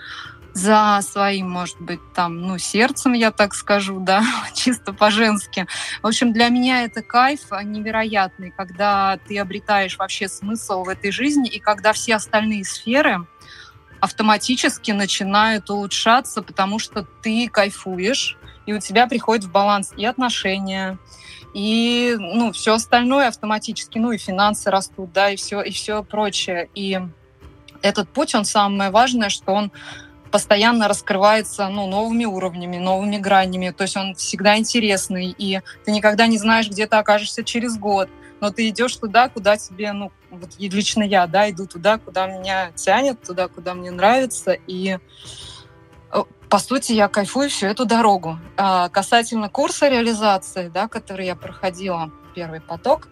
за 0.54 1.00
своим, 1.02 1.50
может 1.50 1.80
быть, 1.80 2.02
там, 2.14 2.42
ну, 2.42 2.58
сердцем, 2.58 3.14
я 3.14 3.32
так 3.32 3.54
скажу, 3.54 4.00
да, 4.00 4.24
чисто 4.54 4.94
по-женски. 4.94 5.68
В 6.02 6.08
общем, 6.08 6.34
для 6.34 6.50
меня 6.50 6.84
это 6.84 7.02
кайф 7.02 7.40
невероятный, 7.64 8.52
когда 8.52 9.18
ты 9.28 9.38
обретаешь 9.40 9.98
вообще 9.98 10.28
смысл 10.28 10.84
в 10.84 10.90
этой 10.90 11.12
жизни, 11.12 11.50
и 11.50 11.60
когда 11.60 11.94
все 11.94 12.16
остальные 12.16 12.66
сферы 12.66 13.26
автоматически 14.02 14.92
начинают 14.92 15.70
улучшаться, 15.70 16.42
потому 16.42 16.80
что 16.80 17.06
ты 17.22 17.48
кайфуешь, 17.48 18.38
и 18.66 18.74
у 18.74 18.80
тебя 18.80 19.08
приходит 19.08 19.46
в 19.46 19.52
баланс 19.52 19.94
и 19.96 20.06
отношения, 20.06 20.98
и 21.54 22.16
ну, 22.18 22.52
все 22.52 22.74
остальное 22.74 23.28
автоматически, 23.28 24.00
ну 24.00 24.12
и 24.12 24.18
финансы 24.18 24.70
растут, 24.72 25.12
да, 25.14 25.30
и 25.30 25.36
все, 25.36 25.62
и 25.62 25.72
все 25.72 26.04
прочее. 26.04 26.70
И 26.74 27.00
этот 27.82 28.10
путь, 28.10 28.34
он 28.36 28.46
самое 28.46 28.90
важное, 28.90 29.30
что 29.30 29.52
он 29.52 29.72
постоянно 30.32 30.88
раскрывается 30.88 31.68
ну, 31.68 31.88
новыми 31.88 32.26
уровнями, 32.26 32.78
новыми 32.78 33.18
гранями. 33.18 33.72
То 33.72 33.84
есть 33.84 33.98
он 33.98 34.16
всегда 34.16 34.58
интересный, 34.58 35.36
и 35.38 35.62
ты 35.86 35.92
никогда 35.92 36.28
не 36.28 36.38
знаешь, 36.38 36.70
где 36.70 36.88
ты 36.88 36.96
окажешься 36.96 37.44
через 37.44 37.78
год. 37.78 38.10
Но 38.40 38.50
ты 38.50 38.70
идешь 38.70 38.96
туда, 38.96 39.30
куда 39.30 39.58
тебе, 39.58 39.92
ну, 39.92 40.12
вот 40.32 40.52
лично 40.58 41.04
я, 41.04 41.28
да, 41.28 41.50
иду 41.50 41.68
туда, 41.68 42.00
куда 42.00 42.26
меня 42.26 42.72
тянет, 42.76 43.22
туда, 43.22 43.48
куда 43.48 43.76
мне 43.76 43.92
нравится. 43.92 44.54
И 44.66 44.98
по 46.52 46.60
сути, 46.60 46.92
я 46.92 47.08
кайфую 47.08 47.50
всю 47.50 47.68
эту 47.68 47.86
дорогу. 47.86 48.38
А, 48.58 48.90
касательно 48.90 49.48
курса 49.48 49.88
реализации, 49.88 50.68
да, 50.68 50.90
который 50.90 51.26
я 51.26 51.36
проходила, 51.38 52.12
первый 52.36 52.60
поток, 52.60 53.08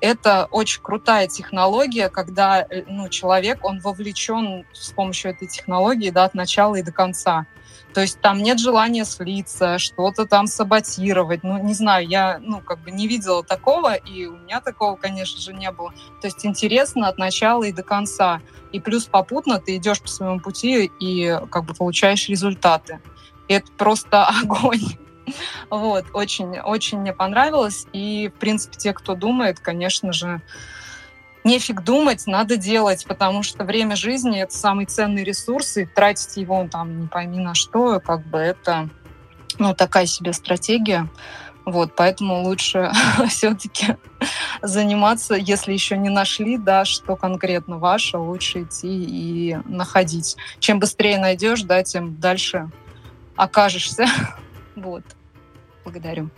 это 0.00 0.46
очень 0.52 0.80
крутая 0.82 1.26
технология, 1.26 2.08
когда 2.08 2.62
э, 2.62 2.84
ну, 2.86 3.08
человек, 3.08 3.64
он 3.64 3.80
вовлечен 3.80 4.64
с 4.72 4.92
помощью 4.92 5.32
этой 5.32 5.48
технологии 5.48 6.10
да, 6.10 6.26
от 6.26 6.34
начала 6.34 6.76
и 6.76 6.82
до 6.82 6.92
конца. 6.92 7.46
То 7.92 8.00
есть 8.00 8.20
там 8.20 8.38
нет 8.38 8.60
желания 8.60 9.04
слиться, 9.04 9.80
что-то 9.80 10.26
там 10.26 10.46
саботировать. 10.46 11.42
Ну, 11.42 11.58
не 11.58 11.74
знаю, 11.74 12.06
я, 12.06 12.38
ну, 12.40 12.60
как 12.60 12.84
бы 12.84 12.92
не 12.92 13.08
видела 13.08 13.42
такого, 13.42 13.94
и 13.94 14.26
у 14.26 14.36
меня 14.36 14.60
такого, 14.60 14.94
конечно 14.94 15.40
же, 15.40 15.52
не 15.52 15.72
было. 15.72 15.92
То 16.20 16.28
есть 16.28 16.46
интересно 16.46 17.08
от 17.08 17.18
начала 17.18 17.64
и 17.64 17.72
до 17.72 17.82
конца. 17.82 18.42
И 18.70 18.78
плюс 18.78 19.06
попутно 19.06 19.58
ты 19.58 19.76
идешь 19.76 20.00
по 20.00 20.06
своему 20.08 20.38
пути 20.38 20.88
и 21.00 21.36
как 21.50 21.64
бы 21.64 21.74
получаешь 21.74 22.28
результаты. 22.28 23.00
И 23.48 23.54
это 23.54 23.72
просто 23.72 24.24
огонь. 24.42 24.82
Вот, 25.70 26.04
очень, 26.12 26.58
очень 26.60 27.00
мне 27.00 27.12
понравилось. 27.12 27.86
И, 27.92 28.30
в 28.34 28.38
принципе, 28.38 28.76
те, 28.76 28.92
кто 28.92 29.14
думает, 29.14 29.60
конечно 29.60 30.12
же, 30.12 30.40
нефиг 31.44 31.82
думать, 31.82 32.26
надо 32.26 32.56
делать, 32.56 33.04
потому 33.06 33.42
что 33.42 33.64
время 33.64 33.96
жизни— 33.96 34.40
это 34.42 34.56
самый 34.56 34.86
ценный 34.86 35.24
ресурс, 35.24 35.76
и 35.76 35.86
тратить 35.86 36.36
его 36.36 36.66
там 36.70 37.02
не 37.02 37.06
пойми 37.06 37.38
на 37.38 37.54
что, 37.54 38.00
как 38.00 38.26
бы 38.26 38.38
это 38.38 38.88
ну, 39.58 39.74
такая 39.74 40.06
себе 40.06 40.32
стратегия. 40.32 41.08
Вот, 41.64 41.94
поэтому 41.96 42.42
лучше 42.42 42.90
все-таки 43.28 43.96
заниматься, 44.62 45.34
если 45.34 45.72
еще 45.72 45.96
не 45.96 46.10
нашли, 46.10 46.58
да, 46.58 46.84
что 46.84 47.16
конкретно 47.16 47.78
ваше, 47.78 48.18
лучше 48.18 48.62
идти 48.62 48.88
и 48.88 49.56
находить. 49.64 50.36
Чем 50.58 50.78
быстрее 50.78 51.18
найдешь, 51.18 51.62
да, 51.62 51.82
тем 51.82 52.18
дальше 52.20 52.70
окажешься. 53.36 54.06
вот. 54.76 55.04
Благодарю. 55.84 56.30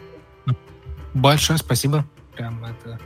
Большое 1.14 1.58
спасибо. 1.58 2.04
Прям 2.34 2.64
это 2.64 2.98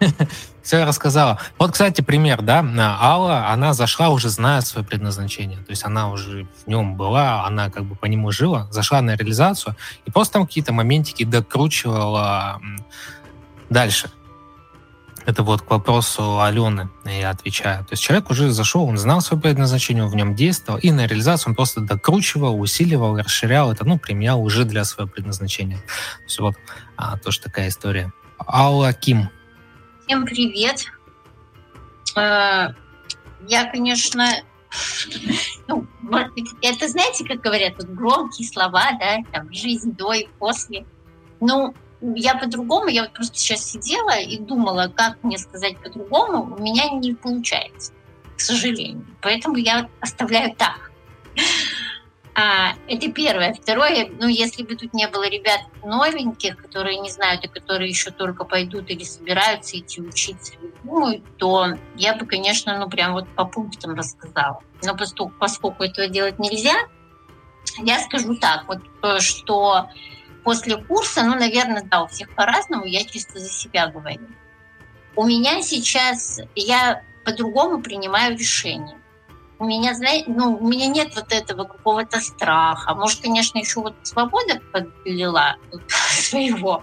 все 0.62 0.84
рассказала. 0.84 1.40
Вот, 1.58 1.72
кстати, 1.72 2.00
пример, 2.02 2.42
да, 2.42 2.64
Алла, 3.00 3.48
она 3.48 3.72
зашла 3.72 4.10
уже 4.10 4.28
зная 4.28 4.60
свое 4.60 4.86
предназначение, 4.86 5.58
то 5.58 5.70
есть 5.70 5.84
она 5.84 6.10
уже 6.10 6.46
в 6.64 6.66
нем 6.68 6.96
была, 6.96 7.46
она 7.46 7.70
как 7.70 7.84
бы 7.84 7.94
по 7.94 8.06
нему 8.06 8.30
жила, 8.30 8.68
зашла 8.70 9.00
на 9.00 9.16
реализацию 9.16 9.76
и 10.04 10.10
просто 10.10 10.34
там 10.34 10.46
какие-то 10.46 10.72
моментики 10.72 11.24
докручивала 11.24 12.60
дальше. 13.70 14.10
Это 15.26 15.42
вот 15.42 15.62
к 15.62 15.70
вопросу 15.70 16.40
Алены 16.40 16.90
я 17.04 17.30
отвечаю. 17.30 17.84
То 17.84 17.92
есть 17.92 18.02
человек 18.02 18.30
уже 18.30 18.50
зашел, 18.50 18.84
он 18.84 18.98
знал 18.98 19.22
свое 19.22 19.42
предназначение, 19.42 20.04
он 20.04 20.10
в 20.10 20.16
нем 20.16 20.34
действовал, 20.34 20.78
и 20.78 20.90
на 20.90 21.06
реализацию 21.06 21.52
он 21.52 21.54
просто 21.54 21.80
докручивал, 21.80 22.60
усиливал, 22.60 23.16
расширял 23.16 23.72
это, 23.72 23.86
ну, 23.86 23.98
применял 23.98 24.42
уже 24.42 24.64
для 24.64 24.84
своего 24.84 25.10
предназначения. 25.10 25.78
То 25.78 26.24
есть 26.24 26.38
вот 26.40 26.54
а, 26.96 27.16
тоже 27.18 27.40
такая 27.40 27.68
история. 27.68 28.12
Алла 28.46 28.92
Ким. 28.92 29.30
Всем 30.06 30.26
привет. 30.26 30.84
Э, 32.16 32.74
я, 33.48 33.70
конечно, 33.70 34.26
ну, 35.68 35.86
это 36.60 36.88
знаете, 36.88 37.24
как 37.24 37.40
говорят, 37.40 37.76
громкие 37.76 38.46
слова, 38.46 38.90
да, 39.00 39.18
там, 39.32 39.52
жизнь 39.52 39.92
до 39.92 40.12
и 40.12 40.28
после. 40.38 40.84
Ну, 41.40 41.74
я 42.14 42.34
по-другому, 42.34 42.88
я 42.88 43.02
вот 43.02 43.12
просто 43.12 43.38
сейчас 43.38 43.64
сидела 43.70 44.18
и 44.18 44.38
думала, 44.38 44.92
как 44.94 45.22
мне 45.22 45.38
сказать 45.38 45.78
по-другому, 45.78 46.54
у 46.54 46.62
меня 46.62 46.90
не 46.90 47.14
получается, 47.14 47.92
к 48.36 48.40
сожалению. 48.40 49.06
Поэтому 49.22 49.56
я 49.56 49.88
оставляю 50.00 50.54
так. 50.54 50.90
А, 52.36 52.74
это 52.88 53.12
первое. 53.12 53.54
Второе, 53.54 54.10
ну, 54.18 54.26
если 54.26 54.64
бы 54.64 54.74
тут 54.74 54.92
не 54.92 55.06
было 55.06 55.28
ребят 55.28 55.60
новеньких, 55.84 56.56
которые 56.56 56.98
не 56.98 57.08
знают, 57.08 57.44
и 57.44 57.48
которые 57.48 57.88
еще 57.88 58.10
только 58.10 58.44
пойдут 58.44 58.90
или 58.90 59.04
собираются 59.04 59.78
идти 59.78 60.00
учиться, 60.00 60.54
думают, 60.82 61.22
то 61.36 61.68
я 61.96 62.16
бы, 62.16 62.26
конечно, 62.26 62.76
ну, 62.76 62.88
прям 62.90 63.12
вот 63.12 63.28
по 63.36 63.44
пунктам 63.44 63.94
рассказала. 63.94 64.60
Но 64.82 64.96
поскольку, 64.96 65.32
поскольку 65.38 65.84
этого 65.84 66.08
делать 66.08 66.40
нельзя, 66.40 66.74
я 67.78 68.00
скажу 68.00 68.34
так, 68.34 68.66
вот, 68.66 68.80
что 69.22 69.88
после 70.44 70.76
курса, 70.76 71.22
ну, 71.24 71.34
наверное, 71.34 71.82
да, 71.82 72.02
у 72.02 72.06
всех 72.06 72.34
по-разному, 72.34 72.84
я 72.84 73.04
чисто 73.04 73.38
за 73.38 73.48
себя 73.48 73.88
говорю. 73.88 74.28
У 75.16 75.24
меня 75.26 75.62
сейчас, 75.62 76.40
я 76.54 77.02
по-другому 77.24 77.82
принимаю 77.82 78.36
решения 78.36 78.98
у 79.58 79.66
меня, 79.66 79.94
знаете, 79.94 80.26
ну, 80.28 80.56
у 80.56 80.66
меня 80.66 80.88
нет 80.88 81.14
вот 81.14 81.32
этого 81.32 81.64
какого-то 81.64 82.20
страха. 82.20 82.94
Может, 82.94 83.22
конечно, 83.22 83.58
еще 83.58 83.80
вот 83.80 83.94
свобода 84.02 84.60
подлила 84.72 85.56
своего. 86.10 86.82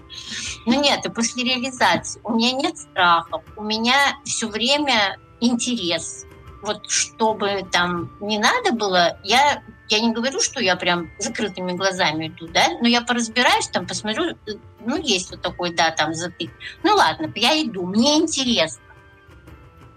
Но 0.66 0.74
нет, 0.74 1.04
и 1.04 1.10
после 1.10 1.44
реализации 1.44 2.20
у 2.24 2.34
меня 2.34 2.52
нет 2.52 2.78
страхов. 2.78 3.42
У 3.56 3.62
меня 3.62 4.16
все 4.24 4.48
время 4.48 5.18
интерес. 5.40 6.26
Вот 6.62 6.88
чтобы 6.88 7.66
там 7.70 8.10
не 8.20 8.38
надо 8.38 8.72
было, 8.72 9.18
я, 9.24 9.62
я 9.88 10.00
не 10.00 10.12
говорю, 10.12 10.40
что 10.40 10.60
я 10.60 10.76
прям 10.76 11.10
закрытыми 11.18 11.72
глазами 11.72 12.28
иду, 12.28 12.48
да, 12.48 12.68
но 12.80 12.88
я 12.88 13.02
поразбираюсь, 13.02 13.68
там 13.68 13.86
посмотрю, 13.86 14.36
ну, 14.80 14.96
есть 14.96 15.30
вот 15.30 15.42
такой, 15.42 15.74
да, 15.74 15.90
там 15.90 16.14
затык. 16.14 16.50
Ну, 16.82 16.94
ладно, 16.94 17.30
я 17.34 17.62
иду, 17.62 17.86
мне 17.86 18.18
интересно. 18.18 18.82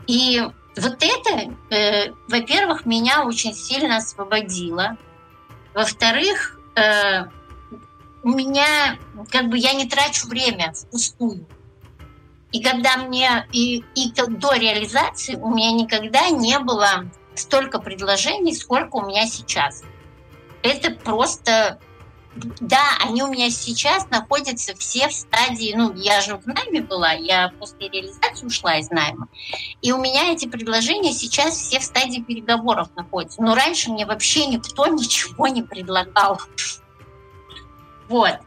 И 0.08 0.42
вот 0.76 0.98
это, 1.02 1.54
э, 1.74 2.12
во-первых, 2.28 2.86
меня 2.86 3.24
очень 3.24 3.54
сильно 3.54 3.98
освободило. 3.98 4.98
Во-вторых, 5.74 6.60
э, 6.76 7.26
у 8.24 8.30
меня, 8.30 8.98
как 9.32 9.50
бы, 9.50 9.58
я 9.58 9.74
не 9.74 9.88
трачу 9.88 10.28
время 10.28 10.74
впустую. 10.74 11.46
И 12.52 12.62
когда 12.62 12.98
мне, 12.98 13.48
и, 13.52 13.84
и 13.96 14.12
до 14.14 14.54
реализации 14.54 15.36
у 15.36 15.54
меня 15.54 15.72
никогда 15.72 16.30
не 16.30 16.58
было 16.60 17.06
столько 17.40 17.80
предложений, 17.80 18.56
сколько 18.56 18.98
у 18.98 19.06
меня 19.06 19.28
сейчас. 19.28 19.84
Это 20.64 20.92
просто 20.92 21.80
да, 22.60 22.84
они 23.00 23.24
у 23.24 23.28
меня 23.28 23.50
сейчас 23.50 24.10
находятся 24.10 24.76
все 24.76 25.08
в 25.08 25.14
стадии, 25.14 25.74
ну, 25.76 25.94
я 25.94 26.22
же 26.22 26.36
в 26.36 26.46
найме 26.46 26.82
была, 26.82 27.14
я 27.14 27.54
после 27.60 27.88
реализации 27.88 28.46
ушла 28.46 28.78
из 28.78 28.90
найма, 28.90 29.30
и 29.82 29.92
у 29.92 29.98
меня 29.98 30.34
эти 30.34 30.48
предложения 30.48 31.14
сейчас 31.14 31.56
все 31.56 31.80
в 31.80 31.84
стадии 31.84 32.20
переговоров 32.20 32.90
находятся. 32.96 33.42
Но 33.42 33.56
раньше 33.56 33.92
мне 33.92 34.06
вообще 34.06 34.48
никто 34.48 34.88
ничего 34.88 35.48
не 35.48 35.64
предлагал. 35.64 36.42
Вот. 38.10 38.40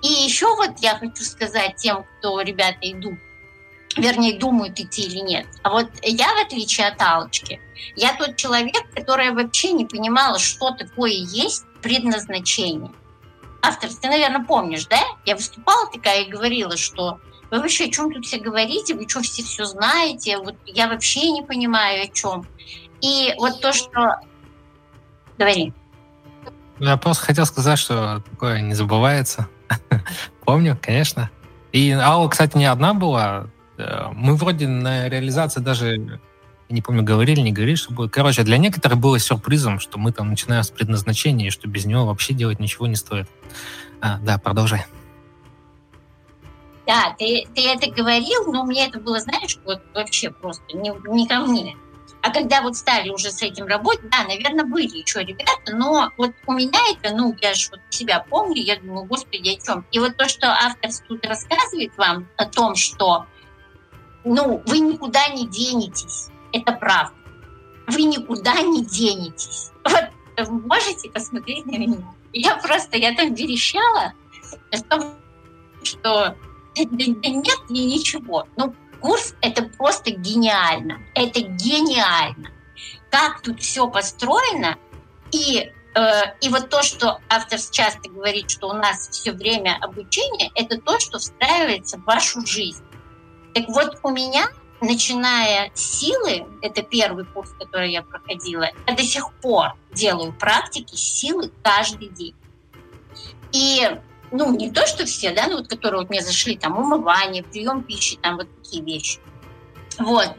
И 0.00 0.08
еще 0.08 0.54
вот 0.56 0.78
я 0.78 0.96
хочу 0.96 1.22
сказать 1.24 1.76
тем, 1.76 2.04
кто, 2.18 2.40
ребята, 2.40 2.78
идут, 2.82 3.18
вернее, 3.98 4.38
думают 4.38 4.78
идти 4.80 5.02
или 5.02 5.18
нет. 5.18 5.46
А 5.62 5.70
вот 5.70 5.88
я, 6.02 6.34
в 6.34 6.46
отличие 6.46 6.88
от 6.88 7.00
Алочки, 7.00 7.60
я 7.96 8.14
тот 8.14 8.36
человек, 8.36 8.82
который 8.94 9.30
вообще 9.32 9.72
не 9.72 9.84
понимала, 9.84 10.38
что 10.38 10.72
такое 10.72 11.12
есть 11.12 11.64
предназначение 11.82 12.90
автор, 13.62 13.90
ты, 13.90 14.08
наверное, 14.08 14.44
помнишь, 14.44 14.86
да? 14.86 15.00
Я 15.24 15.36
выступала 15.36 15.90
такая 15.90 16.22
и 16.22 16.30
говорила, 16.30 16.76
что 16.76 17.20
вы 17.50 17.60
вообще 17.60 17.84
о 17.84 17.90
чем 17.90 18.12
тут 18.12 18.26
все 18.26 18.38
говорите, 18.38 18.94
вы 18.94 19.08
что 19.08 19.22
все 19.22 19.42
все 19.42 19.64
знаете, 19.64 20.38
вот 20.38 20.54
я 20.66 20.88
вообще 20.88 21.30
не 21.30 21.42
понимаю 21.42 22.04
о 22.04 22.08
чем. 22.08 22.46
И 23.00 23.34
вот 23.38 23.60
то, 23.60 23.72
что... 23.72 24.20
Говори. 25.38 25.72
Я 26.80 26.96
просто 26.96 27.26
хотел 27.26 27.46
сказать, 27.46 27.78
что 27.78 28.22
такое 28.30 28.60
не 28.60 28.74
забывается. 28.74 29.48
Помню, 30.44 30.76
конечно. 30.80 31.30
И 31.72 31.90
Алла, 31.92 32.28
кстати, 32.28 32.56
не 32.56 32.66
одна 32.66 32.94
была. 32.94 33.46
Э, 33.78 34.08
мы 34.12 34.36
вроде 34.36 34.68
на 34.68 35.08
реализации 35.08 35.60
даже 35.60 36.20
не 36.68 36.82
помню, 36.82 37.02
говорили, 37.02 37.40
не 37.40 37.52
говорили, 37.52 37.76
что 37.76 37.94
будет. 37.94 38.12
Короче, 38.12 38.42
для 38.42 38.58
некоторых 38.58 38.98
было 38.98 39.18
сюрпризом, 39.18 39.80
что 39.80 39.98
мы 39.98 40.12
там 40.12 40.28
начинаем 40.28 40.62
с 40.62 40.70
предназначения, 40.70 41.46
и 41.46 41.50
что 41.50 41.66
без 41.66 41.86
него 41.86 42.04
вообще 42.04 42.34
делать 42.34 42.60
ничего 42.60 42.86
не 42.86 42.96
стоит. 42.96 43.26
А, 44.02 44.18
да, 44.18 44.36
продолжай. 44.38 44.84
Да, 46.86 47.14
ты, 47.18 47.46
ты 47.54 47.66
это 47.68 47.90
говорил, 47.90 48.52
но 48.52 48.64
мне 48.64 48.86
это 48.86 49.00
было, 49.00 49.18
знаешь, 49.20 49.58
вот 49.64 49.82
вообще 49.94 50.30
просто 50.30 50.76
не, 50.76 50.92
не 51.10 51.26
ко 51.26 51.40
мне. 51.40 51.76
А 52.22 52.30
когда 52.30 52.62
вот 52.62 52.76
стали 52.76 53.10
уже 53.10 53.30
с 53.30 53.42
этим 53.42 53.66
работать, 53.66 54.10
да, 54.10 54.24
наверное, 54.24 54.64
были 54.64 54.98
еще 54.98 55.22
ребята, 55.22 55.74
но 55.74 56.10
вот 56.16 56.32
у 56.46 56.52
меня 56.52 56.80
это, 56.90 57.14
ну, 57.14 57.34
я 57.40 57.54
же 57.54 57.68
вот 57.70 57.80
себя 57.90 58.24
помню, 58.28 58.62
я 58.62 58.78
думаю, 58.78 59.04
господи, 59.04 59.50
о 59.50 59.64
чем? 59.64 59.86
И 59.92 59.98
вот 59.98 60.16
то, 60.16 60.28
что 60.28 60.48
автор 60.48 60.90
тут 61.06 61.24
рассказывает 61.24 61.96
вам 61.96 62.26
о 62.36 62.46
том, 62.46 62.74
что, 62.74 63.26
ну, 64.34 64.62
вы 64.66 64.78
никуда 64.78 65.28
не 65.28 65.46
денетесь, 65.46 66.28
это 66.52 66.72
правда. 66.72 67.14
Вы 67.86 68.02
никуда 68.02 68.60
не 68.60 68.84
денетесь. 68.84 69.70
Вот 69.84 70.10
можете 70.48 71.10
посмотреть 71.10 71.66
на 71.66 71.78
меня. 71.78 72.14
Я 72.32 72.56
просто, 72.56 72.96
я 72.96 73.14
там 73.14 73.34
верещала, 73.34 74.12
что 75.82 76.36
нет 76.76 77.58
и 77.68 77.86
ничего. 77.86 78.46
Ну, 78.56 78.74
курс— 79.00 79.34
это 79.40 79.64
просто 79.64 80.12
гениально. 80.12 80.98
Это 81.14 81.40
гениально. 81.40 82.50
Как 83.10 83.40
тут 83.42 83.60
все 83.60 83.88
построено, 83.88 84.76
и 85.32 85.58
э, 85.58 85.72
Э, 85.98 86.34
и 86.40 86.48
вот 86.48 86.68
то, 86.68 86.82
что 86.82 87.18
автор 87.28 87.58
часто 87.58 88.08
говорит, 88.08 88.50
что 88.50 88.68
у 88.68 88.72
нас 88.72 89.08
все 89.08 89.32
время 89.32 89.78
обучение, 89.80 90.50
это 90.54 90.80
то, 90.80 91.00
что 91.00 91.18
встраивается 91.18 91.98
в 91.98 92.04
вашу 92.04 92.46
жизнь. 92.46 92.84
Так 93.54 93.68
вот, 93.68 93.98
у 94.02 94.10
меня, 94.10 94.48
начиная 94.80 95.70
с 95.74 95.98
силы, 95.98 96.46
это 96.62 96.82
первый 96.82 97.24
курс, 97.24 97.50
который 97.58 97.92
я 97.92 98.02
проходила, 98.02 98.68
я 98.86 98.94
до 98.94 99.02
сих 99.02 99.32
пор 99.34 99.74
делаю 99.92 100.32
практики 100.32 100.94
силы 100.94 101.50
каждый 101.62 102.08
день. 102.08 102.34
И 103.52 103.88
ну, 104.30 104.54
не 104.54 104.70
то, 104.70 104.86
что 104.86 105.06
все, 105.06 105.32
да, 105.32 105.46
ну, 105.46 105.58
вот, 105.58 105.68
которые 105.68 106.02
вот 106.02 106.10
мне 106.10 106.22
зашли, 106.22 106.56
там, 106.56 106.78
умывание, 106.78 107.42
прием 107.42 107.82
пищи, 107.82 108.16
там, 108.16 108.36
вот 108.36 108.48
такие 108.62 108.82
вещи. 108.82 109.18
Вот. 109.98 110.34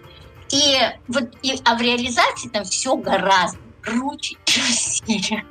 И 0.52 0.78
вот, 1.08 1.36
и, 1.42 1.60
а 1.64 1.76
в 1.76 1.82
реализации 1.82 2.50
там 2.50 2.64
все 2.64 2.96
гораздо 2.96 3.60
круче, 3.82 4.36
красивее. 4.46 5.46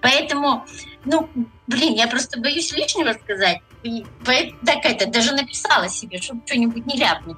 Поэтому, 0.00 0.64
ну, 1.04 1.28
блин, 1.66 1.94
я 1.94 2.06
просто 2.06 2.40
боюсь 2.40 2.72
лишнего 2.72 3.12
сказать. 3.12 3.60
И, 3.86 4.04
так 4.64 4.84
это, 4.84 5.06
даже 5.06 5.32
написала 5.32 5.88
себе, 5.88 6.20
чтобы 6.20 6.42
что-нибудь 6.46 6.86
не 6.86 6.96
ляпнуть. 6.96 7.36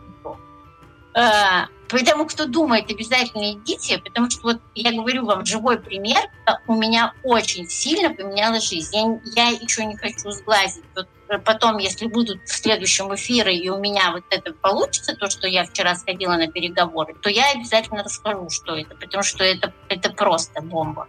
А, 1.15 1.67
поэтому, 1.89 2.27
кто 2.27 2.47
думает, 2.47 2.91
обязательно 2.91 3.53
идите, 3.53 3.99
потому 3.99 4.31
что 4.31 4.43
вот 4.43 4.61
я 4.75 4.93
говорю 4.93 5.25
вам 5.25 5.45
живой 5.45 5.81
пример, 5.81 6.21
у 6.69 6.75
меня 6.75 7.13
очень 7.25 7.69
сильно 7.69 8.15
поменялась 8.15 8.69
жизнь. 8.69 8.91
Я, 8.95 9.19
я 9.35 9.49
еще 9.49 9.85
не 9.85 9.97
хочу 9.97 10.31
сглазить. 10.31 10.85
Вот 10.95 11.09
потом, 11.45 11.79
если 11.79 12.07
будут 12.07 12.41
в 12.45 12.53
следующем 12.53 13.13
эфире, 13.15 13.57
и 13.57 13.69
у 13.69 13.79
меня 13.79 14.13
вот 14.13 14.25
это 14.31 14.53
получится, 14.53 15.17
то, 15.17 15.29
что 15.29 15.49
я 15.49 15.65
вчера 15.65 15.95
сходила 15.97 16.37
на 16.37 16.47
переговоры, 16.47 17.15
то 17.21 17.29
я 17.31 17.51
обязательно 17.51 18.05
расскажу, 18.05 18.49
что 18.51 18.77
это, 18.77 18.95
потому 18.95 19.23
что 19.23 19.43
это, 19.43 19.73
это 19.89 20.11
просто 20.11 20.63
бомба. 20.63 21.09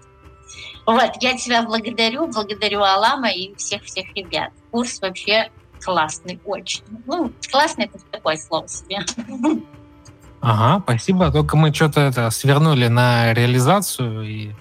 Вот, 0.86 1.12
я 1.22 1.38
тебя 1.38 1.62
благодарю, 1.62 2.28
благодарю 2.28 2.82
Алама 2.82 3.30
и 3.30 3.54
всех-всех 3.56 4.14
ребят. 4.16 4.52
Курс 4.72 5.00
вообще 5.02 5.50
классный, 5.82 6.40
очень. 6.46 6.84
Ну, 7.06 7.32
классный 7.52 7.86
это 7.86 8.00
такое 8.12 8.38
слово 8.38 8.68
себе. 8.68 9.00
Ага, 10.42 10.82
спасибо. 10.84 11.32
Только 11.32 11.58
мы 11.58 11.74
что-то 11.74 12.02
это 12.02 12.30
свернули 12.30 12.88
на 12.88 13.34
реализацию 13.34 14.22
и 14.24 14.52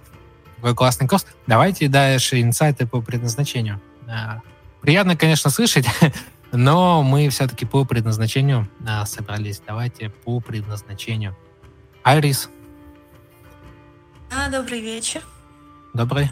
такой 0.57 0.75
классный 0.75 1.07
курс. 1.07 1.27
Давайте 1.47 1.89
дальше 1.89 2.41
инсайты 2.41 2.87
по 2.87 3.01
предназначению. 3.01 3.81
А, 4.09 4.41
приятно, 4.81 5.17
конечно, 5.17 5.51
слышать, 5.51 5.87
но 6.53 7.03
мы 7.03 7.29
все-таки 7.29 7.65
по 7.65 7.85
предназначению 7.85 8.69
а, 8.87 9.07
собрались. 9.07 9.63
Давайте 9.65 10.11
по 10.11 10.41
предназначению. 10.41 11.37
Айрис. 12.03 12.49
А, 14.35 14.51
добрый 14.51 14.81
вечер. 14.81 15.23
Добрый. 15.95 16.31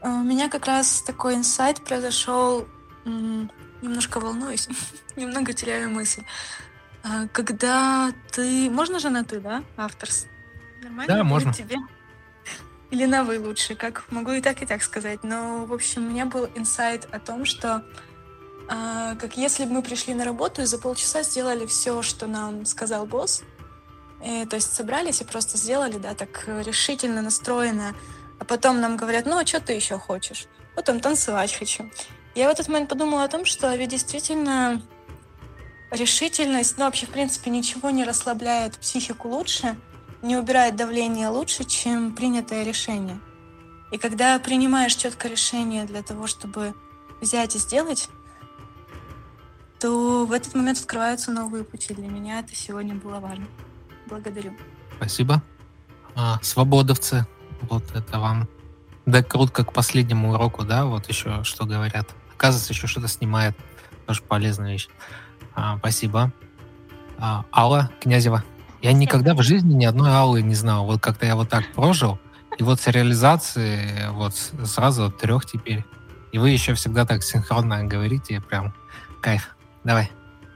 А, 0.00 0.08
у 0.08 0.22
меня 0.22 0.48
как 0.48 0.66
раз 0.66 1.02
такой 1.02 1.34
инсайт 1.34 1.82
произошел. 1.84 2.66
Немножко 3.04 4.20
волнуюсь, 4.20 4.68
немного 5.16 5.52
теряю 5.52 5.90
мысль. 5.90 6.22
А, 7.02 7.26
когда 7.28 8.12
ты... 8.30 8.70
Можно 8.70 8.98
же 8.98 9.10
на 9.10 9.24
«ты», 9.24 9.40
да, 9.40 9.62
авторс? 9.76 10.26
Нормально 10.82 11.14
да, 11.14 11.24
можно. 11.24 11.52
тебе? 11.52 11.76
Или 12.90 13.06
на 13.06 13.24
«вы» 13.24 13.40
лучше, 13.40 13.74
как 13.74 14.04
могу 14.10 14.32
и 14.32 14.40
так, 14.40 14.62
и 14.62 14.66
так 14.66 14.82
сказать. 14.82 15.24
Но, 15.24 15.64
в 15.64 15.72
общем, 15.72 16.06
у 16.06 16.10
меня 16.10 16.26
был 16.26 16.48
инсайт 16.54 17.08
о 17.10 17.18
том, 17.18 17.44
что 17.46 17.84
а, 18.68 19.16
как 19.16 19.36
если 19.36 19.64
бы 19.64 19.72
мы 19.72 19.82
пришли 19.82 20.14
на 20.14 20.24
работу 20.24 20.62
и 20.62 20.66
за 20.66 20.78
полчаса 20.78 21.22
сделали 21.22 21.66
все, 21.66 22.02
что 22.02 22.26
нам 22.26 22.66
сказал 22.66 23.06
босс, 23.06 23.42
и, 24.24 24.44
то 24.44 24.56
есть 24.56 24.74
собрались 24.74 25.22
и 25.22 25.24
просто 25.24 25.56
сделали, 25.56 25.96
да, 25.96 26.14
так 26.14 26.44
решительно 26.46 27.22
настроено, 27.22 27.94
а 28.38 28.44
потом 28.44 28.80
нам 28.80 28.96
говорят, 28.96 29.26
ну, 29.26 29.38
а 29.38 29.46
что 29.46 29.60
ты 29.60 29.72
еще 29.72 29.98
хочешь? 29.98 30.46
Потом 30.76 31.00
танцевать 31.00 31.54
хочу. 31.54 31.90
Я 32.34 32.48
в 32.48 32.52
этот 32.52 32.68
момент 32.68 32.88
подумала 32.88 33.24
о 33.24 33.28
том, 33.28 33.44
что 33.44 33.74
ведь 33.74 33.90
действительно 33.90 34.80
решительность, 35.90 36.78
ну 36.78 36.84
вообще, 36.84 37.06
в 37.06 37.10
принципе, 37.10 37.50
ничего 37.50 37.90
не 37.90 38.04
расслабляет 38.04 38.78
психику 38.78 39.28
лучше, 39.28 39.76
не 40.22 40.36
убирает 40.36 40.76
давление 40.76 41.28
лучше, 41.28 41.64
чем 41.64 42.14
принятое 42.14 42.62
решение. 42.62 43.18
И 43.90 43.98
когда 43.98 44.38
принимаешь 44.38 44.94
четкое 44.94 45.32
решение 45.32 45.84
для 45.84 46.02
того, 46.02 46.26
чтобы 46.28 46.74
взять 47.20 47.56
и 47.56 47.58
сделать, 47.58 48.08
то 49.80 50.26
в 50.26 50.32
этот 50.32 50.54
момент 50.54 50.78
открываются 50.78 51.32
новые 51.32 51.64
пути. 51.64 51.94
Для 51.94 52.06
меня 52.06 52.40
это 52.40 52.54
сегодня 52.54 52.94
было 52.94 53.18
важно. 53.18 53.46
Благодарю. 54.06 54.52
Спасибо. 54.96 55.42
А, 56.14 56.38
свободовцы, 56.42 57.26
вот 57.62 57.84
это 57.94 58.18
вам 58.20 58.48
да 59.06 59.22
как 59.22 59.70
к 59.70 59.72
последнему 59.72 60.32
уроку, 60.32 60.64
да, 60.64 60.84
вот 60.84 61.08
еще 61.08 61.42
что 61.44 61.64
говорят. 61.64 62.14
Оказывается, 62.40 62.72
еще 62.72 62.86
что-то 62.86 63.06
снимает. 63.06 63.54
Тоже 64.06 64.22
полезная 64.22 64.72
вещь. 64.72 64.88
А, 65.54 65.76
спасибо. 65.76 66.32
А, 67.18 67.44
Алла 67.52 67.90
Князева. 68.00 68.42
Я 68.80 68.94
никогда 68.94 69.34
в 69.34 69.42
жизни 69.42 69.74
ни 69.74 69.84
одной 69.84 70.10
Аллы 70.10 70.40
не 70.40 70.54
знал. 70.54 70.86
Вот 70.86 71.02
как-то 71.02 71.26
я 71.26 71.36
вот 71.36 71.50
так 71.50 71.70
прожил, 71.74 72.18
и 72.56 72.62
вот 72.62 72.80
с 72.80 72.86
реализации 72.86 74.08
вот 74.12 74.34
сразу 74.36 75.10
трех 75.10 75.44
теперь. 75.44 75.84
И 76.32 76.38
вы 76.38 76.48
еще 76.48 76.72
всегда 76.72 77.04
так 77.04 77.22
синхронно 77.22 77.84
говорите, 77.84 78.40
прям 78.40 78.72
кайф. 79.20 79.54
Давай. 79.84 80.10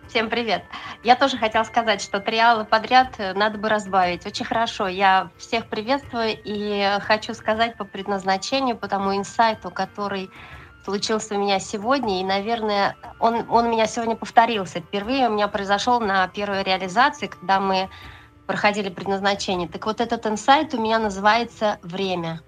Всем 0.08 0.30
привет. 0.30 0.64
Я 1.02 1.16
тоже 1.16 1.36
хотела 1.36 1.64
сказать, 1.64 2.00
что 2.00 2.18
триалы 2.18 2.64
подряд 2.64 3.18
надо 3.18 3.58
бы 3.58 3.68
разбавить. 3.68 4.24
Очень 4.24 4.46
хорошо. 4.46 4.88
Я 4.88 5.28
всех 5.36 5.66
приветствую 5.66 6.34
и 6.42 6.98
хочу 7.02 7.34
сказать 7.34 7.76
по 7.76 7.84
предназначению, 7.84 8.78
по 8.78 8.88
тому 8.88 9.14
инсайту, 9.14 9.70
который 9.70 10.30
случился 10.84 11.34
у 11.34 11.38
меня 11.38 11.58
сегодня, 11.58 12.20
и, 12.20 12.24
наверное, 12.24 12.96
он, 13.18 13.46
он 13.48 13.66
у 13.66 13.70
меня 13.70 13.86
сегодня 13.86 14.16
повторился. 14.16 14.80
Впервые 14.80 15.28
у 15.28 15.32
меня 15.32 15.48
произошел 15.48 16.00
на 16.00 16.28
первой 16.28 16.62
реализации, 16.62 17.26
когда 17.26 17.58
мы 17.58 17.88
проходили 18.46 18.90
предназначение. 18.90 19.68
Так 19.68 19.86
вот 19.86 20.00
этот 20.00 20.26
инсайт 20.26 20.74
у 20.74 20.80
меня 20.80 20.98
называется 20.98 21.78
«Время». 21.82 22.42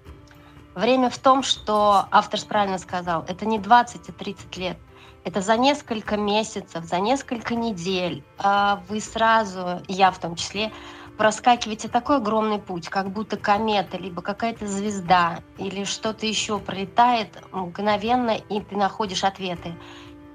Время 0.75 1.09
в 1.09 1.17
том, 1.17 1.41
что 1.41 2.05
автор 2.11 2.39
правильно 2.47 2.77
сказал, 2.77 3.25
это 3.27 3.47
не 3.47 3.57
20, 3.57 4.09
а 4.09 4.11
30 4.11 4.57
лет. 4.57 4.77
Это 5.23 5.41
за 5.41 5.57
несколько 5.57 6.17
месяцев, 6.17 6.85
за 6.85 6.99
несколько 6.99 7.55
недель 7.55 8.23
а 8.37 8.81
вы 8.87 9.01
сразу, 9.01 9.81
я 9.87 10.11
в 10.11 10.19
том 10.19 10.35
числе, 10.35 10.71
проскакиваете 11.17 11.87
такой 11.89 12.17
огромный 12.17 12.59
путь, 12.59 12.89
как 12.89 13.09
будто 13.09 13.37
комета, 13.37 13.97
либо 13.97 14.21
какая-то 14.21 14.67
звезда, 14.67 15.39
или 15.57 15.83
что-то 15.83 16.25
еще 16.25 16.59
пролетает 16.59 17.29
мгновенно, 17.51 18.35
и 18.37 18.61
ты 18.61 18.77
находишь 18.77 19.23
ответы. 19.23 19.75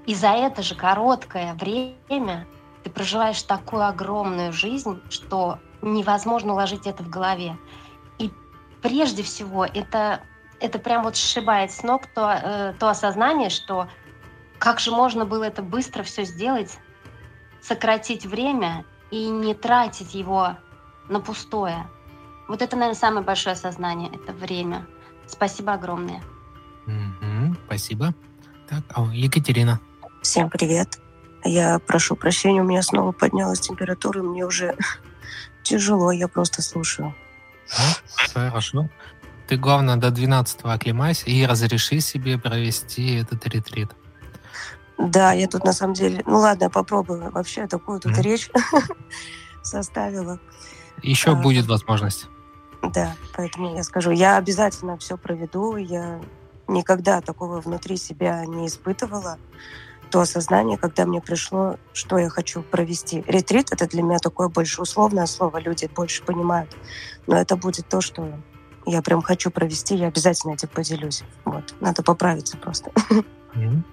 И 0.05 0.13
за 0.13 0.29
это 0.29 0.61
же 0.61 0.75
короткое 0.75 1.53
время 1.53 2.45
ты 2.83 2.89
проживаешь 2.89 3.41
такую 3.43 3.87
огромную 3.87 4.51
жизнь, 4.51 5.01
что 5.09 5.59
невозможно 5.81 6.53
уложить 6.53 6.85
это 6.85 7.03
в 7.03 7.09
голове. 7.09 7.57
И 8.19 8.29
прежде 8.81 9.23
всего 9.23 9.65
это, 9.65 10.21
это 10.59 10.79
прям 10.79 11.03
вот 11.03 11.15
сшибает 11.15 11.71
с 11.71 11.83
ног 11.83 12.07
то, 12.07 12.29
э, 12.29 12.73
то 12.77 12.89
осознание, 12.89 13.49
что 13.49 13.87
как 14.59 14.79
же 14.79 14.91
можно 14.91 15.25
было 15.25 15.45
это 15.45 15.61
быстро 15.61 16.03
все 16.03 16.25
сделать, 16.25 16.77
сократить 17.61 18.25
время 18.25 18.83
и 19.11 19.29
не 19.29 19.53
тратить 19.53 20.13
его 20.13 20.57
на 21.13 21.21
пустое. 21.21 21.87
Вот 22.47 22.61
это, 22.61 22.75
наверное, 22.75 22.99
самое 22.99 23.25
большое 23.25 23.53
осознание, 23.53 24.09
это 24.13 24.33
время. 24.33 24.85
Спасибо 25.27 25.73
огромное. 25.73 26.21
Угу, 26.85 27.55
спасибо. 27.65 28.13
Так, 28.67 28.83
а 28.89 29.05
Екатерина. 29.13 29.79
Всем 30.21 30.49
привет. 30.49 30.99
Я 31.45 31.79
прошу 31.79 32.15
прощения, 32.15 32.61
у 32.61 32.65
меня 32.65 32.81
снова 32.81 33.11
поднялась 33.11 33.59
температура, 33.59 34.21
мне 34.21 34.45
уже 34.45 34.75
тяжело, 35.63 36.11
я 36.11 36.27
просто 36.27 36.61
слушаю. 36.61 37.15
А, 37.77 38.31
хорошо. 38.33 38.89
Ты, 39.47 39.57
главное, 39.57 39.97
до 39.97 40.09
12 40.09 40.61
оклемайся 40.63 41.25
и 41.25 41.45
разреши 41.45 41.99
себе 41.99 42.37
провести 42.37 43.15
этот 43.15 43.45
ретрит. 43.47 43.91
Да, 44.97 45.33
я 45.33 45.47
тут 45.47 45.65
на 45.65 45.73
самом 45.73 45.93
деле... 45.93 46.23
Ну 46.25 46.37
ладно, 46.37 46.69
попробую. 46.69 47.31
Вообще 47.31 47.67
такую 47.67 47.99
тут 47.99 48.13
mm. 48.13 48.21
речь 48.21 48.49
составила. 49.61 50.39
Еще 51.03 51.31
а, 51.31 51.35
будет 51.35 51.67
возможность. 51.67 52.27
Да, 52.81 53.15
поэтому 53.35 53.75
я 53.75 53.83
скажу, 53.83 54.11
я 54.11 54.37
обязательно 54.37 54.97
все 54.97 55.17
проведу. 55.17 55.75
Я 55.75 56.19
никогда 56.67 57.21
такого 57.21 57.61
внутри 57.61 57.97
себя 57.97 58.45
не 58.45 58.67
испытывала. 58.67 59.37
То 60.09 60.21
осознание, 60.21 60.77
когда 60.77 61.05
мне 61.05 61.21
пришло, 61.21 61.77
что 61.91 62.17
я 62.17 62.29
хочу 62.29 62.61
провести. 62.61 63.23
Ретрит— 63.27 63.67
это 63.71 63.87
для 63.87 64.03
меня 64.03 64.19
такое 64.19 64.47
больше 64.47 64.81
условное 64.81 65.25
слово, 65.25 65.57
люди 65.57 65.89
больше 65.93 66.23
понимают. 66.23 66.75
Но 67.25 67.35
это 67.35 67.55
будет 67.55 67.87
то, 67.87 67.99
что 67.99 68.29
я 68.85 69.01
прям 69.01 69.21
хочу 69.21 69.49
провести, 69.49 69.95
я 69.95 70.07
обязательно 70.07 70.53
этим 70.53 70.67
поделюсь. 70.67 71.23
Вот, 71.45 71.73
надо 71.79 72.03
поправиться 72.03 72.57
просто. 72.57 72.91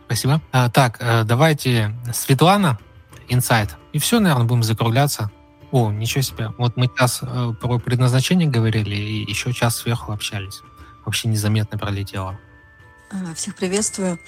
Спасибо. 0.06 0.40
А, 0.52 0.68
так, 0.68 0.98
э, 1.00 1.24
давайте 1.24 1.94
Светлана, 2.12 2.78
инсайт. 3.28 3.76
И 3.92 3.98
все, 3.98 4.20
наверное, 4.20 4.46
будем 4.46 4.62
закругляться. 4.62 5.30
О, 5.72 5.90
ничего 5.90 6.22
себе. 6.22 6.52
Вот 6.58 6.76
мы 6.76 6.88
час 6.96 7.20
э, 7.22 7.52
про 7.60 7.78
предназначение 7.78 8.48
говорили, 8.48 8.96
и 8.96 9.30
еще 9.30 9.52
час 9.52 9.76
сверху 9.76 10.12
общались. 10.12 10.62
вообще 11.04 11.28
незаметно 11.28 11.78
пролетело. 11.78 12.38
А, 13.12 13.34
всех 13.34 13.56
приветствую. 13.56 14.20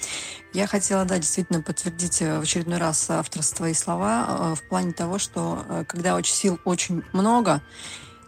Я 0.51 0.67
хотела, 0.67 1.05
да, 1.05 1.17
действительно 1.17 1.61
подтвердить 1.61 2.21
э, 2.21 2.37
в 2.37 2.41
очередной 2.41 2.79
раз 2.79 3.09
авторство 3.09 3.57
твои 3.57 3.73
слова 3.73 4.25
э, 4.27 4.55
в 4.55 4.67
плане 4.67 4.91
того, 4.91 5.19
что 5.19 5.63
э, 5.69 5.85
когда 5.87 6.15
очень 6.15 6.33
сил 6.33 6.59
очень 6.65 7.01
много, 7.13 7.61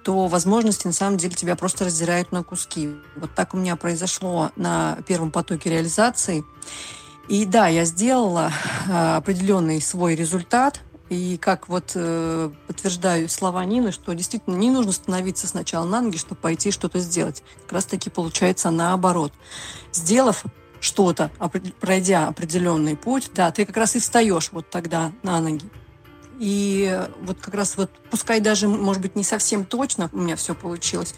то 0.05 0.27
возможности 0.27 0.87
на 0.87 0.93
самом 0.93 1.17
деле 1.17 1.35
тебя 1.35 1.57
просто 1.57 1.83
раздирают 1.83 2.31
на 2.31 2.41
куски. 2.41 2.89
Вот 3.17 3.35
так 3.35 3.53
у 3.53 3.57
меня 3.57 3.75
произошло 3.75 4.51
на 4.55 4.97
первом 5.07 5.29
потоке 5.29 5.69
реализации. 5.69 6.45
И 7.27 7.45
да, 7.45 7.67
я 7.67 7.83
сделала 7.85 8.51
определенный 8.87 9.81
свой 9.81 10.15
результат, 10.15 10.81
и 11.09 11.37
как 11.37 11.69
вот 11.69 11.91
э, 11.95 12.49
подтверждаю 12.67 13.29
слова 13.29 13.63
Нины, 13.63 13.91
что 13.91 14.13
действительно 14.13 14.55
не 14.55 14.71
нужно 14.71 14.91
становиться 14.91 15.47
сначала 15.47 15.85
на 15.85 16.01
ноги, 16.01 16.17
чтобы 16.17 16.41
пойти 16.41 16.71
что-то 16.71 16.99
сделать. 16.99 17.43
Как 17.63 17.73
раз 17.73 17.85
таки 17.85 18.09
получается 18.09 18.71
наоборот. 18.71 19.31
Сделав 19.91 20.43
что-то, 20.79 21.31
пройдя 21.79 22.27
определенный 22.27 22.95
путь, 22.95 23.29
да, 23.33 23.51
ты 23.51 23.65
как 23.65 23.77
раз 23.77 23.95
и 23.95 23.99
встаешь 23.99 24.49
вот 24.51 24.69
тогда 24.69 25.11
на 25.23 25.39
ноги. 25.39 25.65
И 26.39 27.01
вот 27.21 27.39
как 27.39 27.53
раз 27.53 27.77
вот, 27.77 27.89
пускай 28.11 28.41
даже, 28.41 28.67
может 28.67 29.01
быть, 29.01 29.15
не 29.15 29.23
совсем 29.23 29.63
точно 29.63 30.09
у 30.11 30.17
меня 30.17 30.35
все 30.35 30.53
получилось, 30.53 31.15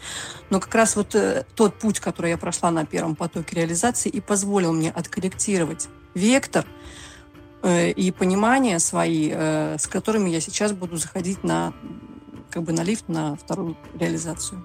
но 0.48 0.60
как 0.60 0.74
раз 0.74 0.94
вот 0.94 1.14
э, 1.14 1.44
тот 1.56 1.78
путь, 1.78 1.98
который 1.98 2.30
я 2.30 2.38
прошла 2.38 2.70
на 2.70 2.86
первом 2.86 3.16
потоке 3.16 3.56
реализации, 3.56 4.10
и 4.10 4.20
позволил 4.20 4.72
мне 4.72 4.90
откорректировать 4.90 5.88
вектор, 6.14 6.64
и 7.64 8.12
понимания 8.12 8.78
свои, 8.78 9.30
э, 9.32 9.76
с 9.78 9.86
которыми 9.86 10.30
я 10.30 10.40
сейчас 10.40 10.72
буду 10.72 10.96
заходить 10.96 11.42
на 11.42 11.72
как 12.50 12.62
бы 12.62 12.72
на 12.72 12.82
лифт 12.82 13.08
на 13.08 13.36
вторую 13.36 13.76
реализацию. 13.98 14.64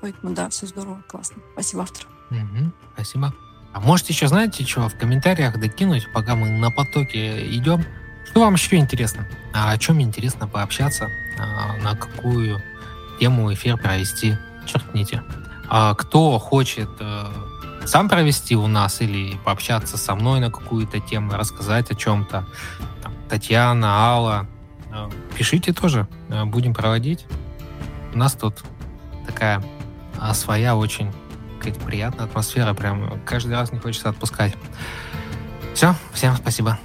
Поэтому 0.00 0.34
да, 0.34 0.48
все 0.50 0.66
здорово, 0.66 1.02
классно. 1.08 1.42
Спасибо, 1.54 1.82
автор. 1.82 2.06
Угу, 2.30 2.72
спасибо. 2.94 3.34
А 3.72 3.80
можете 3.80 4.12
еще, 4.12 4.28
знаете, 4.28 4.64
что, 4.64 4.88
в 4.88 4.96
комментариях 4.96 5.58
докинуть, 5.58 6.06
пока 6.12 6.36
мы 6.36 6.50
на 6.50 6.70
потоке 6.70 7.46
идем, 7.56 7.84
что 8.30 8.40
вам 8.40 8.54
еще 8.54 8.76
интересно? 8.76 9.26
А 9.52 9.72
о 9.72 9.78
чем 9.78 10.00
интересно 10.00 10.46
пообщаться? 10.46 11.08
А 11.38 11.76
на 11.78 11.96
какую 11.96 12.60
тему 13.18 13.52
эфир 13.52 13.76
провести? 13.76 14.36
Черкните. 14.66 15.22
А 15.68 15.94
кто 15.94 16.38
хочет 16.38 16.88
э, 17.00 17.24
сам 17.86 18.08
провести 18.08 18.56
у 18.56 18.66
нас 18.66 19.00
или 19.00 19.36
пообщаться 19.44 19.96
со 19.96 20.14
мной 20.14 20.40
на 20.40 20.50
какую-то 20.50 21.00
тему, 21.00 21.32
рассказать 21.32 21.90
о 21.90 21.94
чем-то. 21.94 22.46
Татьяна, 23.28 23.88
Алла, 23.88 24.46
э, 24.92 25.10
пишите 25.36 25.72
тоже, 25.72 26.06
э, 26.28 26.44
будем 26.44 26.74
проводить. 26.74 27.26
У 28.12 28.18
нас 28.18 28.34
тут 28.34 28.62
такая 29.26 29.62
а, 30.18 30.34
своя 30.34 30.76
очень 30.76 31.12
приятная 31.86 32.26
атмосфера, 32.26 32.74
прям 32.74 33.20
каждый 33.24 33.54
раз 33.54 33.72
не 33.72 33.78
хочется 33.78 34.10
отпускать. 34.10 34.54
Все, 35.74 35.94
всем 36.12 36.36
спасибо. 36.36 36.78